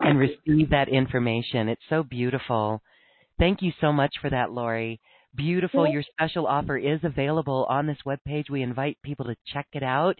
and 0.00 0.18
receive 0.18 0.70
that 0.70 0.88
information. 0.88 1.68
It's 1.68 1.82
so 1.88 2.02
beautiful. 2.02 2.82
Thank 3.42 3.60
you 3.60 3.72
so 3.80 3.92
much 3.92 4.14
for 4.20 4.30
that, 4.30 4.52
Laurie. 4.52 5.00
Beautiful. 5.34 5.84
Your 5.84 6.04
special 6.12 6.46
offer 6.46 6.78
is 6.78 7.00
available 7.02 7.66
on 7.68 7.88
this 7.88 7.98
webpage. 8.06 8.48
We 8.48 8.62
invite 8.62 8.96
people 9.02 9.24
to 9.24 9.34
check 9.52 9.66
it 9.72 9.82
out. 9.82 10.16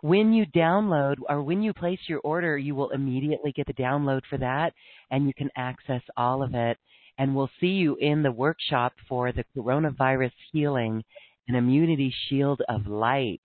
When 0.00 0.32
you 0.32 0.44
download 0.46 1.18
or 1.28 1.40
when 1.44 1.62
you 1.62 1.72
place 1.72 2.00
your 2.08 2.18
order, 2.24 2.58
you 2.58 2.74
will 2.74 2.90
immediately 2.90 3.52
get 3.52 3.68
the 3.68 3.74
download 3.74 4.22
for 4.28 4.38
that 4.38 4.72
and 5.12 5.28
you 5.28 5.34
can 5.34 5.50
access 5.56 6.02
all 6.16 6.42
of 6.42 6.56
it. 6.56 6.76
And 7.16 7.36
we'll 7.36 7.50
see 7.60 7.68
you 7.68 7.94
in 8.00 8.24
the 8.24 8.32
workshop 8.32 8.92
for 9.08 9.30
the 9.30 9.44
coronavirus 9.56 10.32
healing 10.50 11.04
and 11.46 11.56
immunity 11.56 12.12
shield 12.28 12.60
of 12.68 12.88
light. 12.88 13.42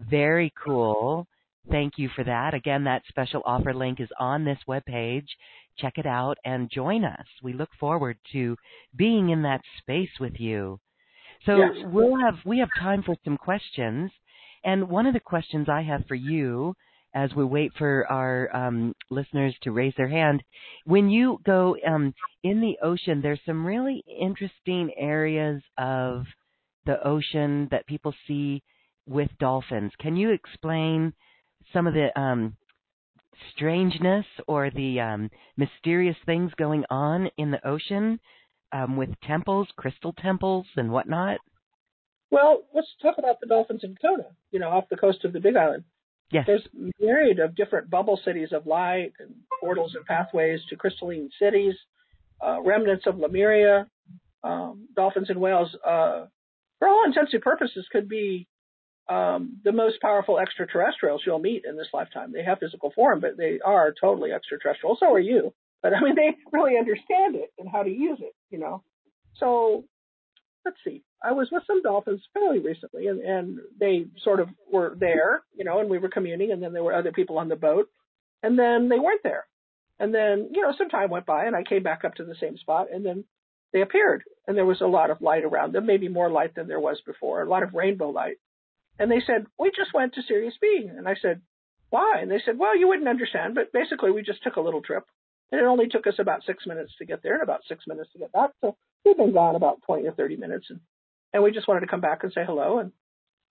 Very 0.00 0.52
cool. 0.64 1.28
Thank 1.70 1.94
you 1.96 2.10
for 2.14 2.24
that. 2.24 2.54
Again, 2.54 2.82
that 2.84 3.02
special 3.08 3.42
offer 3.46 3.72
link 3.72 4.00
is 4.00 4.10
on 4.18 4.44
this 4.44 4.58
webpage. 4.68 5.28
Check 5.78 5.94
it 5.96 6.06
out 6.06 6.38
and 6.44 6.70
join 6.70 7.04
us. 7.04 7.26
We 7.42 7.52
look 7.52 7.70
forward 7.78 8.16
to 8.32 8.56
being 8.96 9.30
in 9.30 9.42
that 9.42 9.62
space 9.78 10.10
with 10.20 10.34
you. 10.38 10.80
So 11.46 11.56
yes. 11.56 11.86
we'll 11.86 12.18
have 12.20 12.36
we 12.44 12.58
have 12.58 12.68
time 12.78 13.02
for 13.02 13.16
some 13.24 13.36
questions. 13.36 14.10
And 14.64 14.88
one 14.88 15.06
of 15.06 15.12
the 15.14 15.20
questions 15.20 15.68
I 15.68 15.82
have 15.82 16.06
for 16.06 16.14
you 16.14 16.74
as 17.14 17.30
we 17.34 17.44
wait 17.44 17.72
for 17.78 18.06
our 18.10 18.54
um, 18.54 18.94
listeners 19.08 19.54
to 19.62 19.70
raise 19.70 19.94
their 19.96 20.08
hand, 20.08 20.42
when 20.84 21.08
you 21.08 21.38
go 21.44 21.76
um, 21.86 22.12
in 22.42 22.60
the 22.60 22.76
ocean, 22.82 23.20
there's 23.22 23.40
some 23.46 23.64
really 23.64 24.02
interesting 24.20 24.90
areas 24.98 25.62
of 25.78 26.24
the 26.86 27.06
ocean 27.06 27.68
that 27.70 27.86
people 27.86 28.12
see 28.26 28.62
with 29.06 29.30
dolphins. 29.38 29.92
Can 30.00 30.16
you 30.16 30.32
explain 30.32 31.12
some 31.72 31.86
of 31.86 31.94
the 31.94 32.08
um, 32.20 32.56
strangeness 33.54 34.26
or 34.46 34.70
the 34.70 35.00
um, 35.00 35.30
mysterious 35.56 36.16
things 36.26 36.52
going 36.56 36.84
on 36.90 37.30
in 37.36 37.50
the 37.50 37.66
ocean 37.66 38.20
um, 38.72 38.96
with 38.96 39.10
temples, 39.26 39.68
crystal 39.76 40.12
temples, 40.12 40.66
and 40.76 40.90
whatnot? 40.90 41.38
Well, 42.30 42.64
let's 42.74 42.88
talk 43.00 43.16
about 43.18 43.40
the 43.40 43.46
dolphins 43.46 43.84
in 43.84 43.96
Kona, 44.00 44.24
you 44.50 44.58
know, 44.58 44.68
off 44.68 44.88
the 44.90 44.96
coast 44.96 45.24
of 45.24 45.32
the 45.32 45.40
Big 45.40 45.56
Island. 45.56 45.84
Yes. 46.30 46.44
There's 46.46 46.66
myriad 46.98 47.38
of 47.38 47.54
different 47.54 47.90
bubble 47.90 48.18
cities 48.24 48.48
of 48.52 48.66
light 48.66 49.12
and 49.20 49.34
portals 49.60 49.94
and 49.94 50.04
pathways 50.04 50.60
to 50.68 50.76
crystalline 50.76 51.30
cities, 51.38 51.74
uh, 52.44 52.60
remnants 52.62 53.06
of 53.06 53.18
Lemuria, 53.18 53.86
um, 54.42 54.88
dolphins 54.96 55.30
and 55.30 55.40
whales. 55.40 55.74
Uh, 55.86 56.26
for 56.78 56.88
all 56.88 57.04
intents 57.06 57.32
and 57.32 57.42
purposes, 57.42 57.86
could 57.92 58.08
be 58.08 58.48
um, 59.08 59.58
the 59.64 59.72
most 59.72 60.00
powerful 60.00 60.38
extraterrestrials 60.38 61.22
you'll 61.26 61.38
meet 61.38 61.64
in 61.68 61.76
this 61.76 61.88
lifetime. 61.92 62.32
They 62.32 62.42
have 62.42 62.58
physical 62.58 62.90
form, 62.94 63.20
but 63.20 63.36
they 63.36 63.60
are 63.64 63.94
totally 64.00 64.32
extraterrestrial. 64.32 64.96
So 64.98 65.12
are 65.12 65.20
you. 65.20 65.52
But 65.82 65.92
I 65.94 66.00
mean, 66.00 66.14
they 66.16 66.36
really 66.52 66.78
understand 66.78 67.36
it 67.36 67.52
and 67.58 67.68
how 67.68 67.82
to 67.82 67.90
use 67.90 68.18
it, 68.20 68.34
you 68.50 68.58
know. 68.58 68.82
So 69.36 69.84
let's 70.64 70.78
see. 70.84 71.02
I 71.22 71.32
was 71.32 71.48
with 71.50 71.62
some 71.66 71.82
dolphins 71.82 72.22
fairly 72.32 72.58
recently, 72.58 73.08
and, 73.08 73.20
and 73.20 73.58
they 73.78 74.06
sort 74.22 74.40
of 74.40 74.48
were 74.70 74.96
there, 74.98 75.42
you 75.54 75.64
know, 75.64 75.80
and 75.80 75.88
we 75.88 75.98
were 75.98 76.08
communing, 76.08 76.52
and 76.52 76.62
then 76.62 76.72
there 76.72 76.82
were 76.82 76.94
other 76.94 77.12
people 77.12 77.38
on 77.38 77.48
the 77.48 77.56
boat, 77.56 77.88
and 78.42 78.58
then 78.58 78.88
they 78.88 78.98
weren't 78.98 79.22
there. 79.22 79.46
And 79.98 80.12
then, 80.14 80.50
you 80.52 80.62
know, 80.62 80.74
some 80.76 80.88
time 80.88 81.10
went 81.10 81.26
by, 81.26 81.44
and 81.44 81.54
I 81.54 81.62
came 81.62 81.82
back 81.82 82.04
up 82.04 82.14
to 82.16 82.24
the 82.24 82.34
same 82.40 82.56
spot, 82.58 82.88
and 82.92 83.04
then 83.04 83.24
they 83.72 83.82
appeared, 83.82 84.24
and 84.46 84.56
there 84.56 84.66
was 84.66 84.80
a 84.80 84.86
lot 84.86 85.10
of 85.10 85.20
light 85.20 85.44
around 85.44 85.72
them, 85.72 85.86
maybe 85.86 86.08
more 86.08 86.30
light 86.30 86.54
than 86.54 86.68
there 86.68 86.80
was 86.80 87.00
before, 87.06 87.42
a 87.42 87.48
lot 87.48 87.62
of 87.62 87.74
rainbow 87.74 88.10
light. 88.10 88.36
And 88.98 89.10
they 89.10 89.22
said, 89.26 89.46
we 89.58 89.70
just 89.70 89.92
went 89.92 90.14
to 90.14 90.22
Sirius 90.22 90.54
B. 90.60 90.88
And 90.88 91.08
I 91.08 91.14
said, 91.20 91.40
why? 91.90 92.18
And 92.20 92.30
they 92.30 92.40
said, 92.44 92.58
well, 92.58 92.76
you 92.76 92.88
wouldn't 92.88 93.08
understand, 93.08 93.54
but 93.54 93.72
basically 93.72 94.10
we 94.10 94.22
just 94.22 94.42
took 94.42 94.56
a 94.56 94.60
little 94.60 94.82
trip. 94.82 95.04
And 95.50 95.60
it 95.60 95.66
only 95.66 95.88
took 95.88 96.06
us 96.06 96.14
about 96.18 96.44
six 96.44 96.66
minutes 96.66 96.92
to 96.98 97.04
get 97.04 97.22
there 97.22 97.34
and 97.34 97.42
about 97.42 97.60
six 97.68 97.84
minutes 97.86 98.10
to 98.12 98.18
get 98.18 98.32
back. 98.32 98.50
So 98.60 98.76
we've 99.04 99.16
been 99.16 99.32
gone 99.32 99.56
about 99.56 99.82
20 99.86 100.06
or 100.06 100.12
30 100.12 100.36
minutes. 100.36 100.66
And, 100.70 100.80
and 101.32 101.42
we 101.42 101.52
just 101.52 101.68
wanted 101.68 101.80
to 101.80 101.86
come 101.86 102.00
back 102.00 102.22
and 102.22 102.32
say 102.32 102.44
hello 102.44 102.78
and, 102.78 102.92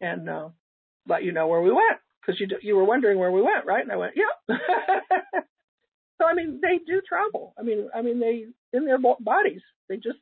and, 0.02 0.30
uh, 0.30 0.50
let 1.08 1.24
you 1.24 1.32
know 1.32 1.48
where 1.48 1.62
we 1.62 1.72
went. 1.72 2.00
Cause 2.26 2.36
you, 2.40 2.48
you 2.62 2.76
were 2.76 2.86
wondering 2.86 3.20
where 3.20 3.32
we 3.32 3.42
went, 3.42 3.66
right? 3.66 3.84
And 3.84 3.92
I 3.92 3.98
went, 3.98 4.14
yeah. 4.16 4.58
so, 6.22 6.26
I 6.26 6.34
mean, 6.34 6.60
they 6.62 6.80
do 6.86 7.02
travel. 7.08 7.54
I 7.60 7.64
mean, 7.64 7.90
I 7.94 8.02
mean, 8.02 8.20
they, 8.20 8.46
in 8.78 8.86
their 8.86 8.98
bodies, 8.98 9.62
they 9.90 9.98
just 9.98 10.20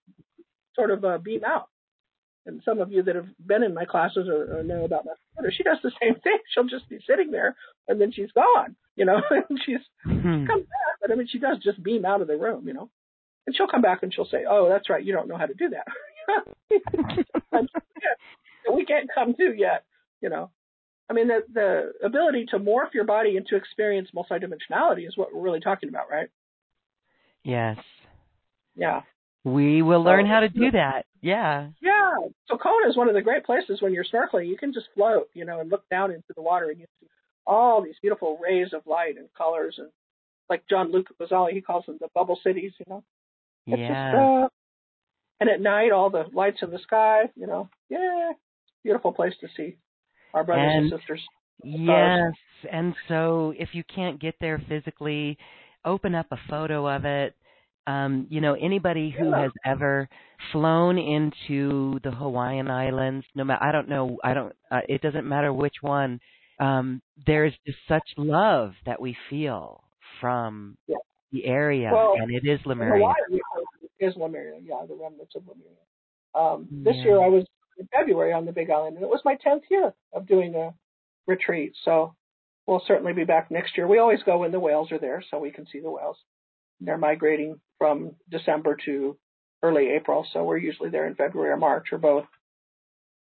sort 0.75 0.89
of, 0.89 1.05
uh, 1.05 1.19
beam 1.19 1.41
out 1.45 1.69
and 2.45 2.61
some 2.65 2.79
of 2.79 2.91
you 2.91 3.03
that 3.03 3.15
have 3.15 3.27
been 3.45 3.63
in 3.63 3.73
my 3.73 3.85
classes 3.85 4.27
or, 4.27 4.59
or 4.59 4.63
know 4.63 4.83
about 4.83 5.05
my 5.05 5.13
daughter, 5.35 5.53
she 5.55 5.63
does 5.63 5.77
the 5.83 5.91
same 6.01 6.15
thing. 6.15 6.37
She'll 6.53 6.65
just 6.65 6.89
be 6.89 6.99
sitting 7.07 7.31
there 7.31 7.55
and 7.87 7.99
then 8.01 8.11
she's 8.11 8.31
gone, 8.31 8.75
you 8.95 9.05
know, 9.05 9.21
and 9.29 9.59
she's 9.65 9.81
mm-hmm. 10.05 10.45
come 10.47 10.61
back. 10.61 10.95
But 11.01 11.11
I 11.11 11.15
mean, 11.15 11.27
she 11.31 11.39
does 11.39 11.57
just 11.63 11.83
beam 11.83 12.05
out 12.05 12.21
of 12.21 12.27
the 12.27 12.37
room, 12.37 12.67
you 12.67 12.73
know, 12.73 12.89
and 13.45 13.55
she'll 13.55 13.67
come 13.67 13.81
back 13.81 14.03
and 14.03 14.13
she'll 14.13 14.27
say, 14.29 14.45
"Oh, 14.49 14.69
that's 14.69 14.89
right, 14.89 15.03
you 15.03 15.13
don't 15.13 15.27
know 15.27 15.37
how 15.37 15.47
to 15.47 15.53
do 15.53 15.69
that." 15.69 15.87
we 18.73 18.85
can't 18.85 19.09
come 19.13 19.33
to 19.33 19.53
yet, 19.57 19.83
you 20.21 20.29
know. 20.29 20.51
I 21.09 21.13
mean, 21.13 21.27
the 21.27 21.41
the 21.51 22.05
ability 22.05 22.45
to 22.51 22.59
morph 22.59 22.93
your 22.93 23.03
body 23.03 23.35
into 23.35 23.55
experience 23.55 24.09
multidimensionality 24.15 25.07
is 25.07 25.17
what 25.17 25.33
we're 25.33 25.41
really 25.41 25.59
talking 25.59 25.89
about, 25.89 26.09
right? 26.09 26.29
Yes. 27.43 27.77
Yeah. 28.75 29.01
We 29.43 29.81
will 29.81 30.03
learn 30.03 30.27
how 30.27 30.41
to 30.41 30.49
do 30.49 30.71
that. 30.71 31.05
Yeah. 31.21 31.69
Yeah. 31.81 32.17
So 32.51 32.57
Kona 32.57 32.89
is 32.89 32.97
one 32.97 33.07
of 33.07 33.15
the 33.15 33.21
great 33.21 33.45
places 33.45 33.81
when 33.81 33.93
you're 33.93 34.03
snorkeling. 34.03 34.47
You 34.47 34.57
can 34.57 34.73
just 34.73 34.87
float, 34.93 35.29
you 35.33 35.45
know, 35.45 35.61
and 35.61 35.71
look 35.71 35.87
down 35.89 36.11
into 36.11 36.33
the 36.35 36.41
water 36.41 36.69
and 36.69 36.79
you 36.79 36.85
see 36.99 37.07
all 37.47 37.81
these 37.81 37.95
beautiful 38.01 38.37
rays 38.43 38.73
of 38.73 38.81
light 38.85 39.17
and 39.17 39.27
colors 39.37 39.75
and 39.77 39.89
like 40.49 40.63
John 40.69 40.91
Luca 40.91 41.13
Mazzali, 41.19 41.53
he 41.53 41.61
calls 41.61 41.85
them 41.85 41.97
the 42.01 42.09
bubble 42.13 42.37
cities, 42.43 42.73
you 42.77 42.85
know. 42.89 43.03
It's 43.67 43.79
yeah. 43.79 44.11
Just, 44.11 44.21
uh, 44.21 44.49
and 45.39 45.49
at 45.49 45.61
night, 45.61 45.93
all 45.93 46.09
the 46.09 46.25
lights 46.33 46.57
in 46.61 46.71
the 46.71 46.79
sky, 46.79 47.23
you 47.35 47.47
know. 47.47 47.69
Yeah. 47.89 48.31
Beautiful 48.83 49.13
place 49.13 49.33
to 49.39 49.47
see 49.55 49.77
our 50.33 50.43
brothers 50.43 50.71
and, 50.73 50.91
and 50.91 50.99
sisters. 50.99 51.21
Yes. 51.63 52.33
And 52.69 52.93
so 53.07 53.53
if 53.57 53.69
you 53.71 53.83
can't 53.83 54.19
get 54.19 54.35
there 54.41 54.61
physically, 54.67 55.37
open 55.85 56.15
up 56.15 56.27
a 56.31 56.39
photo 56.49 56.93
of 56.93 57.05
it 57.05 57.33
um, 57.87 58.27
you 58.29 58.41
know, 58.41 58.53
anybody 58.53 59.09
who 59.17 59.31
has 59.33 59.51
ever 59.65 60.07
flown 60.51 60.97
into 60.97 61.99
the 62.03 62.11
Hawaiian 62.11 62.69
Islands, 62.69 63.25
no 63.35 63.43
matter, 63.43 63.63
I 63.63 63.71
don't 63.71 63.89
know, 63.89 64.17
I 64.23 64.33
don't, 64.33 64.53
uh, 64.69 64.81
it 64.87 65.01
doesn't 65.01 65.27
matter 65.27 65.51
which 65.51 65.75
one, 65.81 66.19
um, 66.59 67.01
there's 67.25 67.53
just 67.65 67.79
such 67.87 68.07
love 68.17 68.73
that 68.85 69.01
we 69.01 69.17
feel 69.29 69.83
from 70.19 70.77
yeah. 70.87 70.97
the 71.31 71.45
area, 71.45 71.89
well, 71.91 72.13
and 72.19 72.31
it 72.31 72.45
is 72.47 72.59
Lemuria. 72.65 72.93
Hawaii 72.93 73.15
is 73.99 74.15
Lemuria, 74.15 74.59
yeah, 74.63 74.85
the 74.87 74.95
remnants 74.95 75.33
of 75.35 75.43
Lemuria. 75.47 75.77
Um, 76.35 76.67
this 76.83 76.95
yeah. 76.97 77.03
year 77.03 77.23
I 77.23 77.27
was 77.27 77.45
in 77.77 77.87
February 77.87 78.31
on 78.31 78.45
the 78.45 78.51
Big 78.51 78.69
Island, 78.69 78.95
and 78.95 79.03
it 79.03 79.09
was 79.09 79.21
my 79.25 79.35
10th 79.45 79.63
year 79.71 79.93
of 80.13 80.27
doing 80.27 80.53
a 80.53 80.73
retreat, 81.25 81.73
so 81.83 82.13
we'll 82.67 82.83
certainly 82.87 83.13
be 83.13 83.23
back 83.23 83.49
next 83.49 83.75
year. 83.75 83.87
We 83.87 83.97
always 83.97 84.21
go 84.23 84.37
when 84.37 84.51
the 84.51 84.59
whales 84.59 84.91
are 84.91 84.99
there, 84.99 85.23
so 85.31 85.39
we 85.39 85.51
can 85.51 85.65
see 85.71 85.79
the 85.79 85.89
whales. 85.89 86.17
They're 86.81 86.97
migrating 86.97 87.59
from 87.77 88.15
December 88.29 88.77
to 88.85 89.17
early 89.63 89.89
April, 89.89 90.25
so 90.33 90.43
we're 90.43 90.57
usually 90.57 90.89
there 90.89 91.07
in 91.07 91.15
February 91.15 91.51
or 91.51 91.57
March 91.57 91.87
or 91.91 91.97
both. 91.97 92.25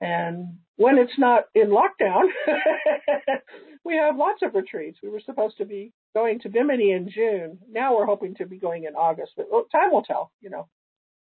And 0.01 0.57
when 0.75 0.97
it's 0.97 1.17
not 1.17 1.45
in 1.55 1.69
lockdown, 1.69 2.25
we 3.85 3.95
have 3.95 4.17
lots 4.17 4.41
of 4.43 4.53
retreats. 4.53 4.99
We 5.01 5.09
were 5.09 5.21
supposed 5.25 5.57
to 5.57 5.65
be 5.65 5.93
going 6.13 6.39
to 6.41 6.49
Bimini 6.49 6.91
in 6.91 7.09
June. 7.09 7.59
Now 7.71 7.95
we're 7.95 8.05
hoping 8.05 8.35
to 8.35 8.45
be 8.45 8.57
going 8.57 8.83
in 8.83 8.95
August, 8.95 9.31
but 9.37 9.47
time 9.71 9.91
will 9.91 10.03
tell, 10.03 10.31
you 10.41 10.49
know, 10.49 10.67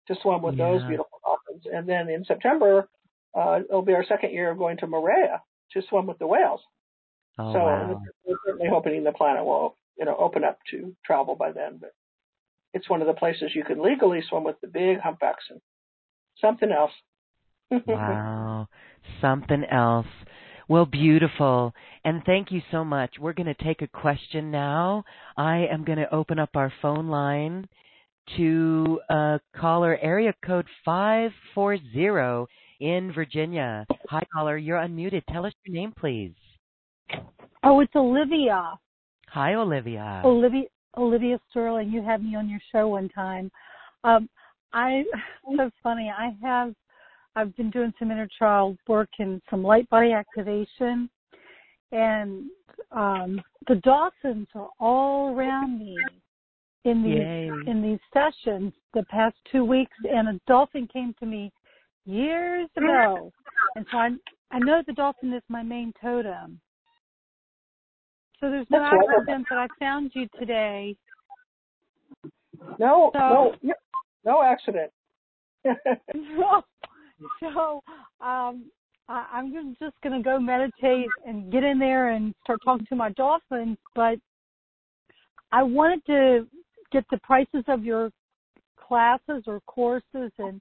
to 0.08 0.16
swim 0.22 0.42
with 0.42 0.56
yeah. 0.56 0.70
those 0.70 0.82
beautiful 0.82 1.20
dolphins. 1.24 1.64
And 1.72 1.88
then 1.88 2.08
in 2.08 2.24
September, 2.24 2.88
uh, 3.34 3.60
it'll 3.68 3.82
be 3.82 3.94
our 3.94 4.04
second 4.04 4.32
year 4.32 4.50
of 4.50 4.58
going 4.58 4.78
to 4.78 4.86
Moorea 4.86 5.40
to 5.72 5.82
swim 5.88 6.06
with 6.06 6.18
the 6.18 6.26
whales. 6.26 6.60
Oh, 7.38 7.52
so 7.52 7.58
wow. 7.58 8.02
we're 8.24 8.36
certainly 8.46 8.68
hoping 8.68 9.04
the 9.04 9.12
planet 9.12 9.44
will, 9.44 9.76
you 9.98 10.04
know, 10.04 10.16
open 10.18 10.42
up 10.42 10.58
to 10.70 10.96
travel 11.04 11.36
by 11.36 11.52
then. 11.52 11.78
But 11.80 11.92
it's 12.76 12.90
one 12.90 13.00
of 13.00 13.06
the 13.06 13.14
places 13.14 13.52
you 13.54 13.64
can 13.64 13.82
legally 13.82 14.20
swim 14.28 14.44
with 14.44 14.60
the 14.60 14.68
big 14.68 15.00
humpbacks 15.00 15.44
and 15.48 15.60
something 16.38 16.70
else. 16.70 16.92
wow. 17.86 18.68
Something 19.20 19.64
else. 19.64 20.06
Well, 20.68 20.84
beautiful. 20.84 21.72
And 22.04 22.22
thank 22.26 22.52
you 22.52 22.60
so 22.70 22.84
much. 22.84 23.14
We're 23.18 23.32
going 23.32 23.46
to 23.54 23.64
take 23.64 23.80
a 23.80 23.86
question 23.86 24.50
now. 24.50 25.04
I 25.38 25.66
am 25.72 25.84
going 25.84 25.98
to 25.98 26.14
open 26.14 26.38
up 26.38 26.50
our 26.54 26.70
phone 26.82 27.08
line 27.08 27.66
to 28.36 29.00
uh, 29.08 29.38
caller 29.56 29.96
area 30.02 30.34
code 30.44 30.66
540 30.84 32.46
in 32.80 33.10
Virginia. 33.14 33.86
Hi, 34.10 34.22
caller. 34.34 34.58
You're 34.58 34.78
unmuted. 34.78 35.22
Tell 35.32 35.46
us 35.46 35.54
your 35.64 35.74
name, 35.74 35.94
please. 35.98 36.34
Oh, 37.64 37.80
it's 37.80 37.96
Olivia. 37.96 38.78
Hi, 39.28 39.54
Olivia. 39.54 40.20
Olivia 40.24 40.64
Olivia 40.96 41.38
Sterling. 41.50 41.90
You 41.90 42.02
had 42.02 42.22
me 42.22 42.36
on 42.36 42.48
your 42.48 42.60
show 42.72 42.88
one 42.88 43.08
time. 43.08 43.50
Um, 44.04 44.28
I 44.72 45.04
so 45.56 45.70
funny. 45.82 46.12
I 46.16 46.36
have 46.42 46.74
I've 47.34 47.54
been 47.56 47.70
doing 47.70 47.92
some 47.98 48.10
inner 48.10 48.28
child 48.38 48.78
work 48.88 49.10
and 49.18 49.42
some 49.50 49.62
light 49.62 49.88
body 49.90 50.12
activation, 50.12 51.10
and 51.92 52.44
um, 52.92 53.40
the 53.68 53.76
dolphins 53.76 54.48
are 54.54 54.70
all 54.80 55.34
around 55.34 55.78
me 55.78 55.98
in 56.84 57.02
these 57.02 57.18
Yay. 57.18 57.50
in 57.66 57.82
these 57.82 57.98
sessions 58.12 58.72
the 58.94 59.04
past 59.04 59.36
two 59.50 59.64
weeks. 59.64 59.96
And 60.10 60.28
a 60.28 60.40
dolphin 60.46 60.88
came 60.90 61.14
to 61.20 61.26
me 61.26 61.52
years 62.06 62.68
ago, 62.76 63.32
and 63.74 63.84
so 63.90 63.98
I 63.98 64.10
I 64.50 64.58
know 64.60 64.82
the 64.86 64.92
dolphin 64.92 65.32
is 65.32 65.42
my 65.48 65.62
main 65.62 65.92
totem. 66.00 66.60
So 68.40 68.50
there's 68.50 68.66
no 68.70 68.84
accident 68.84 69.46
that 69.50 69.58
I 69.58 69.66
found 69.78 70.10
you 70.14 70.28
today. 70.38 70.96
No, 72.78 73.10
So- 73.14 73.54
no, 73.62 73.74
no 74.24 74.42
accident. 74.42 74.90
so 77.40 77.82
um, 78.20 78.70
I, 79.08 79.26
I'm 79.32 79.76
just 79.80 79.94
going 80.02 80.16
to 80.16 80.22
go 80.22 80.38
meditate 80.38 81.08
and 81.26 81.50
get 81.50 81.64
in 81.64 81.78
there 81.78 82.10
and 82.10 82.34
start 82.44 82.60
talking 82.64 82.86
to 82.86 82.96
my 82.96 83.10
dolphins. 83.12 83.78
But 83.94 84.18
I 85.52 85.62
wanted 85.62 86.04
to 86.06 86.46
get 86.92 87.04
the 87.10 87.18
prices 87.18 87.64
of 87.68 87.84
your 87.84 88.10
classes 88.78 89.44
or 89.46 89.60
courses 89.66 90.30
and 90.38 90.60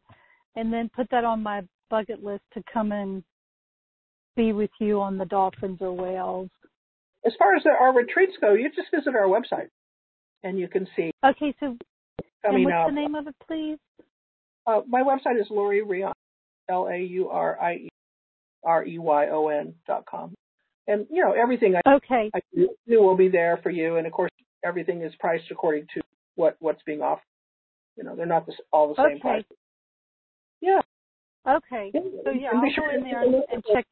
and 0.56 0.72
then 0.72 0.90
put 0.96 1.10
that 1.12 1.26
on 1.26 1.44
my 1.44 1.62
bucket 1.90 2.24
list 2.24 2.44
to 2.54 2.64
come 2.72 2.92
and 2.92 3.24
be 4.36 4.54
with 4.54 4.70
you 4.80 5.02
on 5.02 5.18
the 5.18 5.26
dolphins 5.26 5.78
or 5.82 5.94
whales. 5.94 6.50
As 7.26 7.34
far 7.40 7.56
as 7.56 7.64
our 7.66 7.94
retreats 7.94 8.34
go, 8.40 8.54
you 8.54 8.70
just 8.70 8.92
visit 8.94 9.16
our 9.16 9.28
website 9.28 9.70
and 10.44 10.60
you 10.60 10.68
can 10.68 10.88
see 10.96 11.12
Okay, 11.26 11.54
so 11.60 11.78
coming 12.46 12.66
what's 12.66 12.76
up. 12.76 12.88
the 12.88 12.94
name 12.94 13.16
of 13.16 13.28
it, 13.28 13.36
please? 13.48 13.78
Uh, 14.68 14.82
my 14.88 15.02
website 15.02 15.40
is 15.40 15.48
Laurie 15.50 15.82
Reyon, 15.84 16.14
L 16.70 16.88
A 16.92 16.98
U 16.98 17.30
R 17.30 17.60
I 17.62 17.74
E 17.76 17.90
R 18.64 18.86
E 18.86 18.98
Y 19.00 19.28
O 19.30 19.48
N 19.48 19.74
dot 19.88 20.06
com, 20.06 20.34
and 20.88 21.06
you 21.12 21.24
know 21.24 21.34
everything 21.34 21.76
I, 21.76 21.82
Okay, 21.96 22.32
I 22.34 22.40
do 22.56 23.02
will 23.02 23.16
be 23.18 23.30
there 23.30 23.60
for 23.62 23.70
you. 23.70 23.98
And 23.98 24.08
of 24.08 24.14
course, 24.14 24.32
everything 24.64 25.02
is 25.04 25.14
priced 25.20 25.52
according 25.52 25.88
to 25.94 26.02
what 26.36 26.58
what's 26.60 26.82
being 26.84 27.02
offered. 27.02 27.22
You 27.98 28.04
know, 28.04 28.16
they're 28.16 28.26
not 28.26 28.46
the, 28.48 28.54
all 28.74 28.90
the 28.90 28.96
same 28.98 29.18
Okay. 29.18 29.20
price. 29.22 29.44
Yeah. 30.62 30.82
okay. 31.48 31.92
So 31.94 32.32
yeah, 32.32 32.50
I'll 32.56 32.72
sure 32.74 32.88
go 32.92 32.98
in 32.98 33.04
there 33.04 33.22
and, 33.24 33.36
and 33.52 33.64
check 33.72 33.86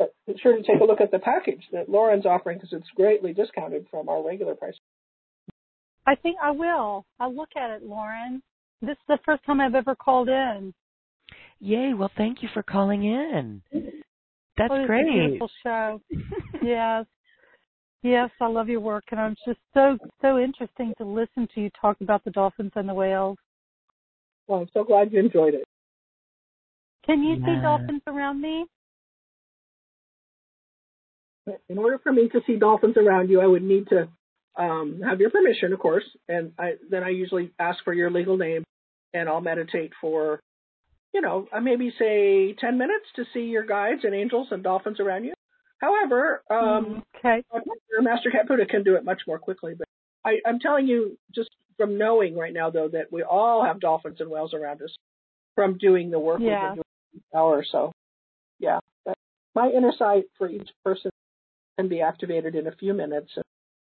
but 0.00 0.14
be 0.26 0.34
sure 0.42 0.56
to 0.56 0.62
take 0.62 0.80
a 0.80 0.84
look 0.84 1.00
at 1.02 1.12
the 1.12 1.18
package 1.18 1.62
that 1.72 1.88
Lauren's 1.90 2.24
offering 2.24 2.56
because 2.56 2.72
it's 2.72 2.88
greatly 2.96 3.34
discounted 3.34 3.86
from 3.90 4.08
our 4.08 4.26
regular 4.26 4.54
price. 4.54 4.74
I 6.06 6.14
think 6.16 6.38
I 6.42 6.50
will. 6.50 7.04
I'll 7.20 7.36
look 7.36 7.50
at 7.54 7.70
it, 7.70 7.82
Lauren. 7.84 8.42
This 8.80 8.92
is 8.92 9.04
the 9.06 9.18
first 9.26 9.44
time 9.44 9.60
I've 9.60 9.74
ever 9.74 9.94
called 9.94 10.30
in. 10.30 10.72
Yay. 11.60 11.92
Well, 11.92 12.10
thank 12.16 12.42
you 12.42 12.48
for 12.54 12.62
calling 12.62 13.04
in. 13.04 13.62
That's 14.56 14.70
Oh, 14.72 14.76
it's 14.76 14.84
a 14.84 14.86
great. 14.86 15.06
beautiful 15.06 15.50
show. 15.62 16.00
yes. 16.62 17.04
Yes, 18.02 18.30
I 18.40 18.46
love 18.46 18.70
your 18.70 18.80
work 18.80 19.04
and 19.10 19.20
it's 19.32 19.42
just 19.46 19.60
so 19.74 19.98
so 20.22 20.38
interesting 20.38 20.94
to 20.96 21.04
listen 21.04 21.46
to 21.54 21.60
you 21.60 21.70
talk 21.78 21.98
about 22.00 22.24
the 22.24 22.30
dolphins 22.30 22.72
and 22.74 22.88
the 22.88 22.94
whales. 22.94 23.36
Well, 24.46 24.60
I'm 24.60 24.68
so 24.72 24.82
glad 24.82 25.12
you 25.12 25.20
enjoyed 25.20 25.52
it. 25.52 25.64
Can 27.04 27.22
you 27.22 27.36
see 27.44 27.60
dolphins 27.62 28.00
around 28.06 28.40
me? 28.40 28.64
In 31.68 31.78
order 31.78 31.98
for 31.98 32.12
me 32.12 32.28
to 32.28 32.40
see 32.46 32.56
dolphins 32.56 32.96
around 32.96 33.30
you, 33.30 33.40
I 33.40 33.46
would 33.46 33.62
need 33.62 33.88
to 33.88 34.08
um, 34.56 35.00
have 35.04 35.20
your 35.20 35.30
permission, 35.30 35.72
of 35.72 35.78
course, 35.78 36.04
and 36.28 36.52
I, 36.58 36.74
then 36.90 37.02
I 37.02 37.10
usually 37.10 37.52
ask 37.58 37.82
for 37.84 37.92
your 37.92 38.10
legal 38.10 38.36
name, 38.36 38.64
and 39.14 39.28
I'll 39.28 39.40
meditate 39.40 39.92
for, 40.00 40.40
you 41.14 41.20
know, 41.20 41.46
uh, 41.52 41.60
maybe 41.60 41.92
say 41.98 42.54
ten 42.54 42.78
minutes 42.78 43.06
to 43.16 43.24
see 43.32 43.44
your 43.44 43.64
guides 43.64 44.02
and 44.04 44.14
angels 44.14 44.48
and 44.50 44.62
dolphins 44.62 45.00
around 45.00 45.24
you. 45.24 45.34
However, 45.78 46.42
um, 46.50 47.02
okay. 47.16 47.42
your 47.90 48.02
Master 48.02 48.30
Cat 48.30 48.46
Buddha 48.46 48.66
can 48.66 48.82
do 48.82 48.96
it 48.96 49.04
much 49.04 49.22
more 49.26 49.38
quickly. 49.38 49.74
But 49.78 49.88
I, 50.24 50.40
I'm 50.46 50.58
telling 50.58 50.86
you, 50.86 51.16
just 51.34 51.48
from 51.78 51.96
knowing 51.96 52.36
right 52.36 52.52
now, 52.52 52.68
though, 52.70 52.88
that 52.88 53.10
we 53.10 53.22
all 53.22 53.64
have 53.64 53.80
dolphins 53.80 54.20
and 54.20 54.30
whales 54.30 54.52
around 54.52 54.82
us 54.82 54.94
from 55.54 55.78
doing 55.78 56.10
the 56.10 56.18
work 56.18 56.40
Yeah. 56.40 56.50
we've 56.50 56.60
been 56.60 56.74
doing 56.74 57.22
an 57.32 57.38
hour 57.38 57.56
or 57.56 57.64
so. 57.64 57.92
Yeah, 58.58 58.80
my 59.54 59.70
inner 59.70 59.92
sight 59.98 60.24
for 60.38 60.48
each 60.48 60.68
person 60.84 61.09
can 61.80 61.88
be 61.88 62.02
activated 62.02 62.54
in 62.54 62.66
a 62.66 62.72
few 62.72 62.92
minutes. 62.92 63.30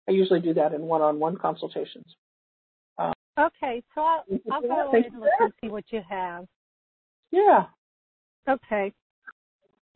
I 0.07 0.11
usually 0.11 0.41
do 0.41 0.53
that 0.53 0.73
in 0.73 0.81
one-on-one 0.81 1.37
consultations. 1.37 2.05
Okay, 3.39 3.81
so 3.95 4.01
I'll, 4.01 4.23
I'll 4.51 4.61
go 4.61 4.91
and 4.91 5.19
look 5.19 5.29
and 5.39 5.53
see 5.61 5.69
what 5.69 5.85
you 5.91 6.01
have. 6.09 6.45
Yeah, 7.31 7.67
Okay. 8.49 8.91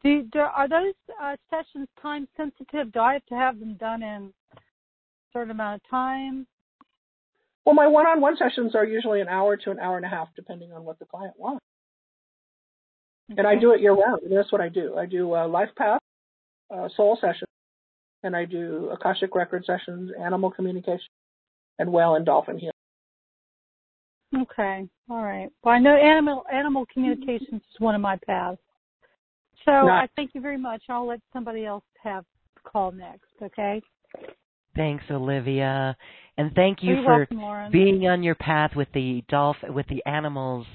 Do, 0.03 0.23
do 0.31 0.39
are 0.39 0.67
those 0.67 0.93
uh, 1.21 1.35
sessions 1.49 1.87
time 2.01 2.27
sensitive? 2.37 2.91
Do 2.91 2.99
I 2.99 3.13
have 3.13 3.25
to 3.27 3.35
have 3.35 3.59
them 3.59 3.75
done 3.75 4.03
in 4.03 4.33
a 4.53 4.59
certain 5.31 5.51
amount 5.51 5.81
of 5.83 5.89
time? 5.89 6.45
well, 7.65 7.73
my 7.75 7.87
one-on-one 7.87 8.35
sessions 8.37 8.75
are 8.75 8.85
usually 8.85 9.21
an 9.21 9.29
hour 9.29 9.55
to 9.55 9.71
an 9.71 9.79
hour 9.79 9.95
and 9.97 10.05
a 10.05 10.09
half, 10.09 10.27
depending 10.35 10.73
on 10.73 10.83
what 10.83 10.99
the 10.99 11.05
client 11.05 11.33
wants. 11.37 11.63
And 13.37 13.47
I 13.47 13.55
do 13.55 13.71
it 13.71 13.79
year 13.79 13.93
round. 13.93 14.23
And 14.23 14.35
that's 14.35 14.51
what 14.51 14.61
I 14.61 14.67
do. 14.67 14.97
I 14.97 15.05
do 15.05 15.33
uh, 15.33 15.47
life 15.47 15.69
path, 15.77 16.01
uh, 16.73 16.89
soul 16.95 17.17
sessions, 17.21 17.49
and 18.23 18.35
I 18.35 18.45
do 18.45 18.89
akashic 18.91 19.35
record 19.35 19.65
sessions, 19.65 20.11
animal 20.19 20.49
communication, 20.51 21.09
and 21.79 21.91
whale 21.91 22.15
and 22.15 22.25
dolphin 22.25 22.57
healing. 22.57 22.71
Okay. 24.35 24.87
All 25.09 25.23
right. 25.23 25.49
Well, 25.63 25.75
I 25.75 25.79
know 25.79 25.95
animal 25.95 26.43
animal 26.51 26.85
communications 26.91 27.61
is 27.61 27.79
one 27.79 27.95
of 27.95 28.01
my 28.01 28.17
paths. 28.25 28.57
So 29.65 29.71
Nice. 29.71 30.03
I 30.03 30.09
thank 30.15 30.31
you 30.33 30.41
very 30.41 30.57
much. 30.57 30.81
I'll 30.89 31.07
let 31.07 31.19
somebody 31.31 31.65
else 31.65 31.83
have 32.01 32.25
the 32.55 32.69
call 32.69 32.91
next. 32.91 33.29
Okay. 33.41 33.81
Thanks, 34.75 35.03
Olivia. 35.11 35.95
And 36.37 36.51
thank 36.55 36.79
you 36.81 36.95
You're 36.95 37.03
for 37.03 37.27
welcome, 37.29 37.71
being 37.71 38.07
on 38.07 38.23
your 38.23 38.35
path 38.35 38.71
with 38.75 38.87
the 38.93 39.23
dolph 39.29 39.57
with 39.69 39.85
the 39.87 40.03
animals 40.05 40.65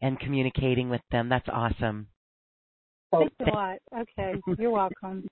and 0.00 0.18
communicating 0.20 0.88
with 0.88 1.00
them. 1.10 1.28
That's 1.28 1.48
awesome. 1.52 2.06
Thanks 3.10 3.34
a 3.40 3.50
lot. 3.50 3.78
Okay. 3.96 4.34
You're 4.58 4.70
welcome. 4.70 5.26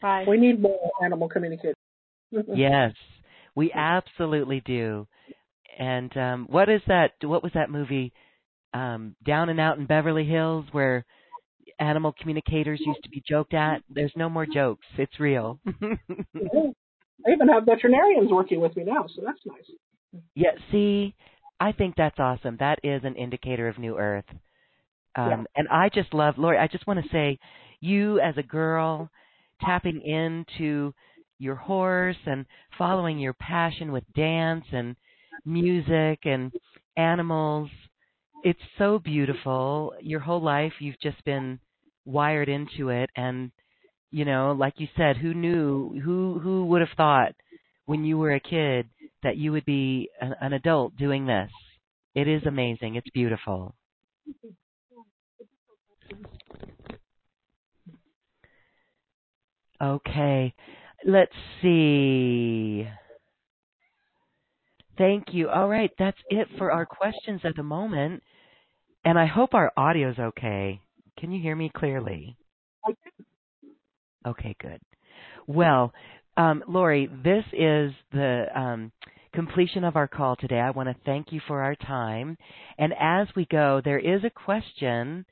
Bye. 0.00 0.24
we 0.26 0.36
need 0.38 0.60
more 0.60 0.90
animal 1.04 1.28
communication. 1.28 1.74
yes, 2.54 2.92
we 3.54 3.72
absolutely 3.72 4.60
do. 4.64 5.06
And 5.78 6.14
um 6.16 6.46
what 6.50 6.68
is 6.68 6.80
that 6.86 7.12
what 7.22 7.42
was 7.42 7.52
that 7.54 7.70
movie 7.70 8.12
um 8.74 9.16
Down 9.24 9.48
and 9.48 9.60
Out 9.60 9.78
in 9.78 9.86
Beverly 9.86 10.24
Hills 10.24 10.66
where 10.72 11.04
animal 11.78 12.14
communicators 12.20 12.80
used 12.84 13.02
to 13.02 13.08
be 13.10 13.22
joked 13.26 13.54
at? 13.54 13.82
There's 13.88 14.12
no 14.16 14.28
more 14.28 14.46
jokes. 14.46 14.86
It's 14.98 15.18
real. 15.20 15.60
I 17.26 17.32
even 17.32 17.48
have 17.48 17.64
veterinarians 17.64 18.30
working 18.30 18.60
with 18.60 18.76
me 18.76 18.84
now, 18.84 19.06
so 19.14 19.22
that's 19.24 19.40
nice. 19.44 20.22
Yeah, 20.34 20.52
see, 20.72 21.14
I 21.58 21.72
think 21.72 21.94
that's 21.96 22.18
awesome. 22.18 22.56
That 22.58 22.78
is 22.82 23.02
an 23.04 23.16
indicator 23.16 23.68
of 23.68 23.78
New 23.78 23.98
Earth. 23.98 24.24
Um, 25.14 25.28
Yeah. 25.28 25.44
And 25.56 25.68
I 25.68 25.88
just 25.92 26.14
love, 26.14 26.34
Laurie, 26.38 26.58
I 26.58 26.66
just 26.66 26.86
want 26.86 27.02
to 27.02 27.08
say, 27.10 27.38
you 27.80 28.20
as 28.20 28.36
a 28.38 28.42
girl 28.42 29.10
tapping 29.60 30.00
into 30.02 30.92
your 31.38 31.54
horse 31.54 32.16
and 32.26 32.44
following 32.76 33.18
your 33.18 33.32
passion 33.32 33.92
with 33.92 34.04
dance 34.14 34.64
and 34.72 34.94
music 35.44 36.20
and 36.24 36.52
animals, 36.96 37.70
it's 38.44 38.60
so 38.78 38.98
beautiful. 38.98 39.94
Your 40.00 40.20
whole 40.20 40.42
life, 40.42 40.72
you've 40.80 41.00
just 41.00 41.24
been 41.24 41.58
wired 42.04 42.48
into 42.48 42.90
it. 42.90 43.10
And, 43.16 43.50
you 44.10 44.24
know, 44.24 44.54
like 44.58 44.74
you 44.78 44.88
said, 44.96 45.16
who 45.16 45.34
knew, 45.34 46.00
who, 46.04 46.38
who 46.42 46.66
would 46.66 46.80
have 46.80 46.96
thought 46.96 47.32
when 47.86 48.04
you 48.04 48.18
were 48.18 48.34
a 48.34 48.40
kid 48.40 48.88
that 49.22 49.36
you 49.36 49.52
would 49.52 49.64
be 49.64 50.08
an, 50.20 50.34
an 50.40 50.52
adult 50.52 50.96
doing 50.96 51.26
this. 51.26 51.50
It 52.14 52.28
is 52.28 52.42
amazing. 52.46 52.96
It's 52.96 53.10
beautiful. 53.10 53.74
Okay. 59.80 60.54
Let's 61.04 61.32
see. 61.62 62.86
Thank 64.98 65.28
you. 65.32 65.48
All 65.48 65.68
right, 65.68 65.90
that's 65.98 66.18
it 66.28 66.46
for 66.58 66.70
our 66.70 66.84
questions 66.84 67.40
at 67.44 67.56
the 67.56 67.62
moment. 67.62 68.22
And 69.04 69.18
I 69.18 69.24
hope 69.24 69.54
our 69.54 69.72
audio's 69.76 70.18
okay. 70.18 70.78
Can 71.18 71.32
you 71.32 71.40
hear 71.40 71.56
me 71.56 71.70
clearly? 71.74 72.36
Okay, 74.26 74.54
good. 74.60 74.80
Well, 75.46 75.92
um, 76.36 76.62
Laurie, 76.68 77.08
this 77.24 77.44
is 77.52 77.92
the 78.12 78.44
um, 78.54 78.92
completion 79.32 79.84
of 79.84 79.96
our 79.96 80.06
call 80.06 80.36
today. 80.36 80.60
I 80.60 80.70
want 80.70 80.90
to 80.90 80.96
thank 81.06 81.32
you 81.32 81.40
for 81.48 81.62
our 81.62 81.74
time. 81.76 82.36
And 82.78 82.92
as 83.00 83.26
we 83.34 83.46
go, 83.46 83.80
there 83.82 83.98
is 83.98 84.22
a 84.24 84.30
question. 84.30 85.24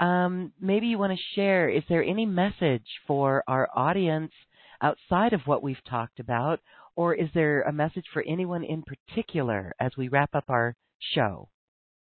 Um, 0.00 0.52
maybe 0.58 0.86
you 0.86 0.98
want 0.98 1.12
to 1.12 1.34
share. 1.34 1.68
Is 1.68 1.82
there 1.88 2.02
any 2.02 2.24
message 2.26 2.86
for 3.06 3.44
our 3.46 3.68
audience 3.74 4.32
outside 4.80 5.34
of 5.34 5.42
what 5.44 5.62
we've 5.62 5.84
talked 5.88 6.20
about, 6.20 6.60
or 6.96 7.14
is 7.14 7.28
there 7.34 7.62
a 7.62 7.72
message 7.72 8.06
for 8.12 8.24
anyone 8.26 8.64
in 8.64 8.82
particular 8.82 9.74
as 9.78 9.92
we 9.98 10.08
wrap 10.08 10.34
up 10.34 10.44
our 10.48 10.74
show? 11.14 11.48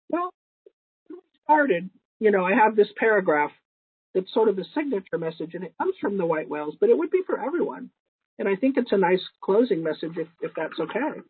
Well, 0.08 0.30
we 1.10 1.16
started, 1.44 1.90
you 2.18 2.30
know, 2.30 2.44
I 2.44 2.54
have 2.54 2.76
this 2.76 2.88
paragraph 2.96 3.50
that's 4.14 4.32
sort 4.32 4.48
of 4.48 4.58
a 4.58 4.64
signature 4.74 5.18
message, 5.18 5.54
and 5.54 5.64
it 5.64 5.74
comes 5.78 5.94
from 6.00 6.16
the 6.16 6.26
white 6.26 6.48
whales, 6.48 6.74
but 6.80 6.88
it 6.88 6.96
would 6.96 7.10
be 7.10 7.22
for 7.26 7.38
everyone. 7.38 7.90
And 8.38 8.48
I 8.48 8.56
think 8.56 8.76
it's 8.78 8.92
a 8.92 8.96
nice 8.96 9.22
closing 9.42 9.82
message 9.82 10.16
if, 10.16 10.28
if 10.40 10.52
that's 10.56 10.78
okay. 10.80 11.20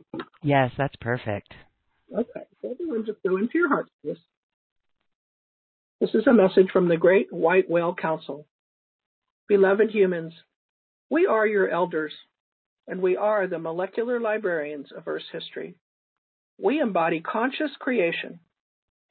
Yes, 0.43 0.71
that's 0.79 0.95
perfect. 1.01 1.53
Okay, 2.17 2.43
so 2.61 2.71
everyone 2.71 3.05
just 3.05 3.19
go 3.27 3.37
into 3.37 3.59
your 3.59 3.69
heart 3.69 3.89
space. 4.05 4.19
This 6.03 6.17
is 6.17 6.27
a 6.27 6.33
message 6.33 6.69
from 6.73 6.89
the 6.89 6.97
Great 6.97 7.33
White 7.33 7.71
Whale 7.71 7.95
Council. 7.95 8.45
Beloved 9.47 9.93
humans, 9.93 10.35
we 11.09 11.27
are 11.27 11.47
your 11.47 11.69
elders, 11.69 12.13
and 12.89 13.01
we 13.01 13.17
are 13.17 13.47
the 13.47 13.61
molecular 13.61 14.19
librarians 14.19 14.91
of 14.91 15.07
Earth's 15.07 15.31
history. 15.31 15.77
We 16.59 16.81
embody 16.81 17.21
conscious 17.21 17.71
creation, 17.79 18.41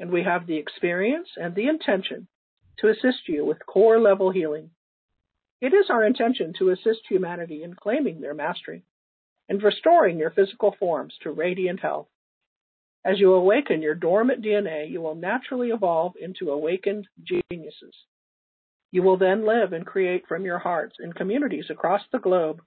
and 0.01 0.11
we 0.11 0.23
have 0.23 0.45
the 0.45 0.57
experience 0.57 1.29
and 1.37 1.55
the 1.55 1.69
intention 1.69 2.27
to 2.79 2.89
assist 2.89 3.25
you 3.25 3.45
with 3.45 3.65
core 3.65 4.01
level 4.01 4.29
healing. 4.29 4.71
It 5.61 5.73
is 5.73 5.85
our 5.89 6.03
intention 6.03 6.51
to 6.59 6.71
assist 6.71 7.07
humanity 7.07 7.63
in 7.63 7.73
claiming 7.73 8.19
their 8.19 8.33
mastery 8.33 8.83
and 9.47 9.63
restoring 9.63 10.19
your 10.19 10.31
physical 10.31 10.75
forms 10.77 11.13
to 11.23 11.31
radiant 11.31 11.79
health. 11.79 12.07
As 13.03 13.19
you 13.19 13.33
awaken 13.33 13.81
your 13.81 13.95
dormant 13.95 14.43
DNA, 14.43 14.89
you 14.89 15.01
will 15.01 15.15
naturally 15.15 15.69
evolve 15.69 16.13
into 16.21 16.51
awakened 16.51 17.07
geniuses. 17.23 17.95
You 18.91 19.01
will 19.01 19.17
then 19.17 19.45
live 19.45 19.73
and 19.73 19.85
create 19.85 20.27
from 20.27 20.45
your 20.45 20.59
hearts 20.59 20.97
in 20.99 21.13
communities 21.13 21.69
across 21.69 22.01
the 22.11 22.19
globe 22.19 22.61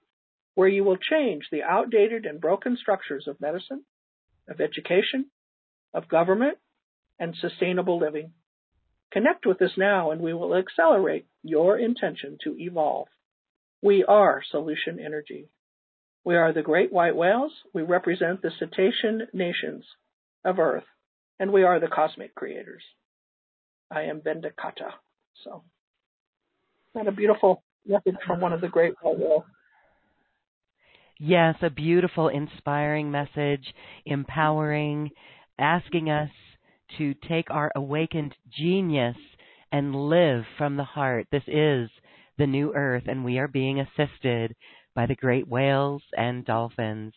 where 0.55 0.67
you 0.67 0.83
will 0.83 0.97
change 0.97 1.47
the 1.51 1.63
outdated 1.63 2.25
and 2.25 2.41
broken 2.41 2.75
structures 2.75 3.27
of 3.27 3.39
medicine, 3.39 3.85
of 4.49 4.59
education, 4.59 5.29
of 5.93 6.09
government, 6.09 6.57
and 7.17 7.35
sustainable 7.35 7.97
living. 7.97 8.33
Connect 9.11 9.45
with 9.45 9.61
us 9.61 9.77
now 9.77 10.11
and 10.11 10.19
we 10.19 10.33
will 10.33 10.55
accelerate 10.55 11.27
your 11.43 11.77
intention 11.77 12.37
to 12.43 12.57
evolve. 12.57 13.07
We 13.81 14.03
are 14.03 14.43
Solution 14.51 14.99
Energy. 14.99 15.47
We 16.25 16.35
are 16.35 16.51
the 16.51 16.61
great 16.61 16.91
white 16.91 17.15
whales. 17.15 17.53
We 17.73 17.83
represent 17.83 18.41
the 18.41 18.51
cetacean 18.59 19.27
nations 19.31 19.85
of 20.45 20.59
Earth, 20.59 20.85
and 21.39 21.51
we 21.51 21.63
are 21.63 21.79
the 21.79 21.87
cosmic 21.87 22.33
creators. 22.35 22.83
I 23.91 24.03
am 24.03 24.21
Bendakata. 24.21 24.91
So, 25.43 25.63
that 26.93 27.07
a 27.07 27.11
beautiful 27.11 27.63
message 27.85 28.15
from 28.25 28.39
one 28.39 28.53
of 28.53 28.61
the 28.61 28.69
great 28.69 28.93
white 29.01 29.19
whales? 29.19 29.43
Yes, 31.19 31.55
a 31.61 31.69
beautiful, 31.69 32.27
inspiring 32.27 33.09
message, 33.09 33.73
empowering, 34.05 35.11
asking 35.57 36.09
us 36.09 36.29
to 36.97 37.13
take 37.27 37.49
our 37.49 37.71
awakened 37.75 38.35
genius 38.57 39.17
and 39.71 39.95
live 39.95 40.43
from 40.57 40.77
the 40.77 40.83
heart. 40.83 41.27
This 41.31 41.43
is 41.47 41.89
the 42.37 42.47
new 42.47 42.73
earth, 42.73 43.03
and 43.07 43.23
we 43.23 43.39
are 43.39 43.47
being 43.47 43.79
assisted 43.79 44.55
by 44.93 45.05
the 45.05 45.15
great 45.15 45.47
whales 45.47 46.03
and 46.17 46.45
dolphins. 46.45 47.13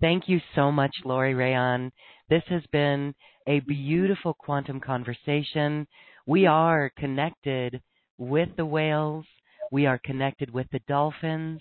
Thank 0.00 0.28
you 0.28 0.40
so 0.54 0.72
much, 0.72 0.94
Laurie 1.04 1.34
Reyon. 1.34 1.92
This 2.30 2.44
has 2.46 2.62
been 2.70 3.12
a 3.48 3.58
beautiful 3.60 4.34
quantum 4.34 4.78
conversation. 4.78 5.86
We 6.26 6.46
are 6.46 6.92
connected 6.96 7.82
with 8.18 8.48
the 8.56 8.64
whales, 8.64 9.26
we 9.72 9.86
are 9.86 9.98
connected 9.98 10.52
with 10.52 10.68
the 10.70 10.80
dolphins, 10.86 11.60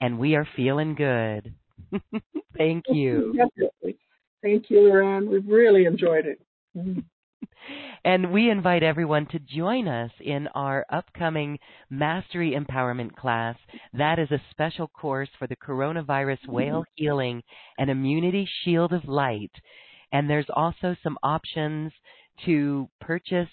and 0.00 0.18
we 0.18 0.34
are 0.36 0.48
feeling 0.56 0.94
good. 0.94 1.54
Thank 2.56 2.84
you. 2.88 3.34
Definitely. 3.36 3.98
Thank 4.42 4.70
you, 4.70 4.88
Lorraine. 4.88 5.28
We've 5.28 5.46
really 5.46 5.84
enjoyed 5.84 6.24
it. 6.24 6.40
And 8.04 8.32
we 8.32 8.50
invite 8.50 8.82
everyone 8.82 9.26
to 9.26 9.38
join 9.38 9.86
us 9.86 10.10
in 10.20 10.48
our 10.48 10.86
upcoming 10.90 11.58
Mastery 11.90 12.56
Empowerment 12.58 13.14
class. 13.14 13.56
That 13.92 14.18
is 14.18 14.30
a 14.30 14.40
special 14.50 14.88
course 14.88 15.28
for 15.38 15.46
the 15.46 15.56
Coronavirus 15.56 16.40
mm-hmm. 16.40 16.52
Whale 16.52 16.84
Healing 16.94 17.42
and 17.78 17.90
Immunity 17.90 18.48
Shield 18.62 18.94
of 18.94 19.04
Light. 19.06 19.52
And 20.12 20.28
there's 20.28 20.50
also 20.54 20.96
some 21.02 21.18
options 21.22 21.92
to 22.44 22.88
purchase 23.00 23.48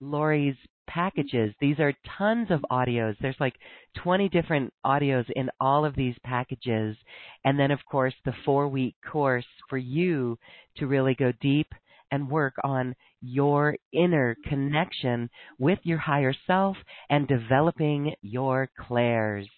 Laurie's 0.00 0.56
packages. 0.88 1.54
These 1.60 1.78
are 1.78 1.94
tons 2.18 2.48
of 2.50 2.64
audios. 2.70 3.16
There's 3.20 3.36
like 3.40 3.54
20 4.02 4.28
different 4.28 4.72
audios 4.84 5.24
in 5.34 5.48
all 5.60 5.84
of 5.84 5.94
these 5.94 6.16
packages. 6.24 6.96
And 7.44 7.58
then, 7.58 7.70
of 7.70 7.80
course, 7.90 8.14
the 8.24 8.34
four 8.44 8.68
week 8.68 8.94
course 9.10 9.46
for 9.68 9.78
you 9.78 10.38
to 10.76 10.86
really 10.86 11.14
go 11.14 11.32
deep 11.40 11.68
and 12.10 12.30
work 12.30 12.54
on 12.62 12.94
your 13.22 13.76
inner 13.92 14.36
connection 14.46 15.30
with 15.58 15.78
your 15.84 15.98
higher 15.98 16.34
self 16.46 16.76
and 17.08 17.26
developing 17.26 18.14
your 18.20 18.68
clairs. 18.78 19.48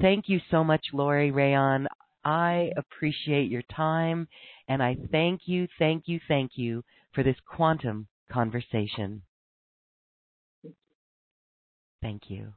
Thank 0.00 0.28
you 0.28 0.40
so 0.50 0.62
much, 0.62 0.86
Laurie 0.92 1.32
Reyon. 1.32 1.88
I 2.24 2.70
appreciate 2.76 3.50
your 3.50 3.62
time 3.74 4.28
and 4.70 4.80
I 4.80 4.96
thank 5.10 5.42
you, 5.46 5.66
thank 5.80 6.04
you, 6.06 6.20
thank 6.28 6.52
you 6.54 6.84
for 7.12 7.24
this 7.24 7.36
quantum 7.44 8.06
conversation. 8.32 9.22
Thank 12.00 12.22
you. 12.30 12.52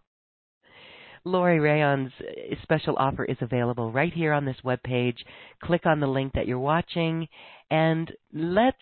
Laurie 1.26 1.57
Reyon's 1.57 2.14
uh, 2.22 2.56
special 2.61 2.95
offer 2.98 3.26
is 3.26 3.38
available 3.41 3.91
right 3.91 4.14
here 4.14 4.31
on 4.31 4.45
this 4.45 4.57
webpage. 4.64 5.18
Click 5.64 5.88
on 5.88 5.99
the 5.99 6.07
link 6.07 6.34
that 6.34 6.45
you're 6.45 6.60
watching 6.60 7.27
and 7.72 8.11
let's 8.31 8.77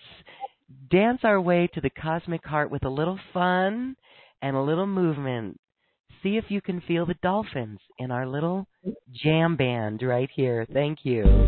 dance 0.90 1.22
our 1.24 1.40
way 1.40 1.70
to 1.74 1.80
the 1.80 1.90
cosmic 1.90 2.46
heart 2.46 2.70
with 2.70 2.84
a 2.84 2.90
little 2.90 3.20
fun 3.34 3.96
and 4.42 4.58
a 4.58 4.62
little 4.62 4.88
movement. 4.88 5.58
See 6.22 6.36
if 6.36 6.46
you 6.50 6.60
can 6.60 6.82
feel 6.82 7.06
the 7.06 7.16
dolphins 7.24 7.80
in 7.98 8.12
our 8.12 8.28
little 8.28 8.68
jam 9.14 9.56
band 9.56 10.02
right 10.04 10.30
here. 10.36 10.68
Thank 10.74 11.00
you. 11.04 11.48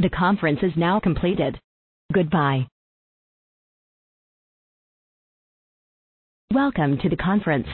The 0.00 0.08
conference 0.08 0.60
is 0.62 0.72
now 0.76 0.98
completed. 0.98 1.60
Goodbye. 2.10 2.68
Welcome 6.54 6.96
to 7.02 7.10
the 7.10 7.18
conference. 7.18 7.66